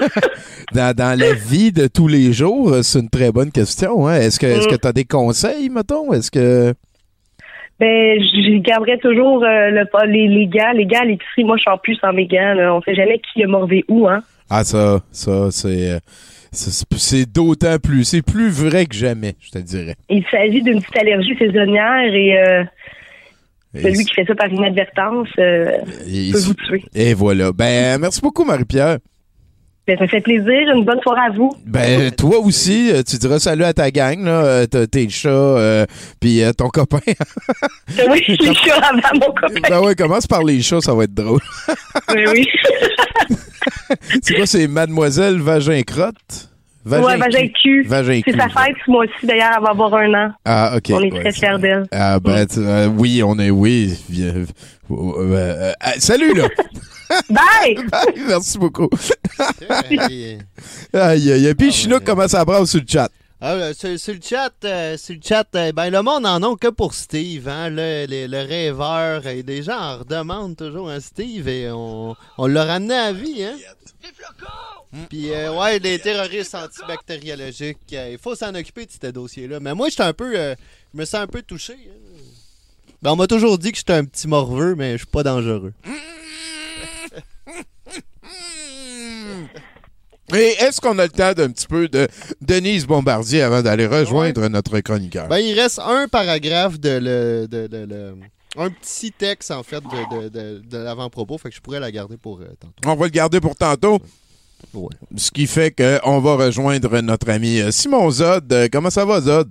dans, 0.74 0.96
dans 0.96 1.20
la 1.20 1.34
vie 1.34 1.72
de 1.72 1.88
tous 1.88 2.08
les 2.08 2.34
jours, 2.34 2.76
c'est 2.84 3.00
une 3.00 3.10
très 3.10 3.32
bonne 3.32 3.52
question. 3.52 4.08
Hein? 4.08 4.16
Est-ce 4.16 4.40
que 4.40 4.46
est-ce 4.46 4.68
que 4.68 4.76
tu 4.76 4.88
as 4.88 4.94
des 4.94 5.06
conseils, 5.06 5.70
mettons? 5.70 6.12
Est-ce 6.14 6.32
que. 6.32 6.74
Ben, 7.80 8.20
je 8.22 8.60
garderai 8.60 8.98
toujours 9.00 9.44
euh, 9.44 9.70
le, 9.70 9.86
les, 10.08 10.28
les 10.28 10.48
gars. 10.48 10.74
Les 10.74 10.88
à 10.96 11.04
l'épicerie, 11.06 11.44
moi, 11.44 11.58
je 11.58 11.64
sors 11.64 11.82
plus 11.82 11.96
sans 11.96 12.14
mes 12.14 12.26
gants. 12.28 12.54
Là. 12.54 12.74
On 12.74 12.82
sait 12.82 12.96
jamais 12.96 13.20
qui 13.20 13.44
a 13.44 13.48
morvé 13.48 13.84
où, 13.88 14.08
hein? 14.08 14.22
Ah, 14.50 14.64
ça, 14.64 15.02
ça, 15.12 15.50
c'est. 15.52 15.92
euh, 15.92 16.00
c'est 16.52 16.86
c'est 16.98 17.26
d'autant 17.26 17.78
plus. 17.84 18.06
C'est 18.06 18.22
plus 18.22 18.50
vrai 18.50 18.86
que 18.86 18.96
jamais, 18.96 19.36
je 19.42 19.52
te 19.52 19.58
dirais. 19.58 19.96
Il 20.10 20.24
s'agit 20.32 20.62
d'une 20.62 20.82
petite 20.82 20.98
allergie 20.98 21.36
saisonnière 21.38 22.14
et 22.14 22.40
euh, 22.40 22.64
Et, 23.76 23.82
celui 23.82 24.06
qui 24.06 24.14
fait 24.14 24.26
ça 24.26 24.36
par 24.36 24.48
inadvertance 24.48 25.28
euh, 25.40 25.78
et- 26.08 26.32
peut 26.32 26.40
vous 26.40 26.54
tuer. 26.54 26.84
et 26.94 27.14
voilà. 27.14 27.52
Ben, 27.52 28.00
merci 28.00 28.22
beaucoup, 28.22 28.44
Marie-Pierre. 28.46 28.98
Ben, 29.88 29.98
ça 30.00 30.08
fait 30.08 30.22
plaisir. 30.22 30.74
Une 30.74 30.84
bonne 30.84 31.00
soirée 31.02 31.28
à 31.28 31.32
vous. 31.32 31.52
Ben, 31.66 32.10
toi 32.12 32.40
aussi, 32.40 32.92
euh, 32.92 33.04
tu 33.08 33.18
diras 33.18 33.38
salut 33.38 33.64
à 33.66 33.74
ta 33.74 33.92
gang, 33.92 34.24
là, 34.24 34.44
euh, 34.44 34.66
tes 34.66 35.10
chats, 35.10 35.30
euh, 35.30 35.86
puis 36.20 36.42
euh, 36.42 36.54
ton 36.54 36.70
copain. 36.70 36.98
oui, 38.10 38.24
je 38.28 38.34
suis 38.34 38.72
avant 38.72 38.98
mon 39.14 39.32
copain. 39.34 39.70
ben 39.70 39.82
ouais, 39.82 39.94
commence 39.94 40.26
par 40.26 40.44
les 40.44 40.62
chats, 40.64 40.82
ça 40.82 40.96
va 40.96 41.04
être 41.04 41.14
drôle. 41.14 41.42
Oui, 42.16 42.24
oui. 42.32 42.48
C'est 44.22 44.36
quoi, 44.36 44.46
c'est 44.46 44.68
Mademoiselle 44.68 45.40
Vagin 45.40 45.82
Crotte? 45.84 46.50
Ouais, 46.86 47.18
vagin 47.18 47.48
cul. 47.62 47.84
Vagin 47.88 48.22
C'est 48.26 48.36
sa 48.38 48.48
fête 48.50 48.76
ce 48.86 48.92
mois-ci, 48.92 49.26
d'ailleurs, 49.26 49.52
elle 49.58 49.64
va 49.64 49.70
avoir 49.70 49.94
un 49.96 50.14
an. 50.14 50.32
Ah, 50.46 50.74
ok. 50.78 50.84
On 50.92 51.02
est 51.02 51.12
ouais, 51.12 51.20
très 51.22 51.32
fiers 51.32 51.58
d'elle. 51.60 51.88
Ah, 51.92 52.20
ben, 52.20 52.46
tu- 52.46 52.60
euh, 52.60 52.88
oui, 52.88 53.22
on 53.24 53.38
est, 53.40 53.50
oui. 53.50 53.98
euh, 54.20 54.46
euh, 54.92 55.72
salut, 56.00 56.34
là! 56.34 56.48
Bye! 57.30 57.78
Merci 58.28 58.58
beaucoup. 58.58 58.90
Aïe, 59.70 60.40
aïe, 60.94 61.32
aïe. 61.32 61.54
Puis 61.56 61.72
Chinook 61.72 62.04
commence 62.04 62.34
à 62.34 62.44
brasse 62.44 62.72
sur 62.72 62.80
le 62.80 62.86
chat? 62.88 63.10
Ah, 63.40 63.56
là, 63.56 63.74
sur, 63.76 64.00
sur 64.00 64.14
le 64.16 64.20
chat, 64.24 64.50
euh, 64.64 64.98
sur 64.98 65.14
le 65.14 65.22
chat, 65.24 65.46
euh, 65.56 65.72
ben 65.72 65.92
le 65.92 66.02
monde 66.02 66.26
en 66.26 66.42
a 66.42 66.56
que 66.56 66.70
pour 66.70 66.96
Steve, 66.96 67.48
hein, 67.48 67.70
le, 67.70 68.06
le- 68.10 68.26
le 68.28 68.48
rêveur. 68.48 69.28
Et 69.28 69.44
des 69.44 69.62
gens 69.62 69.78
en 69.80 69.98
redemandent 70.00 70.56
toujours 70.56 70.90
à 70.90 71.00
Steve 71.00 71.48
et 71.48 71.70
on, 71.72 72.16
on 72.40 72.48
l'a 72.48 72.64
ramené 72.66 72.96
à 72.96 73.12
vie, 73.14 73.44
hein. 73.44 73.56
Puis 75.10 75.32
euh, 75.32 75.54
ouais, 75.58 75.80
les 75.80 76.00
terroristes 76.00 76.56
antibactériologiques, 76.56 77.78
euh, 77.94 78.10
il 78.14 78.18
faut 78.18 78.36
s'en 78.36 78.54
occuper 78.56 78.86
de 78.86 78.92
ce 78.92 79.08
dossier-là. 79.12 79.60
Mais 79.60 79.74
moi, 79.74 79.90
j'étais 79.90 80.04
un 80.04 80.14
peu, 80.14 80.38
euh, 80.38 80.56
je 80.94 81.00
me 81.00 81.06
sens 81.06 81.22
un 81.22 81.28
peu 81.28 81.42
touché. 81.42 81.74
hein. 81.74 82.22
Ben, 83.02 83.12
on 83.12 83.16
m'a 83.16 83.28
toujours 83.28 83.58
dit 83.58 83.72
que 83.72 83.78
j'étais 83.78 83.94
un 83.94 84.06
petit 84.06 84.28
morveux, 84.28 84.74
mais 84.76 84.94
je 84.94 84.98
suis 85.00 85.06
pas 85.08 85.22
dangereux. 85.24 85.74
Et 90.34 90.56
est-ce 90.60 90.82
qu'on 90.82 90.98
a 90.98 91.04
le 91.04 91.10
temps 91.10 91.34
d'un 91.34 91.52
petit 91.52 91.68
peu 91.68 91.88
de 91.88 92.08
Denise 92.42 92.88
Bombardier 92.88 93.44
avant 93.44 93.62
d'aller 93.62 93.86
rejoindre 93.86 94.48
notre 94.48 94.80
chroniqueur? 94.80 95.28
Ben, 95.28 95.38
il 95.38 95.54
reste 95.60 95.78
un 95.80 96.08
paragraphe 96.08 96.80
de 96.80 96.90
le, 96.90 97.48
de, 97.48 97.68
de- 97.68 97.86
le- 97.86 98.16
un 98.58 98.70
petit 98.72 99.12
texte 99.12 99.52
en 99.52 99.62
fait 99.64 99.82
de, 99.84 100.22
de, 100.24 100.30
de- 100.30 100.60
de 100.66 100.78
l'avant-propos, 100.78 101.38
fait 101.38 101.50
que 101.50 101.56
je 101.56 101.62
pourrais 101.62 101.80
la 101.80 101.92
garder 101.92 102.18
pour 102.18 102.40
euh, 102.42 102.46
tantôt. 102.60 102.74
On 102.90 102.96
va 102.96 103.06
le 103.06 103.12
garder 103.12 103.40
pour 103.40 103.56
tantôt. 103.56 104.00
Ouais. 104.74 104.90
Ce 105.16 105.32
qui 105.32 105.48
fait 105.48 105.72
qu'on 105.72 106.20
va 106.20 106.36
rejoindre 106.36 107.00
notre 107.02 107.30
ami 107.30 107.60
euh, 107.60 107.72
Simon 107.72 108.10
Zod. 108.12 108.52
Euh, 108.52 108.68
Comment 108.72 108.90
ça 108.90 109.06
va, 109.06 109.22
Zod? 109.22 109.50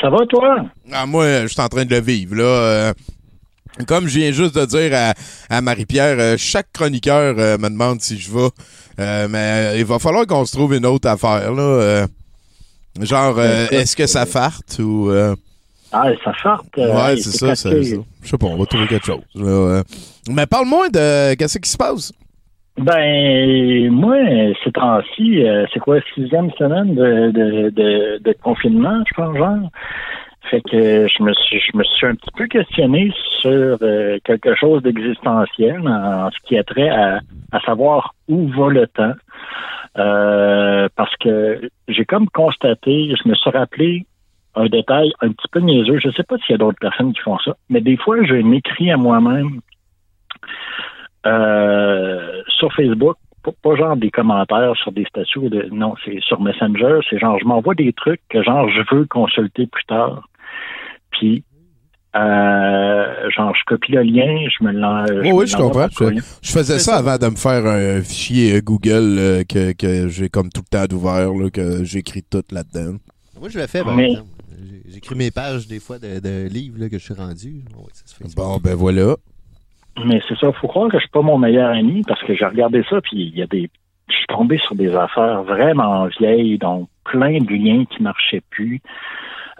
Ça 0.00 0.10
va, 0.10 0.18
toi? 0.28 0.56
Ah, 0.92 1.06
moi, 1.06 1.42
je 1.42 1.46
suis 1.48 1.60
en 1.60 1.68
train 1.68 1.84
de 1.84 1.94
le 1.94 2.00
vivre, 2.00 2.34
là. 2.36 2.42
Euh, 2.44 2.92
comme 3.86 4.06
je 4.08 4.18
viens 4.18 4.32
juste 4.32 4.54
de 4.56 4.64
dire 4.66 4.90
à, 4.94 5.14
à 5.48 5.60
Marie-Pierre, 5.60 6.16
euh, 6.18 6.34
chaque 6.36 6.72
chroniqueur 6.72 7.34
euh, 7.38 7.56
me 7.58 7.68
demande 7.68 8.00
si 8.00 8.18
je 8.18 8.30
vais. 8.30 8.48
Euh, 9.00 9.28
mais 9.30 9.38
euh, 9.38 9.78
il 9.78 9.84
va 9.84 9.98
falloir 9.98 10.26
qu'on 10.26 10.44
se 10.44 10.52
trouve 10.56 10.74
une 10.74 10.84
autre 10.86 11.08
affaire, 11.08 11.52
là. 11.52 11.62
Euh, 11.62 12.06
genre, 13.00 13.36
euh, 13.38 13.64
Écoute, 13.66 13.78
est-ce 13.78 13.96
que 13.96 14.06
ça 14.06 14.26
farte 14.26 14.78
ou... 14.80 15.10
euh, 15.10 15.34
Ah, 15.92 16.08
ça 16.24 16.32
sort. 16.42 16.64
ouais, 16.76 17.16
c'est 17.16 17.30
ça, 17.30 17.54
c'est 17.54 17.82
ça. 17.84 17.96
Je 18.22 18.28
sais 18.28 18.36
pas, 18.38 18.46
on 18.46 18.58
va 18.58 18.66
trouver 18.66 18.88
quelque 18.88 19.06
chose. 19.06 19.22
là, 19.36 19.46
euh. 19.46 19.82
Mais 20.28 20.46
parle-moi 20.46 20.88
de 20.90 21.34
qu'est-ce 21.34 21.58
qui 21.58 21.70
se 21.70 21.76
passe? 21.76 22.12
Ben, 22.78 23.90
moi, 23.90 24.16
ces 24.62 24.70
temps-ci, 24.70 25.44
euh, 25.44 25.66
c'est 25.72 25.80
quoi, 25.80 25.98
sixième 26.14 26.50
semaine 26.52 26.94
de, 26.94 27.30
de, 27.32 27.70
de, 27.70 28.18
de 28.22 28.36
confinement, 28.40 29.02
je 29.08 29.14
pense, 29.14 29.36
genre? 29.36 29.68
Fait 30.48 30.60
que 30.60 31.08
je 31.08 31.22
me 31.22 31.32
suis, 31.34 31.60
je 31.60 31.76
me 31.76 31.82
suis 31.82 32.06
un 32.06 32.14
petit 32.14 32.30
peu 32.36 32.46
questionné 32.46 33.12
sur 33.40 33.78
euh, 33.82 34.18
quelque 34.24 34.54
chose 34.54 34.82
d'existentiel 34.82 35.86
en, 35.88 36.30
ce 36.30 36.38
qui 36.46 36.56
a 36.56 36.62
trait 36.62 36.88
à, 36.88 37.18
à 37.50 37.60
savoir 37.60 38.14
où 38.28 38.46
va 38.48 38.68
le 38.68 38.86
temps. 38.86 39.14
Euh, 39.98 40.88
parce 40.94 41.14
que 41.16 41.68
j'ai 41.88 42.04
comme 42.04 42.28
constaté, 42.28 43.12
je 43.22 43.28
me 43.28 43.34
suis 43.34 43.50
rappelé 43.50 44.06
un 44.54 44.66
détail 44.66 45.12
un 45.20 45.30
petit 45.30 45.48
peu 45.50 45.58
niaiseux. 45.58 45.98
Je 45.98 46.10
sais 46.10 46.22
pas 46.22 46.36
s'il 46.38 46.52
y 46.52 46.54
a 46.54 46.58
d'autres 46.58 46.78
personnes 46.80 47.12
qui 47.12 47.20
font 47.20 47.38
ça, 47.38 47.56
mais 47.68 47.80
des 47.80 47.96
fois, 47.96 48.22
je 48.24 48.34
m'écris 48.34 48.92
à 48.92 48.96
moi-même 48.96 49.60
euh, 51.26 52.42
sur 52.48 52.72
Facebook, 52.74 53.16
pas, 53.42 53.52
pas 53.62 53.76
genre 53.76 53.96
des 53.96 54.10
commentaires 54.10 54.74
sur 54.76 54.92
des 54.92 55.04
statuts, 55.04 55.48
de, 55.48 55.68
non, 55.72 55.94
c'est 56.04 56.20
sur 56.20 56.40
Messenger, 56.40 57.00
c'est 57.08 57.18
genre 57.18 57.38
je 57.38 57.44
m'envoie 57.44 57.74
des 57.74 57.92
trucs 57.92 58.20
que 58.28 58.42
genre 58.42 58.68
je 58.68 58.94
veux 58.94 59.06
consulter 59.06 59.66
plus 59.66 59.84
tard. 59.84 60.28
Puis 61.10 61.44
euh, 62.16 63.30
genre 63.30 63.54
je 63.54 63.64
copie 63.66 63.92
le 63.92 64.02
lien, 64.02 64.46
je 64.48 64.64
me 64.64 64.72
l'en. 64.72 65.04
Oui, 65.22 65.30
oui, 65.32 65.46
je 65.46 65.56
l'envoie 65.56 65.88
comprends. 65.88 66.10
Je, 66.42 66.52
faisais 66.52 66.78
ça 66.78 66.96
avant 66.96 67.18
de 67.18 67.26
me 67.26 67.36
faire 67.36 67.66
un 67.66 68.00
fichier 68.02 68.56
euh, 68.56 68.60
Google 68.60 69.16
euh, 69.18 69.44
que, 69.44 69.72
que 69.72 70.08
j'ai 70.08 70.28
comme 70.28 70.48
tout 70.50 70.62
le 70.64 70.78
temps 70.78 70.86
d'ouvert, 70.86 71.32
là, 71.32 71.50
que 71.50 71.84
j'écris 71.84 72.22
tout 72.22 72.42
là-dedans. 72.50 72.96
Moi, 73.38 73.50
je 73.50 73.58
le 73.58 73.66
fais, 73.66 73.82
par 73.84 73.94
Mais- 73.94 74.14
J'écris 74.88 75.14
mes 75.14 75.30
pages 75.30 75.68
des 75.68 75.80
fois 75.80 75.98
de, 75.98 76.18
de 76.18 76.48
livres 76.48 76.80
là, 76.80 76.88
que 76.88 76.98
je 76.98 77.04
suis 77.04 77.14
rendu. 77.14 77.62
Ouais, 77.76 77.84
ça 77.92 78.02
se 78.06 78.14
fait. 78.14 78.34
Bon, 78.34 78.56
ben 78.58 78.74
voilà. 78.74 79.16
Mais 80.04 80.20
c'est 80.28 80.38
ça, 80.38 80.52
faut 80.52 80.68
croire 80.68 80.88
que 80.88 80.98
je 80.98 81.02
suis 81.02 81.10
pas 81.10 81.22
mon 81.22 81.38
meilleur 81.38 81.70
ami 81.70 82.02
parce 82.06 82.22
que 82.22 82.34
j'ai 82.34 82.44
regardé 82.44 82.84
ça 82.88 83.00
puis 83.00 83.16
il 83.16 83.36
y 83.36 83.42
a 83.42 83.46
des 83.46 83.70
je 84.08 84.16
suis 84.16 84.26
tombé 84.26 84.58
sur 84.58 84.74
des 84.74 84.94
affaires 84.94 85.42
vraiment 85.42 86.06
vieilles, 86.06 86.58
donc 86.58 86.88
plein 87.04 87.38
de 87.38 87.54
liens 87.54 87.84
qui 87.84 88.02
marchaient 88.02 88.42
plus. 88.50 88.80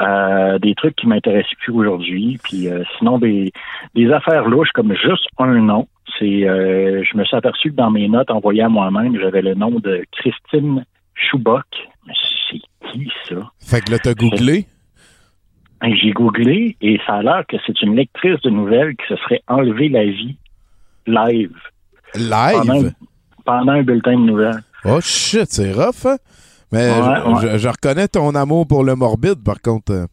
Euh, 0.00 0.60
des 0.60 0.74
trucs 0.76 0.94
qui 0.94 1.08
m'intéressaient 1.08 1.56
plus 1.58 1.72
aujourd'hui, 1.72 2.38
puis 2.44 2.68
euh, 2.68 2.84
sinon 2.96 3.18
des, 3.18 3.52
des 3.96 4.12
affaires 4.12 4.48
louches 4.48 4.70
comme 4.72 4.94
juste 4.94 5.26
un 5.38 5.58
nom. 5.60 5.88
C'est, 6.18 6.48
euh, 6.48 7.02
je 7.02 7.16
me 7.16 7.24
suis 7.24 7.36
aperçu 7.36 7.70
que 7.70 7.74
dans 7.74 7.90
mes 7.90 8.06
notes 8.08 8.30
envoyées 8.30 8.62
à 8.62 8.68
moi-même, 8.68 9.18
j'avais 9.20 9.42
le 9.42 9.54
nom 9.54 9.70
de 9.70 10.04
Christine 10.12 10.84
Chouboc. 11.14 11.66
Mais 12.06 12.14
c'est 12.48 12.60
qui 12.92 13.10
ça? 13.28 13.50
Fait 13.58 13.80
que 13.80 13.90
là, 13.90 13.98
t'as 13.98 14.14
googlé? 14.14 14.66
J'ai 15.82 16.10
googlé 16.10 16.76
et 16.80 16.98
ça 17.06 17.14
a 17.14 17.22
l'air 17.22 17.44
que 17.48 17.56
c'est 17.66 17.80
une 17.82 17.94
lectrice 17.94 18.40
de 18.42 18.50
nouvelles 18.50 18.96
qui 18.96 19.06
se 19.08 19.16
serait 19.16 19.42
enlevé 19.46 19.88
la 19.88 20.04
vie 20.04 20.36
live 21.06 21.56
Live? 22.14 22.92
pendant 23.44 23.72
un 23.72 23.82
bulletin 23.82 24.12
de 24.18 24.24
nouvelles. 24.24 24.60
Oh 24.84 25.00
shit, 25.00 25.46
c'est 25.50 25.72
rough, 25.72 26.04
hein? 26.06 26.16
Mais 26.72 26.90
Ouais, 26.90 26.96
je, 27.02 27.28
ouais. 27.46 27.52
je- 27.52 27.58
je 27.58 27.68
reconnais 27.68 28.08
ton 28.08 28.34
amour 28.34 28.66
pour 28.66 28.84
le 28.84 28.94
morbide, 28.94 29.42
par 29.44 29.60
contre. 29.62 30.06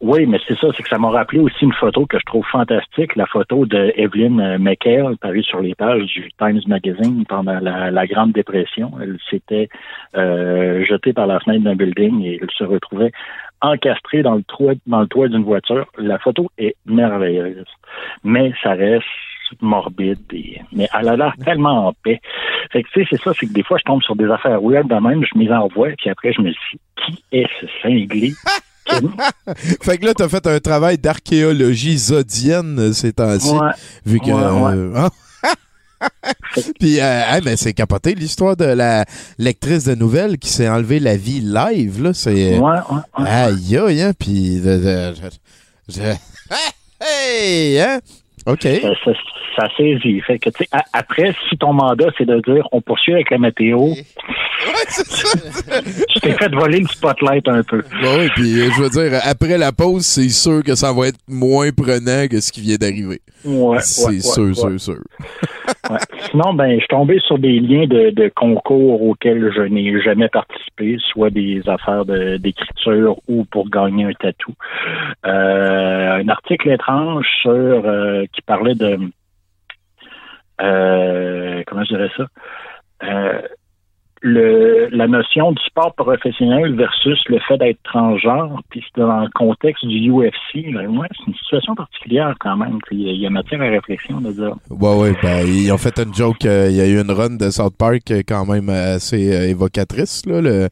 Oui, 0.00 0.26
mais 0.26 0.38
c'est 0.48 0.58
ça, 0.58 0.66
c'est 0.76 0.82
que 0.82 0.88
ça 0.88 0.98
m'a 0.98 1.10
rappelé 1.10 1.38
aussi 1.38 1.64
une 1.64 1.72
photo 1.74 2.06
que 2.06 2.18
je 2.18 2.24
trouve 2.26 2.44
fantastique, 2.50 3.14
la 3.14 3.26
photo 3.26 3.66
de 3.66 3.92
Evelyn 3.96 4.36
euh, 4.40 4.58
McHale, 4.58 5.16
parue 5.20 5.44
sur 5.44 5.60
les 5.60 5.76
pages 5.76 6.06
du 6.06 6.28
Times 6.38 6.60
Magazine 6.66 7.24
pendant 7.28 7.60
la, 7.60 7.92
la 7.92 8.06
Grande 8.08 8.32
Dépression. 8.32 8.90
Elle 9.00 9.16
s'était 9.30 9.68
euh, 10.16 10.84
jetée 10.84 11.12
par 11.12 11.28
la 11.28 11.38
fenêtre 11.38 11.62
d'un 11.62 11.76
building 11.76 12.20
et 12.24 12.40
elle 12.42 12.50
se 12.58 12.64
retrouvait 12.64 13.12
encastrée 13.62 14.22
dans 14.22 14.34
le 14.34 14.42
toit, 14.42 14.74
dans 14.86 15.00
le 15.00 15.06
toit 15.06 15.28
d'une 15.28 15.44
voiture. 15.44 15.86
La 15.98 16.18
photo 16.18 16.50
est 16.58 16.76
merveilleuse, 16.86 17.64
mais 18.24 18.52
ça 18.62 18.70
reste 18.72 19.04
morbide. 19.60 20.18
et- 20.32 20.60
mais 20.72 20.88
elle 20.98 21.08
a 21.08 21.16
l'air 21.16 21.34
tellement 21.44 21.88
en 21.88 21.92
paix. 22.04 22.20
Fait 22.72 22.82
que 22.82 22.88
tu 22.92 23.00
sais, 23.02 23.06
c'est 23.10 23.22
ça, 23.22 23.32
c'est 23.38 23.46
que 23.46 23.52
des 23.52 23.62
fois 23.62 23.76
je 23.78 23.84
tombe 23.84 24.02
sur 24.02 24.16
des 24.16 24.24
affaires 24.26 24.60
weird 24.62 24.88
de 24.88 24.94
même, 24.94 25.22
je 25.24 25.38
m'y 25.38 25.50
envoie, 25.52 25.88
puis 25.98 26.08
après 26.10 26.32
je 26.32 26.40
me 26.40 26.50
dis, 26.50 26.56
qui 27.06 27.22
est 27.32 27.46
ce 27.60 27.66
cinglé? 27.82 28.32
fait 29.82 29.98
que 29.98 30.06
là, 30.06 30.14
t'as 30.14 30.28
fait 30.28 30.46
un 30.46 30.58
travail 30.58 30.98
d'archéologie 30.98 31.96
zodienne 31.98 32.92
ces 32.92 33.12
temps-ci. 33.12 33.54
Ouais. 33.54 33.70
Vu 34.04 34.18
que. 34.20 34.26
Ouais, 34.26 34.32
ouais. 34.32 34.76
euh, 34.76 34.92
hein? 34.96 35.08
Puis, 36.80 37.00
euh, 37.00 37.22
hey, 37.30 37.56
c'est 37.56 37.72
capoté 37.72 38.14
l'histoire 38.14 38.56
de 38.56 38.64
la 38.64 39.04
lectrice 39.38 39.84
de 39.84 39.94
nouvelles 39.94 40.38
qui 40.38 40.50
s'est 40.50 40.68
enlevé 40.68 41.00
la 41.00 41.16
vie 41.16 41.40
live, 41.40 42.02
là. 42.02 42.12
C'est. 42.14 42.58
Ouais, 42.58 42.60
ouais, 42.60 42.96
ouais. 43.18 43.28
Aïe, 43.28 43.76
aïe, 43.78 44.02
hein. 44.02 44.12
Puis. 44.18 44.60
de- 44.60 44.78
de- 44.78 45.14
je- 45.88 45.94
je- 45.94 46.00
Hey, 47.04 47.80
hein? 47.80 48.00
OK. 48.46 48.62
Ça, 48.62 48.88
ça, 49.04 49.10
ça 49.56 49.68
saisit. 49.76 50.20
Fait 50.22 50.38
que, 50.38 50.50
tu 50.50 50.64
sais, 50.64 50.68
a- 50.72 50.84
après, 50.92 51.34
si 51.48 51.56
ton 51.56 51.72
mandat, 51.72 52.08
c'est 52.18 52.26
de 52.26 52.40
dire 52.52 52.66
on 52.72 52.80
poursuit 52.80 53.14
avec 53.14 53.30
la 53.30 53.38
météo, 53.38 53.94
tu 56.08 56.20
t'es 56.20 56.32
fait 56.32 56.54
voler 56.54 56.80
le 56.80 56.86
spotlight 56.88 57.48
un 57.48 57.62
peu. 57.62 57.82
Oui, 58.02 58.28
puis 58.34 58.60
euh, 58.60 58.70
je 58.76 58.82
veux 58.82 58.90
dire, 58.90 59.20
après 59.24 59.58
la 59.58 59.72
pause, 59.72 60.04
c'est 60.04 60.28
sûr 60.28 60.62
que 60.62 60.74
ça 60.74 60.92
va 60.92 61.08
être 61.08 61.18
moins 61.28 61.70
prenant 61.72 62.26
que 62.30 62.40
ce 62.40 62.52
qui 62.52 62.60
vient 62.60 62.76
d'arriver. 62.76 63.20
Ouais, 63.44 63.78
c'est 63.80 64.06
ouais, 64.08 64.20
sûr, 64.20 64.44
ouais, 64.44 64.54
sûr, 64.54 64.64
ouais. 64.70 64.78
sûr. 64.78 64.98
Ouais. 65.90 65.98
Sinon, 66.30 66.54
ben, 66.54 66.72
je 66.74 66.78
suis 66.78 66.88
tombé 66.88 67.18
sur 67.26 67.38
des 67.38 67.58
liens 67.58 67.86
de, 67.86 68.10
de 68.10 68.30
concours 68.34 69.02
auxquels 69.02 69.50
je 69.54 69.62
n'ai 69.62 70.00
jamais 70.00 70.28
participé, 70.28 70.96
soit 71.12 71.30
des 71.30 71.60
affaires 71.68 72.04
de- 72.04 72.36
d'écriture 72.36 73.16
ou 73.28 73.44
pour 73.46 73.68
gagner 73.68 74.04
un 74.04 74.12
tatou. 74.12 74.52
Euh, 75.26 76.20
un 76.22 76.28
article 76.28 76.70
étrange 76.70 77.26
sur 77.42 77.50
euh, 77.52 78.24
qui 78.32 78.42
parlait 78.42 78.74
de 78.74 78.98
euh, 80.60 81.62
comment 81.66 81.84
je 81.84 81.94
dirais 81.94 82.10
ça? 82.16 82.26
Euh, 83.04 83.42
le, 84.24 84.88
la 84.92 85.08
notion 85.08 85.50
du 85.50 85.60
sport 85.64 85.92
professionnel 85.96 86.76
versus 86.76 87.18
le 87.26 87.40
fait 87.40 87.58
d'être 87.58 87.82
transgenre, 87.82 88.60
puis 88.70 88.80
c'est 88.94 89.00
dans 89.00 89.22
le 89.22 89.28
contexte 89.34 89.84
du 89.84 90.08
UFC, 90.12 90.72
ben, 90.72 90.86
ouais, 90.96 91.08
c'est 91.18 91.26
une 91.26 91.34
situation 91.34 91.74
particulière 91.74 92.32
quand 92.38 92.56
même. 92.56 92.78
puis 92.86 92.98
Il 92.98 93.02
y 93.02 93.08
a- 93.10 93.12
il 93.14 93.20
y 93.20 93.26
a 93.26 93.30
matière 93.30 93.60
à 93.60 93.64
réflexion 93.68 94.20
de 94.20 94.30
dire. 94.30 94.54
Ouais, 94.70 94.96
ouais, 94.96 95.16
ben, 95.20 95.44
ils 95.44 95.72
ont 95.72 95.78
fait 95.78 95.98
une 95.98 96.14
joke. 96.14 96.44
euh, 96.44 96.68
Il 96.70 96.76
y 96.76 96.80
a 96.80 96.86
eu 96.86 97.00
une 97.00 97.10
run 97.10 97.30
de 97.36 97.50
South 97.50 97.74
Park 97.76 98.12
quand 98.28 98.46
même 98.46 98.68
assez 98.68 99.34
euh, 99.34 99.48
évocatrice, 99.48 100.24
là. 100.26 100.40
Le... 100.40 100.68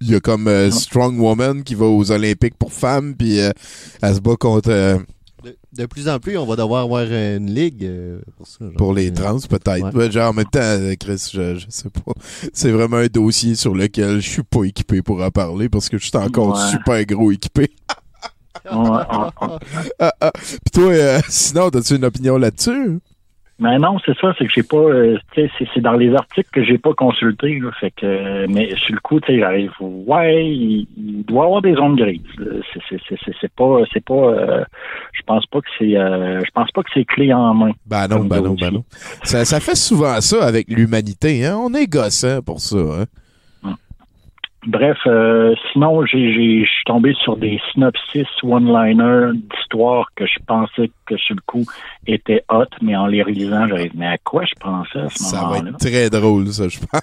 Il 0.00 0.10
y 0.10 0.16
a 0.16 0.20
comme 0.20 0.48
euh, 0.48 0.72
Strong 0.72 1.16
Woman 1.20 1.62
qui 1.62 1.76
va 1.76 1.84
aux 1.86 2.10
Olympiques 2.10 2.58
pour 2.58 2.72
femmes, 2.72 3.14
puis 3.16 3.38
elle 3.38 4.14
se 4.14 4.20
bat 4.20 4.34
contre. 4.36 4.98
De, 5.44 5.56
de 5.72 5.86
plus 5.86 6.08
en 6.08 6.18
plus, 6.18 6.36
on 6.36 6.46
va 6.46 6.56
devoir 6.56 6.82
avoir 6.82 7.04
une 7.04 7.52
ligue 7.54 7.84
euh, 7.84 8.20
pour 8.36 8.46
ça. 8.46 8.64
genre. 8.64 8.72
pour 8.76 8.92
les 8.92 9.12
trans, 9.12 9.38
peut-être. 9.38 9.94
Ouais. 9.94 10.10
Genre, 10.10 10.30
en 10.30 10.32
même 10.32 10.46
temps, 10.46 10.58
euh, 10.60 10.94
Chris, 10.98 11.30
je, 11.32 11.56
je 11.56 11.66
sais 11.68 11.90
pas. 11.90 12.12
C'est 12.52 12.70
vraiment 12.72 12.96
un 12.96 13.06
dossier 13.06 13.54
sur 13.54 13.74
lequel 13.74 14.20
je 14.20 14.28
suis 14.28 14.42
pas 14.42 14.64
équipé 14.64 15.00
pour 15.02 15.22
en 15.22 15.30
parler 15.30 15.68
parce 15.68 15.88
que 15.88 15.96
je 15.98 16.06
suis 16.06 16.16
encore 16.16 16.56
Ouais. 16.56 16.70
super 16.70 17.04
gros 17.06 17.30
équipé. 17.32 17.70
Ouais. 18.70 18.70
Ah, 20.00 20.12
ah. 20.20 20.32
Puis 20.34 20.70
toi, 20.74 20.92
euh, 20.92 21.20
sinon, 21.28 21.68
as-tu 21.68 21.94
une 21.96 22.04
opinion 22.04 22.36
là-dessus? 22.36 22.98
Mais 23.60 23.76
non, 23.78 23.96
c'est 24.06 24.16
ça, 24.18 24.32
c'est 24.38 24.46
que 24.46 24.52
j'ai 24.54 24.62
pas, 24.62 24.76
euh, 24.76 25.18
tu 25.32 25.40
sais, 25.42 25.50
c'est- 25.58 25.66
c'est 25.74 25.80
dans 25.80 25.94
les 25.94 26.14
articles 26.14 26.48
que 26.52 26.62
j'ai 26.62 26.78
pas 26.78 26.94
consulté, 26.94 27.58
là, 27.58 27.70
fait 27.80 27.90
que, 27.90 28.06
euh, 28.06 28.46
mais 28.48 28.72
sur 28.76 28.94
le 28.94 29.00
coup, 29.00 29.18
tu 29.18 29.32
sais, 29.32 29.40
j'arrive, 29.40 29.72
ouais, 29.80 30.46
il, 30.46 30.86
il 30.96 31.24
doit 31.24 31.42
y 31.42 31.46
avoir 31.46 31.62
des 31.62 31.74
zones 31.74 31.96
grises. 31.96 32.20
là. 32.38 32.52
C'est- 32.72 32.80
c'est- 32.88 33.00
c'est 33.08 33.18
c'est- 33.24 33.34
c'est 33.40 33.52
pas, 33.52 33.80
c'est 33.92 34.04
pas, 34.04 34.14
euh, 34.14 34.64
je 35.12 35.22
pense 35.26 35.44
pas 35.46 35.60
que 35.60 35.66
c'est, 35.78 35.96
euh, 35.96 36.40
je 36.44 36.50
pense 36.52 36.70
pas 36.70 36.82
que 36.84 36.90
c'est 36.94 37.04
clé 37.04 37.32
en 37.32 37.52
main. 37.52 37.72
Ben 37.86 38.06
non, 38.06 38.24
ben 38.24 38.40
non, 38.42 38.54
ben 38.54 38.70
non. 38.70 38.84
Ça, 39.24 39.44
ça 39.44 39.58
fait 39.58 39.74
souvent 39.76 40.20
ça 40.20 40.44
avec 40.46 40.68
l'humanité, 40.68 41.44
hein? 41.44 41.56
On 41.60 41.74
est 41.74 41.86
gossant 41.88 42.40
pour 42.42 42.60
ça, 42.60 42.76
hein? 42.78 43.04
Bref, 44.66 44.98
euh, 45.06 45.54
sinon, 45.72 46.04
j'ai, 46.04 46.32
j'ai, 46.34 46.64
je 46.64 46.70
suis 46.70 46.84
tombé 46.84 47.14
sur 47.22 47.36
des 47.36 47.60
synopsis 47.72 48.26
one-liners 48.42 49.30
d'histoires 49.34 50.08
que 50.16 50.26
je 50.26 50.38
pensais 50.46 50.90
que 51.06 51.16
sur 51.16 51.36
le 51.36 51.40
coup 51.46 51.64
étaient 52.06 52.42
hot, 52.50 52.64
mais 52.82 52.96
en 52.96 53.06
les 53.06 53.22
relisant, 53.22 53.68
j'avais 53.68 53.88
dit, 53.88 53.96
mais 53.96 54.08
à 54.08 54.18
quoi 54.18 54.44
je 54.44 54.54
pensais 54.60 54.98
à 54.98 55.08
ce 55.10 55.18
Ça 55.24 55.36
va 55.42 55.42
moment-là? 55.48 55.70
être 55.70 55.78
très 55.78 56.10
drôle, 56.10 56.48
ça, 56.48 56.68
je 56.68 56.78
pense. 56.80 57.00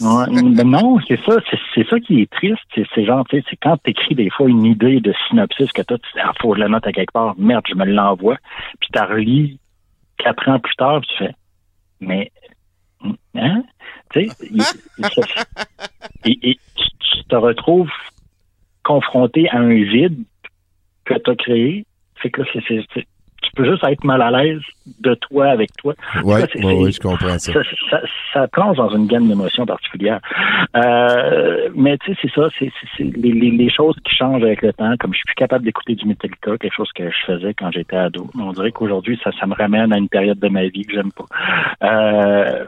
Ouais, 0.00 0.30
non, 0.64 0.98
c'est 1.08 1.18
ça, 1.24 1.36
c'est, 1.74 1.88
ça 1.88 1.98
qui 2.00 2.20
est 2.20 2.30
triste. 2.30 2.60
C'est, 2.74 3.04
genre, 3.04 3.24
tu 3.28 3.38
sais, 3.38 3.44
c'est 3.48 3.56
quand 3.56 3.76
t'écris 3.78 4.14
des 4.14 4.28
fois 4.30 4.48
une 4.48 4.64
idée 4.66 5.00
de 5.00 5.14
synopsis 5.28 5.72
que 5.72 5.82
toi, 5.82 5.96
tu 5.98 6.08
dis, 6.14 6.20
ah, 6.22 6.32
faut 6.40 6.50
que 6.50 6.56
je 6.56 6.60
la 6.60 6.68
note 6.68 6.86
à 6.86 6.92
quelque 6.92 7.12
part. 7.12 7.34
Merde, 7.38 7.64
je 7.68 7.74
me 7.76 7.86
l'envoie. 7.86 8.36
Puis 8.80 8.90
t'as 8.92 9.06
relis 9.06 9.58
quatre 10.18 10.48
ans 10.48 10.58
plus 10.60 10.74
tard, 10.76 11.00
puis 11.00 11.10
tu 11.16 11.24
fais, 11.24 11.34
mais, 12.00 12.30
hein? 13.34 13.62
Tu 14.12 14.28
sais, 14.28 14.28
ça- 15.02 15.22
et, 16.24 16.38
et 16.50 16.58
tu, 16.76 16.84
tu 17.00 17.24
te 17.24 17.36
retrouves 17.36 17.90
confronté 18.82 19.48
à 19.50 19.58
un 19.58 19.74
vide 19.82 20.18
que 21.04 21.14
t'as 21.14 21.34
créé. 21.34 21.84
Fait 22.16 22.30
que 22.30 22.42
là, 22.42 22.46
c'est, 22.52 22.62
c'est- 22.68 22.84
c'est- 22.94 23.06
tu 23.42 23.50
peux 23.56 23.70
juste 23.70 23.84
être 23.84 24.04
mal 24.04 24.22
à 24.22 24.30
l'aise 24.30 24.62
de 25.00 25.14
toi 25.14 25.48
avec 25.48 25.70
toi. 25.76 25.94
C'est- 26.52 26.64
ouais, 26.64 26.74
ouais, 26.84 26.92
je 26.92 26.98
comprends 27.00 27.38
ça. 27.38 27.52
ça, 27.52 27.60
ça, 27.90 28.00
ça 28.32 28.48
plonge 28.48 28.78
dans 28.78 28.88
une 28.96 29.06
gamme 29.06 29.28
d'émotions 29.28 29.66
particulières. 29.66 30.20
Euh, 30.76 31.68
mais 31.74 31.98
tu 31.98 32.12
sais, 32.14 32.18
c'est 32.22 32.32
ça, 32.34 32.48
c'est 32.58 32.72
les, 32.98 33.32
les, 33.32 33.50
les 33.50 33.70
choses 33.70 33.96
qui 34.04 34.14
changent 34.16 34.42
avec 34.42 34.62
le 34.62 34.72
temps. 34.72 34.94
Comme 34.98 35.12
je 35.12 35.18
suis 35.18 35.26
plus 35.26 35.34
capable 35.34 35.64
d'écouter 35.64 35.94
du 35.94 36.06
Metallica, 36.06 36.56
quelque 36.58 36.74
chose 36.74 36.90
que 36.94 37.10
je 37.10 37.16
faisais 37.26 37.52
quand 37.54 37.70
j'étais 37.70 37.96
ado. 37.96 38.28
Mais 38.34 38.42
on 38.42 38.52
dirait 38.52 38.72
qu'aujourd'hui, 38.72 39.20
ça, 39.22 39.30
ça 39.38 39.46
me 39.46 39.54
ramène 39.54 39.92
à 39.92 39.98
une 39.98 40.08
période 40.08 40.38
de 40.38 40.48
ma 40.48 40.66
vie 40.68 40.82
que 40.84 40.94
j'aime 40.94 41.12
pas. 41.12 41.26
Euh, 41.86 42.64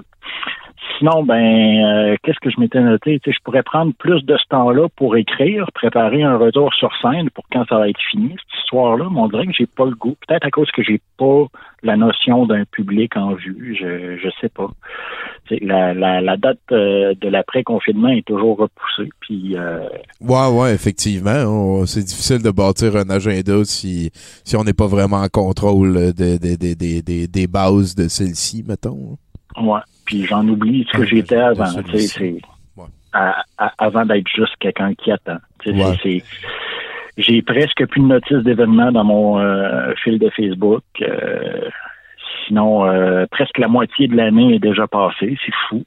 Sinon, 0.98 1.24
ben, 1.24 1.34
euh, 1.84 2.16
qu'est-ce 2.22 2.38
que 2.40 2.48
je 2.50 2.58
m'étais 2.58 2.80
noté? 2.80 3.20
Je 3.26 3.30
pourrais 3.44 3.62
prendre 3.62 3.92
plus 3.98 4.22
de 4.24 4.36
ce 4.36 4.44
temps-là 4.48 4.88
pour 4.96 5.16
écrire, 5.16 5.66
préparer 5.74 6.22
un 6.22 6.38
retour 6.38 6.72
sur 6.74 6.90
scène 7.02 7.28
pour 7.30 7.44
quand 7.52 7.64
ça 7.68 7.76
va 7.78 7.88
être 7.88 8.00
fini, 8.10 8.30
cette 8.30 8.60
histoire-là. 8.62 9.06
Mais 9.12 9.20
on 9.20 9.28
dirait 9.28 9.46
que 9.46 9.52
j'ai 9.52 9.66
pas 9.66 9.84
le 9.84 9.94
goût. 9.94 10.16
Peut-être 10.26 10.46
à 10.46 10.50
cause 10.50 10.70
que 10.70 10.82
j'ai 10.82 11.00
pas 11.18 11.44
la 11.82 11.96
notion 11.96 12.46
d'un 12.46 12.64
public 12.64 13.16
en 13.16 13.34
vue. 13.34 13.76
Je, 13.78 14.16
je 14.16 14.28
sais 14.40 14.48
pas. 14.48 14.68
La, 15.60 15.92
la, 15.94 16.20
la 16.22 16.36
date 16.36 16.58
euh, 16.72 17.14
de 17.20 17.28
l'après-confinement 17.28 18.08
est 18.08 18.26
toujours 18.26 18.56
repoussée. 18.58 19.10
Puis, 19.20 19.54
euh, 19.56 19.80
Ouais, 20.20 20.48
ouais, 20.50 20.74
effectivement. 20.74 21.84
C'est 21.86 22.04
difficile 22.04 22.42
de 22.42 22.50
bâtir 22.50 22.96
un 22.96 23.10
agenda 23.10 23.64
si, 23.64 24.10
si 24.14 24.56
on 24.56 24.64
n'est 24.64 24.72
pas 24.72 24.86
vraiment 24.86 25.18
en 25.18 25.28
contrôle 25.28 26.12
des- 26.14 26.38
des 27.28 27.46
bases 27.46 27.94
de 27.94 28.08
celle-ci, 28.08 28.64
mettons. 28.66 29.16
Ouais. 29.60 29.80
Puis 30.06 30.24
j'en 30.24 30.46
oublie 30.48 30.86
ce 30.90 30.96
que 30.98 31.04
j'étais 31.04 31.36
avant. 31.36 31.64
Tu 31.90 31.98
sais, 31.98 32.06
c'est 32.08 32.40
à- 33.12 33.42
à- 33.58 33.72
avant 33.78 34.04
d'être 34.06 34.28
juste 34.28 34.54
quelqu'un 34.60 34.94
qui 34.94 35.10
attend. 35.10 35.38
Ouais. 35.72 35.96
c'est- 36.02 36.24
j'ai 37.18 37.42
presque 37.42 37.86
plus 37.86 38.00
de 38.02 38.06
notices 38.06 38.44
d'événements 38.44 38.92
dans 38.92 39.04
mon 39.04 39.38
euh, 39.38 39.92
fil 40.02 40.18
de 40.18 40.28
Facebook. 40.30 40.82
Euh, 41.02 41.68
sinon, 42.46 42.86
euh, 42.86 43.26
presque 43.30 43.58
la 43.58 43.68
moitié 43.68 44.06
de 44.08 44.16
l'année 44.16 44.54
est 44.56 44.58
déjà 44.58 44.86
passée. 44.86 45.36
C'est 45.44 45.54
fou. 45.68 45.82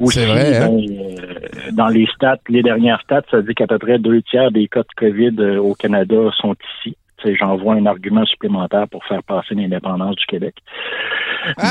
Aussi, 0.00 0.18
C'est 0.20 0.26
vrai, 0.26 0.56
hein? 0.58 0.70
ben, 0.70 1.74
dans 1.76 1.88
les 1.88 2.06
stats, 2.14 2.38
les 2.48 2.62
dernières 2.62 3.00
stats, 3.02 3.22
ça 3.30 3.42
dit 3.42 3.54
qu'à 3.54 3.66
peu 3.68 3.78
près 3.78 3.98
deux 3.98 4.22
tiers 4.22 4.50
des 4.50 4.66
cas 4.66 4.80
de 4.82 4.94
COVID 4.96 5.40
au 5.58 5.74
Canada 5.74 6.16
sont 6.36 6.56
ici. 6.84 6.96
J'envoie 7.34 7.74
un 7.74 7.86
argument 7.86 8.24
supplémentaire 8.26 8.88
pour 8.88 9.04
faire 9.04 9.22
passer 9.22 9.54
l'indépendance 9.54 10.16
du 10.16 10.26
Québec. 10.26 10.54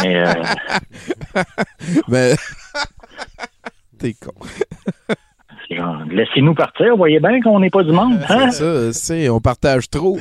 Mais 0.04 0.24
euh, 0.26 0.34
Mais. 2.08 2.36
T'es 4.00 4.14
con. 4.14 4.34
c'est 5.70 5.76
genre, 5.78 6.02
laissez-nous 6.10 6.56
partir, 6.56 6.92
vous 6.92 6.98
voyez 6.98 7.20
bien 7.20 7.40
qu'on 7.42 7.60
n'est 7.60 7.70
pas 7.70 7.84
du 7.84 7.92
monde. 7.92 8.20
Hein? 8.28 8.50
C'est 8.52 8.92
ça, 8.92 8.94
c'est, 8.94 9.30
on 9.30 9.40
partage 9.40 9.90
trop. 9.90 10.18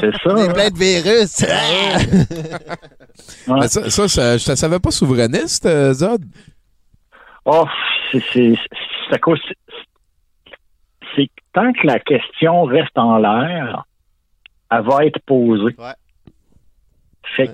C'est 0.00 0.12
ça. 0.16 0.30
On 0.30 0.36
est 0.38 0.48
hein? 0.48 0.52
plein 0.52 0.70
de 0.70 0.78
virus. 0.78 1.44
Mais 3.48 3.68
ça, 3.68 3.88
ça, 3.90 4.08
ça, 4.08 4.36
je 4.36 4.54
savais 4.54 4.80
pas 4.80 4.90
souverainiste, 4.90 5.66
euh, 5.66 5.92
Zod. 5.92 6.24
Oh, 7.44 7.64
c'est 8.10 8.22
c'est- 8.32 8.58
c'est 9.08 9.14
à 9.14 9.18
cause. 9.18 9.38
c'est- 9.46 9.54
C'est 11.14 11.26
que 11.28 11.32
tant 11.54 11.72
que 11.72 11.86
la 11.86 12.00
question 12.00 12.64
reste 12.64 12.98
en 12.98 13.18
l'air, 13.18 13.84
elle 14.70 14.82
va 14.82 15.04
être 15.06 15.18
posée. 15.26 15.74
Fait 17.36 17.48
que, 17.48 17.52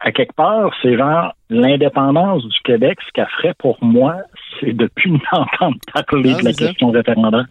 à 0.00 0.10
quelque 0.12 0.34
part, 0.34 0.72
c'est 0.82 0.96
genre 0.96 1.32
l'indépendance 1.50 2.42
du 2.44 2.58
Québec, 2.64 2.98
ce 3.06 3.12
qu'elle 3.12 3.28
ferait 3.36 3.54
pour 3.58 3.78
moi, 3.82 4.16
c'est 4.60 4.72
de 4.72 4.86
plus 4.94 5.10
n'entendre 5.32 5.76
parler 5.92 6.32
Ah, 6.36 6.40
de 6.40 6.44
la 6.44 6.52
question 6.52 6.90
référendaire. 6.90 7.46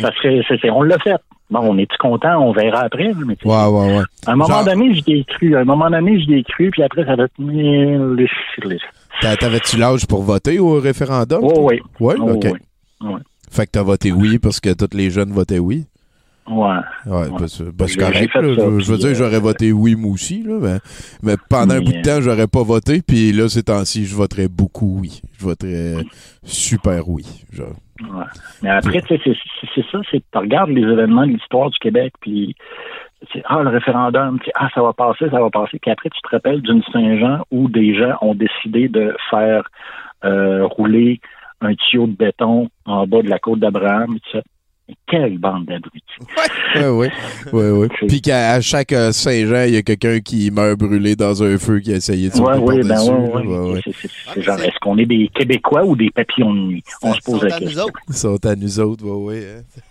Ça 0.00 0.10
serait, 0.16 0.42
c'est- 0.48 0.58
c'est- 0.60 0.70
on 0.70 0.82
l'a 0.82 0.98
fait. 0.98 1.14
Bon, 1.50 1.60
on 1.60 1.78
est-tu 1.78 1.96
content? 1.98 2.38
On 2.42 2.52
verra 2.52 2.80
après. 2.80 3.12
Mais 3.26 3.36
tu 3.36 3.42
sais, 3.42 3.48
Ouais, 3.48 3.66
ouais, 3.66 3.96
ouais. 3.98 4.04
à 4.26 4.32
un 4.32 4.36
moment 4.36 4.48
Genre- 4.48 4.64
donné, 4.64 4.94
j'y 4.94 5.12
ai 5.12 5.24
cru. 5.24 5.54
À 5.56 5.60
un 5.60 5.64
moment 5.64 5.90
donné, 5.90 6.18
j'y 6.20 6.34
ai 6.34 6.42
cru, 6.42 6.70
puis 6.70 6.82
après, 6.82 7.04
ça 7.04 7.14
va 7.16 7.24
être... 7.24 7.32
les- 7.38 7.98
les- 8.16 8.78
T'a- 9.20 9.36
T'avais-tu 9.36 9.76
l'âge 9.76 10.06
pour 10.06 10.22
voter 10.22 10.58
au 10.58 10.80
référendum? 10.80 11.40
Oh, 11.42 11.68
oui. 11.70 11.80
Ouais, 12.00 12.14
Oh, 12.18 12.30
ok. 12.32 12.46
oui. 12.46 13.08
Ouais. 13.08 13.20
Fait 13.50 13.66
que 13.66 13.72
t'as 13.72 13.82
voté 13.82 14.10
oui 14.10 14.38
parce 14.38 14.58
que 14.58 14.72
tous 14.72 14.96
les 14.96 15.10
jeunes 15.10 15.30
votaient 15.32 15.60
oui. 15.60 15.84
Ouais. 16.46 16.76
Ouais, 17.06 17.28
correct. 17.28 18.34
là. 18.34 18.42
ça, 18.42 18.42
je, 18.42 18.80
je 18.80 18.92
veux 18.92 18.98
dire, 18.98 19.10
euh, 19.10 19.14
j'aurais 19.14 19.40
voté 19.40 19.72
oui, 19.72 19.94
moi 19.94 20.12
aussi. 20.12 20.42
Là, 20.42 20.58
mais, 20.60 20.78
mais 21.22 21.36
pendant 21.48 21.74
un 21.74 21.80
bout 21.80 21.92
de 21.92 22.02
temps, 22.02 22.20
j'aurais 22.20 22.46
pas 22.46 22.62
voté. 22.62 23.00
Puis 23.06 23.32
là, 23.32 23.48
ces 23.48 23.62
temps-ci, 23.62 24.04
je 24.04 24.14
voterais 24.14 24.48
beaucoup 24.48 24.98
oui. 25.00 25.22
Je 25.38 25.44
voterais 25.44 26.04
super 26.42 27.08
oui. 27.08 27.24
Genre. 27.50 27.68
Ouais. 28.00 28.24
Mais 28.62 28.70
après, 28.70 29.00
tu 29.02 29.16
sais, 29.16 29.36
c'est 29.74 29.84
ça, 29.90 30.00
c'est 30.10 30.18
tu 30.18 30.38
regardes 30.38 30.70
les 30.70 30.82
événements 30.82 31.26
de 31.26 31.32
l'histoire 31.32 31.70
du 31.70 31.78
Québec, 31.78 32.12
puis 32.20 32.54
ah 33.44 33.62
le 33.62 33.70
référendum, 33.70 34.38
ah 34.54 34.68
ça 34.74 34.82
va 34.82 34.92
passer, 34.92 35.30
ça 35.30 35.40
va 35.40 35.48
passer, 35.50 35.78
puis 35.80 35.90
après 35.90 36.10
tu 36.10 36.20
te 36.20 36.28
rappelles 36.28 36.60
d'une 36.60 36.82
Saint-Jean 36.92 37.44
où 37.50 37.68
des 37.68 37.94
gens 37.94 38.16
ont 38.20 38.34
décidé 38.34 38.88
de 38.88 39.16
faire 39.30 39.68
euh, 40.24 40.66
rouler 40.66 41.20
un 41.60 41.74
tuyau 41.74 42.06
de 42.06 42.12
béton 42.12 42.68
en 42.84 43.06
bas 43.06 43.22
de 43.22 43.30
la 43.30 43.38
côte 43.38 43.60
d'Abraham, 43.60 44.18
tu 44.24 44.30
sais. 44.32 44.42
Quelle 45.06 45.38
bande 45.38 45.64
d'abrutis. 45.66 46.02
Ouais. 46.76 47.10
ouais, 47.52 47.70
ouais. 47.70 47.88
Puis 48.08 48.20
qu'à 48.20 48.60
chaque 48.60 48.92
euh, 48.92 49.12
Saint-Jean, 49.12 49.64
il 49.66 49.74
y 49.74 49.76
a 49.76 49.82
quelqu'un 49.82 50.20
qui 50.20 50.50
meurt 50.50 50.78
brûlé 50.78 51.14
dans 51.16 51.42
un 51.42 51.56
feu 51.56 51.78
qui 51.80 51.92
a 51.92 51.96
essayé 51.96 52.28
de 52.28 52.34
se 52.34 52.40
Ouais, 52.42 52.58
oui, 52.58 52.82
ben 52.86 53.00
ouais, 53.00 53.46
ouais. 53.46 53.72
Ouais. 53.74 53.80
C'est- 53.84 54.08
c'est 54.34 54.42
genre, 54.42 54.60
est-ce 54.60 54.78
qu'on 54.82 54.98
est 54.98 55.06
des 55.06 55.28
Québécois 55.34 55.84
ou 55.84 55.94
des 55.96 56.10
papillons 56.10 56.52
de 56.52 56.60
nuit? 56.60 56.82
On 57.02 57.14
se 57.14 57.20
pose 57.20 57.42
la 57.44 57.58
question. 57.58 57.86
Ils 58.08 58.14
sont 58.14 58.44
à 58.46 58.56
nous 58.56 58.80
autres, 58.80 59.04
ouais, 59.06 59.32
ouais. 59.34 59.44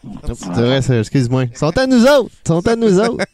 hein. 0.05 0.33
C'est 0.33 0.61
vrai, 0.89 0.99
excuse-moi. 0.99 1.45
Ils 1.45 1.57
sont 1.57 1.75
à 1.77 1.87
nous 1.87 2.03
autres. 2.05 2.29
Ils 2.45 2.47
sont 2.47 2.67
à 2.67 2.75
nous 2.75 2.99
autres. 2.99 3.25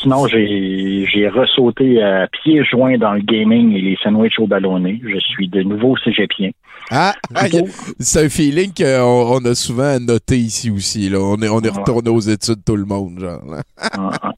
Sinon, 0.00 0.26
j'ai 0.28 1.06
j'ai 1.12 1.28
ressauté 1.28 2.02
à 2.02 2.26
pieds 2.28 2.64
joints 2.64 2.98
dans 2.98 3.12
le 3.12 3.20
gaming 3.20 3.72
et 3.74 3.80
les 3.80 3.96
sandwichs 4.02 4.38
au 4.38 4.46
ballonné. 4.46 5.00
Je 5.04 5.18
suis 5.18 5.48
de 5.48 5.62
nouveau 5.62 5.96
cégepien. 5.98 6.50
Ah, 6.90 7.14
ah, 7.34 7.44
c'est 8.00 8.24
un 8.24 8.28
feeling 8.28 8.72
qu'on 8.76 9.38
on 9.40 9.44
a 9.44 9.54
souvent 9.54 9.98
noté 10.00 10.36
ici 10.38 10.70
aussi. 10.70 11.08
Là. 11.08 11.18
On 11.20 11.36
est, 11.40 11.48
on 11.48 11.60
est 11.60 11.68
retourné 11.70 12.10
aux 12.10 12.20
études, 12.20 12.64
tout 12.64 12.76
le 12.76 12.84
monde, 12.84 13.18
genre. 13.18 13.42
là. 13.46 14.32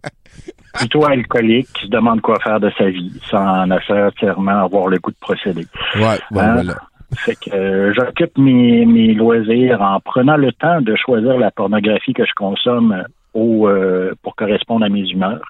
Plutôt 0.74 1.04
alcoolique, 1.04 1.68
qui 1.74 1.86
se 1.86 1.90
demande 1.90 2.20
quoi 2.20 2.38
faire 2.42 2.58
de 2.60 2.70
sa 2.76 2.90
vie, 2.90 3.12
sans 3.30 3.66
nécessairement 3.66 4.64
avoir 4.64 4.88
le 4.88 4.98
goût 4.98 5.12
de 5.12 5.16
procéder. 5.20 5.66
Ouais, 5.96 6.18
bon, 6.30 6.40
Hein? 6.40 6.54
voilà. 6.54 6.74
Fait 7.16 7.36
que 7.36 7.54
euh, 7.54 7.92
j'occupe 7.94 8.36
mes, 8.38 8.84
mes 8.84 9.14
loisirs 9.14 9.80
en 9.80 10.00
prenant 10.00 10.36
le 10.36 10.50
temps 10.52 10.80
de 10.80 10.96
choisir 10.96 11.38
la 11.38 11.52
pornographie 11.52 12.12
que 12.12 12.24
je 12.24 12.32
consomme 12.34 13.04
au, 13.34 13.68
euh, 13.68 14.12
pour 14.22 14.34
correspondre 14.36 14.84
à 14.84 14.88
mes 14.88 15.06
humeurs. 15.10 15.42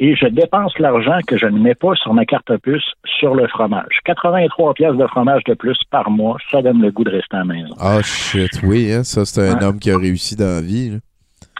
Et 0.00 0.16
je 0.16 0.26
dépense 0.26 0.76
l'argent 0.78 1.18
que 1.26 1.36
je 1.36 1.46
ne 1.46 1.58
mets 1.58 1.74
pas 1.74 1.94
sur 1.94 2.12
ma 2.14 2.24
carte 2.24 2.56
puce 2.58 2.90
sur 3.04 3.34
le 3.34 3.46
fromage. 3.48 3.98
83 4.04 4.74
pièces 4.74 4.96
de 4.96 5.06
fromage 5.06 5.44
de 5.44 5.54
plus 5.54 5.78
par 5.90 6.10
mois, 6.10 6.36
ça 6.50 6.62
donne 6.62 6.80
le 6.82 6.90
goût 6.90 7.04
de 7.04 7.10
rester 7.10 7.36
à 7.36 7.40
la 7.40 7.44
maison. 7.44 7.74
Ah, 7.78 8.00
shit, 8.02 8.50
oui, 8.62 8.92
hein, 8.92 9.04
ça, 9.04 9.24
c'est 9.24 9.48
un 9.48 9.58
Ouais. 9.58 9.64
homme 9.64 9.78
qui 9.78 9.90
a 9.90 9.96
réussi 9.98 10.36
dans 10.36 10.56
la 10.56 10.60
vie. 10.60 10.90
là. 10.90 10.96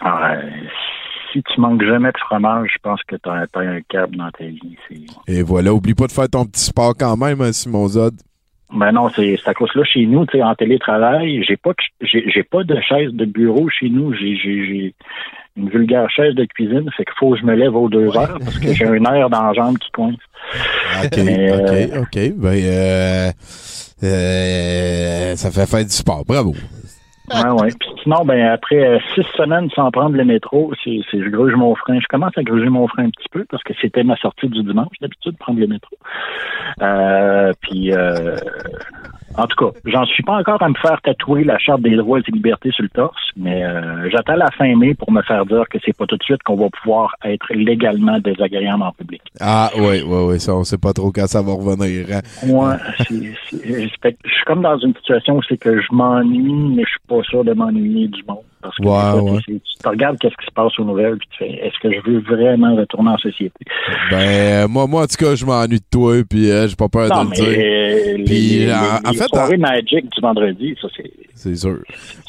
Ah, 0.01 0.33
euh, 0.33 0.41
si 1.31 1.43
tu 1.43 1.61
manques 1.61 1.83
jamais 1.83 2.11
de 2.11 2.17
fromage, 2.17 2.69
je 2.73 2.79
pense 2.81 3.01
que 3.03 3.15
tu 3.15 3.29
as, 3.29 3.45
un 3.59 3.81
câble 3.81 4.15
dans 4.15 4.31
ta 4.31 4.45
vie. 4.45 4.77
Et 5.27 5.43
voilà, 5.43 5.73
oublie 5.73 5.93
pas 5.93 6.07
de 6.07 6.11
faire 6.11 6.29
ton 6.29 6.45
petit 6.45 6.63
sport 6.63 6.93
quand 6.97 7.17
même, 7.17 7.41
hein, 7.41 7.51
Simon 7.51 7.87
Zod. 7.87 8.15
Ben 8.73 8.91
non, 8.91 9.09
c'est 9.09 9.35
à 9.47 9.53
cause 9.55 9.69
là 9.73 9.83
chez 9.83 10.05
nous, 10.05 10.25
tu 10.27 10.37
sais, 10.37 10.43
en 10.43 10.53
télétravail, 10.53 11.43
j'ai 11.47 11.57
pas 11.57 11.71
de- 11.71 12.07
j'ai 12.07 12.43
pas 12.43 12.63
de 12.63 12.79
chaise 12.81 13.11
de 13.13 13.25
bureau 13.25 13.67
chez 13.69 13.89
nous. 13.89 14.13
J'ai 14.13 14.93
une 15.59 15.69
vulgaire 15.69 16.09
chaise 16.09 16.33
de 16.35 16.45
cuisine, 16.45 16.89
fait 16.97 17.05
qu'il 17.05 17.13
faut 17.19 17.31
que 17.31 17.39
je 17.39 17.45
me 17.45 17.53
lève 17.55 17.75
aux 17.75 17.89
deux 17.89 18.07
heures 18.17 18.39
parce 18.43 18.57
que 18.59 18.73
j'ai 18.73 18.85
un 18.85 19.03
air 19.13 19.29
dans 19.29 19.43
la 19.43 19.53
jambe 19.53 19.77
qui 19.77 19.91
coince. 19.91 20.15
OK, 21.03 21.17
Mais, 21.23 21.51
euh, 21.51 22.01
OK, 22.01 22.07
OK. 22.15 22.31
Ben, 22.37 22.47
euh, 22.63 23.31
euh, 24.03 25.35
ça 25.35 25.51
fait 25.51 25.65
faire 25.69 25.83
du 25.83 25.89
sport. 25.91 26.23
Bravo. 26.25 26.53
Ouais, 27.31 27.49
ouais. 27.61 27.69
Puis 27.79 27.89
sinon, 28.01 28.25
ben 28.25 28.41
après 28.47 28.83
euh, 28.83 28.97
six 29.13 29.21
semaines 29.37 29.69
sans 29.75 29.91
prendre 29.91 30.15
le 30.15 30.25
métro, 30.25 30.73
c'est 30.83 30.97
c'est- 31.11 31.21
je 31.23 31.29
gruge 31.29 31.53
mon 31.53 31.75
frein. 31.75 31.99
Je 31.99 32.07
commence 32.07 32.35
à 32.37 32.41
gruger 32.41 32.69
mon 32.69 32.87
frein 32.87 33.03
un 33.05 33.09
petit 33.11 33.29
peu 33.31 33.45
parce 33.51 33.61
que 33.61 33.73
c'était 33.79 34.03
ma 34.03 34.15
sortie 34.17 34.47
du 34.47 34.63
dimanche 34.63 34.95
d'habitude 34.99 35.37
prendre 35.37 35.59
le 35.59 35.67
métro. 35.67 35.95
Euh, 36.81 37.51
puis 37.61 37.93
euh, 37.93 38.35
en 39.37 39.47
tout 39.47 39.55
cas, 39.71 39.77
j'en 39.85 40.05
suis 40.05 40.23
pas 40.23 40.37
encore 40.37 40.61
à 40.61 40.69
me 40.69 40.75
faire 40.75 40.99
tatouer 41.01 41.43
la 41.43 41.57
charte 41.57 41.81
des 41.81 41.95
droits 41.95 42.19
et 42.19 42.21
des 42.23 42.31
libertés 42.31 42.71
sur 42.71 42.83
le 42.83 42.89
torse, 42.89 43.21
mais 43.37 43.63
euh, 43.63 44.09
j'attends 44.11 44.35
la 44.35 44.49
fin 44.51 44.75
mai 44.75 44.93
pour 44.95 45.11
me 45.11 45.21
faire 45.21 45.45
dire 45.45 45.63
que 45.69 45.77
c'est 45.85 45.95
pas 45.95 46.05
tout 46.05 46.17
de 46.17 46.23
suite 46.23 46.43
qu'on 46.43 46.55
va 46.55 46.67
pouvoir 46.69 47.15
être 47.23 47.47
légalement 47.53 48.19
désagréable 48.19 48.83
en 48.83 48.91
public. 48.91 49.21
Ah, 49.39 49.69
oui, 49.77 50.01
oui, 50.05 50.17
oui. 50.27 50.39
Ça, 50.39 50.55
on 50.55 50.63
sait 50.63 50.77
pas 50.77 50.93
trop 50.93 51.11
quand 51.11 51.27
ça 51.27 51.41
va 51.41 51.53
revenir. 51.53 52.05
hein. 52.11 52.21
Moi, 52.45 52.77
c'est- 53.07 53.33
je 53.51 53.87
suis 53.87 54.45
comme 54.45 54.61
dans 54.61 54.77
une 54.77 54.93
situation 54.95 55.37
où 55.37 55.41
c'est 55.47 55.57
que 55.57 55.79
je 55.81 55.87
m'ennuie, 55.91 56.75
mais 56.75 56.83
je 56.83 56.89
suis 56.89 56.99
pas 57.07 57.21
sûr 57.23 57.43
de 57.43 57.53
m'ennuyer 57.53 58.07
du 58.07 58.23
monde. 58.27 58.39
Parce 58.61 58.75
que 58.75 58.83
ouais. 58.83 59.39
tu 59.47 59.59
te 59.81 59.87
regardes 59.87 60.17
qu'est-ce 60.19 60.35
qui 60.35 60.45
se 60.45 60.51
passe 60.53 60.77
aux 60.79 60.83
nouvelles, 60.83 61.17
puis 61.17 61.27
tu 61.31 61.37
fais, 61.39 61.51
est-ce 61.65 61.79
que 61.81 61.93
je 61.93 62.11
veux 62.11 62.19
vraiment 62.19 62.75
retourner 62.75 63.11
en 63.11 63.17
société? 63.17 63.53
Ben, 64.11 64.17
euh, 64.17 64.67
moi, 64.67 64.85
moi, 64.87 65.03
en 65.03 65.07
tout 65.07 65.15
cas, 65.23 65.33
je 65.35 65.45
m'ennuie 65.45 65.79
de 65.79 65.85
toi, 65.89 66.15
puis 66.29 66.51
euh, 66.51 66.67
j'ai 66.67 66.75
pas 66.75 66.89
peur 66.89 67.07
non, 67.09 67.23
de 67.25 67.29
le 67.29 67.35
dire. 67.35 67.45
euh, 67.47 68.17
les, 68.17 68.23
Puis, 68.25 68.49
les- 68.65 68.73
en- 68.73 69.13
fait, 69.13 69.27
soirées 69.29 69.57
Magic 69.57 70.11
du 70.11 70.21
vendredi, 70.21 70.75
ça 70.81 70.87
c'est... 70.95 71.11
C'est 71.35 71.55
sûr. 71.55 71.77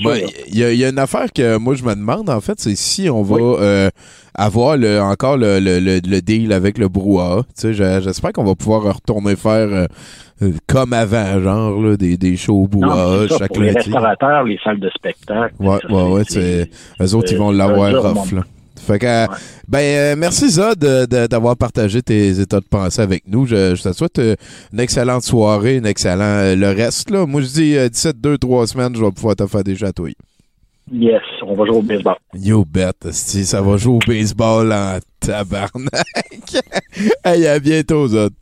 Ben. 0.05 0.21
Il 0.53 0.57
y, 0.59 0.63
a- 0.65 0.73
il 0.73 0.79
y 0.79 0.85
a 0.85 0.89
une 0.91 0.99
affaire 1.01 1.33
que 1.35 1.57
moi 1.57 1.75
je 1.75 1.83
me 1.83 1.93
demande 1.97 2.31
en 2.31 2.41
fait, 2.41 2.61
c'est 2.61 2.77
si 2.77 3.11
on 3.11 3.25
va 3.25 3.37
euh, 3.41 3.91
avoir 4.37 4.77
le, 4.77 5.01
encore 5.01 5.37
le, 5.37 5.59
le, 5.59 5.81
le, 5.81 6.21
deal 6.21 6.53
avec 6.53 6.79
le 6.79 6.87
brouhaha. 6.87 7.43
Tu 7.43 7.49
sais, 7.57 7.75
je- 7.75 8.01
j'espère 8.05 8.33
qu'on 8.33 8.45
va 8.45 8.55
pouvoir 8.55 8.83
retourner 8.85 9.35
faire 9.35 9.89
euh, 10.43 10.53
comme 10.67 10.93
avant, 10.93 11.41
genre 11.41 11.81
là, 11.83 11.97
des, 11.97 12.17
des 12.17 12.37
shows 12.37 12.69
ça, 12.81 13.39
chaque 13.39 13.57
les 13.57 13.71
restaurateurs, 13.73 14.45
les 14.45 14.59
salles 14.65 14.81
de 14.81 14.89
spectacle. 14.91 15.55
Ouais, 15.59 15.79
ça, 15.83 15.93
ouais, 15.93 16.13
ouais. 16.13 16.23
c'est- 16.27 16.71
Eux 17.01 17.15
autres, 17.15 17.33
ils 17.33 17.39
vont 17.39 17.51
l'avoir 17.51 17.93
off, 18.05 18.33
là. 18.33 18.43
Fait 18.77 18.99
que, 18.99 19.07
euh, 19.07 19.27
ben, 19.69 19.79
euh, 19.81 20.15
merci 20.17 20.49
Zod 20.51 20.79
d'avoir 20.79 21.55
partagé 21.57 22.01
tes 22.01 22.41
états 22.41 22.61
de 22.61 22.65
pensée 22.65 23.03
avec 23.03 23.25
nous. 23.29 23.45
Je, 23.47 23.75
je 23.75 23.83
te 23.83 23.93
souhaite 23.93 24.19
une 24.73 24.81
excellente 24.81 25.23
soirée, 25.23 25.77
une 25.77 25.85
excellent 25.87 26.23
euh, 26.25 26.57
le 26.57 26.69
reste 26.69 27.11
là. 27.11 27.27
Moi 27.27 27.43
je 27.43 27.47
dis 27.49 27.77
euh, 27.77 27.91
17 27.91 28.19
2 28.19 28.39
3 28.39 28.67
semaines, 28.69 28.97
je 28.97 29.05
vais 29.05 29.11
pouvoir 29.13 29.37
te 29.37 29.47
faire 29.47 29.63
des 29.63 29.77
chatouilles. 29.77 30.17
Yes, 30.91 31.21
on 31.47 31.55
va 31.55 31.67
jouer 31.67 31.77
au 31.77 31.83
baseball. 31.83 32.17
You 32.35 32.65
bet, 32.65 32.91
esti, 33.07 33.45
ça 33.45 33.61
va 33.61 33.77
jouer 33.77 33.95
au 33.97 33.99
baseball 34.05 34.73
en 34.73 34.99
tabarnak. 35.21 35.93
hey, 37.25 37.47
à 37.47 37.59
bientôt 37.61 38.09
Zod. 38.09 38.33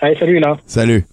Hey, 0.00 0.16
salut, 0.18 0.38
là. 0.38 0.58
Salut. 0.66 1.04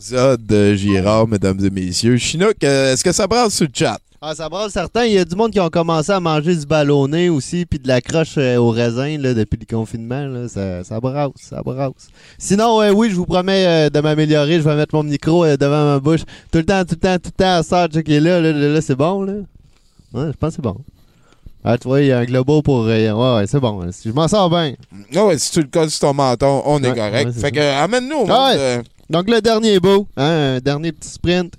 Zod 0.00 0.50
euh, 0.52 0.74
Girard, 0.76 1.26
mesdames 1.28 1.58
et 1.64 1.70
messieurs. 1.70 2.16
Chinook, 2.16 2.56
euh, 2.62 2.92
est-ce 2.92 3.02
que 3.04 3.12
ça 3.12 3.26
brasse 3.26 3.54
sur 3.54 3.66
le 3.66 3.72
chat? 3.74 3.98
Ah, 4.20 4.34
ça 4.34 4.48
brasse 4.48 4.72
certain. 4.72 5.04
Il 5.04 5.12
y 5.12 5.18
a 5.18 5.24
du 5.24 5.34
monde 5.36 5.52
qui 5.52 5.60
ont 5.60 5.68
commencé 5.70 6.10
à 6.10 6.18
manger 6.20 6.56
du 6.56 6.66
ballonné 6.66 7.28
aussi, 7.28 7.64
puis 7.66 7.78
de 7.78 7.86
la 7.86 8.00
croche 8.00 8.34
euh, 8.36 8.56
au 8.56 8.70
raisin 8.70 9.16
là, 9.18 9.32
depuis 9.34 9.58
le 9.60 9.66
confinement. 9.76 10.26
Là. 10.26 10.48
Ça, 10.48 10.82
ça 10.84 10.98
brasse, 11.00 11.30
ça 11.40 11.62
brasse. 11.62 12.08
Sinon, 12.36 12.80
euh, 12.82 12.90
oui, 12.90 13.10
je 13.10 13.14
vous 13.14 13.26
promets 13.26 13.64
euh, 13.66 13.90
de 13.90 14.00
m'améliorer. 14.00 14.54
Je 14.54 14.62
vais 14.68 14.74
mettre 14.76 14.94
mon 14.94 15.04
micro 15.04 15.44
devant 15.56 15.84
ma 15.84 16.00
bouche 16.00 16.22
tout 16.50 16.58
le 16.58 16.64
temps, 16.64 16.84
tout 16.84 16.94
le 16.94 17.00
temps, 17.00 17.16
tout 17.16 17.30
le 17.38 17.44
temps. 17.44 17.62
Ça, 17.62 17.86
check 17.88 18.08
est 18.08 18.20
là, 18.20 18.40
là, 18.40 18.52
là, 18.52 18.68
là, 18.68 18.80
c'est 18.80 18.96
bon, 18.96 19.22
là. 19.22 19.34
Ouais, 20.12 20.26
je 20.32 20.36
pense 20.36 20.50
que 20.50 20.56
c'est 20.56 20.62
bon. 20.62 20.76
Ah, 21.64 21.76
tu 21.76 21.86
vois, 21.88 22.00
il 22.00 22.06
y 22.06 22.12
a 22.12 22.18
un 22.18 22.24
globo 22.24 22.62
pour. 22.62 22.84
ouais, 22.86 23.10
ouais, 23.10 23.44
c'est 23.46 23.60
bon. 23.60 23.82
Je 24.04 24.10
m'en 24.10 24.26
sors 24.26 24.48
bien. 24.48 24.74
Ouais, 25.14 25.38
si 25.38 25.50
tu 25.52 25.60
le 25.60 25.66
colles 25.68 25.90
sur 25.90 26.00
ton 26.00 26.14
menton, 26.14 26.62
on 26.64 26.82
est 26.82 26.88
Ouais, 26.90 26.94
correct. 26.96 27.26
ouais, 27.26 27.32
fait 27.32 27.40
ça. 27.40 27.50
que, 27.50 27.60
amène-nous 27.84 28.16
au 28.16 28.26
Ah 28.30 28.54
monde. 28.56 28.84
Donc, 29.10 29.30
le 29.30 29.40
dernier 29.40 29.80
beau, 29.80 30.06
hein, 30.16 30.56
un 30.56 30.60
dernier 30.60 30.92
petit 30.92 31.08
sprint. 31.08 31.54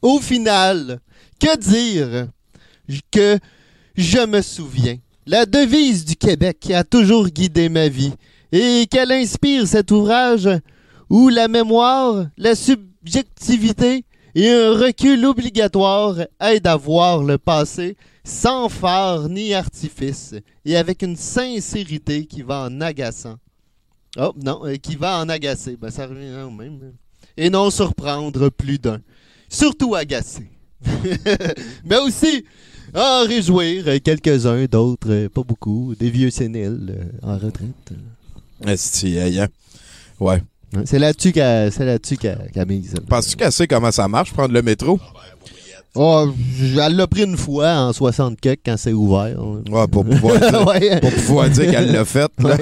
Au 0.00 0.20
final, 0.20 1.00
que 1.40 1.56
dire 1.58 2.28
que 3.10 3.38
je 3.96 4.24
me 4.26 4.40
souviens? 4.40 4.98
La 5.26 5.46
devise 5.46 6.04
du 6.04 6.16
Québec 6.16 6.58
qui 6.60 6.74
a 6.74 6.84
toujours 6.84 7.28
guidé 7.28 7.68
ma 7.68 7.88
vie 7.88 8.12
et 8.52 8.86
qu'elle 8.88 9.10
inspire 9.10 9.66
cet 9.66 9.90
ouvrage 9.90 10.48
où 11.08 11.28
la 11.28 11.48
mémoire, 11.48 12.26
la 12.36 12.54
subjectivité 12.54 14.04
et 14.34 14.50
un 14.50 14.74
recul 14.74 15.24
obligatoire 15.24 16.18
aident 16.40 16.66
à 16.66 16.76
voir 16.76 17.22
le 17.24 17.38
passé 17.38 17.96
sans 18.22 18.68
phare 18.68 19.28
ni 19.28 19.54
artifice 19.54 20.34
et 20.64 20.76
avec 20.76 21.02
une 21.02 21.16
sincérité 21.16 22.26
qui 22.26 22.42
va 22.42 22.64
en 22.64 22.80
agaçant. 22.80 23.36
Oh, 24.16 24.32
non, 24.42 24.60
euh, 24.64 24.76
qui 24.76 24.96
va 24.96 25.18
en 25.20 25.28
agacer. 25.28 25.76
Ben, 25.80 25.90
ça 25.90 26.06
revient 26.06 26.42
au 26.46 26.50
même. 26.50 26.78
hein. 26.84 26.92
Et 27.36 27.50
non 27.50 27.70
surprendre 27.70 28.48
plus 28.48 28.78
d'un. 28.78 29.00
Surtout 29.48 29.94
agacer. 29.94 30.48
Mais 31.84 31.98
aussi 31.98 32.44
en 32.94 33.24
réjouir 33.26 33.86
quelques-uns, 34.02 34.66
d'autres, 34.66 35.10
euh, 35.10 35.28
pas 35.28 35.42
beaucoup, 35.42 35.94
des 35.98 36.10
vieux 36.10 36.30
séniles 36.30 36.94
euh, 36.96 37.28
en 37.28 37.34
retraite. 37.38 37.70
Hein. 37.90 38.66
Ouais. 40.20 40.40
Ouais, 40.74 40.82
C'est 40.84 40.98
là-dessus 41.00 41.32
qu'elle 41.32 41.72
c'est 41.72 41.84
là-dessus 41.84 42.16
qu'elle 42.16 42.50
qu'elle 42.52 42.68
mise. 42.68 42.94
Penses-tu 43.08 43.36
qu'elle 43.36 43.52
sait 43.52 43.66
comment 43.66 43.90
ça 43.90 44.06
marche, 44.06 44.32
prendre 44.32 44.54
le 44.54 44.62
métro? 44.62 45.00
Oh, 45.96 46.26
j- 46.56 46.76
elle 46.84 46.96
l'a 46.96 47.06
pris 47.06 47.22
une 47.22 47.36
fois 47.36 47.68
en 47.74 47.92
60 47.92 48.40
quelques 48.40 48.62
quand 48.66 48.76
c'est 48.76 48.92
ouvert. 48.92 49.38
Ouais, 49.70 49.86
pour 49.86 50.04
pouvoir 50.08 50.38
dire, 50.40 50.66
Ouais. 50.66 51.00
pour 51.00 51.12
pouvoir 51.12 51.48
dire 51.50 51.70
qu'elle 51.70 51.92
l'a 51.92 52.04
fait. 52.04 52.30
là. 52.40 52.56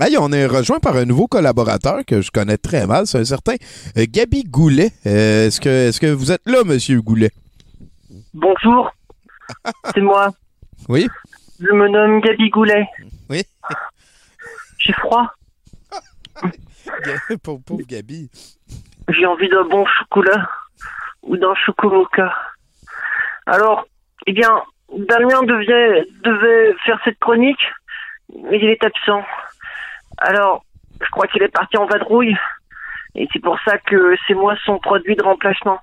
hey, 0.00 0.16
on 0.18 0.32
est 0.32 0.46
rejoint 0.46 0.80
par 0.80 0.96
un 0.96 1.04
nouveau 1.04 1.26
collaborateur 1.26 2.04
que 2.06 2.22
je 2.22 2.30
connais 2.30 2.56
très 2.56 2.86
mal, 2.86 3.06
c'est 3.06 3.18
un 3.18 3.24
certain 3.26 3.54
euh, 3.98 4.06
Gabi 4.08 4.44
Goulet. 4.44 4.92
Euh, 5.06 5.48
est-ce, 5.48 5.60
que, 5.60 5.68
est-ce 5.88 6.00
que 6.00 6.06
vous 6.06 6.32
êtes 6.32 6.40
là, 6.46 6.64
monsieur 6.64 7.02
Goulet? 7.02 7.30
Bonjour, 8.32 8.90
c'est 9.94 10.00
moi. 10.00 10.30
Oui? 10.88 11.06
Je 11.60 11.70
me 11.70 11.86
nomme 11.88 12.20
Gabi 12.22 12.48
Goulet. 12.48 12.86
Oui? 13.28 13.42
J'ai 14.78 14.94
froid. 14.94 15.28
Pauvre, 17.42 17.60
pauvre 17.64 17.82
Gabi. 17.86 18.30
J'ai 19.08 19.26
envie 19.26 19.48
d'un 19.50 19.64
bon 19.68 19.84
chocolat 19.98 20.48
ou 21.22 21.36
d'un 21.36 21.54
chocomocha. 21.54 22.34
Alors, 23.46 23.86
eh 24.26 24.32
bien, 24.32 24.62
Damien 24.96 25.42
devait, 25.42 26.06
devait 26.22 26.74
faire 26.84 27.00
cette 27.04 27.18
chronique, 27.18 27.64
mais 28.34 28.58
il 28.58 28.68
est 28.68 28.84
absent. 28.84 29.24
Alors, 30.18 30.64
je 31.00 31.10
crois 31.10 31.26
qu'il 31.26 31.42
est 31.42 31.48
parti 31.48 31.76
en 31.76 31.86
vadrouille, 31.86 32.36
et 33.14 33.28
c'est 33.32 33.42
pour 33.42 33.58
ça 33.64 33.78
que 33.78 34.16
c'est 34.26 34.34
moi 34.34 34.54
son 34.64 34.78
produit 34.78 35.16
de 35.16 35.22
remplacement. 35.22 35.80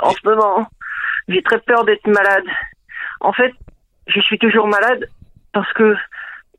En 0.00 0.10
ce 0.10 0.20
moment, 0.24 0.68
j'ai 1.28 1.42
très 1.42 1.60
peur 1.60 1.84
d'être 1.84 2.06
malade. 2.06 2.44
En 3.20 3.32
fait, 3.32 3.52
je 4.06 4.20
suis 4.20 4.38
toujours 4.38 4.66
malade 4.66 5.08
parce 5.52 5.72
que 5.72 5.96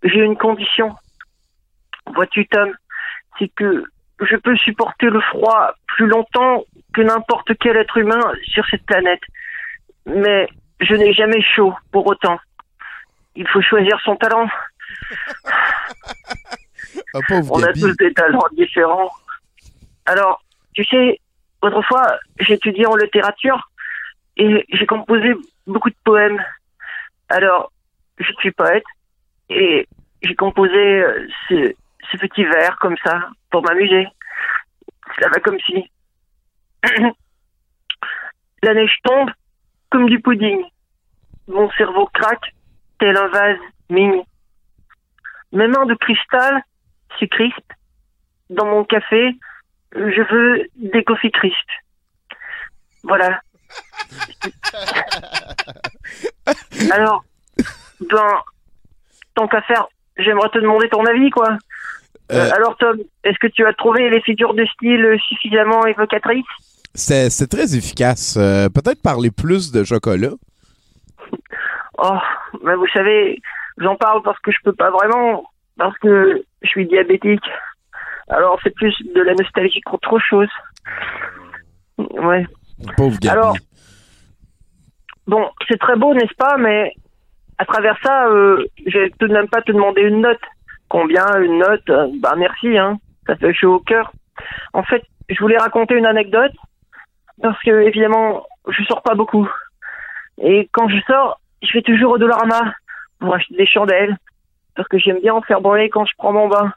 j'ai 0.04 0.20
une 0.20 0.38
condition. 0.38 0.96
Vois-tu, 2.08 2.48
Tom, 2.48 2.74
c'est 3.38 3.50
que 3.50 3.84
je 4.20 4.36
peux 4.36 4.56
supporter 4.58 5.08
le 5.08 5.22
froid 5.22 5.72
plus 5.88 6.08
longtemps 6.08 6.64
que 6.94 7.02
n'importe 7.02 7.52
quel 7.60 7.78
être 7.78 7.98
humain 7.98 8.22
sur 8.44 8.66
cette 8.70 8.86
planète. 8.86 9.22
Mais 10.06 10.48
je 10.80 10.94
n'ai 10.96 11.14
jamais 11.14 11.42
chaud 11.42 11.74
pour 11.92 12.08
autant. 12.08 12.40
Il 13.36 13.48
faut 13.48 13.62
choisir 13.62 14.00
son 14.04 14.16
talent. 14.16 14.48
Ah, 17.14 17.20
On 17.50 17.64
a 17.64 17.68
Gabi. 17.68 17.82
tous 17.82 17.96
des 17.98 18.14
talents 18.14 18.48
différents. 18.54 19.12
Alors, 20.06 20.44
tu 20.74 20.84
sais, 20.86 21.20
autrefois, 21.62 22.18
j'étudiais 22.40 22.86
en 22.86 22.96
littérature 22.96 23.70
et 24.38 24.66
j'ai 24.70 24.86
composé 24.86 25.34
beaucoup 25.68 25.90
de 25.90 25.96
poèmes. 26.04 26.44
Alors, 27.30 27.72
je 28.18 28.32
suis 28.40 28.52
poète 28.52 28.84
et 29.50 29.88
j'ai 30.24 30.36
composé 30.36 30.76
euh, 30.78 31.28
ce, 31.48 31.74
ce 32.12 32.18
petit 32.18 32.44
vers 32.44 32.78
comme 32.80 32.98
ça 33.04 33.30
pour 33.52 33.64
m'amuser. 33.64 34.08
Ça 35.20 35.30
va 35.30 35.40
comme 35.40 35.60
si 35.62 35.90
la 38.64 38.74
neige 38.74 38.98
tombe 39.04 39.30
comme 39.90 40.10
du 40.10 40.20
pudding. 40.20 40.62
Mon 41.48 41.70
cerveau 41.72 42.08
craque 42.14 42.54
tel 43.00 43.18
un 43.18 43.28
vase 43.28 43.60
mini. 43.90 44.24
Mes 45.52 45.68
mains 45.68 45.86
de 45.86 45.96
cristal 45.96 46.64
se 47.20 47.26
crispent. 47.26 47.74
Dans 48.50 48.66
mon 48.66 48.84
café, 48.84 49.32
je 49.94 50.34
veux 50.34 50.68
des 50.76 51.04
coffee 51.04 51.32
crisp. 51.32 51.56
Voilà. 53.04 53.42
Alors, 56.92 57.24
ben, 58.02 58.28
tant 59.36 59.48
qu'à 59.48 59.62
faire, 59.62 59.88
j'aimerais 60.18 60.50
te 60.50 60.60
demander 60.60 60.90
ton 60.90 61.06
avis, 61.06 61.30
quoi. 61.30 61.52
Euh, 61.52 61.58
Euh, 62.32 62.50
alors 62.56 62.78
Tom, 62.78 62.98
est-ce 63.26 63.38
que 63.40 63.48
tu 63.48 63.66
as 63.66 63.74
trouvé 63.74 64.10
les 64.10 64.22
figures 64.22 64.54
de 64.54 64.66
style 64.66 65.18
suffisamment 65.28 65.86
évocatrices? 65.86 66.46
C'était 66.94 67.48
très 67.48 67.76
efficace. 67.76 68.38
Euh, 68.38 68.70
Peut-être 68.70 69.02
parler 69.02 69.32
plus 69.32 69.72
de 69.72 69.84
chocolat. 69.84 70.34
Oh, 71.98 72.18
ben 72.64 72.76
vous 72.76 72.88
savez, 72.94 73.40
j'en 73.78 73.96
parle 73.96 74.24
parce 74.24 74.40
que 74.40 74.52
je 74.52 74.58
peux 74.64 74.74
pas 74.74 74.90
vraiment, 74.90 75.44
parce 75.78 75.98
que 76.00 76.44
je 76.62 76.68
suis 76.68 76.88
diabétique. 76.88 77.44
Alors 78.30 78.60
c'est 78.64 78.74
plus 78.74 78.96
de 79.14 79.22
la 79.22 79.34
nostalgie 79.34 79.82
qu'autre 79.82 80.20
chose. 80.20 80.50
Ouais. 81.98 82.46
Pauvre 82.98 83.20
Gabi. 83.20 83.30
Alors, 83.30 83.56
bon, 85.28 85.50
c'est 85.70 85.80
très 85.80 85.96
beau, 85.96 86.14
n'est-ce 86.14 86.36
pas 86.36 86.58
Mais 86.58 86.94
à 87.58 87.66
travers 87.66 87.98
ça, 88.04 88.28
euh, 88.28 88.66
je 88.88 88.98
vais 88.98 89.10
tout 89.20 89.28
de 89.28 89.34
même 89.34 89.48
pas 89.50 89.62
te 89.62 89.72
demander 89.72 90.02
une 90.02 90.22
note. 90.22 90.42
Combien 90.90 91.26
une 91.40 91.60
note? 91.60 92.20
Bah 92.20 92.34
merci, 92.38 92.78
hein. 92.78 92.98
Ça 93.28 93.36
fait 93.36 93.54
chaud 93.54 93.76
au 93.76 93.80
cœur. 93.80 94.12
En 94.74 94.84
fait, 94.84 95.04
je 95.30 95.40
voulais 95.40 95.58
raconter 95.58 95.96
une 95.96 96.08
anecdote 96.08 96.52
parce 97.42 97.62
que 97.64 97.82
évidemment, 97.82 98.46
je 98.68 98.84
sors 98.84 99.02
pas 99.02 99.16
beaucoup. 99.16 99.50
Et 100.42 100.70
quand 100.72 100.88
je 100.90 101.00
sors, 101.08 101.40
je 101.62 101.74
vais 101.74 101.82
toujours 101.82 102.14
au 102.14 102.18
Dollarama 102.18 102.74
pour 103.20 103.34
acheter 103.34 103.56
des 103.56 103.66
chandelles 103.66 104.18
parce 104.76 104.88
que 104.88 104.98
j'aime 104.98 105.20
bien 105.20 105.34
en 105.34 105.42
faire 105.42 105.62
brûler 105.62 105.90
quand 105.90 106.06
je 106.06 106.14
prends 106.18 106.34
mon 106.34 106.48
bain. 106.48 106.74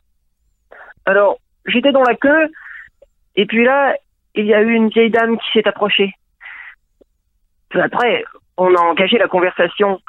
Alors, 1.06 1.38
j'étais 1.66 1.92
dans 1.92 2.02
la 2.02 2.14
queue 2.14 2.50
et 3.36 3.46
puis 3.46 3.64
là, 3.64 3.94
il 4.34 4.46
y 4.46 4.54
a 4.54 4.62
eu 4.62 4.72
une 4.72 4.88
vieille 4.88 5.10
dame 5.10 5.38
qui 5.38 5.46
s'est 5.52 5.68
approchée. 5.68 6.12
Après, 7.72 8.24
on 8.56 8.74
a 8.74 8.80
engagé 8.80 9.18
la 9.18 9.28
conversation. 9.28 10.00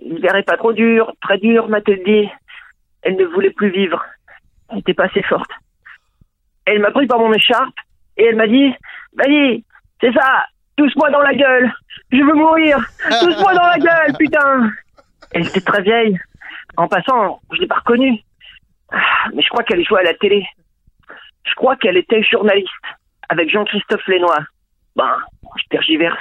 L'hiver 0.00 0.36
est 0.36 0.44
pas 0.44 0.56
trop 0.56 0.72
dur, 0.72 1.12
très 1.20 1.38
dur, 1.38 1.68
m'a-t-elle 1.68 2.04
dit. 2.04 2.28
Elle 3.02 3.16
ne 3.16 3.24
voulait 3.24 3.50
plus 3.50 3.70
vivre. 3.70 4.04
Elle 4.68 4.76
n'était 4.76 4.94
pas 4.94 5.04
assez 5.04 5.22
forte. 5.22 5.50
Elle 6.64 6.80
m'a 6.80 6.90
pris 6.90 7.06
par 7.06 7.18
mon 7.18 7.32
écharpe 7.32 7.74
et 8.16 8.24
elle 8.26 8.36
m'a 8.36 8.46
dit 8.46 8.74
Vas-y, 9.14 9.64
c'est 10.00 10.12
ça, 10.12 10.46
tousse-moi 10.76 11.10
dans 11.10 11.20
la 11.20 11.34
gueule. 11.34 11.72
Je 12.10 12.18
veux 12.18 12.34
mourir. 12.34 12.78
Tousse-moi 13.20 13.54
dans 13.54 13.66
la 13.66 13.78
gueule, 13.78 14.16
putain. 14.18 14.70
Elle 15.32 15.46
était 15.46 15.60
très 15.60 15.82
vieille. 15.82 16.18
En 16.76 16.88
passant, 16.88 17.40
je 17.52 17.58
l'ai 17.60 17.66
pas 17.66 17.76
reconnue. 17.76 18.18
Ah, 18.90 19.26
Mais 19.34 19.42
je 19.42 19.48
crois 19.48 19.64
qu'elle 19.64 19.84
jouait 19.84 20.00
à 20.00 20.04
la 20.04 20.14
télé. 20.14 20.46
Je 21.44 21.54
crois 21.54 21.76
qu'elle 21.76 21.96
était 21.96 22.22
journaliste 22.22 22.68
avec 23.28 23.50
Jean-Christophe 23.50 24.06
Lénois. 24.06 24.44
Ben, 24.96 25.16
je 25.56 25.64
tergiverse. 25.70 26.18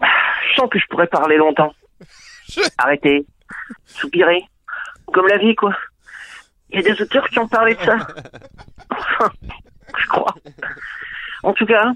Ah, 0.00 0.06
Je 0.50 0.54
sens 0.56 0.70
que 0.70 0.78
je 0.78 0.86
pourrais 0.88 1.06
parler 1.06 1.36
longtemps. 1.36 1.74
Arrêter, 2.78 3.26
soupirer, 3.84 4.44
comme 5.12 5.26
la 5.28 5.38
vie, 5.38 5.54
quoi. 5.54 5.76
Il 6.70 6.80
y 6.80 6.86
a 6.86 6.94
des 6.94 7.02
auteurs 7.02 7.28
qui 7.28 7.38
ont 7.38 7.48
parlé 7.48 7.74
de 7.74 7.80
ça. 7.82 7.98
Enfin, 8.88 9.30
je 9.98 10.06
crois. 10.06 10.34
En 11.42 11.52
tout 11.52 11.66
cas, 11.66 11.92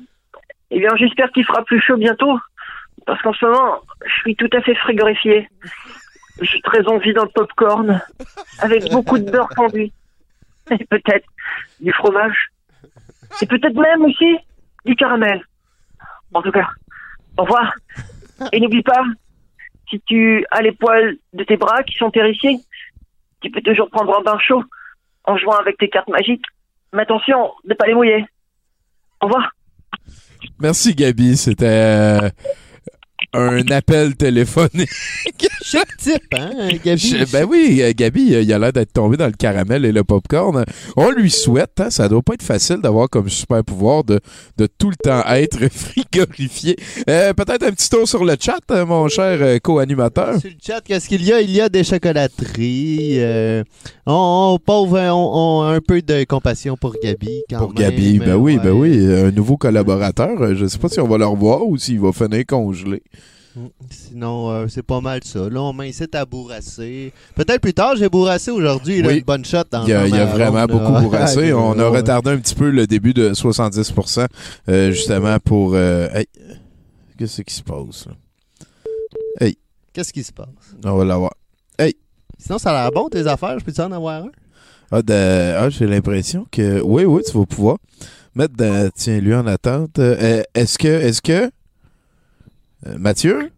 eh 0.71 0.79
bien, 0.79 0.91
j'espère 0.97 1.31
qu'il 1.33 1.45
fera 1.45 1.65
plus 1.65 1.81
chaud 1.81 1.97
bientôt, 1.97 2.39
parce 3.07 3.21
qu'en 3.23 3.33
ce 3.33 3.45
moment, 3.45 3.81
je 4.05 4.13
suis 4.21 4.37
tout 4.37 4.51
à 4.53 4.61
fait 4.61 4.75
frigorifié. 4.75 5.49
J'ai 6.41 6.61
très 6.63 6.87
envie 6.87 7.13
d'un 7.13 7.27
popcorn, 7.27 8.01
avec 8.61 8.91
beaucoup 8.91 9.19
de 9.19 9.31
beurre 9.31 9.51
fondu. 9.55 9.91
Et 10.71 10.85
peut-être 10.85 11.27
du 11.81 11.93
fromage. 11.93 12.51
Et 13.43 13.47
peut-être 13.47 13.75
même 13.75 14.05
aussi 14.05 14.37
du 14.85 14.95
caramel. 14.95 15.45
En 16.33 16.43
tout 16.43 16.53
cas, 16.53 16.69
au 17.37 17.43
revoir. 17.43 17.75
Et 18.53 18.61
n'oublie 18.61 18.83
pas, 18.83 19.03
si 19.89 20.01
tu 20.03 20.47
as 20.51 20.63
les 20.63 20.73
poils 20.73 21.17
de 21.33 21.45
tes 21.45 21.57
bras 21.57 21.83
qui 21.83 21.97
sont 21.97 22.11
hérissés, 22.13 22.57
tu 23.41 23.51
peux 23.51 23.61
toujours 23.61 23.91
prendre 23.91 24.19
un 24.19 24.23
bain 24.23 24.39
chaud 24.39 24.63
en 25.25 25.37
jouant 25.37 25.57
avec 25.57 25.79
tes 25.79 25.89
cartes 25.89 26.09
magiques. 26.09 26.47
Mais 26.93 27.03
attention 27.03 27.53
de 27.65 27.75
pas 27.75 27.87
les 27.87 27.95
mouiller. 27.95 28.25
Au 29.21 29.27
revoir. 29.27 29.51
Merci, 30.61 30.95
Gabi. 30.95 31.37
C'était 31.37 31.66
euh, 31.66 32.31
un 33.32 33.65
appel 33.70 34.16
téléphonique. 34.16 34.89
Chaque 35.62 35.97
type, 35.98 36.23
hein, 36.36 36.51
Gabi? 36.85 36.98
Je- 37.01 37.32
ben 37.32 37.47
oui, 37.48 37.81
euh, 37.82 37.93
Gabi, 37.97 38.35
euh, 38.35 38.43
il 38.43 38.52
a 38.52 38.59
l'air 38.59 38.73
d'être 38.73 38.93
tombé 38.93 39.16
dans 39.16 39.27
le 39.27 39.32
caramel 39.32 39.85
et 39.85 39.93
le 39.93 40.02
popcorn. 40.05 40.65
On 40.97 41.11
lui 41.11 41.31
souhaite, 41.31 41.81
hein, 41.81 41.90
ça 41.90 42.09
doit 42.09 42.23
pas 42.23 42.35
être 42.35 42.43
facile 42.43 42.78
d'avoir 42.78 43.09
comme 43.09 43.28
super 43.28 43.62
pouvoir 43.62 44.02
de, 44.05 44.20
de 44.57 44.66
tout 44.66 44.90
le 44.90 44.97
temps 44.97 45.23
être 45.27 45.69
frigorifié. 45.73 46.77
Euh, 47.09 47.32
Peut-être 47.35 47.62
un 47.65 47.70
petit 47.73 47.89
tour 47.89 48.09
sur 48.09 48.24
le 48.24 48.35
chat, 48.40 48.59
euh, 48.73 48.85
mon 48.85 49.09
cher 49.09 49.61
co-animateur. 49.62 50.40
Sur 50.40 50.51
le 50.51 50.57
chat, 50.65 50.81
qu'est-ce 50.81 51.09
qu'il 51.09 51.24
y 51.24 51.32
a? 51.32 51.40
Il 51.40 51.51
y 51.51 51.61
a 51.61 51.69
des 51.69 51.85
chocolateries. 51.85 53.16
euh, 53.20 53.62
on, 54.07 54.55
on, 54.55 54.59
pauvre, 54.59 54.98
on, 54.98 55.61
on 55.61 55.62
a 55.62 55.74
un 55.74 55.81
peu 55.81 56.02
de 56.02 56.24
compassion 56.24 56.77
pour 56.77 56.94
Gabi. 57.02 57.43
Quand 57.48 57.59
Pour 57.59 57.74
même, 57.74 57.90
Gabi, 57.90 58.19
ben 58.19 58.35
oui, 58.35 58.57
ouais. 58.57 58.62
ben 58.62 58.73
oui, 58.73 59.07
un 59.15 59.31
nouveau 59.31 59.57
collaborateur. 59.57 60.55
Je 60.55 60.66
sais 60.66 60.78
pas 60.78 60.89
si 60.89 61.01
on 61.01 61.07
va 61.09 61.19
le 61.19 61.27
revoir 61.27 61.66
ou 61.66 61.77
s'il 61.78 62.01
va 62.01 62.12
finir 62.12 62.44
congelé. 62.47 63.02
Sinon, 63.91 64.51
euh, 64.51 64.67
c'est 64.69 64.83
pas 64.85 65.01
mal 65.01 65.21
ça. 65.25 65.49
Là, 65.49 65.61
on 65.63 65.73
m'incite 65.73 66.15
à 66.15 66.25
bourrasser. 66.25 67.13
Peut-être 67.35 67.61
plus 67.61 67.75
tard, 67.75 67.97
j'ai 67.97 68.09
bourrassé 68.09 68.51
aujourd'hui. 68.51 69.03
Oui. 69.05 69.19
Une 69.19 69.25
bonne 69.25 69.45
shot 69.45 69.65
dans 69.71 69.83
Il 69.85 69.91
y 69.91 69.93
a, 69.93 70.07
il 70.07 70.15
y 70.15 70.19
a 70.19 70.27
vraiment 70.27 70.61
ronde, 70.61 70.71
beaucoup 70.71 70.93
là. 70.93 71.01
bourrassé. 71.01 71.53
On 71.53 71.79
a 71.79 71.89
retardé 71.89 72.31
un 72.31 72.39
petit 72.39 72.55
peu 72.55 72.71
le 72.71 72.87
début 72.87 73.13
de 73.13 73.31
70%, 73.33 74.27
euh, 74.69 74.93
justement 74.93 75.39
pour... 75.41 75.73
euh, 75.75 76.09
hey, 76.15 76.27
Qu'est-ce 77.19 77.43
qui 77.43 77.53
se 77.55 77.63
passe? 77.63 78.07
là? 78.07 78.13
Hey, 79.41 79.59
Qu'est-ce 79.93 80.13
qui 80.13 80.23
se 80.23 80.33
passe? 80.33 80.47
on 80.85 80.97
va 80.97 81.05
l'avoir. 81.05 81.33
Hey! 81.79 81.97
Sinon, 82.39 82.59
ça 82.59 82.71
a 82.71 82.83
l'air 82.85 82.93
bon, 82.93 83.09
tes 83.09 83.27
affaires. 83.27 83.59
Je 83.59 83.65
peux-tu 83.65 83.81
en 83.81 83.91
avoir 83.93 84.25
un? 84.25 84.31
Ah, 84.93 85.03
de- 85.03 85.55
ah, 85.57 85.69
j'ai 85.71 85.87
l'impression 85.87 86.47
que... 86.51 86.81
Oui, 86.81 87.05
oui, 87.05 87.23
tu 87.29 87.37
vas 87.37 87.47
pouvoir 87.47 87.79
mettre... 88.35 88.55
de- 88.57 88.91
Tiens, 88.95 89.19
lui 89.21 89.35
en 89.35 89.47
attente. 89.47 89.99
Est-ce 89.99 90.79
que... 90.79 90.87
Est-ce 90.89 91.21
que... 91.21 91.51
euh, 92.86 92.97
Mathieu? 92.98 93.51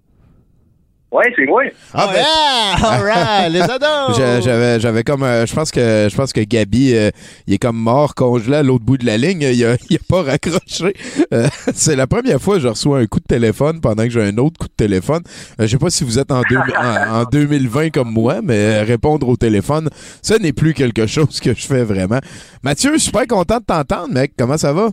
Ouais, 1.11 1.31
c'est 1.37 1.45
moi. 1.45 1.63
Ah, 1.93 2.11
ben, 2.11 2.25
all 2.87 3.03
right, 3.03 3.53
les 3.53 3.61
ados! 3.61 4.17
J'a- 4.17 4.41
J'avais, 4.41 4.81
j'avais 4.81 5.05
comme, 5.05 5.23
euh, 5.25 5.45
je 5.45 5.55
pense 5.55 5.71
que, 5.71 6.09
je 6.11 6.17
pense 6.17 6.33
que 6.33 6.41
Gabi, 6.41 6.95
euh, 6.95 7.11
il 7.47 7.53
est 7.53 7.59
comme 7.59 7.77
mort 7.77 8.15
congelé 8.15 8.57
à 8.57 8.63
l'autre 8.63 8.87
bout 8.87 8.97
de 8.97 9.05
la 9.05 9.19
ligne. 9.19 9.43
Il 9.43 9.63
a, 9.67 9.77
il 9.91 9.97
a 9.97 10.01
pas 10.09 10.23
raccroché. 10.23 10.95
Euh, 11.35 11.49
c'est 11.75 11.97
la 11.97 12.07
première 12.07 12.41
fois 12.41 12.55
que 12.55 12.63
je 12.63 12.69
reçois 12.69 13.01
un 13.01 13.05
coup 13.07 13.21
de 13.21 13.27
téléphone 13.27 13.83
pendant 13.83 14.05
que 14.05 14.09
j'ai 14.09 14.23
un 14.23 14.39
autre 14.39 14.57
coup 14.59 14.69
de 14.69 14.73
téléphone. 14.75 15.21
Euh, 15.61 15.65
je 15.67 15.73
sais 15.73 15.77
pas 15.79 15.91
si 15.91 16.03
vous 16.03 16.19
êtes 16.19 16.33
en, 16.33 16.41
deux- 16.49 16.57
en, 16.57 17.21
en 17.21 17.25
2020 17.25 17.91
comme 17.91 18.11
moi, 18.11 18.41
mais 18.43 18.81
répondre 18.81 19.29
au 19.29 19.37
téléphone, 19.37 19.91
ce 20.23 20.33
n'est 20.33 20.55
plus 20.55 20.73
quelque 20.73 21.07
chose 21.07 21.41
que 21.41 21.55
je 21.55 21.67
fais 21.67 21.85
vraiment. 21.85 22.21
Mathieu, 22.63 22.97
super 22.97 23.27
content 23.27 23.59
de 23.59 23.65
t'entendre, 23.65 24.15
mec. 24.15 24.33
Comment 24.39 24.57
ça 24.57 24.73
va? 24.73 24.89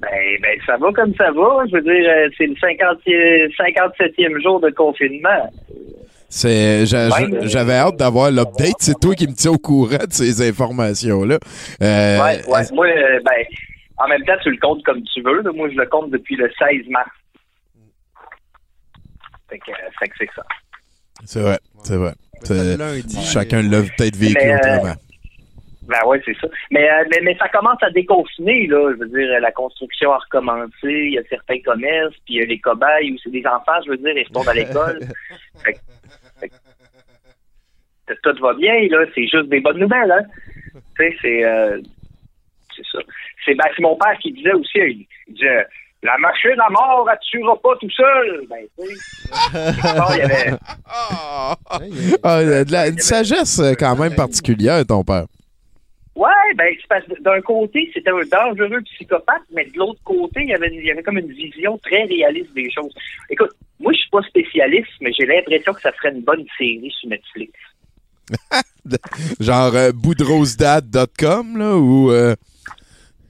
Ben, 0.00 0.38
ben, 0.42 0.58
ça 0.66 0.76
va 0.76 0.92
comme 0.92 1.14
ça 1.14 1.30
va. 1.32 1.64
Je 1.70 1.76
veux 1.76 1.82
dire, 1.82 2.10
euh, 2.10 2.28
c'est 2.36 2.46
le 2.46 2.54
50 2.56 2.98
57e 3.06 4.42
jour 4.42 4.60
de 4.60 4.70
confinement. 4.70 5.50
C'est, 6.28 6.84
j'avais 6.86 7.74
hâte 7.74 7.96
d'avoir 7.96 8.30
l'update. 8.30 8.74
C'est 8.80 8.98
toi 9.00 9.14
qui 9.14 9.28
me 9.28 9.34
tiens 9.34 9.52
au 9.52 9.58
courant 9.58 10.04
de 10.04 10.12
ces 10.12 10.46
informations-là. 10.48 11.38
Euh, 11.80 12.24
ouais, 12.24 12.48
ouais. 12.48 12.62
Moi, 12.72 12.86
euh, 12.88 13.20
ben, 13.24 13.44
en 13.98 14.08
même 14.08 14.22
temps, 14.24 14.36
tu 14.42 14.50
le 14.50 14.58
comptes 14.58 14.82
comme 14.84 15.02
tu 15.02 15.22
veux. 15.22 15.42
Moi, 15.52 15.68
je 15.70 15.76
le 15.76 15.86
compte 15.86 16.10
depuis 16.10 16.34
le 16.36 16.50
16 16.58 16.88
mars. 16.88 17.08
Fait 19.48 19.58
que, 19.58 19.70
euh, 19.70 19.90
fait 20.00 20.08
que 20.08 20.14
c'est 20.18 20.30
ça. 20.34 20.42
C'est 21.24 21.40
vrai, 21.40 21.58
c'est 21.84 21.96
vrai. 21.96 22.12
C'est- 22.42 22.76
lundi. 22.76 23.22
Chacun 23.24 23.62
l'a 23.62 23.82
peut-être 23.82 24.16
vécu 24.16 24.36
euh, 24.36 24.56
autrement. 24.56 24.94
Ben 25.88 25.98
ouais, 26.06 26.20
c'est 26.24 26.36
ça. 26.40 26.46
Mais, 26.70 26.88
euh, 26.90 27.04
mais, 27.10 27.20
mais 27.22 27.36
ça 27.36 27.48
commence 27.48 27.82
à 27.82 27.90
déconfiner, 27.90 28.66
là. 28.68 28.92
Je 28.92 28.98
veux 29.04 29.08
dire, 29.08 29.40
la 29.40 29.52
construction 29.52 30.12
a 30.12 30.18
recommencé, 30.18 30.70
il 30.84 31.12
y 31.12 31.18
a 31.18 31.22
certains 31.28 31.60
commerces, 31.60 32.14
puis 32.24 32.34
il 32.34 32.40
y 32.40 32.42
a 32.42 32.46
les 32.46 32.58
cobayes 32.58 33.12
où 33.12 33.16
c'est 33.22 33.30
des 33.30 33.44
enfants, 33.46 33.80
je 33.84 33.90
veux 33.90 33.96
dire, 33.98 34.16
ils 34.16 34.26
retournent 34.26 34.48
à 34.48 34.54
l'école. 34.54 35.00
fait, 35.64 35.72
que- 35.74 35.78
fait 36.40 36.48
que 36.48 38.30
tout 38.30 38.42
va 38.42 38.54
bien, 38.54 38.74
là. 38.90 39.04
C'est 39.14 39.26
juste 39.28 39.48
des 39.48 39.60
bonnes 39.60 39.78
nouvelles, 39.78 40.10
hein. 40.12 40.24
Tu 40.72 40.80
sais, 41.10 41.16
c'est... 41.20 41.44
euh, 41.44 41.80
c'est 42.76 42.82
ça. 42.90 42.98
C'est 43.44 43.54
ben, 43.54 43.64
c'est 43.76 43.82
mon 43.82 43.96
père 43.96 44.16
qui 44.20 44.32
disait 44.32 44.52
aussi, 44.52 44.78
il, 44.78 45.06
il 45.28 45.34
disait... 45.34 45.66
La 46.02 46.18
machine 46.18 46.60
à 46.60 46.68
mort, 46.68 47.08
elle 47.10 47.18
tuera 47.22 47.56
pas 47.62 47.74
tout 47.80 47.88
seul. 47.88 48.42
Ben, 48.50 48.58
tu 48.78 48.86
sais. 48.86 48.94
il 50.12 50.18
y 50.18 50.20
avait- 50.20 50.50
Ah, 52.22 52.42
de 52.42 52.70
la, 52.72 52.88
une 52.88 52.98
sagesse 52.98 53.58
euh, 53.60 53.72
quand 53.78 53.96
même 53.96 54.14
particulière, 54.14 54.84
ton 54.86 55.02
père. 55.02 55.24
Ouais, 56.16 56.30
ben, 56.56 56.72
c'est 56.80 56.86
parce 56.88 57.04
que 57.06 57.20
d'un 57.22 57.40
côté, 57.40 57.90
c'était 57.92 58.10
un 58.10 58.22
dangereux 58.30 58.80
psychopathe, 58.82 59.42
mais 59.52 59.64
de 59.66 59.78
l'autre 59.78 60.00
côté, 60.04 60.42
il 60.42 60.48
y 60.50 60.54
avait, 60.54 60.70
il 60.72 60.84
y 60.84 60.90
avait 60.90 61.02
comme 61.02 61.18
une 61.18 61.32
vision 61.32 61.76
très 61.78 62.04
réaliste 62.04 62.54
des 62.54 62.70
choses. 62.70 62.94
Écoute, 63.30 63.50
moi, 63.80 63.92
je 63.92 63.98
suis 63.98 64.10
pas 64.10 64.22
spécialiste, 64.22 64.92
mais 65.00 65.12
j'ai 65.18 65.26
l'impression 65.26 65.72
que 65.72 65.80
ça 65.80 65.92
serait 65.96 66.12
une 66.12 66.22
bonne 66.22 66.44
série 66.56 66.92
sur 67.00 67.08
Netflix. 67.08 67.52
Genre 69.40 69.74
euh, 69.74 69.92
boudrosedad.com, 69.92 71.58
là, 71.58 71.76
ou 71.76 72.10
euh, 72.12 72.34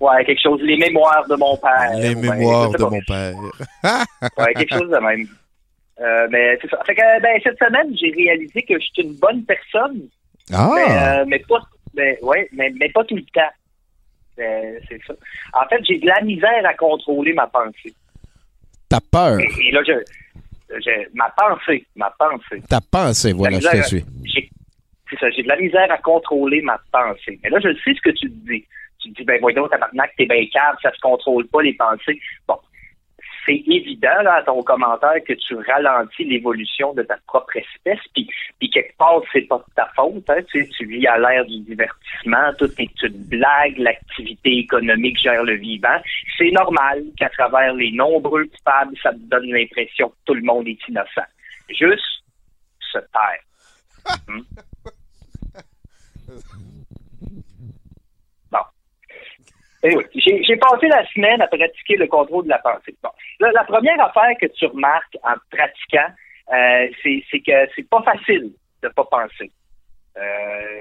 Ouais, 0.00 0.24
quelque 0.26 0.42
chose, 0.42 0.60
les 0.62 0.76
mémoires 0.76 1.26
de 1.26 1.36
mon 1.36 1.56
père. 1.56 1.96
les 1.96 2.14
Ouais, 2.14 2.14
mémoires 2.14 2.70
de 2.70 2.84
mon 2.84 3.00
père. 3.06 3.34
Ouais, 4.38 4.52
quelque 4.54 4.74
chose 4.78 4.90
de 4.90 4.98
même. 4.98 5.26
Euh, 6.00 6.26
mais 6.30 6.58
c'est 6.60 6.68
ça. 6.68 6.82
Fait 6.84 6.94
que, 6.94 7.22
ben, 7.22 7.40
cette 7.42 7.58
semaine, 7.58 7.96
j'ai 7.96 8.10
réalisé 8.10 8.62
que 8.62 8.74
je 8.74 8.84
suis 8.84 9.02
une 9.02 9.14
bonne 9.14 9.44
personne. 9.44 10.02
Ah! 10.52 10.70
Mais, 10.74 11.20
euh, 11.20 11.24
mais 11.26 11.38
pas, 11.48 11.60
mais, 11.96 12.18
ouais, 12.22 12.48
mais, 12.52 12.70
mais 12.78 12.88
pas 12.90 13.04
tout 13.04 13.16
le 13.16 13.22
temps. 13.22 13.40
Euh, 14.38 14.78
c'est 14.88 15.00
ça. 15.06 15.14
En 15.52 15.66
fait, 15.68 15.80
j'ai 15.84 15.98
de 15.98 16.06
la 16.06 16.20
misère 16.22 16.66
à 16.66 16.74
contrôler 16.74 17.32
ma 17.34 17.46
pensée. 17.46 17.94
T'as 18.88 19.00
peur. 19.00 19.38
Et, 19.40 19.48
et 19.68 19.70
là, 19.72 19.80
je, 19.86 19.92
je- 20.70 21.08
ma 21.14 21.30
pensée, 21.30 21.86
ma 21.96 22.10
pensée. 22.18 22.62
T'as 22.68 22.80
pensé, 22.80 23.32
voilà, 23.32 23.60
je 23.60 23.68
te 23.68 23.82
suis. 23.86 24.04
C'est 25.10 25.18
ça, 25.20 25.30
j'ai 25.30 25.42
de 25.42 25.48
la 25.48 25.56
misère 25.56 25.90
à 25.92 25.98
contrôler 25.98 26.62
ma 26.62 26.80
pensée. 26.90 27.38
Mais 27.42 27.50
là, 27.50 27.58
je 27.60 27.72
sais 27.84 27.94
ce 27.94 28.00
que 28.00 28.10
tu 28.10 28.28
te 28.30 28.50
dis. 28.50 28.64
Tu 28.98 29.12
te 29.12 29.18
dis, 29.18 29.24
ben 29.24 29.38
voyons, 29.40 29.68
tabarnak, 29.68 30.12
t'es 30.16 30.26
bien 30.26 30.44
calme, 30.52 30.76
ça 30.82 30.90
se 30.92 30.98
contrôle 31.00 31.46
pas, 31.48 31.62
les 31.62 31.74
pensées. 31.74 32.18
Bon, 32.48 32.56
c'est 33.44 33.62
évident, 33.66 34.22
là, 34.22 34.36
à 34.36 34.42
ton 34.42 34.62
commentaire, 34.62 35.22
que 35.26 35.34
tu 35.34 35.54
ralentis 35.54 36.24
l'évolution 36.24 36.94
de 36.94 37.02
ta 37.02 37.16
propre 37.26 37.56
espèce, 37.56 38.00
puis, 38.14 38.28
puis 38.58 38.70
quelque 38.70 38.96
part, 38.96 39.20
c'est 39.32 39.42
pas 39.42 39.58
de 39.58 39.74
ta 39.74 39.86
faute, 39.94 40.28
hein, 40.30 40.40
tu 40.50 40.64
sais, 40.64 40.68
tu 40.70 40.86
vis 40.86 41.06
à 41.06 41.18
l'ère 41.18 41.44
du 41.44 41.60
divertissement, 41.60 42.52
tout 42.58 42.70
est 42.78 43.02
une 43.02 43.24
blague, 43.24 43.78
l'activité 43.78 44.58
économique 44.58 45.18
gère 45.18 45.44
le 45.44 45.56
vivant. 45.56 46.00
C'est 46.38 46.50
normal 46.50 47.04
qu'à 47.18 47.28
travers 47.30 47.74
les 47.74 47.92
nombreux 47.92 48.46
coupables, 48.46 48.96
ça 49.02 49.12
te 49.12 49.18
donne 49.18 49.50
l'impression 49.50 50.08
que 50.08 50.16
tout 50.24 50.34
le 50.34 50.42
monde 50.42 50.66
est 50.66 50.78
innocent. 50.88 51.26
Juste 51.68 52.24
se 52.92 52.98
taire. 52.98 53.42
Hmm? 54.28 54.42
Bon. 58.50 58.58
Anyway, 59.84 60.06
j'ai 60.14 60.42
j'ai 60.42 60.56
passé 60.56 60.88
la 60.88 61.06
semaine 61.08 61.42
à 61.42 61.46
pratiquer 61.46 61.96
le 61.96 62.06
contrôle 62.06 62.44
de 62.44 62.48
la 62.48 62.58
pensée. 62.58 62.94
Bon. 63.02 63.10
Là, 63.40 63.50
la 63.52 63.64
première 63.64 64.00
affaire 64.00 64.32
que 64.40 64.46
tu 64.46 64.64
remarques 64.66 65.16
en 65.22 65.34
pratiquant, 65.50 66.10
euh, 66.52 66.88
c'est 67.02 67.40
que 67.40 67.52
c'est 67.76 67.88
pas 67.88 68.02
facile 68.02 68.50
de 68.82 68.88
pas 68.88 69.04
penser. 69.04 69.50
Euh, 70.16 70.80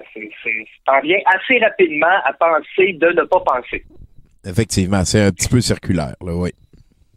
T'en 0.85 1.01
viens 1.01 1.17
assez 1.25 1.59
rapidement 1.59 2.17
à 2.23 2.33
penser 2.33 2.93
de 2.93 3.07
ne 3.07 3.23
pas 3.23 3.41
penser. 3.41 3.83
Effectivement, 4.45 5.03
c'est 5.03 5.21
un 5.21 5.31
petit 5.31 5.49
peu 5.49 5.59
circulaire, 5.59 6.15
là, 6.21 6.33
oui. 6.35 6.51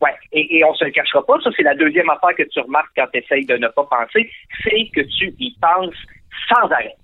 Ouais, 0.00 0.14
et, 0.32 0.56
et 0.58 0.64
on 0.64 0.74
se 0.74 0.84
le 0.84 0.90
cachera 0.90 1.24
pas, 1.24 1.40
ça 1.42 1.50
c'est 1.56 1.62
la 1.62 1.74
deuxième 1.74 2.08
affaire 2.10 2.34
que 2.36 2.42
tu 2.42 2.60
remarques 2.60 2.92
quand 2.96 3.06
tu 3.12 3.18
essayes 3.18 3.46
de 3.46 3.56
ne 3.56 3.68
pas 3.68 3.84
penser, 3.84 4.30
c'est 4.62 4.88
que 4.94 5.00
tu 5.00 5.34
y 5.38 5.56
penses 5.58 5.94
sans 6.48 6.68
arrêt. 6.70 6.94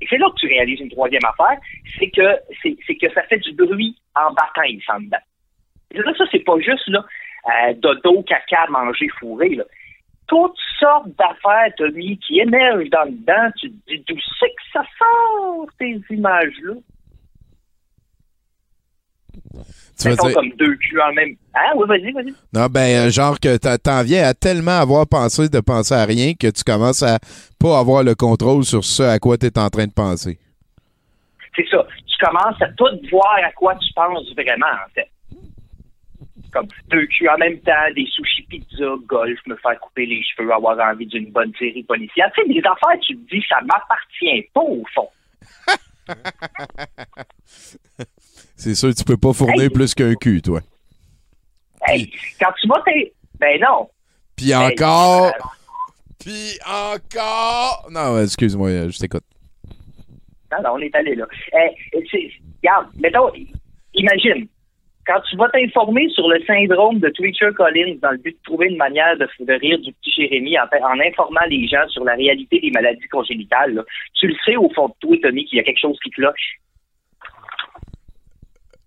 Et 0.00 0.06
c'est 0.08 0.18
là 0.18 0.28
que 0.30 0.40
tu 0.40 0.46
réalises 0.46 0.80
une 0.80 0.90
troisième 0.90 1.24
affaire, 1.24 1.58
c'est 1.98 2.10
que 2.10 2.36
c'est 2.62 2.94
que 2.94 3.12
ça 3.12 3.22
fait 3.22 3.38
du 3.38 3.52
bruit 3.52 3.96
en 4.14 4.32
bataille 4.32 4.80
en 4.88 5.00
dedans. 5.00 5.18
Là, 5.92 6.12
ça, 6.16 6.24
c'est 6.30 6.44
pas 6.44 6.58
juste 6.58 6.86
là, 6.88 7.04
euh, 7.46 7.74
dodo, 7.74 8.22
caca, 8.22 8.66
manger, 8.68 9.08
fourré. 9.18 9.50
Là. 9.50 9.64
Toutes 10.26 10.58
sortes 10.78 11.08
d'affaires, 11.16 11.72
Tommy, 11.76 12.18
qui 12.18 12.40
émergent 12.40 12.90
dans 12.90 13.04
le 13.04 13.12
dedans. 13.12 13.50
Tu 13.58 13.70
te 13.70 13.74
dis 13.88 14.04
d'où 14.06 14.16
c'est 14.38 14.48
que 14.48 14.62
ça 14.72 14.82
sort, 14.98 15.66
ces 15.78 16.00
images-là? 16.10 16.74
Tu 20.00 20.08
dire- 20.08 20.34
comme 20.34 20.50
deux 20.58 20.74
culs 20.76 21.00
en 21.00 21.12
même. 21.12 21.34
Ah 21.54 21.72
oui, 21.76 21.84
vas-y, 21.88 22.12
vas-y. 22.12 22.32
Non, 22.52 22.66
ben, 22.66 23.06
euh, 23.08 23.10
genre 23.10 23.38
que 23.40 23.56
t'en- 23.56 23.76
t'en 23.76 24.02
viens 24.04 24.24
à 24.24 24.34
tellement 24.34 24.78
avoir 24.78 25.06
pensé 25.08 25.48
de 25.48 25.60
penser 25.60 25.94
à 25.94 26.04
rien 26.04 26.34
que 26.34 26.48
tu 26.48 26.62
commences 26.62 27.02
à 27.02 27.18
pas 27.58 27.78
avoir 27.78 28.02
le 28.04 28.14
contrôle 28.14 28.64
sur 28.64 28.84
ce 28.84 29.02
à 29.02 29.18
quoi 29.18 29.36
tu 29.38 29.46
es 29.46 29.58
en 29.58 29.68
train 29.70 29.86
de 29.86 29.92
penser. 29.92 30.38
C'est 31.56 31.66
ça. 31.70 31.84
Tu 32.06 32.24
commences 32.24 32.60
à 32.62 32.68
tout 32.76 32.86
voir 33.10 33.38
à 33.44 33.50
quoi 33.52 33.74
tu 33.76 33.92
penses 33.94 34.32
vraiment, 34.34 34.66
en 34.66 34.88
fait. 34.94 35.08
Comme 36.52 36.66
deux 36.90 37.06
culs 37.06 37.28
en 37.28 37.36
même 37.38 37.58
temps, 37.60 37.72
des 37.94 38.06
sushis 38.06 38.42
pizza, 38.48 38.84
golf, 39.06 39.38
me 39.46 39.56
faire 39.56 39.78
couper 39.80 40.06
les 40.06 40.22
cheveux, 40.22 40.50
avoir 40.52 40.78
envie 40.78 41.06
d'une 41.06 41.30
bonne 41.32 41.52
série 41.58 41.82
policière. 41.82 42.30
Tu 42.34 42.42
sais, 42.42 42.48
des 42.48 42.60
affaires, 42.60 42.98
tu 43.02 43.16
te 43.16 43.34
dis, 43.34 43.44
ça 43.48 43.56
m'appartient 43.62 44.48
pas, 44.54 44.60
au 44.62 44.84
fond. 44.94 45.08
C'est 48.58 48.74
sûr, 48.74 48.92
tu 48.92 49.04
peux 49.04 49.16
pas 49.16 49.32
fournir 49.32 49.70
plus 49.72 49.94
qu'un 49.94 50.14
cul, 50.14 50.42
toi. 50.42 50.60
Hey, 51.86 52.12
quand 52.40 52.52
tu 52.60 52.66
vas 52.66 52.82
t'es... 52.84 53.12
Ben 53.38 53.60
non. 53.60 53.88
Puis 54.36 54.52
encore. 54.52 55.32
Puis 56.18 56.58
encore. 56.66 57.88
Non, 57.90 58.20
excuse-moi, 58.20 58.68
euh, 58.70 58.90
je 58.90 58.98
t'écoute. 58.98 59.22
Non, 60.50 60.58
non, 60.64 60.70
on 60.74 60.78
est 60.80 60.94
allé 60.94 61.14
là. 61.14 61.26
Eh, 61.52 62.04
c'est- 62.10 62.32
regarde, 62.62 62.88
mettons, 62.98 63.30
imagine, 63.94 64.48
quand 65.06 65.20
tu 65.30 65.36
vas 65.36 65.48
t'informer 65.50 66.08
sur 66.10 66.28
le 66.28 66.42
syndrome 66.44 66.98
de 66.98 67.10
Twitcher 67.10 67.50
Collins 67.56 67.96
dans 68.02 68.10
le 68.10 68.18
but 68.18 68.32
de 68.36 68.42
trouver 68.42 68.66
une 68.66 68.76
manière 68.76 69.16
de, 69.18 69.28
de 69.40 69.52
rire 69.52 69.78
du 69.78 69.92
petit 69.92 70.12
Jérémy 70.12 70.58
en, 70.58 70.66
informant 71.06 71.46
les 71.48 71.68
gens 71.68 71.86
sur 71.88 72.02
la 72.04 72.14
réalité 72.14 72.58
des 72.60 72.70
maladies 72.72 73.08
congénitales, 73.08 73.74
là, 73.74 73.84
tu 74.14 74.26
le 74.26 74.34
sais 74.44 74.56
au 74.56 74.68
fond 74.70 74.88
de 74.88 74.94
toi, 75.00 75.16
Tommy, 75.22 75.44
qu'il 75.44 75.58
y 75.58 75.60
a 75.60 75.64
quelque 75.64 75.80
chose 75.80 75.98
qui 76.02 76.10
cloche. 76.10 76.58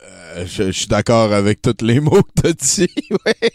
Euh, 0.03 0.45
je, 0.45 0.71
suis 0.71 0.87
d'accord 0.87 1.31
avec 1.33 1.61
tous 1.61 1.83
les 1.85 1.99
mots 1.99 2.23
que 2.23 2.41
t'as 2.41 2.53
dit. 2.53 2.93
ouais. 3.11 3.49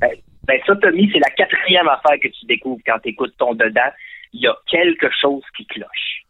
Ben, 0.00 0.10
ben 0.44 0.60
ça, 0.66 0.76
Tommy, 0.76 1.10
c'est 1.12 1.18
la 1.18 1.30
quatrième 1.30 1.88
affaire 1.88 2.18
que 2.22 2.28
tu 2.28 2.46
découvres 2.46 2.80
quand 2.86 2.98
tu 3.02 3.10
écoutes 3.10 3.36
ton 3.38 3.54
dedans. 3.54 3.90
Il 4.32 4.40
y 4.40 4.46
a 4.46 4.56
quelque 4.70 5.08
chose 5.20 5.42
qui 5.56 5.66
cloche. 5.66 6.22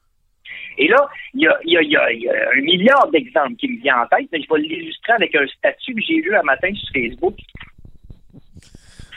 Et 0.78 0.88
là, 0.88 1.08
il 1.34 1.42
y 1.42 1.96
a 1.96 2.02
un 2.02 2.60
milliard 2.62 3.08
d'exemples 3.10 3.56
qui 3.56 3.68
me 3.68 3.80
viennent 3.80 3.96
en 3.96 4.06
tête, 4.06 4.28
mais 4.32 4.40
je 4.40 4.52
vais 4.52 4.60
l'illustrer 4.60 5.12
avec 5.12 5.34
un 5.34 5.46
statut 5.46 5.94
que 5.94 6.00
j'ai 6.00 6.14
lu 6.14 6.34
un 6.34 6.42
matin 6.42 6.72
sur 6.74 6.92
Facebook. 6.92 7.36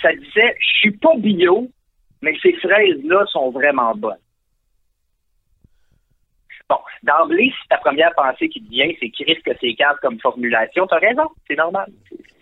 Ça 0.01 0.13
disait 0.13 0.55
Je 0.59 0.79
suis 0.79 0.91
pas 0.91 1.15
bio, 1.17 1.69
mais 2.21 2.37
ces 2.41 2.53
fraises-là 2.53 3.25
sont 3.27 3.51
vraiment 3.51 3.95
bonnes. 3.95 4.17
Bon, 6.67 6.77
d'emblée, 7.03 7.53
si 7.61 7.67
ta 7.69 7.77
première 7.77 8.13
pensée 8.15 8.49
qui 8.49 8.63
te 8.63 8.69
vient, 8.69 8.89
c'est 8.99 9.09
qu'il 9.09 9.27
risque 9.27 9.43
que 9.43 9.51
c'est 9.61 9.73
cadre 9.75 9.99
comme 10.01 10.19
formulation, 10.19 10.87
t'as 10.87 10.97
raison, 10.97 11.29
c'est 11.47 11.55
normal. 11.55 11.87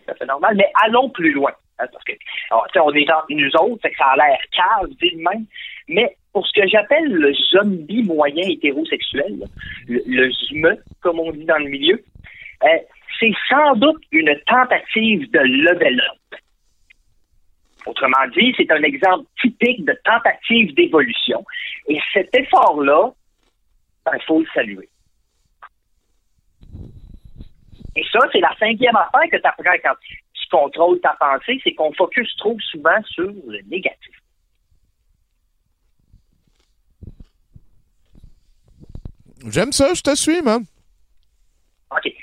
C'est 0.05 0.17
fait 0.17 0.25
normal. 0.25 0.55
Mais 0.55 0.71
allons 0.83 1.09
plus 1.09 1.31
loin. 1.31 1.51
hein, 1.79 1.85
parce 1.91 2.03
que 2.05 2.13
alors, 2.49 2.67
on 2.87 2.93
est 2.93 3.11
entre 3.11 3.25
nous 3.31 3.49
autres, 3.59 3.81
fait 3.81 3.91
que 3.91 3.97
ça 3.97 4.07
a 4.07 4.15
l'air 4.15 4.39
cave, 4.51 4.89
dit 5.01 5.15
de 5.15 5.21
même. 5.21 5.45
Mais 5.89 6.15
pour 6.31 6.47
ce 6.47 6.53
que 6.53 6.67
j'appelle 6.67 7.11
le 7.11 7.33
zombie 7.33 8.03
moyen 8.03 8.47
hétérosexuel, 8.47 9.43
le 9.87 10.31
ZME, 10.31 10.77
comme 11.01 11.19
on 11.19 11.31
dit 11.31 11.45
dans 11.45 11.57
le 11.57 11.69
milieu, 11.69 12.01
euh, 12.63 12.67
c'est 13.19 13.33
sans 13.49 13.75
doute 13.75 14.01
une 14.11 14.33
tentative 14.47 15.29
de 15.31 15.39
level 15.39 15.99
up. 15.99 16.39
Autrement 17.85 18.25
dit, 18.37 18.53
c'est 18.55 18.71
un 18.71 18.81
exemple 18.83 19.25
typique 19.41 19.83
de 19.85 19.97
tentative 20.05 20.73
d'évolution. 20.75 21.43
Et 21.87 21.99
cet 22.13 22.33
effort-là, 22.33 23.11
il 24.13 24.21
faut 24.27 24.39
le 24.39 24.47
saluer. 24.53 24.89
Et 27.95 28.03
ça, 28.11 28.19
c'est 28.31 28.39
la 28.39 28.55
cinquième 28.57 28.95
affaire 28.95 29.29
que 29.31 29.37
tu 29.37 29.47
apprends 29.47 29.77
quand 29.83 29.95
tu 30.03 30.23
contrôles 30.53 31.01
ta 31.01 31.15
pensée, 31.19 31.59
c'est 31.63 31.73
qu'on 31.73 31.91
focus 31.93 32.35
trop 32.37 32.55
souvent 32.59 33.01
sur 33.05 33.31
le 33.47 33.61
négatif. 33.67 34.15
J'aime 39.47 39.71
ça, 39.71 39.93
je 39.93 40.01
te 40.01 40.15
suis, 40.15 40.41
man. 40.41 40.63
OK. 41.91 42.22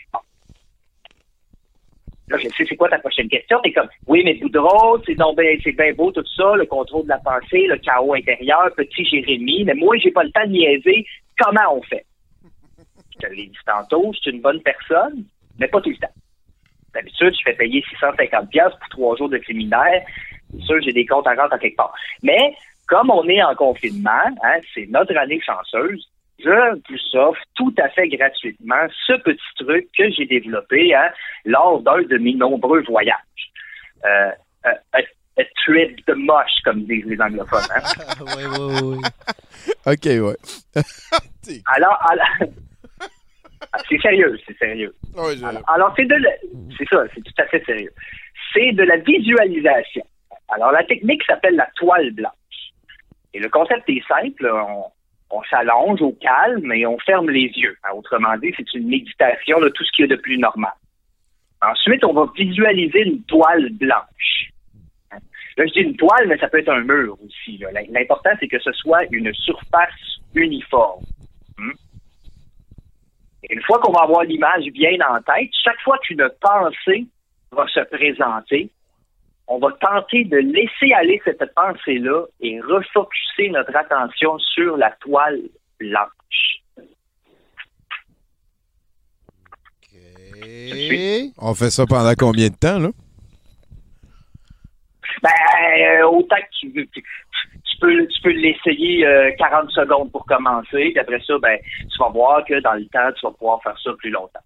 Là, 2.31 2.39
je 2.39 2.48
sais 2.48 2.65
c'est 2.65 2.77
quoi 2.77 2.89
ta 2.89 2.98
prochaine 2.98 3.28
question? 3.28 3.59
T'es 3.61 3.73
comme, 3.73 3.89
oui, 4.07 4.23
mais 4.24 4.35
Boudreau, 4.35 5.02
c'est 5.05 5.16
ben, 5.16 5.59
c'est 5.65 5.73
bien 5.73 5.93
beau 5.94 6.12
tout 6.12 6.24
ça, 6.36 6.55
le 6.55 6.65
contrôle 6.65 7.02
de 7.02 7.09
la 7.09 7.19
pensée, 7.19 7.66
le 7.66 7.77
chaos 7.78 8.15
intérieur, 8.15 8.70
petit 8.77 9.05
Jérémy, 9.05 9.65
mais 9.65 9.74
moi, 9.74 9.97
j'ai 9.98 10.12
pas 10.12 10.23
le 10.23 10.31
temps 10.31 10.47
de 10.47 10.52
niaiser. 10.52 11.05
Comment 11.36 11.74
on 11.74 11.82
fait? 11.82 12.07
Je 13.15 13.27
te 13.27 13.32
l'ai 13.32 13.47
dit 13.47 13.57
tantôt, 13.66 14.12
je 14.15 14.20
suis 14.20 14.31
une 14.31 14.40
bonne 14.40 14.62
personne, 14.62 15.24
mais 15.59 15.66
pas 15.66 15.81
tout 15.81 15.90
le 15.90 15.97
temps. 15.97 16.15
D'habitude, 16.94 17.35
je 17.36 17.43
fais 17.44 17.57
payer 17.57 17.82
650$ 18.01 18.48
piastres 18.48 18.78
pour 18.78 18.89
trois 18.90 19.16
jours 19.16 19.28
de 19.28 19.40
séminaire. 19.44 20.02
C'est 20.52 20.62
sûr, 20.62 20.81
j'ai 20.82 20.93
des 20.93 21.07
comptes 21.07 21.27
à 21.27 21.35
rente 21.35 21.52
à 21.52 21.59
quelque 21.59 21.77
part. 21.77 21.94
Mais, 22.23 22.55
comme 22.86 23.11
on 23.11 23.28
est 23.28 23.43
en 23.43 23.57
confinement, 23.57 24.11
hein, 24.44 24.59
c'est 24.73 24.86
notre 24.89 25.16
année 25.16 25.40
chanceuse, 25.44 26.09
je 26.43 26.75
vous 26.89 27.19
offre 27.19 27.41
tout 27.55 27.75
à 27.83 27.89
fait 27.91 28.09
gratuitement 28.09 28.87
ce 29.07 29.12
petit 29.15 29.41
truc 29.57 29.89
que 29.97 30.11
j'ai 30.11 30.27
développé 30.27 30.95
hein, 30.95 31.11
lors 31.45 31.81
d'un 31.83 32.03
de 32.03 32.19
mes 32.19 32.35
nombreux 32.35 32.83
voyages. 32.83 33.17
Euh, 34.05 34.31
euh, 34.67 34.71
a, 34.93 34.99
a 34.99 35.45
trip 35.65 36.07
de 36.07 36.15
moche, 36.15 36.61
comme 36.65 36.85
disent 36.85 37.05
les 37.07 37.21
anglophones. 37.21 37.61
Hein. 37.75 37.83
oui, 38.21 38.45
oui, 38.59 38.81
oui. 38.83 39.73
OK, 39.87 40.05
ouais. 40.05 40.37
Alors, 41.75 41.99
alors- 42.11 42.51
c'est 43.89 44.01
sérieux, 44.01 44.39
c'est 44.47 44.57
sérieux. 44.59 44.95
Alors, 45.45 45.62
alors, 45.75 45.95
c'est 45.97 46.05
de 46.07 46.15
la- 46.15 46.31
c'est 46.79 46.89
ça, 46.89 47.03
c'est 47.15 47.23
tout 47.23 47.33
à 47.39 47.47
fait 47.47 47.65
sérieux. 47.65 47.93
C'est 48.55 48.73
de 48.73 48.83
la 48.83 48.97
visualisation. 48.99 50.03
Alors, 50.49 50.73
la 50.73 50.85
technique 50.85 51.23
s'appelle 51.25 51.57
la 51.57 51.69
toile 51.77 52.11
blanche. 52.12 52.33
Et 53.33 53.39
le 53.39 53.49
concept 53.49 53.89
est 53.89 54.03
simple. 54.09 54.51
On, 54.53 54.85
on 55.31 55.43
s'allonge 55.44 56.02
au 56.02 56.12
calme 56.12 56.73
et 56.73 56.86
on 56.86 56.98
ferme 56.98 57.31
les 57.31 57.51
yeux. 57.57 57.77
Hein, 57.85 57.90
autrement 57.94 58.36
dit, 58.39 58.52
c'est 58.57 58.74
une 58.74 58.89
méditation 58.89 59.61
de 59.61 59.69
tout 59.69 59.85
ce 59.85 59.93
qu'il 59.93 60.07
y 60.07 60.12
a 60.12 60.16
de 60.16 60.20
plus 60.20 60.39
normal. 60.39 60.73
Ensuite, 61.62 62.05
on 62.05 62.12
va 62.12 62.27
visualiser 62.35 63.02
une 63.02 63.23
toile 63.24 63.70
blanche. 63.70 64.51
Hein, 65.12 65.19
là, 65.57 65.66
je 65.66 65.73
dis 65.73 65.81
une 65.81 65.97
toile, 65.97 66.27
mais 66.27 66.39
ça 66.39 66.48
peut 66.48 66.59
être 66.59 66.73
un 66.73 66.82
mur 66.82 67.16
aussi. 67.24 67.62
L'important, 67.90 68.31
c'est 68.40 68.48
que 68.48 68.59
ce 68.59 68.73
soit 68.73 69.05
une 69.11 69.32
surface 69.35 70.20
uniforme. 70.35 71.05
Hein? 71.59 71.73
Une 73.48 73.62
fois 73.62 73.78
qu'on 73.78 73.93
va 73.93 74.02
avoir 74.02 74.24
l'image 74.24 74.65
bien 74.73 74.97
en 75.09 75.20
tête, 75.23 75.51
chaque 75.65 75.81
fois 75.81 75.98
qu'une 75.98 76.28
pensée 76.40 77.07
va 77.52 77.66
se 77.69 77.81
présenter, 77.81 78.70
on 79.51 79.59
va 79.59 79.73
tenter 79.81 80.25
de 80.25 80.37
laisser 80.37 80.93
aller 80.95 81.21
cette 81.25 81.45
pensée-là 81.55 82.25
et 82.41 82.61
refocuser 82.61 83.51
notre 83.51 83.75
attention 83.77 84.39
sur 84.39 84.77
la 84.77 84.93
toile 85.01 85.41
blanche. 85.81 86.63
On 91.37 91.53
fait 91.55 91.71
ça 91.71 91.85
pendant 91.87 92.15
combien 92.17 92.49
de 92.49 92.55
temps, 92.55 92.79
là? 92.79 92.91
Ben, 95.21 95.31
euh, 96.01 96.07
autant 96.07 96.37
que 96.37 96.59
tu 96.61 96.69
veux. 96.71 96.87
Tu, 96.87 97.03
tu 97.03 97.77
peux, 97.81 98.07
tu 98.07 98.23
peux 98.23 98.31
l'essayer 98.31 99.05
euh, 99.05 99.33
40 99.37 99.71
secondes 99.73 100.13
pour 100.13 100.25
commencer, 100.27 100.91
puis 100.91 100.99
après 100.99 101.21
ça, 101.27 101.35
ben, 101.43 101.59
tu 101.81 101.99
vas 101.99 102.09
voir 102.11 102.45
que 102.45 102.61
dans 102.61 102.75
le 102.75 102.87
temps, 102.87 103.11
tu 103.19 103.27
vas 103.27 103.33
pouvoir 103.33 103.61
faire 103.65 103.79
ça 103.83 103.91
plus 103.99 104.11
longtemps. 104.11 104.41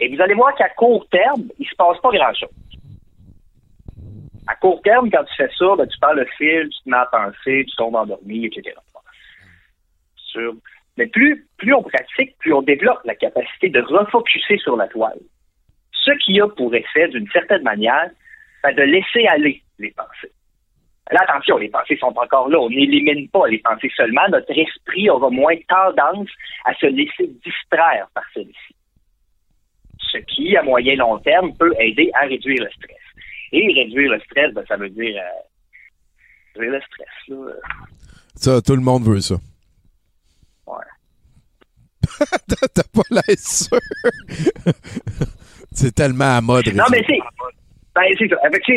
Et 0.00 0.08
vous 0.08 0.20
allez 0.22 0.34
voir 0.34 0.54
qu'à 0.54 0.70
court 0.70 1.06
terme, 1.10 1.44
il 1.58 1.66
se 1.68 1.74
passe 1.76 1.98
pas 2.00 2.10
grand-chose. 2.10 2.48
À 4.48 4.54
court 4.56 4.80
terme, 4.82 5.10
quand 5.10 5.24
tu 5.24 5.34
fais 5.36 5.50
ça, 5.58 5.74
ben, 5.76 5.86
tu 5.88 5.98
perds 5.98 6.14
le 6.14 6.26
fil, 6.38 6.68
tu 6.70 6.82
te 6.84 6.88
mets 6.90 6.96
à 6.96 7.06
penser, 7.06 7.64
tu 7.68 7.76
tombes 7.76 7.96
endormi, 7.96 8.46
etc. 8.46 8.76
Sur- 10.16 10.54
Mais 10.96 11.06
plus, 11.06 11.46
plus 11.58 11.74
on 11.74 11.82
pratique, 11.82 12.36
plus 12.38 12.52
on 12.52 12.62
développe 12.62 13.00
la 13.04 13.14
capacité 13.14 13.68
de 13.68 13.80
refocuser 13.80 14.58
sur 14.58 14.76
la 14.76 14.88
toile. 14.88 15.18
Ce 15.92 16.12
qui 16.24 16.40
a 16.40 16.48
pour 16.48 16.74
effet, 16.74 17.08
d'une 17.08 17.28
certaine 17.30 17.62
manière, 17.62 18.10
ben, 18.62 18.74
de 18.74 18.82
laisser 18.82 19.26
aller 19.26 19.62
les 19.78 19.90
pensées. 19.90 20.32
Là, 21.10 21.20
attention, 21.22 21.56
les 21.58 21.68
pensées 21.68 21.96
sont 21.98 22.14
encore 22.16 22.48
là. 22.48 22.58
On 22.58 22.68
n'élimine 22.70 23.28
pas 23.28 23.46
les 23.48 23.58
pensées 23.58 23.90
seulement. 23.96 24.28
Notre 24.28 24.50
esprit 24.58 25.08
aura 25.10 25.30
moins 25.30 25.54
tendance 25.68 26.28
à 26.64 26.74
se 26.74 26.86
laisser 26.86 27.28
distraire 27.44 28.08
par 28.14 28.24
celui-ci. 28.34 28.74
Ce 30.10 30.18
qui, 30.18 30.56
à 30.56 30.62
moyen 30.62 30.96
long 30.96 31.18
terme, 31.18 31.56
peut 31.56 31.72
aider 31.78 32.10
à 32.14 32.26
réduire 32.26 32.62
le 32.64 32.70
stress. 32.70 32.96
Et 33.52 33.72
réduire 33.74 34.12
le 34.12 34.20
stress, 34.20 34.52
ben, 34.52 34.64
ça 34.66 34.76
veut 34.76 34.90
dire 34.90 35.16
euh, 35.16 36.58
réduire 36.60 36.72
le 36.72 36.80
stress. 36.82 37.08
Là. 37.28 37.52
Ça, 38.34 38.60
tout 38.62 38.76
le 38.76 38.82
monde 38.82 39.04
veut 39.04 39.20
ça. 39.20 39.36
Ouais. 40.66 40.74
T'as 42.48 42.82
pas 42.94 43.02
l'air 43.10 43.38
sûr. 43.38 43.78
c'est 45.72 45.94
tellement 45.94 46.36
à 46.36 46.40
mode. 46.40 46.66
Non, 46.74 46.84
mais 46.90 47.02
c'est. 47.06 47.18
Ben, 47.94 48.02
c'est 48.18 48.28
ça. 48.28 48.36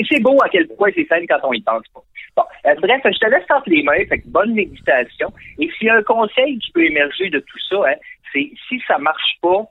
C'est 0.09 0.21
beau 0.21 0.37
à 0.41 0.49
quel 0.49 0.67
point 0.69 0.89
c'est 0.95 1.07
simple 1.07 1.25
quand 1.27 1.39
on 1.43 1.53
y 1.53 1.61
pense 1.61 1.83
pas. 1.93 2.01
Bon, 2.37 2.43
euh, 2.65 2.75
bref, 2.75 3.01
je 3.03 3.19
te 3.19 3.29
laisse 3.29 3.43
entre 3.49 3.69
les 3.69 3.83
mains. 3.83 4.05
Fait 4.07 4.19
que 4.19 4.27
bonne 4.29 4.53
méditation. 4.53 5.33
Et 5.59 5.69
s'il 5.77 5.87
y 5.87 5.89
a 5.89 5.95
un 5.95 6.03
conseil 6.03 6.57
qui 6.59 6.71
peut 6.71 6.85
émerger 6.85 7.29
de 7.29 7.39
tout 7.39 7.59
ça, 7.69 7.77
hein, 7.89 7.95
c'est 8.31 8.49
si 8.67 8.81
ça 8.87 8.97
marche 8.97 9.37
pas, 9.41 9.65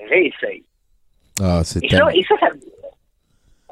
réessaye. 0.00 0.64
Ah, 1.40 1.62
c'est 1.64 1.84
Et 1.84 1.88
ça, 1.90 2.08
et 2.12 2.22
ça, 2.24 2.34
ça. 2.40 2.48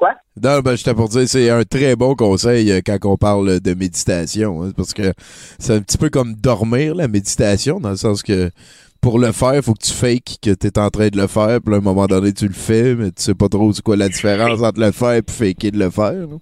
Quoi? 0.01 0.15
Non, 0.43 0.61
ben, 0.61 0.75
j'étais 0.75 0.95
pour 0.95 1.09
dire, 1.09 1.27
c'est 1.27 1.51
un 1.51 1.61
très 1.63 1.95
bon 1.95 2.15
conseil 2.15 2.71
euh, 2.71 2.81
quand 2.83 2.97
on 3.05 3.17
parle 3.17 3.59
de 3.59 3.73
méditation, 3.75 4.63
hein, 4.63 4.71
parce 4.75 4.95
que 4.95 5.13
c'est 5.59 5.75
un 5.75 5.81
petit 5.81 5.99
peu 5.99 6.09
comme 6.09 6.33
dormir, 6.33 6.95
la 6.95 7.07
méditation, 7.07 7.79
dans 7.79 7.91
le 7.91 7.97
sens 7.97 8.23
que 8.23 8.49
pour 8.99 9.19
le 9.19 9.31
faire, 9.31 9.53
il 9.57 9.61
faut 9.61 9.75
que 9.75 9.85
tu 9.85 9.93
fakes 9.93 10.37
que 10.41 10.55
tu 10.55 10.65
es 10.65 10.79
en 10.79 10.89
train 10.89 11.09
de 11.09 11.17
le 11.17 11.27
faire, 11.27 11.59
puis 11.63 11.75
à 11.75 11.77
un 11.77 11.81
moment 11.81 12.07
donné, 12.07 12.33
tu 12.33 12.47
le 12.47 12.53
fais, 12.53 12.95
mais 12.95 13.11
tu 13.11 13.21
sais 13.21 13.35
pas 13.35 13.47
trop 13.47 13.71
c'est 13.73 13.83
quoi 13.83 13.95
la 13.95 14.09
différence 14.09 14.59
entre 14.63 14.79
le 14.79 14.91
faire 14.91 15.11
et 15.13 15.21
faker 15.27 15.71
de 15.71 15.77
le 15.77 15.91
faire. 15.91 16.13
là. 16.13 16.37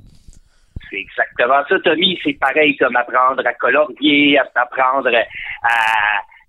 C'est 0.90 0.98
exactement 0.98 1.62
ça, 1.68 1.76
Tommy. 1.84 2.18
C'est 2.24 2.40
pareil 2.40 2.78
comme 2.78 2.96
apprendre 2.96 3.44
à 3.46 3.54
colorier, 3.56 4.40
à- 4.40 4.50
apprendre 4.56 5.10
à, 5.10 5.70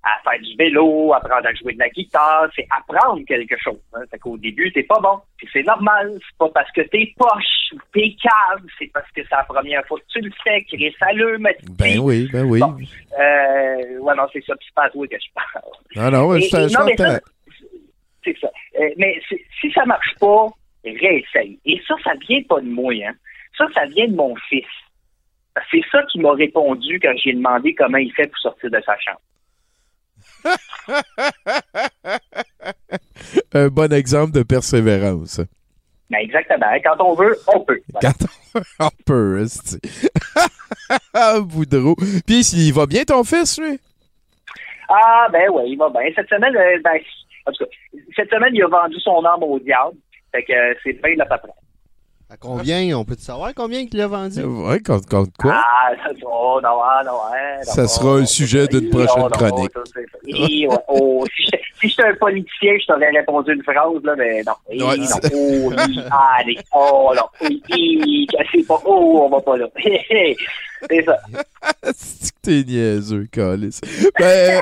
à 0.02 0.18
faire 0.30 0.40
du 0.40 0.56
vélo, 0.56 1.12
apprendre 1.12 1.46
à 1.46 1.52
jouer 1.54 1.74
de 1.74 1.78
la 1.78 1.88
guitare. 1.90 2.48
C'est 2.56 2.66
apprendre 2.70 3.20
quelque 3.26 3.54
chose. 3.62 3.78
Hein. 3.94 4.00
Fait 4.10 4.18
qu'au 4.18 4.36
début, 4.38 4.72
t'es 4.72 4.82
pas 4.84 4.98
bon. 5.00 5.20
Puis 5.36 5.48
c'est 5.52 5.62
normal. 5.62 6.12
C'est 6.20 6.38
pas 6.38 6.48
parce 6.54 6.70
que 6.72 6.80
t'es 6.82 7.12
poche 7.18 7.72
ou 7.74 7.78
t'es 7.92 8.16
cave. 8.22 8.64
C'est 8.78 8.90
parce 8.92 9.06
que 9.10 9.22
c'est 9.22 9.30
la 9.34 9.44
première 9.44 9.84
fois 9.86 9.98
que 9.98 10.04
tu 10.08 10.20
le 10.20 10.30
fais. 10.42 10.62
Chris, 10.64 10.94
salut, 10.98 11.36
mais 11.38 11.56
Ben 11.78 11.98
oui, 11.98 12.28
ben 12.32 12.44
oui. 12.44 12.60
euh, 13.18 13.98
ouais, 13.98 14.14
non, 14.14 14.26
c'est 14.32 14.44
ça. 14.44 14.54
Puis 14.56 14.66
c'est 14.68 14.74
pas 14.74 14.84
à 14.84 14.90
toi 14.90 15.06
que 15.06 15.16
je 15.18 15.28
parle. 15.34 15.64
Ah 15.96 16.10
non, 16.10 16.28
ouais, 16.28 16.38
Et- 16.38 16.48
je 16.48 16.56
et 16.56 16.68
je 16.68 16.78
non, 16.78 16.84
mais 16.86 16.94
t'entends. 16.96 17.10
ça, 17.12 17.20
C'est 18.24 18.38
ça. 18.40 18.50
Euh, 18.80 18.88
mais 18.96 19.20
si 19.60 19.70
ça 19.72 19.84
marche 19.84 20.14
pas, 20.18 20.46
réessaye. 20.84 21.58
Et 21.66 21.80
ça, 21.86 21.94
ça 22.04 22.12
vient 22.26 22.42
pas 22.48 22.60
de 22.60 22.68
moi, 22.68 22.92
hein. 22.94 23.12
Ça, 23.58 23.66
ça 23.74 23.84
vient 23.86 24.08
de 24.08 24.14
mon 24.16 24.34
fils. 24.48 24.64
C'est 25.70 25.82
ça 25.92 26.02
qui 26.04 26.20
m'a 26.20 26.32
répondu 26.32 26.98
quand 27.00 27.12
j'ai 27.22 27.34
demandé 27.34 27.74
comment 27.74 27.98
il 27.98 28.12
fait 28.14 28.28
pour 28.28 28.38
sortir 28.38 28.70
de 28.70 28.80
sa 28.86 28.96
chambre. 28.98 29.20
Un 33.52 33.68
bon 33.68 33.92
exemple 33.92 34.32
de 34.32 34.42
persévérance. 34.42 35.40
Ben 36.10 36.18
exactement. 36.18 36.66
Quand 36.82 37.00
on 37.00 37.14
veut, 37.14 37.38
on 37.54 37.60
peut. 37.60 37.80
Voilà. 37.92 38.12
Quand 38.18 38.26
on, 38.80 38.86
on 38.86 38.90
peut, 39.06 39.46
Boudreau. 41.42 41.94
Puis, 42.26 42.40
il 42.40 42.72
va 42.72 42.86
bien 42.86 43.04
ton 43.04 43.22
fils, 43.22 43.60
lui? 43.60 43.78
Ah, 44.88 45.28
ben 45.32 45.48
oui, 45.52 45.62
il 45.68 45.78
va 45.78 45.88
bien. 45.88 46.02
Cette 46.14 46.28
semaine, 46.28 46.56
euh, 46.56 46.80
ben, 46.82 46.98
en 47.46 47.52
tout 47.52 47.64
cas, 47.64 47.70
cette 48.16 48.30
semaine, 48.30 48.54
il 48.54 48.62
a 48.64 48.66
vendu 48.66 48.98
son 49.00 49.24
âme 49.24 49.42
au 49.42 49.58
diable. 49.60 49.96
Fait 50.32 50.42
que 50.42 50.52
euh, 50.52 50.74
c'est 50.82 51.00
bien 51.00 51.14
la 51.16 51.26
paperie. 51.26 51.52
À 52.32 52.36
combien? 52.36 52.96
On 52.96 53.04
peut 53.04 53.16
savoir 53.18 53.52
combien 53.56 53.84
qu'il 53.86 54.00
a 54.00 54.06
vendu? 54.06 54.40
Ouais, 54.44 54.78
contre, 54.78 55.08
contre 55.08 55.32
quoi? 55.36 55.52
Ah, 55.56 55.90
ça, 55.96 56.10
oh, 56.24 56.60
non, 56.62 56.78
ah, 56.80 57.02
non, 57.04 57.18
hein, 57.26 57.56
non, 57.66 57.72
Ça 57.72 57.88
sera 57.88 58.18
un 58.18 58.24
sujet 58.24 58.68
d'une 58.68 58.84
non, 58.88 58.90
prochaine 59.04 59.22
non, 59.22 59.28
chronique. 59.30 59.72
oh, 60.86 61.24
si 61.80 61.88
j'étais 61.88 62.04
un 62.04 62.14
politicien, 62.14 62.74
je 62.80 62.86
t'aurais 62.86 63.10
répondu 63.10 63.52
une 63.52 63.62
phrase, 63.64 64.04
là, 64.04 64.14
mais 64.16 64.42
non. 64.46 64.52
Non. 64.72 64.92
c'est- 65.06 65.32
Oh, 65.34 65.72
allez, 66.38 66.58
oh, 66.72 67.12
hi, 67.68 68.28
c'est 68.52 68.64
pas, 68.64 68.80
oh, 68.84 69.22
on 69.24 69.28
va 69.28 69.40
pas 69.40 69.56
là. 69.56 69.66
c'est 70.88 71.04
ça. 71.04 71.16
C'est 71.96 72.30
que 72.32 72.38
t'es 72.42 72.62
niaiseux, 72.62 73.26
Calis. 73.32 73.80
Ben, 74.20 74.24
euh, 74.24 74.60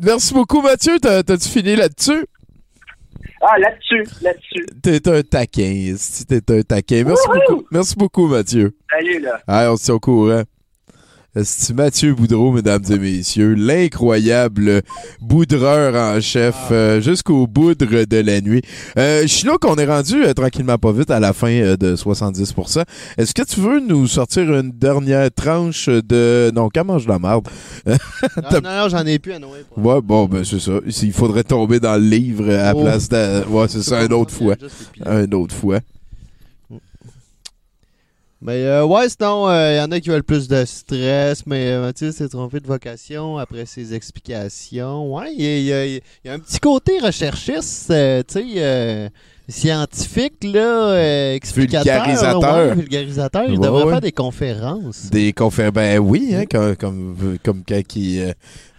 merci 0.00 0.32
beaucoup, 0.34 0.60
Mathieu. 0.60 1.00
T'as- 1.00 1.24
T'as-tu 1.24 1.48
fini 1.48 1.74
là-dessus? 1.74 2.26
Ah, 3.44 3.58
là-dessus, 3.58 4.04
là-dessus. 4.22 4.66
T'es 4.82 5.08
un 5.08 5.22
taquin, 5.22 5.92
esti, 5.92 6.24
t'es 6.24 6.58
un 6.58 6.62
taquin. 6.62 7.02
Merci 7.04 7.26
beaucoup, 7.26 7.66
merci 7.72 7.96
beaucoup, 7.96 8.26
Mathieu. 8.28 8.72
Salut, 8.88 9.18
là. 9.18 9.40
Allez, 9.48 9.68
on 9.68 9.76
se 9.76 9.84
tient 9.84 9.94
au 9.94 10.00
courant. 10.00 10.42
C'est 11.34 11.72
Mathieu 11.74 12.14
Boudreau, 12.14 12.52
mesdames 12.52 12.82
et 12.90 12.98
messieurs, 12.98 13.54
l'incroyable 13.54 14.82
boudreur 15.22 15.94
en 15.94 16.20
chef 16.20 16.54
euh, 16.70 17.00
jusqu'au 17.00 17.46
boudre 17.46 18.04
de 18.04 18.16
la 18.18 18.42
nuit. 18.42 18.60
Euh, 18.98 19.26
Chinook, 19.26 19.64
on 19.64 19.76
est 19.76 19.86
rendu 19.86 20.22
euh, 20.26 20.34
tranquillement 20.34 20.76
pas 20.76 20.92
vite 20.92 21.10
à 21.10 21.20
la 21.20 21.32
fin 21.32 21.48
euh, 21.48 21.78
de 21.78 21.96
70%. 21.96 22.82
Est-ce 23.16 23.32
que 23.32 23.44
tu 23.44 23.60
veux 23.60 23.80
nous 23.80 24.06
sortir 24.08 24.42
une 24.52 24.72
dernière 24.72 25.30
tranche 25.32 25.88
de... 25.88 26.52
Non, 26.54 26.68
qu'à 26.68 26.84
mange 26.84 27.04
de 27.06 27.08
la 27.12 27.18
marde? 27.18 27.48
Non, 27.86 27.94
non, 28.52 28.60
non, 28.62 28.88
j'en 28.90 29.06
ai 29.06 29.18
plus 29.18 29.32
à 29.32 29.38
Noël. 29.38 29.64
Ouais, 29.74 30.02
bon, 30.02 30.26
ben 30.26 30.44
c'est 30.44 30.60
ça. 30.60 30.72
Il 31.02 31.12
faudrait 31.14 31.44
tomber 31.44 31.80
dans 31.80 31.94
le 31.96 32.06
livre 32.06 32.44
à 32.50 32.74
la 32.74 32.76
Oh. 32.76 32.82
place 32.82 33.08
de... 33.08 33.46
Ouais, 33.48 33.68
c'est 33.68 33.82
ça, 33.82 34.04
une 34.04 34.12
autre 34.12 34.34
fois. 34.34 34.54
Une 35.06 35.32
autre 35.34 35.54
fois. 35.54 35.80
Mais 38.44 38.64
euh, 38.64 38.84
ouais, 38.84 39.08
sinon, 39.08 39.48
il 39.48 39.76
y 39.76 39.80
en 39.80 39.90
a 39.92 40.00
qui 40.00 40.08
veulent 40.08 40.24
plus 40.24 40.48
de 40.48 40.64
stress, 40.64 41.44
mais 41.46 41.68
euh, 41.70 41.80
Mathieu 41.82 42.10
s'est 42.10 42.28
trompé 42.28 42.58
de 42.58 42.66
vocation 42.66 43.38
après 43.38 43.66
ses 43.66 43.94
explications. 43.94 45.14
Ouais, 45.14 45.32
il 45.38 45.44
y, 45.62 45.72
a- 45.72 45.86
y 45.86 46.00
y 46.24 46.28
un 46.28 46.40
petit 46.40 46.58
côté 46.58 46.98
recherchiste, 46.98 47.90
euh, 47.92 48.22
tu 48.26 48.40
sais, 48.40 48.44
euh, 48.56 49.08
scientifique, 49.48 50.42
là, 50.42 50.88
euh, 50.88 51.34
explicateur. 51.34 52.04
Vulgarisateur. 52.04 52.56
ouais, 52.56 52.74
vulgarisateur. 52.74 53.44
Il 53.46 53.58
Ouais, 53.58 53.64
devrait 53.66 53.84
ouais. 53.84 53.90
faire 53.92 54.00
des 54.00 54.12
conférences. 54.12 55.08
Des 55.10 55.32
conférences. 55.32 55.74
Ben 55.74 55.98
oui, 56.00 56.34
hein, 56.34 56.44
comme, 56.50 56.74
comme, 56.76 57.38
comme 57.44 57.62
quand 57.68 57.96
il, 57.96 58.20
euh, 58.22 58.32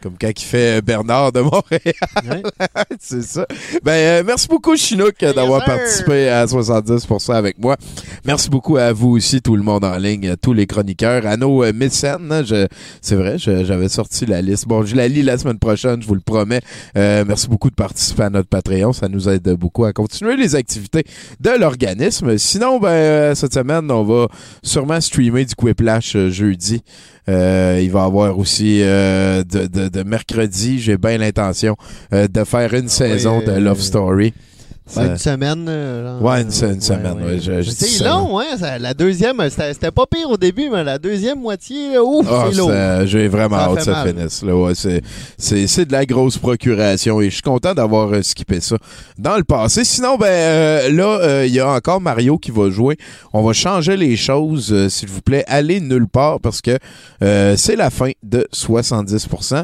comme 0.03 0.15
quand 0.19 0.29
il 0.29 0.43
fait 0.43 0.81
Bernard 0.81 1.31
de 1.31 1.39
Montréal. 1.39 2.43
c'est 2.99 3.23
ça. 3.23 3.47
Ben, 3.83 3.91
euh, 3.93 4.23
merci 4.25 4.47
beaucoup, 4.49 4.75
Chinook, 4.75 5.15
euh, 5.23 5.31
d'avoir 5.33 5.63
participé 5.65 6.27
à 6.27 6.45
70% 6.45 7.33
avec 7.33 7.57
moi. 7.57 7.77
Merci 8.25 8.49
beaucoup 8.49 8.75
à 8.75 8.91
vous 8.91 9.11
aussi, 9.11 9.41
tout 9.41 9.55
le 9.55 9.63
monde 9.63 9.85
en 9.85 9.95
ligne, 9.97 10.29
à 10.29 10.35
tous 10.35 10.51
les 10.53 10.67
chroniqueurs, 10.67 11.25
à 11.25 11.37
nos 11.37 11.63
euh, 11.63 11.71
mécènes. 11.73 12.29
hein. 12.31 12.43
Je- 12.43 12.67
c'est 13.01 13.15
vrai, 13.15 13.37
j'avais 13.37 13.87
sorti 13.89 14.25
la 14.25 14.41
liste. 14.41 14.67
Bon, 14.67 14.83
je 14.85 14.95
la 14.95 15.07
lis 15.07 15.23
la 15.23 15.37
semaine 15.37 15.57
prochaine, 15.59 16.01
je 16.01 16.07
vous 16.07 16.15
le 16.15 16.21
promets. 16.21 16.61
Euh, 16.97 17.23
merci 17.25 17.47
beaucoup 17.47 17.69
de 17.69 17.75
participer 17.75 18.23
à 18.23 18.29
notre 18.29 18.49
Patreon. 18.49 18.91
Ça 18.91 19.07
nous 19.07 19.29
aide 19.29 19.49
beaucoup 19.53 19.85
à 19.85 19.93
continuer 19.93 20.35
les 20.35 20.55
activités 20.55 21.05
de 21.39 21.51
l'organisme. 21.57 22.37
Sinon, 22.37 22.79
ben, 22.79 22.89
euh, 22.89 23.35
cette 23.35 23.53
semaine, 23.53 23.89
on 23.89 24.03
va 24.03 24.27
sûrement 24.63 24.99
streamer 24.99 25.45
du 25.45 25.55
Quiplash 25.55 26.15
euh, 26.17 26.29
jeudi. 26.29 26.81
Euh, 27.29 27.79
il 27.81 27.89
va 27.91 28.01
y 28.01 28.05
avoir 28.05 28.37
aussi 28.37 28.81
euh, 28.83 29.43
de, 29.43 29.67
de- 29.67 29.87
de 29.87 30.03
mercredi, 30.03 30.79
j'ai 30.79 30.97
bien 30.97 31.17
l'intention 31.17 31.75
euh, 32.13 32.27
de 32.27 32.43
faire 32.43 32.73
une 32.73 32.89
saison 32.89 33.39
de 33.39 33.51
Love 33.59 33.79
Story. 33.81 34.33
Ben, 34.95 35.11
une 35.11 35.17
semaine. 35.17 35.65
euh, 35.69 36.19
genre, 36.19 36.21
Ouais, 36.29 36.41
une, 36.41 36.51
se- 36.51 36.65
une 36.65 36.81
semaine. 36.81 37.13
ouais, 37.23 37.39
C'est 37.63 38.03
long, 38.03 38.37
hein? 38.39 38.57
ça- 38.59 38.77
la 38.77 38.93
deuxième, 38.93 39.37
c'était 39.49 39.73
c'était 39.73 39.91
pas 39.91 40.05
pire 40.05 40.29
au 40.29 40.35
début, 40.35 40.69
mais 40.69 40.83
la 40.83 40.97
deuxième 40.99 41.39
moitié, 41.39 41.93
là, 41.93 42.03
ouf, 42.03 42.27
Ah, 42.29 42.47
c'est 42.51 42.55
c'est- 42.61 43.07
J'ai 43.07 43.27
vraiment 43.29 43.57
Ça 43.57 43.63
hâte 43.65 43.75
que 43.77 43.81
ça 43.83 44.05
finisse. 44.05 44.43
Là, 44.43 44.55
ouais, 44.57 44.75
c'est, 44.75 45.01
c'est, 45.37 45.67
c'est 45.67 45.85
de 45.85 45.93
la 45.93 46.05
grosse 46.05 46.37
procuration 46.37 47.21
et 47.21 47.29
je 47.29 47.35
suis 47.35 47.41
content 47.41 47.73
d'avoir 47.73 48.11
euh, 48.13 48.21
skippé 48.23 48.59
ça 48.59 48.75
dans 49.17 49.37
le 49.37 49.45
passé. 49.45 49.85
Sinon, 49.85 50.17
ben 50.17 50.27
euh, 50.27 50.89
là, 50.91 51.19
euh, 51.21 51.45
il 51.47 51.53
y 51.53 51.61
a 51.61 51.69
encore 51.69 52.01
Mario 52.01 52.37
qui 52.37 52.51
va 52.51 52.69
jouer. 52.69 52.97
On 53.31 53.41
va 53.41 53.53
changer 53.53 53.95
les 53.95 54.17
choses, 54.17 54.73
euh, 54.73 54.89
s'il 54.89 55.07
vous 55.09 55.21
plaît. 55.21 55.45
Allez 55.47 55.79
nulle 55.79 56.07
part 56.07 56.41
parce 56.41 56.61
que 56.61 56.77
euh, 57.23 57.55
c'est 57.57 57.77
la 57.77 57.89
fin 57.89 58.11
de 58.21 58.47
70%. 58.53 59.63